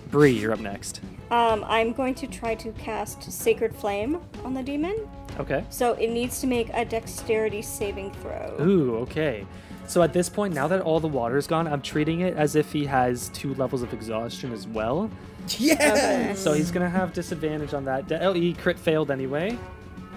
Bree, 0.10 0.32
you're 0.32 0.54
up 0.54 0.60
next. 0.60 1.02
Um, 1.30 1.64
I'm 1.68 1.94
going 1.94 2.16
to 2.16 2.26
try 2.26 2.56
to 2.56 2.72
cast 2.72 3.32
Sacred 3.32 3.76
Flame 3.76 4.20
on 4.44 4.56
the 4.56 4.64
demon. 4.64 5.08
Okay. 5.40 5.64
So 5.70 5.94
it 5.94 6.10
needs 6.10 6.42
to 6.42 6.48
make 6.48 6.70
a 6.74 6.84
dexterity 6.84 7.62
saving 7.62 8.12
throw. 8.14 8.58
Ooh, 8.60 8.96
okay. 8.98 9.46
So 9.88 10.02
at 10.02 10.14
this 10.14 10.30
point, 10.30 10.54
now 10.54 10.68
that 10.68 10.82
all 10.82 11.00
the 11.00 11.08
water's 11.08 11.48
gone, 11.48 11.68
I'm 11.68 11.82
treating 11.82 12.22
it 12.22 12.36
as 12.36 12.56
if 12.56 12.72
he 12.72 12.86
has 12.86 13.30
two 13.30 13.54
levels 13.56 13.82
of 13.82 13.94
exhaustion 13.94 14.52
as 14.54 14.68
well. 14.68 15.10
Yes. 15.58 16.40
So 16.40 16.54
he's 16.54 16.70
gonna 16.72 16.90
have 16.90 17.12
disadvantage 17.14 17.74
on 17.74 17.86
that. 17.86 18.08
De- 18.08 18.24
oh, 18.24 18.34
he 18.34 18.54
crit 18.54 18.78
failed 18.78 19.10
anyway. 19.10 19.58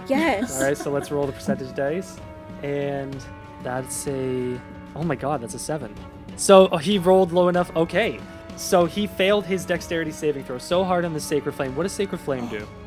Yes. 0.07 0.57
All 0.57 0.67
right, 0.67 0.77
so 0.77 0.91
let's 0.91 1.09
roll 1.09 1.25
the 1.25 1.31
percentage 1.31 1.75
dice, 1.75 2.17
and 2.61 3.15
that's 3.63 4.07
a 4.07 4.59
Oh 4.95 5.03
my 5.03 5.15
god, 5.15 5.41
that's 5.41 5.53
a 5.53 5.59
seven. 5.59 5.93
So 6.35 6.69
oh, 6.71 6.77
he 6.77 6.97
rolled 6.97 7.31
low 7.31 7.47
enough. 7.47 7.75
Okay. 7.75 8.19
So 8.55 8.85
he 8.85 9.07
failed 9.07 9.45
his 9.45 9.65
dexterity 9.65 10.11
saving 10.11 10.43
throw 10.43 10.59
so 10.59 10.83
hard 10.83 11.05
on 11.05 11.13
the 11.13 11.19
Sacred 11.19 11.53
Flame. 11.53 11.75
What 11.75 11.83
does 11.83 11.91
Sacred 11.91 12.19
Flame 12.19 12.47
do? 12.47 12.67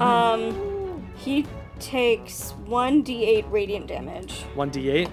Um, 0.00 1.04
he 1.16 1.44
takes 1.80 2.52
one 2.66 3.02
d8 3.02 3.50
radiant 3.50 3.88
damage. 3.88 4.44
1d8? 4.54 5.10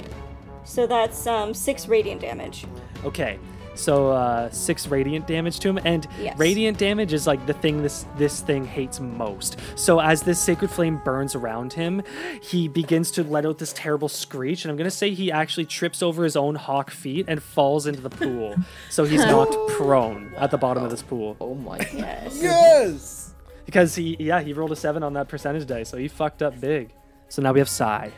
So 0.64 0.86
that's 0.86 1.26
um 1.26 1.54
six 1.54 1.88
radiant 1.88 2.22
damage. 2.22 2.66
Okay. 3.04 3.40
So 3.74 4.12
uh, 4.12 4.50
six 4.52 4.88
radiant 4.88 5.28
damage 5.28 5.60
to 5.60 5.70
him, 5.70 5.80
and 5.86 6.06
Yes. 6.20 6.38
radiant 6.38 6.78
damage 6.78 7.14
is 7.14 7.26
like 7.26 7.46
the 7.48 7.54
thing 7.54 7.82
this 7.82 8.06
this 8.18 8.42
thing 8.42 8.66
hates 8.66 9.00
most. 9.00 9.58
So 9.76 10.00
as 10.00 10.22
this 10.24 10.40
sacred 10.42 10.70
flame 10.70 11.02
burns 11.06 11.36
around 11.36 11.74
him, 11.74 12.04
he 12.42 12.68
begins 12.68 13.12
to 13.12 13.24
let 13.24 13.46
out 13.46 13.58
this 13.60 13.72
terrible 13.74 14.10
screech, 14.10 14.66
and 14.66 14.72
I'm 14.72 14.78
gonna 14.78 14.92
say 14.92 15.12
he 15.12 15.32
actually 15.32 15.66
trips 15.66 16.04
over 16.04 16.24
his 16.24 16.36
own 16.36 16.56
hawk 16.56 16.92
feet 16.92 17.26
and 17.30 17.42
falls 17.42 17.88
into 17.88 18.02
the 18.02 18.10
pool. 18.10 18.56
so 18.90 19.06
he's 19.06 19.22
knocked 19.26 19.56
prone 19.72 20.34
at 20.38 20.52
the 20.52 20.58
bottom 20.58 20.84
of 20.84 20.90
this 20.92 21.02
pool 21.02 21.38
Oh 21.40 21.56
my 21.56 21.78
Yes. 21.94 22.40
Yes. 22.42 23.34
because 23.66 23.96
he 23.96 24.18
yeah 24.20 24.42
he 24.42 24.52
rolled 24.54 24.72
a 24.74 24.76
seven 24.76 25.02
on 25.02 25.14
that 25.14 25.28
percentage 25.30 25.66
die, 25.66 25.84
so 25.84 25.98
he 25.98 26.08
fucked 26.10 26.42
up 26.42 26.60
big. 26.60 26.94
So 27.30 27.42
now 27.42 27.54
we 27.54 27.60
have 27.60 27.70
Sai. 27.70 28.12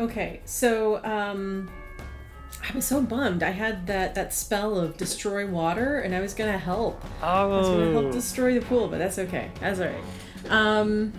Okay, 0.00 0.40
so 0.46 1.04
um, 1.04 1.70
I 2.68 2.74
was 2.74 2.84
so 2.84 3.02
bummed. 3.02 3.42
I 3.42 3.50
had 3.50 3.86
that 3.88 4.14
that 4.14 4.32
spell 4.32 4.78
of 4.78 4.96
destroy 4.96 5.46
water, 5.46 6.00
and 6.00 6.14
I 6.14 6.20
was 6.20 6.32
gonna 6.34 6.58
help. 6.58 7.02
Oh. 7.22 7.26
I 7.26 7.44
was 7.46 7.68
gonna 7.68 7.92
help 7.92 8.06
Oh, 8.06 8.12
destroy 8.12 8.54
the 8.58 8.64
pool, 8.64 8.88
but 8.88 8.98
that's 8.98 9.18
okay. 9.18 9.50
That's 9.60 9.80
all 9.80 9.86
right. 9.86 10.04
Um, 10.50 11.12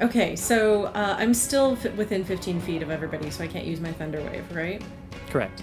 okay, 0.00 0.36
so 0.36 0.84
uh, 0.86 1.16
I'm 1.18 1.34
still 1.34 1.78
f- 1.82 1.94
within 1.96 2.24
15 2.24 2.60
feet 2.60 2.82
of 2.82 2.90
everybody, 2.90 3.30
so 3.30 3.44
I 3.44 3.46
can't 3.48 3.66
use 3.66 3.80
my 3.80 3.92
thunder 3.92 4.20
wave, 4.22 4.44
right? 4.54 4.82
correct. 5.30 5.62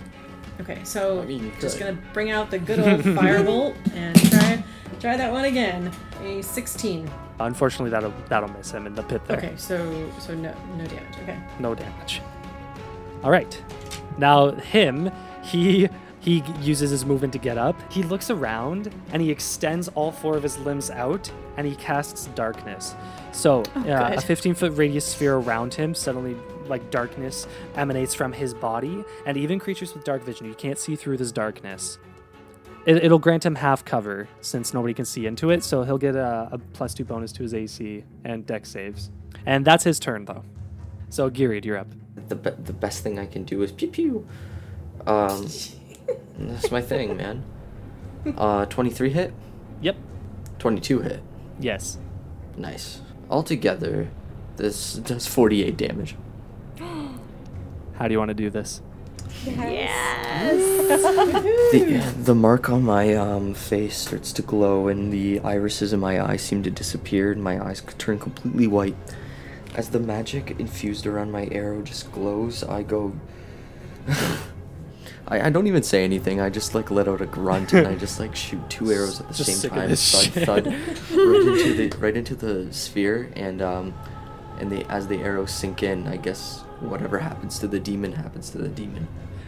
Okay, 0.62 0.80
so 0.84 1.22
I 1.22 1.26
mean, 1.26 1.52
just 1.62 1.78
gonna 1.78 1.98
bring 2.14 2.32
out 2.32 2.50
the 2.50 2.58
good 2.58 2.80
old 2.80 3.02
firebolt 3.02 3.76
and 3.94 4.16
try 4.32 4.64
try 5.00 5.16
that 5.18 5.32
one 5.32 5.46
again. 5.46 5.92
A 6.24 6.42
16. 6.42 7.08
Unfortunately, 7.40 7.92
that'll 7.92 8.14
that'll 8.30 8.50
miss 8.50 8.72
him 8.72 8.88
in 8.88 8.96
the 8.96 9.04
pit 9.04 9.24
there. 9.28 9.38
Okay, 9.38 9.54
so 9.56 9.78
so 10.20 10.34
no 10.34 10.52
no 10.76 10.86
damage. 10.88 11.14
Okay. 11.22 11.38
no 11.60 11.76
damage. 11.76 12.22
All 13.24 13.30
right. 13.30 13.62
Now 14.18 14.52
him, 14.52 15.12
he 15.44 15.90
he 16.20 16.44
uses 16.62 16.90
his 16.90 17.06
movement 17.06 17.32
to 17.34 17.40
get 17.40 17.58
up. 17.58 17.76
He 17.92 18.04
looks 18.04 18.30
around 18.30 18.94
and 19.14 19.22
he 19.22 19.32
extends 19.32 19.88
all 19.90 20.12
four 20.12 20.36
of 20.36 20.44
his 20.44 20.58
limbs 20.60 20.90
out 20.90 21.32
and 21.56 21.66
he 21.66 21.76
casts 21.76 22.26
darkness. 22.36 22.96
So 23.32 23.64
uh, 23.76 24.16
a 24.18 24.20
15 24.20 24.56
foot 24.56 24.76
radius 24.76 25.06
sphere 25.06 25.36
around 25.36 25.74
him 25.74 25.96
suddenly 25.96 26.36
like 26.66 26.92
darkness 26.92 27.48
emanates 27.76 28.14
from 28.14 28.34
his 28.34 28.54
body 28.54 29.06
and 29.26 29.38
even 29.38 29.58
creatures 29.58 29.94
with 29.94 30.04
dark 30.04 30.22
vision 30.24 30.48
you 30.48 30.56
can't 30.56 30.78
see 30.78 30.96
through 30.98 31.18
this 31.18 31.32
darkness. 31.32 31.98
It, 32.86 32.98
it'll 33.06 33.20
grant 33.20 33.46
him 33.46 33.56
half 33.56 33.86
cover 33.86 34.28
since 34.42 34.74
nobody 34.74 34.94
can 34.94 35.06
see 35.06 35.28
into 35.28 35.50
it 35.52 35.64
so 35.64 35.84
he'll 35.84 35.98
get 35.98 36.16
a, 36.16 36.50
a 36.52 36.58
plus 36.74 36.94
two 36.94 37.06
bonus 37.06 37.32
to 37.34 37.44
his 37.44 37.54
ac 37.54 38.04
and 38.26 38.46
deck 38.46 38.66
saves. 38.66 39.12
And 39.46 39.64
that's 39.64 39.86
his 39.86 40.00
turn 40.00 40.26
though. 40.26 40.44
So 41.10 41.30
Gyriad, 41.30 41.64
you're 41.64 41.78
up 41.78 41.88
the 42.28 42.36
be- 42.36 42.52
the 42.64 42.74
best 42.74 43.04
thing 43.04 43.18
I 43.20 43.26
can 43.26 43.44
do 43.44 43.62
is 43.62 43.72
pew 43.72 43.88
pew. 43.90 44.28
Um, 45.06 45.48
that's 46.38 46.72
my 46.72 46.82
thing, 46.82 47.18
man. 47.24 47.44
Uh, 48.38 48.66
23 48.66 49.10
hit, 49.12 49.34
Yep. 49.82 49.96
22 50.60 51.00
hit. 51.02 51.22
Yes. 51.60 51.98
Nice. 52.58 53.02
Altogether, 53.30 54.10
this 54.58 54.96
does 54.96 55.28
48 55.28 55.78
damage. 55.78 56.16
How 56.80 58.08
do 58.08 58.12
you 58.12 58.20
want 58.20 58.30
to 58.30 58.34
do 58.36 58.50
this? 58.50 58.82
Yes. 59.46 60.58
The, 61.72 62.14
the 62.24 62.36
mark 62.36 62.70
on 62.70 62.84
my 62.84 63.14
um, 63.14 63.54
face 63.54 63.98
starts 63.98 64.32
to 64.34 64.42
glow, 64.42 64.88
and 64.88 65.12
the 65.14 65.40
irises 65.42 65.94
in 65.94 66.00
my 66.00 66.22
eyes 66.22 66.42
seem 66.42 66.64
to 66.64 66.72
disappear, 66.72 67.32
and 67.32 67.44
my 67.44 67.64
eyes 67.64 67.82
turn 67.98 68.20
completely 68.20 68.68
white. 68.68 68.96
As 69.76 69.90
the 69.90 70.00
magic 70.00 70.56
infused 70.60 71.06
around 71.06 71.32
my 71.32 71.48
arrow 71.52 71.82
just 71.82 72.12
glows, 72.12 72.64
I 72.64 72.84
go. 72.84 73.14
I, 75.28 75.48
I 75.48 75.50
don't 75.50 75.68
even 75.68 75.84
say 75.84 76.04
anything. 76.04 76.40
I 76.40 76.50
just 76.50 76.74
like 76.74 76.90
let 76.90 77.08
out 77.08 77.22
a 77.22 77.26
grunt, 77.26 77.74
and 77.74 77.88
I 77.88 77.96
just 78.06 78.20
like 78.20 78.36
shoot 78.36 78.68
two 78.70 78.92
arrows 78.92 79.20
at 79.20 79.28
the 79.28 79.34
Just 79.34 79.62
same 79.62 79.72
time. 79.72 79.90
Thud, 79.96 80.46
thud, 80.46 80.66
right 80.68 81.48
into 81.48 81.74
the 81.74 81.98
right 82.00 82.18
into 82.18 82.36
the 82.36 82.72
sphere, 82.74 83.32
and 83.36 83.62
um, 83.62 83.94
and 84.60 84.72
the 84.72 84.90
as 84.92 85.08
the 85.08 85.18
arrows 85.18 85.52
sink 85.52 85.84
in, 85.84 86.08
I 86.08 86.18
guess 86.18 86.62
whatever 86.80 87.20
happens 87.20 87.60
to 87.60 87.68
the 87.68 87.80
demon 87.80 88.14
happens 88.14 88.50
to 88.52 88.58
the 88.58 88.70
demon. 88.70 89.08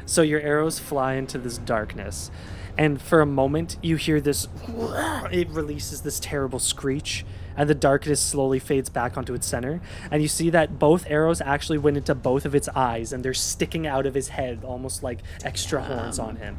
So 0.10 0.24
your 0.24 0.42
arrows 0.42 0.80
fly 0.80 1.14
into 1.14 1.38
this 1.38 1.60
darkness, 1.60 2.32
and 2.80 3.00
for 3.00 3.22
a 3.22 3.28
moment 3.28 3.78
you 3.84 3.96
hear 3.96 4.20
this. 4.20 4.48
It 5.32 5.48
releases 5.50 6.02
this 6.02 6.20
terrible 6.20 6.58
screech, 6.58 7.24
and 7.56 7.70
the 7.70 7.76
darkness 7.76 8.20
slowly 8.20 8.58
fades 8.58 8.90
back 8.90 9.16
onto 9.16 9.36
its 9.36 9.46
center. 9.46 9.82
And 10.10 10.24
you 10.24 10.28
see 10.28 10.50
that 10.50 10.80
both 10.80 11.06
arrows 11.08 11.42
actually 11.42 11.78
went 11.78 11.98
into 11.98 12.16
both 12.16 12.46
of 12.46 12.56
its 12.56 12.68
eyes, 12.70 13.14
and 13.14 13.24
they're 13.24 13.36
sticking 13.36 13.86
out 13.86 14.08
of 14.08 14.16
his 14.16 14.30
head, 14.30 14.64
almost 14.64 15.04
like 15.04 15.20
extra 15.44 15.84
horns 15.84 16.18
on 16.18 16.38
him. 16.38 16.58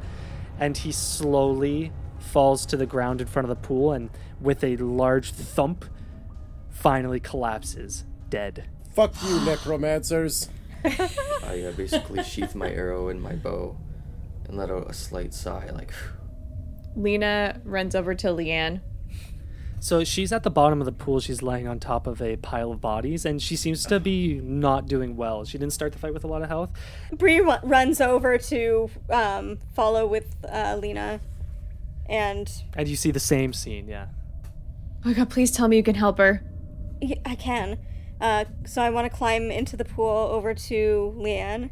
And 0.61 0.77
he 0.77 0.93
slowly 0.93 1.91
falls 2.21 2.65
to 2.67 2.77
the 2.77 2.87
ground 2.87 3.21
in 3.21 3.27
front 3.27 3.51
of 3.51 3.61
the 3.61 3.67
pool, 3.67 3.93
and 3.93 4.11
with 4.41 4.63
a 4.63 4.77
large 4.77 5.33
thump, 5.33 5.85
finally 6.69 7.19
collapses, 7.19 8.05
dead. 8.29 8.69
Fuck 8.95 9.15
you, 9.25 9.41
necromancers. 9.45 10.49
I 10.85 11.65
uh, 11.69 11.73
basically 11.73 12.23
sheath 12.23 12.55
my 12.55 12.71
arrow 12.71 13.09
in 13.09 13.21
my 13.21 13.35
bow 13.35 13.77
and 14.47 14.57
let 14.57 14.71
out 14.71 14.91
a 14.91 14.95
slight 14.95 15.35
sigh, 15.35 15.71
like. 15.73 15.93
Lena 16.97 17.61
runs 17.65 17.95
over 17.95 18.15
to 18.15 18.29
Leanne. 18.29 18.81
So 19.83 20.05
she's 20.05 20.31
at 20.31 20.43
the 20.43 20.51
bottom 20.51 20.81
of 20.81 20.85
the 20.85 20.93
pool. 20.93 21.21
She's 21.21 21.41
laying 21.41 21.67
on 21.67 21.81
top 21.81 22.07
of 22.07 22.21
a 22.21 22.37
pile 22.37 22.71
of 22.71 22.83
bodies, 22.83 23.25
and 23.25 23.41
she 23.41 23.57
seems 23.57 23.85
to 23.87 23.99
be 23.99 24.39
not 24.43 24.87
doing 24.87 25.17
well. 25.17 25.45
She 25.47 25.57
didn't 25.57 25.73
start 25.73 25.93
the 25.93 25.99
fight 25.99 26.13
with 26.13 26.23
a 26.23 26.27
lot 26.27 26.43
of 26.43 26.49
health. 26.49 26.71
Bree 27.13 27.41
ru- 27.41 27.55
runs 27.63 28.01
over 28.01 28.37
to 28.37 28.91
um, 29.09 29.59
follow 29.73 30.07
with 30.07 30.35
uh, 30.47 30.77
Lena, 30.79 31.21
and 32.07 32.53
And 32.75 32.89
you 32.89 32.97
see 32.97 33.11
the 33.11 33.21
same 33.21 33.55
scene, 33.55 33.89
yeah. 33.89 34.09
Oh 35.03 35.09
my 35.09 35.13
god, 35.15 35.31
please 35.31 35.51
tell 35.51 35.67
me 35.67 35.79
you 35.79 35.83
can 35.83 35.95
help 35.95 36.19
her. 36.19 36.43
I 37.25 37.35
can. 37.35 37.79
Uh, 38.21 38.45
so 38.67 38.83
I 38.83 38.91
want 38.91 39.11
to 39.11 39.17
climb 39.17 39.51
into 39.51 39.77
the 39.77 39.85
pool 39.85 40.07
over 40.31 40.53
to 40.55 41.15
Leanne, 41.17 41.71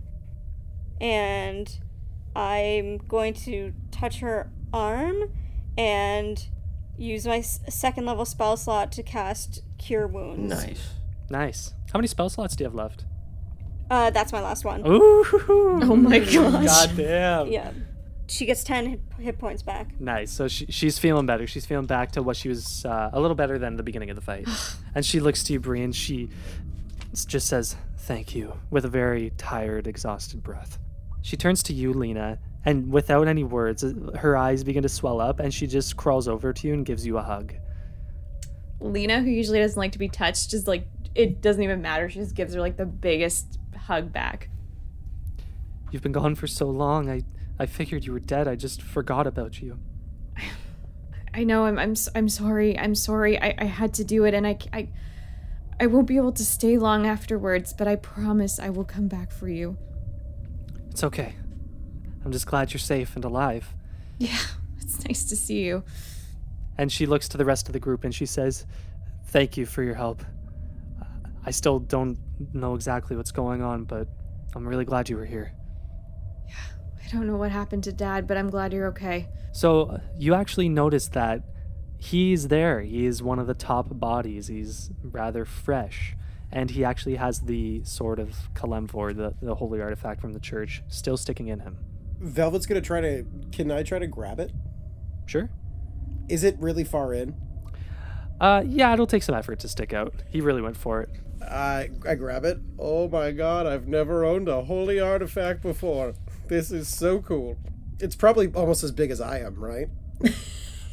and 1.00 1.78
I'm 2.34 2.98
going 2.98 3.34
to 3.34 3.72
touch 3.90 4.20
her 4.20 4.50
arm 4.72 5.30
and 5.76 6.48
use 6.96 7.26
my 7.26 7.38
s- 7.38 7.60
second 7.68 8.06
level 8.06 8.24
spell 8.24 8.56
slot 8.56 8.90
to 8.92 9.02
cast 9.02 9.62
Cure 9.78 10.06
Wounds. 10.06 10.48
Nice. 10.50 10.94
Nice. 11.30 11.74
How 11.92 11.98
many 11.98 12.08
spell 12.08 12.28
slots 12.30 12.56
do 12.56 12.64
you 12.64 12.66
have 12.68 12.74
left? 12.74 13.04
Uh, 13.90 14.10
that's 14.10 14.32
my 14.32 14.40
last 14.40 14.64
one. 14.64 14.82
Ooh! 14.86 15.24
Oh 15.80 15.96
my 15.96 16.18
gosh. 16.18 16.32
God 16.66 16.96
damn. 16.96 17.46
Yeah. 17.52 17.70
She 18.28 18.44
gets 18.44 18.62
10 18.62 18.86
hit, 18.86 19.00
hit 19.18 19.38
points 19.38 19.62
back. 19.62 19.98
Nice. 20.00 20.30
So 20.30 20.48
she, 20.48 20.66
she's 20.66 20.98
feeling 20.98 21.26
better. 21.26 21.46
She's 21.46 21.64
feeling 21.64 21.86
back 21.86 22.12
to 22.12 22.22
what 22.22 22.36
she 22.36 22.48
was 22.48 22.84
uh, 22.84 23.10
a 23.12 23.20
little 23.20 23.34
better 23.34 23.58
than 23.58 23.76
the 23.76 23.82
beginning 23.82 24.10
of 24.10 24.16
the 24.16 24.22
fight. 24.22 24.48
and 24.94 25.04
she 25.04 25.18
looks 25.18 25.42
to 25.44 25.54
you, 25.54 25.60
Bree, 25.60 25.82
and 25.82 25.94
she 25.94 26.28
just 27.26 27.46
says, 27.46 27.76
Thank 27.96 28.34
you, 28.34 28.54
with 28.70 28.84
a 28.84 28.88
very 28.88 29.32
tired, 29.36 29.86
exhausted 29.86 30.42
breath. 30.42 30.78
She 31.22 31.36
turns 31.36 31.62
to 31.64 31.72
you, 31.72 31.92
Lena, 31.92 32.38
and 32.64 32.92
without 32.92 33.28
any 33.28 33.44
words, 33.44 33.84
uh, 33.84 33.92
her 34.18 34.36
eyes 34.36 34.64
begin 34.64 34.82
to 34.82 34.88
swell 34.88 35.20
up, 35.20 35.40
and 35.40 35.52
she 35.52 35.66
just 35.66 35.96
crawls 35.96 36.28
over 36.28 36.52
to 36.52 36.68
you 36.68 36.74
and 36.74 36.86
gives 36.86 37.06
you 37.06 37.18
a 37.18 37.22
hug. 37.22 37.54
Lena, 38.80 39.20
who 39.20 39.30
usually 39.30 39.58
doesn't 39.58 39.78
like 39.78 39.92
to 39.92 39.98
be 39.98 40.08
touched, 40.08 40.50
just 40.50 40.66
like 40.66 40.86
it 41.14 41.40
doesn't 41.40 41.62
even 41.62 41.82
matter. 41.82 42.08
She 42.08 42.18
just 42.18 42.34
gives 42.34 42.54
her 42.54 42.60
like 42.60 42.76
the 42.76 42.86
biggest 42.86 43.58
hug 43.76 44.12
back. 44.12 44.48
You've 45.90 46.02
been 46.02 46.12
gone 46.12 46.34
for 46.34 46.46
so 46.46 46.66
long. 46.68 47.10
I, 47.10 47.22
I 47.58 47.66
figured 47.66 48.04
you 48.04 48.12
were 48.12 48.20
dead. 48.20 48.46
I 48.48 48.54
just 48.54 48.82
forgot 48.82 49.26
about 49.26 49.60
you. 49.60 49.78
I 51.34 51.44
know. 51.44 51.64
I'm. 51.66 51.78
I'm. 51.78 51.94
I'm 52.14 52.28
sorry. 52.28 52.78
I'm 52.78 52.94
sorry. 52.94 53.40
I. 53.40 53.54
I 53.58 53.64
had 53.64 53.94
to 53.94 54.04
do 54.04 54.24
it, 54.24 54.34
and 54.34 54.46
I. 54.46 54.58
I 55.80 55.86
won't 55.86 56.08
be 56.08 56.16
able 56.16 56.32
to 56.32 56.44
stay 56.44 56.76
long 56.76 57.06
afterwards, 57.06 57.72
but 57.72 57.86
I 57.86 57.94
promise 57.96 58.58
I 58.58 58.70
will 58.70 58.84
come 58.84 59.06
back 59.06 59.30
for 59.30 59.48
you. 59.48 59.76
It's 60.90 61.04
okay. 61.04 61.36
I'm 62.24 62.32
just 62.32 62.46
glad 62.46 62.72
you're 62.72 62.80
safe 62.80 63.14
and 63.14 63.24
alive. 63.24 63.72
Yeah, 64.18 64.40
it's 64.80 65.04
nice 65.04 65.24
to 65.26 65.36
see 65.36 65.62
you. 65.62 65.84
And 66.76 66.90
she 66.90 67.06
looks 67.06 67.28
to 67.28 67.38
the 67.38 67.44
rest 67.44 67.68
of 67.68 67.72
the 67.72 67.78
group 67.78 68.02
and 68.04 68.12
she 68.12 68.26
says, 68.26 68.66
Thank 69.26 69.56
you 69.56 69.66
for 69.66 69.82
your 69.82 69.94
help. 69.94 70.24
I 71.46 71.52
still 71.52 71.78
don't 71.78 72.18
know 72.52 72.74
exactly 72.74 73.16
what's 73.16 73.30
going 73.30 73.62
on, 73.62 73.84
but 73.84 74.08
I'm 74.54 74.66
really 74.66 74.84
glad 74.84 75.08
you 75.08 75.16
were 75.16 75.24
here. 75.24 75.52
I 77.08 77.12
don't 77.12 77.26
know 77.26 77.36
what 77.36 77.50
happened 77.50 77.84
to 77.84 77.92
Dad, 77.92 78.26
but 78.26 78.36
I'm 78.36 78.50
glad 78.50 78.72
you're 78.72 78.88
okay. 78.88 79.28
So, 79.52 80.00
you 80.18 80.34
actually 80.34 80.68
notice 80.68 81.08
that 81.08 81.42
he's 81.96 82.48
there. 82.48 82.80
He 82.82 83.06
is 83.06 83.22
one 83.22 83.38
of 83.38 83.46
the 83.46 83.54
top 83.54 83.86
bodies. 83.98 84.48
He's 84.48 84.90
rather 85.02 85.44
fresh. 85.44 86.14
and 86.50 86.70
he 86.70 86.82
actually 86.82 87.16
has 87.16 87.40
the 87.40 87.82
sword 87.84 88.18
of 88.18 88.34
Kalemvor, 88.54 89.14
the, 89.14 89.34
the 89.42 89.54
holy 89.56 89.82
artifact 89.82 90.20
from 90.20 90.32
the 90.32 90.40
church, 90.40 90.82
still 90.88 91.16
sticking 91.18 91.48
in 91.48 91.60
him. 91.60 91.76
Velvet's 92.20 92.64
gonna 92.66 92.80
try 92.80 93.00
to. 93.02 93.24
Can 93.52 93.70
I 93.70 93.82
try 93.82 93.98
to 93.98 94.06
grab 94.06 94.40
it? 94.40 94.50
Sure. 95.26 95.50
Is 96.28 96.44
it 96.44 96.56
really 96.58 96.84
far 96.84 97.12
in? 97.12 97.34
Uh, 98.40 98.62
yeah, 98.66 98.92
it'll 98.94 99.06
take 99.06 99.22
some 99.22 99.34
effort 99.34 99.58
to 99.60 99.68
stick 99.68 99.92
out. 99.92 100.14
He 100.30 100.40
really 100.40 100.62
went 100.62 100.76
for 100.76 101.02
it. 101.02 101.10
I 101.42 101.90
I 102.08 102.14
grab 102.14 102.44
it. 102.44 102.58
Oh 102.78 103.08
my 103.08 103.30
god! 103.30 103.66
I've 103.66 103.86
never 103.86 104.24
owned 104.24 104.48
a 104.48 104.62
holy 104.64 104.98
artifact 104.98 105.60
before. 105.62 106.14
This 106.48 106.70
is 106.72 106.88
so 106.88 107.20
cool. 107.20 107.56
It's 108.00 108.16
probably 108.16 108.48
almost 108.54 108.82
as 108.84 108.92
big 108.92 109.10
as 109.10 109.20
I 109.20 109.40
am, 109.40 109.56
right? 109.62 109.88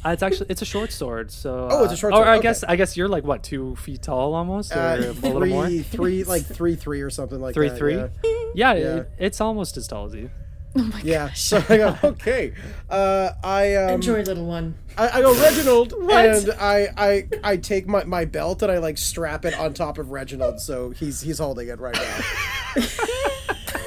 Uh, 0.04 0.10
it's 0.10 0.22
actually 0.22 0.46
it's 0.50 0.62
a 0.62 0.66
short 0.66 0.92
sword, 0.92 1.30
so. 1.30 1.68
Oh, 1.72 1.82
it's 1.84 1.92
a 1.92 1.94
uh, 1.94 1.96
short 1.96 2.12
Or 2.12 2.16
sword, 2.18 2.28
I 2.28 2.34
okay. 2.36 2.42
guess 2.42 2.62
I 2.64 2.76
guess 2.76 2.96
you're 2.96 3.08
like 3.08 3.24
what 3.24 3.42
two 3.42 3.74
feet 3.76 4.02
tall 4.02 4.34
almost, 4.34 4.72
or 4.74 4.78
Uh, 4.78 4.96
a 4.96 4.98
little 5.12 5.46
more. 5.46 5.66
three, 5.66 5.82
three, 5.82 6.24
like 6.24 6.44
three, 6.44 6.76
three 6.76 7.00
or 7.00 7.10
something 7.10 7.40
like 7.40 7.54
Three 7.54 7.68
that. 7.70 7.78
three. 7.78 7.96
Yeah. 7.96 8.08
Yeah, 8.54 8.74
Yeah. 8.74 8.96
It, 8.96 9.10
it's 9.18 9.40
almost 9.40 9.76
as 9.76 9.86
tall 9.88 10.06
as 10.06 10.14
you. 10.14 10.30
Oh 10.78 10.82
my 10.82 10.90
god. 10.90 11.04
yeah. 11.04 11.32
So 11.32 11.56
I 11.68 11.76
go, 11.78 11.96
okay. 12.04 12.52
Uh, 12.90 13.30
I 13.42 13.74
um, 13.76 13.90
Enjoy, 13.92 14.20
little 14.22 14.44
one. 14.46 14.74
I, 14.98 15.08
I 15.08 15.22
go 15.22 15.34
Reginald, 15.40 15.94
and 15.94 16.50
I, 16.60 16.88
I 16.96 17.28
I 17.42 17.56
take 17.56 17.86
my, 17.88 18.04
my 18.04 18.26
belt 18.26 18.62
and 18.62 18.70
I 18.70 18.76
like 18.78 18.98
strap 18.98 19.44
it 19.46 19.54
on 19.58 19.72
top 19.72 19.96
of 19.98 20.10
Reginald, 20.10 20.60
so 20.60 20.90
he's 20.90 21.20
he's 21.22 21.38
holding 21.38 21.68
it 21.68 21.80
right 21.80 21.94
now. 21.94 22.84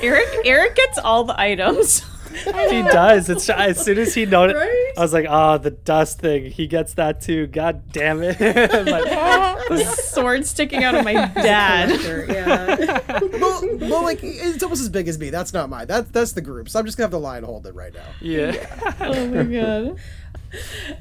Eric 0.01 0.27
Eric 0.45 0.76
gets 0.76 0.97
all 0.97 1.23
the 1.23 1.39
items. 1.39 2.03
He 2.31 2.81
does. 2.84 3.30
It's 3.30 3.49
as 3.49 3.84
soon 3.84 3.97
as 3.97 4.13
he 4.13 4.26
noticed. 4.27 4.57
Right? 4.59 4.93
I 4.97 5.01
was 5.01 5.13
like, 5.13 5.26
oh, 5.27 5.57
the 5.57 5.71
dust 5.71 6.19
thing. 6.19 6.51
He 6.51 6.67
gets 6.67 6.93
that 6.93 7.21
too. 7.21 7.47
God 7.47 7.91
damn 7.91 8.21
it! 8.21 8.39
I'm 8.39 8.85
like, 8.85 9.67
the 9.67 9.84
sword 9.84 10.45
sticking 10.45 10.84
out 10.84 10.95
of 10.95 11.03
my 11.03 11.13
dad. 11.35 11.89
Yeah. 12.30 13.19
well, 13.39 13.61
well, 13.77 14.03
like 14.03 14.19
it's 14.23 14.61
almost 14.63 14.81
as 14.81 14.89
big 14.89 15.07
as 15.07 15.17
me. 15.17 15.30
That's 15.30 15.53
not 15.53 15.69
mine. 15.69 15.88
That's 15.88 16.09
that's 16.11 16.34
the 16.34 16.41
group. 16.41 16.69
So 16.69 16.80
I'm 16.80 16.85
just 16.85 16.97
gonna 16.97 17.05
have 17.05 17.11
the 17.11 17.19
lion 17.19 17.43
hold 17.43 17.65
it 17.65 17.73
right 17.73 17.93
now. 17.93 18.05
yeah. 18.21 18.95
oh 19.01 19.27
my 19.27 19.43
god. 19.43 19.99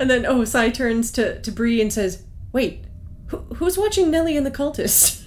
and 0.00 0.10
then, 0.10 0.26
oh, 0.26 0.44
Sai 0.44 0.70
turns 0.70 1.10
to, 1.12 1.40
to 1.40 1.50
Bree 1.50 1.80
and 1.80 1.92
says, 1.92 2.24
Wait, 2.52 2.84
who, 3.28 3.38
who's 3.56 3.78
watching 3.78 4.10
Nellie 4.10 4.36
and 4.36 4.44
the 4.44 4.50
cultists? 4.50 5.24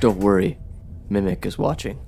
Don't 0.00 0.18
worry, 0.18 0.58
Mimic 1.08 1.44
is 1.46 1.58
watching. 1.58 2.00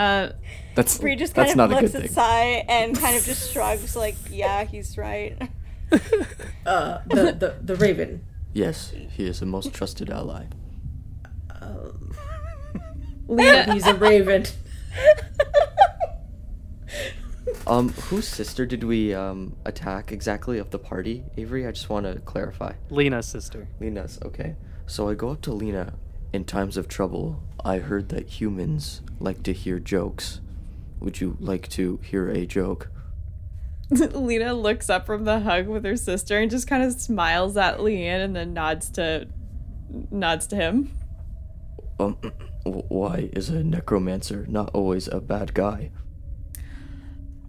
Uh, 0.00 0.32
That's 0.74 0.96
Bree 0.96 1.14
just 1.14 1.34
kind 1.34 1.44
that's 1.44 1.52
of 1.52 1.56
not 1.58 1.70
a 1.72 1.74
looks 1.74 1.92
good 1.92 1.96
at 1.96 2.06
thing. 2.06 2.14
Sai 2.14 2.64
and 2.68 2.98
kind 2.98 3.16
of 3.16 3.24
just 3.24 3.50
shrugs, 3.52 3.94
like, 3.94 4.14
"Yeah, 4.30 4.64
he's 4.64 4.96
right." 4.96 5.36
Uh, 6.64 7.00
the, 7.08 7.32
the, 7.32 7.56
the 7.62 7.74
raven. 7.76 8.24
Yes, 8.52 8.92
he 9.10 9.26
is 9.26 9.42
a 9.42 9.46
most 9.46 9.74
trusted 9.74 10.08
ally. 10.08 10.44
Lena, 13.26 13.72
He's 13.74 13.86
a 13.86 13.94
raven. 13.94 14.44
Um, 17.66 17.88
whose 17.90 18.28
sister 18.28 18.66
did 18.66 18.84
we 18.84 19.12
um 19.14 19.56
attack 19.64 20.12
exactly 20.12 20.58
of 20.58 20.70
the 20.70 20.78
party, 20.78 21.24
Avery? 21.36 21.66
I 21.66 21.72
just 21.72 21.88
want 21.90 22.06
to 22.06 22.20
clarify. 22.20 22.74
Lena's 22.90 23.26
sister. 23.26 23.68
Lena's 23.80 24.18
okay. 24.24 24.54
So 24.86 25.08
I 25.08 25.14
go 25.14 25.30
up 25.30 25.42
to 25.42 25.52
Lena. 25.52 25.94
In 26.32 26.44
times 26.44 26.76
of 26.76 26.86
trouble, 26.86 27.42
I 27.64 27.78
heard 27.78 28.08
that 28.10 28.40
humans 28.40 29.02
like 29.18 29.42
to 29.42 29.52
hear 29.52 29.80
jokes. 29.80 30.40
Would 31.00 31.20
you 31.20 31.36
like 31.40 31.68
to 31.70 31.98
hear 32.02 32.28
a 32.28 32.46
joke? 32.46 32.88
Lena 33.90 34.54
looks 34.54 34.88
up 34.88 35.06
from 35.06 35.24
the 35.24 35.40
hug 35.40 35.66
with 35.66 35.84
her 35.84 35.96
sister 35.96 36.38
and 36.38 36.50
just 36.50 36.68
kind 36.68 36.84
of 36.84 36.92
smiles 36.92 37.56
at 37.56 37.78
Leanne 37.78 38.24
and 38.24 38.36
then 38.36 38.52
nods 38.52 38.90
to 38.90 39.26
nods 40.12 40.46
to 40.48 40.56
him. 40.56 40.96
Um, 41.98 42.16
why 42.62 43.30
is 43.32 43.48
a 43.48 43.64
necromancer 43.64 44.46
not 44.48 44.70
always 44.72 45.08
a 45.08 45.20
bad 45.20 45.52
guy? 45.52 45.90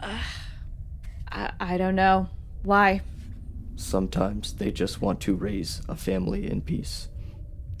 I, 0.00 1.52
I 1.60 1.76
don't 1.78 1.94
know 1.94 2.28
why. 2.64 3.02
Sometimes 3.76 4.54
they 4.54 4.72
just 4.72 5.00
want 5.00 5.20
to 5.20 5.34
raise 5.36 5.82
a 5.88 5.96
family 5.96 6.50
in 6.50 6.62
peace. 6.62 7.08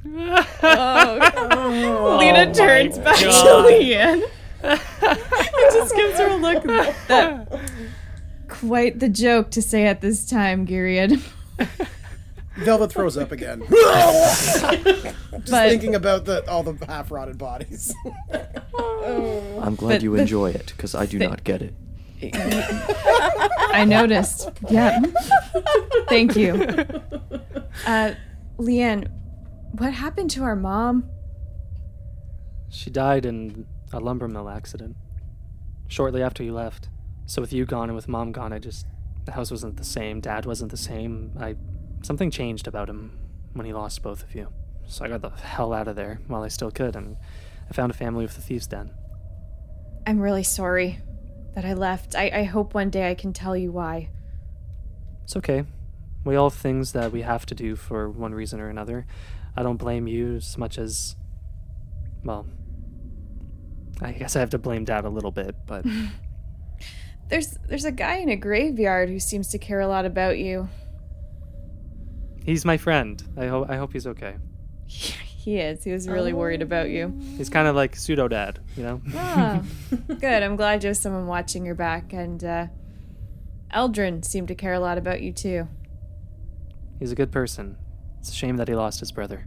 Lena 0.04 0.44
turns 2.54 2.98
back 2.98 3.18
to 3.18 3.26
Leanne. 3.26 4.22
and 4.62 4.80
just 5.72 5.94
gives 5.94 6.18
her 6.18 6.28
a 6.28 6.36
look 6.36 6.62
that 6.64 7.60
quite 8.48 8.98
the 9.00 9.08
joke 9.08 9.50
to 9.50 9.60
say 9.62 9.86
at 9.86 10.00
this 10.00 10.24
time, 10.28 10.66
Gyriad. 10.66 11.20
Velvet 12.58 12.92
throws 12.92 13.16
up 13.16 13.32
again. 13.32 13.60
just 13.70 14.62
But- 15.50 15.68
thinking 15.70 15.94
about 15.94 16.26
the 16.26 16.48
all 16.48 16.62
the 16.62 16.84
half 16.86 17.10
rotted 17.10 17.38
bodies. 17.38 17.94
I'm 19.60 19.74
glad 19.74 19.94
But 19.96 20.02
you 20.02 20.14
the- 20.14 20.22
enjoy 20.22 20.50
it, 20.50 20.72
because 20.76 20.94
I 20.94 21.06
do 21.06 21.18
not 21.18 21.42
get 21.44 21.62
it. 21.62 21.74
I 23.74 23.84
noticed. 23.84 24.48
Yeah. 24.70 25.00
Thank 26.08 26.36
you. 26.36 26.52
Uh, 27.84 28.14
Leanne, 28.58 29.08
what 29.72 29.92
happened 29.92 30.30
to 30.30 30.42
our 30.42 30.56
mom? 30.56 31.08
She 32.68 32.90
died 32.90 33.26
in 33.26 33.66
a 33.92 34.00
lumber 34.00 34.28
mill 34.28 34.48
accident 34.48 34.96
shortly 35.88 36.22
after 36.22 36.42
you 36.42 36.52
left. 36.52 36.88
So 37.26 37.42
with 37.42 37.52
you 37.52 37.66
gone 37.66 37.88
and 37.88 37.96
with 37.96 38.08
mom 38.08 38.32
gone, 38.32 38.52
I 38.52 38.58
just 38.58 38.86
the 39.24 39.32
house 39.32 39.50
wasn't 39.50 39.76
the 39.76 39.84
same. 39.84 40.20
Dad 40.20 40.46
wasn't 40.46 40.70
the 40.70 40.76
same. 40.76 41.32
I 41.38 41.56
something 42.02 42.30
changed 42.30 42.66
about 42.66 42.88
him 42.88 43.18
when 43.52 43.66
he 43.66 43.72
lost 43.72 44.02
both 44.02 44.22
of 44.22 44.34
you. 44.34 44.48
So 44.86 45.04
I 45.04 45.08
got 45.08 45.22
the 45.22 45.30
hell 45.30 45.72
out 45.72 45.88
of 45.88 45.96
there 45.96 46.20
while 46.26 46.42
I 46.42 46.48
still 46.48 46.70
could, 46.70 46.96
and 46.96 47.16
I 47.70 47.72
found 47.72 47.90
a 47.90 47.94
family 47.94 48.24
with 48.24 48.34
the 48.34 48.42
thieves' 48.42 48.66
den. 48.66 48.90
I'm 50.06 50.18
really 50.18 50.42
sorry 50.42 50.98
that 51.54 51.64
I 51.64 51.74
left. 51.74 52.16
I, 52.16 52.30
I 52.34 52.42
hope 52.44 52.74
one 52.74 52.90
day 52.90 53.10
I 53.10 53.14
can 53.14 53.32
tell 53.32 53.56
you 53.56 53.70
why. 53.70 54.08
It's 55.24 55.36
okay. 55.36 55.64
We 56.24 56.36
all 56.36 56.50
have 56.50 56.58
things 56.58 56.92
that 56.92 57.12
we 57.12 57.22
have 57.22 57.46
to 57.46 57.54
do 57.54 57.76
for 57.76 58.08
one 58.08 58.34
reason 58.34 58.60
or 58.60 58.68
another. 58.68 59.06
I 59.56 59.62
don't 59.62 59.76
blame 59.76 60.06
you 60.06 60.36
as 60.36 60.56
much 60.56 60.78
as, 60.78 61.16
well, 62.24 62.46
I 64.00 64.12
guess 64.12 64.34
I 64.36 64.40
have 64.40 64.50
to 64.50 64.58
blame 64.58 64.84
Dad 64.84 65.04
a 65.04 65.10
little 65.10 65.30
bit, 65.30 65.54
but 65.66 65.84
There's 67.28 67.56
there's 67.66 67.86
a 67.86 67.92
guy 67.92 68.16
in 68.16 68.28
a 68.28 68.36
graveyard 68.36 69.08
who 69.08 69.18
seems 69.18 69.48
to 69.48 69.58
care 69.58 69.80
a 69.80 69.86
lot 69.86 70.04
about 70.04 70.36
you. 70.38 70.68
he's 72.44 72.64
my 72.64 72.76
friend. 72.76 73.22
I 73.38 73.46
hope 73.46 73.70
I 73.70 73.76
hope 73.76 73.92
he's 73.92 74.06
okay. 74.06 74.36
He 75.42 75.58
is. 75.58 75.82
He 75.82 75.90
was 75.90 76.08
really 76.08 76.32
worried 76.32 76.62
about 76.62 76.88
you. 76.90 77.18
He's 77.36 77.48
kind 77.48 77.66
of 77.66 77.74
like 77.74 77.96
pseudo 77.96 78.28
dad, 78.28 78.60
you 78.76 78.84
know. 78.84 79.02
Ah, 79.12 79.60
good. 80.06 80.40
I'm 80.40 80.54
glad 80.54 80.84
you 80.84 80.88
have 80.88 80.96
someone 80.96 81.26
watching 81.26 81.66
your 81.66 81.74
back. 81.74 82.12
And 82.12 82.44
uh, 82.44 82.66
Eldrin 83.74 84.24
seemed 84.24 84.46
to 84.48 84.54
care 84.54 84.72
a 84.72 84.78
lot 84.78 84.98
about 84.98 85.20
you 85.20 85.32
too. 85.32 85.66
He's 87.00 87.10
a 87.10 87.16
good 87.16 87.32
person. 87.32 87.76
It's 88.22 88.30
a 88.30 88.34
shame 88.34 88.56
that 88.58 88.68
he 88.68 88.76
lost 88.76 89.00
his 89.00 89.10
brother. 89.10 89.44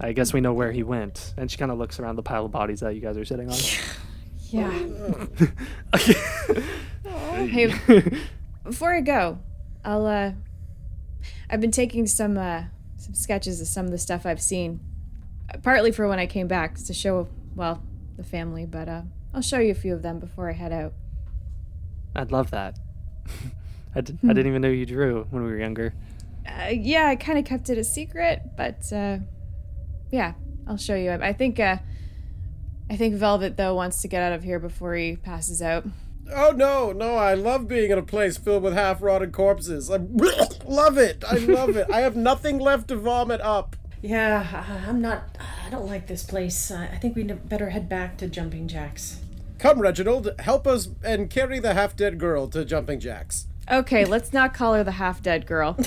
I 0.00 0.12
guess 0.12 0.32
we 0.32 0.40
know 0.40 0.54
where 0.54 0.72
he 0.72 0.82
went. 0.82 1.34
And 1.36 1.50
she 1.50 1.58
kind 1.58 1.70
of 1.70 1.76
looks 1.76 2.00
around 2.00 2.16
the 2.16 2.22
pile 2.22 2.46
of 2.46 2.52
bodies 2.52 2.80
that 2.80 2.94
you 2.94 3.02
guys 3.02 3.18
are 3.18 3.24
sitting 3.26 3.50
on. 3.50 3.58
Yeah. 4.48 4.70
hey, 7.44 7.74
before 8.64 8.94
I 8.94 9.02
go, 9.02 9.38
I'll 9.84 10.06
uh, 10.06 10.32
I've 11.50 11.60
been 11.60 11.70
taking 11.70 12.06
some 12.06 12.38
uh, 12.38 12.62
some 12.96 13.12
sketches 13.12 13.60
of 13.60 13.66
some 13.66 13.84
of 13.84 13.90
the 13.90 13.98
stuff 13.98 14.24
I've 14.24 14.40
seen, 14.40 14.80
partly 15.62 15.92
for 15.92 16.08
when 16.08 16.18
I 16.18 16.24
came 16.24 16.48
back 16.48 16.76
to 16.76 16.94
show 16.94 17.28
well 17.54 17.82
the 18.16 18.24
family, 18.24 18.64
but 18.64 18.88
uh, 18.88 19.02
I'll 19.34 19.42
show 19.42 19.58
you 19.58 19.72
a 19.72 19.74
few 19.74 19.92
of 19.92 20.00
them 20.00 20.18
before 20.18 20.48
I 20.48 20.54
head 20.54 20.72
out. 20.72 20.94
I'd 22.14 22.32
love 22.32 22.50
that. 22.52 22.78
I, 23.94 24.00
d- 24.00 24.16
I 24.24 24.28
didn't 24.28 24.46
even 24.46 24.62
know 24.62 24.68
you 24.68 24.86
drew 24.86 25.26
when 25.28 25.42
we 25.44 25.50
were 25.50 25.58
younger. 25.58 25.92
Uh, 26.46 26.68
yeah, 26.70 27.06
I 27.06 27.16
kind 27.16 27.38
of 27.38 27.44
kept 27.44 27.68
it 27.70 27.78
a 27.78 27.84
secret, 27.84 28.42
but 28.56 28.92
uh, 28.92 29.18
yeah, 30.10 30.34
I'll 30.66 30.76
show 30.76 30.94
you. 30.94 31.10
I, 31.10 31.28
I 31.28 31.32
think 31.32 31.58
uh, 31.58 31.78
I 32.90 32.96
think 32.96 33.14
Velvet 33.16 33.56
though 33.56 33.74
wants 33.74 34.00
to 34.02 34.08
get 34.08 34.22
out 34.22 34.32
of 34.32 34.42
here 34.44 34.58
before 34.58 34.94
he 34.94 35.16
passes 35.16 35.60
out. 35.60 35.84
oh 36.32 36.52
no, 36.54 36.92
no! 36.92 37.16
I 37.16 37.34
love 37.34 37.66
being 37.68 37.90
in 37.90 37.98
a 37.98 38.02
place 38.02 38.36
filled 38.36 38.62
with 38.62 38.74
half 38.74 39.02
rotted 39.02 39.32
corpses. 39.32 39.90
I 39.90 39.96
love 40.64 40.98
it. 40.98 41.24
I 41.26 41.36
love 41.38 41.76
it. 41.76 41.88
I 41.90 42.00
have 42.00 42.16
nothing 42.16 42.58
left 42.58 42.88
to 42.88 42.96
vomit 42.96 43.40
up. 43.40 43.76
Yeah, 44.02 44.46
I- 44.68 44.88
I'm 44.88 45.00
not. 45.00 45.36
I 45.66 45.70
don't 45.70 45.86
like 45.86 46.06
this 46.06 46.22
place. 46.22 46.70
I 46.70 46.86
I 46.86 46.96
think 46.96 47.16
we 47.16 47.24
better 47.24 47.70
head 47.70 47.88
back 47.88 48.16
to 48.18 48.28
Jumping 48.28 48.68
Jacks. 48.68 49.20
Come, 49.58 49.80
Reginald, 49.80 50.30
help 50.40 50.66
us 50.66 50.88
and 51.02 51.30
carry 51.30 51.58
the 51.58 51.72
half 51.74 51.96
dead 51.96 52.18
girl 52.18 52.46
to 52.48 52.64
Jumping 52.64 53.00
Jacks. 53.00 53.46
Okay, 53.70 54.04
let's 54.04 54.32
not 54.32 54.52
call 54.54 54.74
her 54.74 54.84
the 54.84 54.92
half 54.92 55.22
dead 55.22 55.46
girl. 55.46 55.76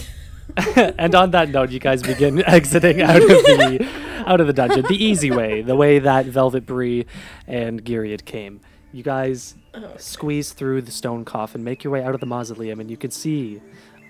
and 0.76 1.16
on 1.16 1.32
that 1.32 1.50
note, 1.50 1.72
you 1.72 1.80
guys 1.80 2.02
begin 2.02 2.44
exiting 2.48 3.02
out 3.02 3.22
of 3.22 3.28
the 3.28 3.88
out 4.26 4.42
of 4.42 4.48
the 4.48 4.54
dungeon 4.54 4.86
the 4.88 5.04
easy 5.04 5.32
way, 5.32 5.62
the 5.62 5.76
way 5.76 6.00
that 6.00 6.26
Velvet 6.26 6.66
Bree 6.66 7.06
and 7.48 7.84
Gyriad 7.84 8.26
came. 8.26 8.60
You 8.92 9.04
guys 9.04 9.56
squeeze 9.98 10.52
through 10.52 10.82
the 10.82 10.92
stone 10.92 11.26
coffin, 11.26 11.64
make 11.64 11.84
your 11.84 11.94
way 11.94 12.04
out 12.04 12.14
of 12.14 12.20
the 12.20 12.26
mausoleum, 12.26 12.80
and 12.80 12.90
you 12.90 12.98
can 12.98 13.12
see 13.12 13.62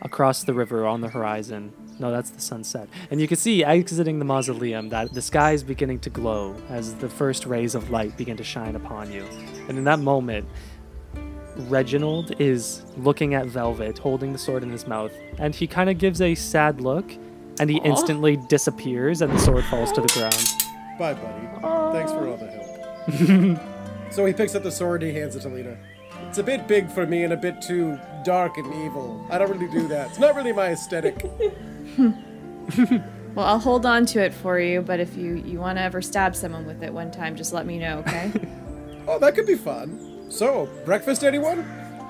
across 0.02 0.44
the 0.44 0.54
river 0.54 0.86
on 0.86 1.02
the 1.02 1.10
horizon. 1.10 1.74
No, 2.00 2.12
that's 2.12 2.30
the 2.30 2.40
sunset. 2.40 2.88
And 3.12 3.20
you 3.20 3.28
can 3.28 3.38
see 3.38 3.64
exiting 3.64 4.20
the 4.20 4.26
mausoleum 4.26 4.90
that 4.90 5.14
the 5.14 5.22
sky 5.22 5.52
is 5.52 5.64
beginning 5.64 6.00
to 6.00 6.10
glow 6.10 6.56
as 6.70 6.96
the 6.96 7.10
first 7.10 7.46
rays 7.46 7.76
of 7.76 7.90
light 7.90 8.16
begin 8.18 8.38
to 8.38 8.44
shine 8.44 8.76
upon 8.76 9.12
you. 9.12 9.26
And 9.68 9.78
in 9.78 9.84
that 9.84 10.00
moment, 10.00 10.48
Reginald 11.68 12.40
is 12.40 12.84
looking 12.98 13.34
at 13.34 13.46
Velvet, 13.46 13.98
holding 13.98 14.32
the 14.32 14.40
sword 14.40 14.64
in 14.64 14.70
his 14.70 14.88
mouth, 14.88 15.12
and 15.38 15.54
he 15.54 15.68
kind 15.68 15.90
of 15.90 15.98
gives 15.98 16.22
a 16.22 16.36
sad 16.36 16.82
look, 16.82 17.12
and 17.60 17.70
he 17.70 17.78
instantly 17.84 18.38
disappears, 18.48 19.22
and 19.22 19.32
the 19.34 19.40
sword 19.40 19.66
falls 19.66 19.92
to 19.94 20.02
the 20.02 20.08
ground. 20.08 20.54
Bye, 20.98 21.14
buddy. 21.14 21.94
Thanks 21.94 22.12
for 22.12 22.28
all 22.28 22.38
the 22.38 22.48
help. 22.48 24.12
so 24.12 24.26
he 24.26 24.34
picks 24.34 24.56
up 24.56 24.64
the 24.64 24.72
sword 24.72 25.04
and 25.04 25.12
he 25.12 25.18
hands 25.18 25.36
it 25.36 25.42
to 25.42 25.50
Lena. 25.50 25.78
It's 26.28 26.38
a 26.38 26.44
bit 26.44 26.68
big 26.68 26.90
for 26.90 27.06
me 27.06 27.24
and 27.24 27.34
a 27.34 27.38
bit 27.38 27.62
too 27.62 28.00
dark 28.24 28.58
and 28.58 28.68
evil. 28.86 29.26
I 29.30 29.38
don't 29.38 29.50
really 29.50 29.72
do 29.72 29.88
that. 29.88 30.10
It's 30.10 30.20
not 30.20 30.36
really 30.36 30.54
my 30.54 30.72
aesthetic. 30.72 31.26
Well, 33.36 33.46
I'll 33.46 33.60
hold 33.60 33.86
on 33.86 34.06
to 34.08 34.22
it 34.22 34.34
for 34.34 34.60
you, 34.60 34.82
but 34.82 35.00
if 35.00 35.16
you, 35.16 35.36
you 35.36 35.60
want 35.60 35.78
to 35.78 35.82
ever 35.82 36.02
stab 36.02 36.36
someone 36.36 36.66
with 36.66 36.84
it 36.84 36.92
one 36.92 37.12
time, 37.12 37.36
just 37.36 37.54
let 37.54 37.66
me 37.66 37.78
know, 37.78 38.00
okay? 38.00 38.32
Oh, 39.08 39.18
that 39.18 39.34
could 39.34 39.48
be 39.48 39.56
fun. 39.56 40.09
So, 40.30 40.70
breakfast, 40.86 41.24
anyone? 41.24 41.60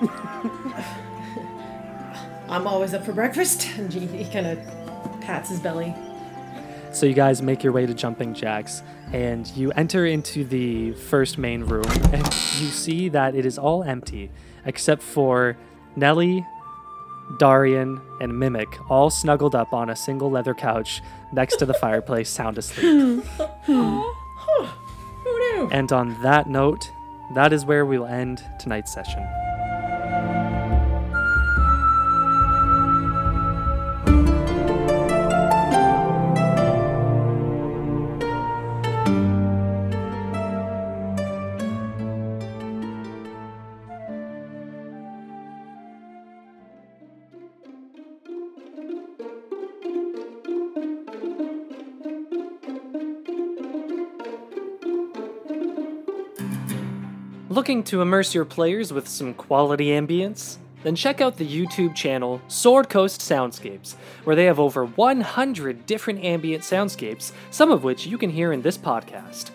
I'm 2.48 2.66
always 2.66 2.94
up 2.94 3.04
for 3.04 3.12
breakfast. 3.12 3.66
And 3.78 3.92
he, 3.92 4.06
he 4.06 4.30
kind 4.30 4.46
of 4.46 4.58
pats 5.20 5.48
his 5.50 5.60
belly. 5.60 5.94
So 6.92 7.06
you 7.06 7.14
guys 7.14 7.40
make 7.40 7.62
your 7.62 7.72
way 7.72 7.86
to 7.86 7.94
Jumping 7.94 8.34
Jacks, 8.34 8.82
and 9.12 9.46
you 9.56 9.70
enter 9.72 10.06
into 10.06 10.44
the 10.44 10.92
first 10.92 11.38
main 11.38 11.62
room, 11.62 11.84
and 12.12 12.24
you 12.24 12.66
see 12.66 13.08
that 13.10 13.36
it 13.36 13.46
is 13.46 13.58
all 13.58 13.84
empty, 13.84 14.28
except 14.64 15.00
for 15.00 15.56
Nellie, 15.94 16.44
Darian, 17.38 18.00
and 18.20 18.36
Mimic, 18.36 18.66
all 18.90 19.08
snuggled 19.08 19.54
up 19.54 19.72
on 19.72 19.88
a 19.88 19.94
single 19.94 20.32
leather 20.32 20.52
couch 20.52 21.00
next 21.32 21.56
to 21.58 21.66
the 21.66 21.74
fireplace, 21.74 22.28
sound 22.28 22.58
asleep. 22.58 23.24
Who 23.66 24.02
knew? 25.24 25.68
and 25.70 25.92
on 25.92 26.20
that 26.22 26.48
note, 26.48 26.90
that 27.30 27.52
is 27.52 27.64
where 27.64 27.86
we'll 27.86 28.06
end 28.06 28.42
tonight's 28.58 28.92
session. 28.92 29.39
Looking 57.80 57.92
to 57.92 58.02
immerse 58.02 58.34
your 58.34 58.44
players 58.44 58.92
with 58.92 59.08
some 59.08 59.32
quality 59.32 59.86
ambience? 59.86 60.58
Then 60.82 60.94
check 60.94 61.22
out 61.22 61.38
the 61.38 61.48
YouTube 61.48 61.94
channel 61.94 62.42
Sword 62.46 62.90
Coast 62.90 63.22
Soundscapes, 63.22 63.94
where 64.24 64.36
they 64.36 64.44
have 64.44 64.60
over 64.60 64.84
100 64.84 65.86
different 65.86 66.22
ambient 66.22 66.62
soundscapes, 66.62 67.32
some 67.50 67.70
of 67.70 67.82
which 67.82 68.04
you 68.04 68.18
can 68.18 68.28
hear 68.28 68.52
in 68.52 68.60
this 68.60 68.76
podcast. 68.76 69.48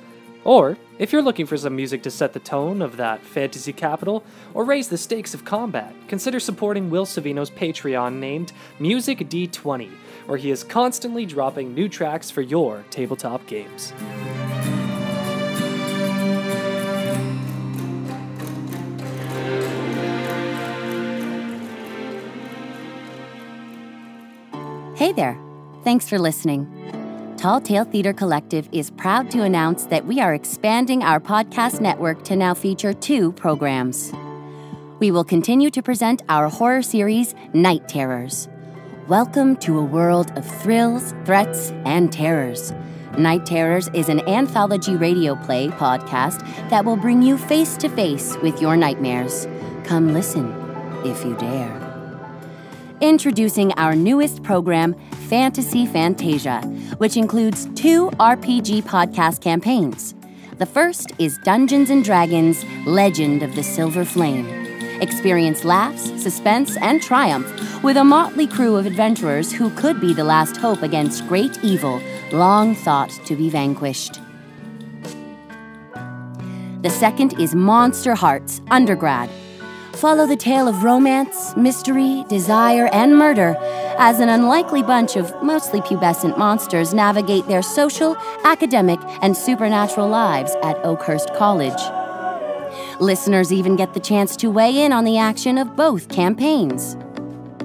Or, 0.43 0.75
if 0.97 1.13
you're 1.13 1.21
looking 1.21 1.45
for 1.45 1.55
some 1.55 1.75
music 1.75 2.01
to 2.01 2.09
set 2.09 2.33
the 2.33 2.39
tone 2.39 2.81
of 2.81 2.97
that 2.97 3.23
fantasy 3.23 3.73
capital 3.73 4.23
or 4.55 4.65
raise 4.65 4.87
the 4.87 4.97
stakes 4.97 5.35
of 5.35 5.45
combat, 5.45 5.93
consider 6.07 6.39
supporting 6.39 6.89
Will 6.89 7.05
Savino's 7.05 7.51
Patreon 7.51 8.15
named 8.15 8.53
Music 8.79 9.19
D20, 9.19 9.91
where 10.25 10.39
he 10.39 10.49
is 10.49 10.63
constantly 10.63 11.27
dropping 11.27 11.75
new 11.75 11.87
tracks 11.87 12.31
for 12.31 12.41
your 12.41 12.85
tabletop 12.89 13.45
games. 13.45 13.93
Hey 25.05 25.11
there. 25.11 25.37
Thanks 25.83 26.09
for 26.09 26.17
listening. 26.17 26.65
Tall 27.37 27.61
Tale 27.61 27.85
Theatre 27.85 28.11
Collective 28.11 28.67
is 28.71 28.89
proud 28.89 29.29
to 29.29 29.43
announce 29.43 29.85
that 29.85 30.07
we 30.07 30.19
are 30.19 30.33
expanding 30.33 31.03
our 31.03 31.19
podcast 31.19 31.79
network 31.79 32.23
to 32.23 32.35
now 32.35 32.55
feature 32.55 32.91
two 32.91 33.31
programs. 33.33 34.11
We 34.97 35.11
will 35.11 35.23
continue 35.23 35.69
to 35.69 35.83
present 35.83 36.23
our 36.27 36.49
horror 36.49 36.81
series, 36.81 37.35
Night 37.53 37.87
Terrors. 37.87 38.49
Welcome 39.07 39.57
to 39.57 39.77
a 39.77 39.83
world 39.83 40.35
of 40.35 40.43
thrills, 40.63 41.13
threats, 41.23 41.69
and 41.85 42.11
terrors. 42.11 42.73
Night 43.15 43.45
Terrors 43.45 43.87
is 43.93 44.09
an 44.09 44.27
anthology 44.27 44.95
radio 44.95 45.35
play 45.35 45.67
podcast 45.67 46.39
that 46.71 46.83
will 46.83 46.97
bring 46.97 47.21
you 47.21 47.37
face 47.37 47.77
to 47.77 47.89
face 47.89 48.37
with 48.37 48.59
your 48.59 48.75
nightmares. 48.75 49.47
Come 49.83 50.13
listen, 50.13 50.51
if 51.05 51.23
you 51.23 51.35
dare. 51.37 51.84
Introducing 53.01 53.73
our 53.73 53.93
newest 53.93 54.41
program, 54.41 54.95
Fantasy 55.27 55.85
Fantasia, 55.85 56.61
which 56.97 57.17
includes 57.17 57.65
two 57.75 58.09
RPG 58.11 58.83
podcast 58.83 59.41
campaigns. 59.41 60.15
The 60.59 60.65
first 60.65 61.11
is 61.19 61.37
Dungeons 61.39 61.89
and 61.89 62.05
Dragons 62.05 62.63
Legend 62.85 63.43
of 63.43 63.53
the 63.53 63.63
Silver 63.63 64.05
Flame. 64.05 64.47
Experience 65.01 65.65
laughs, 65.65 66.03
suspense, 66.21 66.77
and 66.77 67.03
triumph 67.03 67.83
with 67.83 67.97
a 67.97 68.03
motley 68.05 68.47
crew 68.47 68.77
of 68.77 68.85
adventurers 68.85 69.51
who 69.51 69.69
could 69.71 69.99
be 69.99 70.13
the 70.13 70.23
last 70.23 70.55
hope 70.55 70.81
against 70.81 71.27
great 71.27 71.61
evil 71.61 72.01
long 72.31 72.75
thought 72.75 73.09
to 73.25 73.35
be 73.35 73.49
vanquished. 73.49 74.21
The 76.81 76.89
second 76.89 77.37
is 77.41 77.55
Monsterhearts 77.55 78.65
Undergrad. 78.71 79.29
Follow 79.95 80.27
the 80.27 80.35
tale 80.35 80.67
of 80.67 80.83
romance, 80.83 81.55
mystery, 81.55 82.25
desire, 82.27 82.89
and 82.91 83.17
murder 83.17 83.55
as 83.97 84.19
an 84.19 84.27
unlikely 84.27 84.83
bunch 84.83 85.15
of 85.15 85.33
mostly 85.41 85.79
pubescent 85.79 86.37
monsters 86.37 86.93
navigate 86.93 87.47
their 87.47 87.61
social, 87.61 88.17
academic, 88.43 88.99
and 89.21 89.37
supernatural 89.37 90.09
lives 90.09 90.53
at 90.63 90.75
Oakhurst 90.83 91.33
College. 91.35 91.79
Listeners 92.99 93.53
even 93.53 93.77
get 93.77 93.93
the 93.93 94.01
chance 94.01 94.35
to 94.35 94.51
weigh 94.51 94.83
in 94.83 94.91
on 94.91 95.05
the 95.05 95.17
action 95.17 95.57
of 95.57 95.77
both 95.77 96.09
campaigns. 96.09 96.97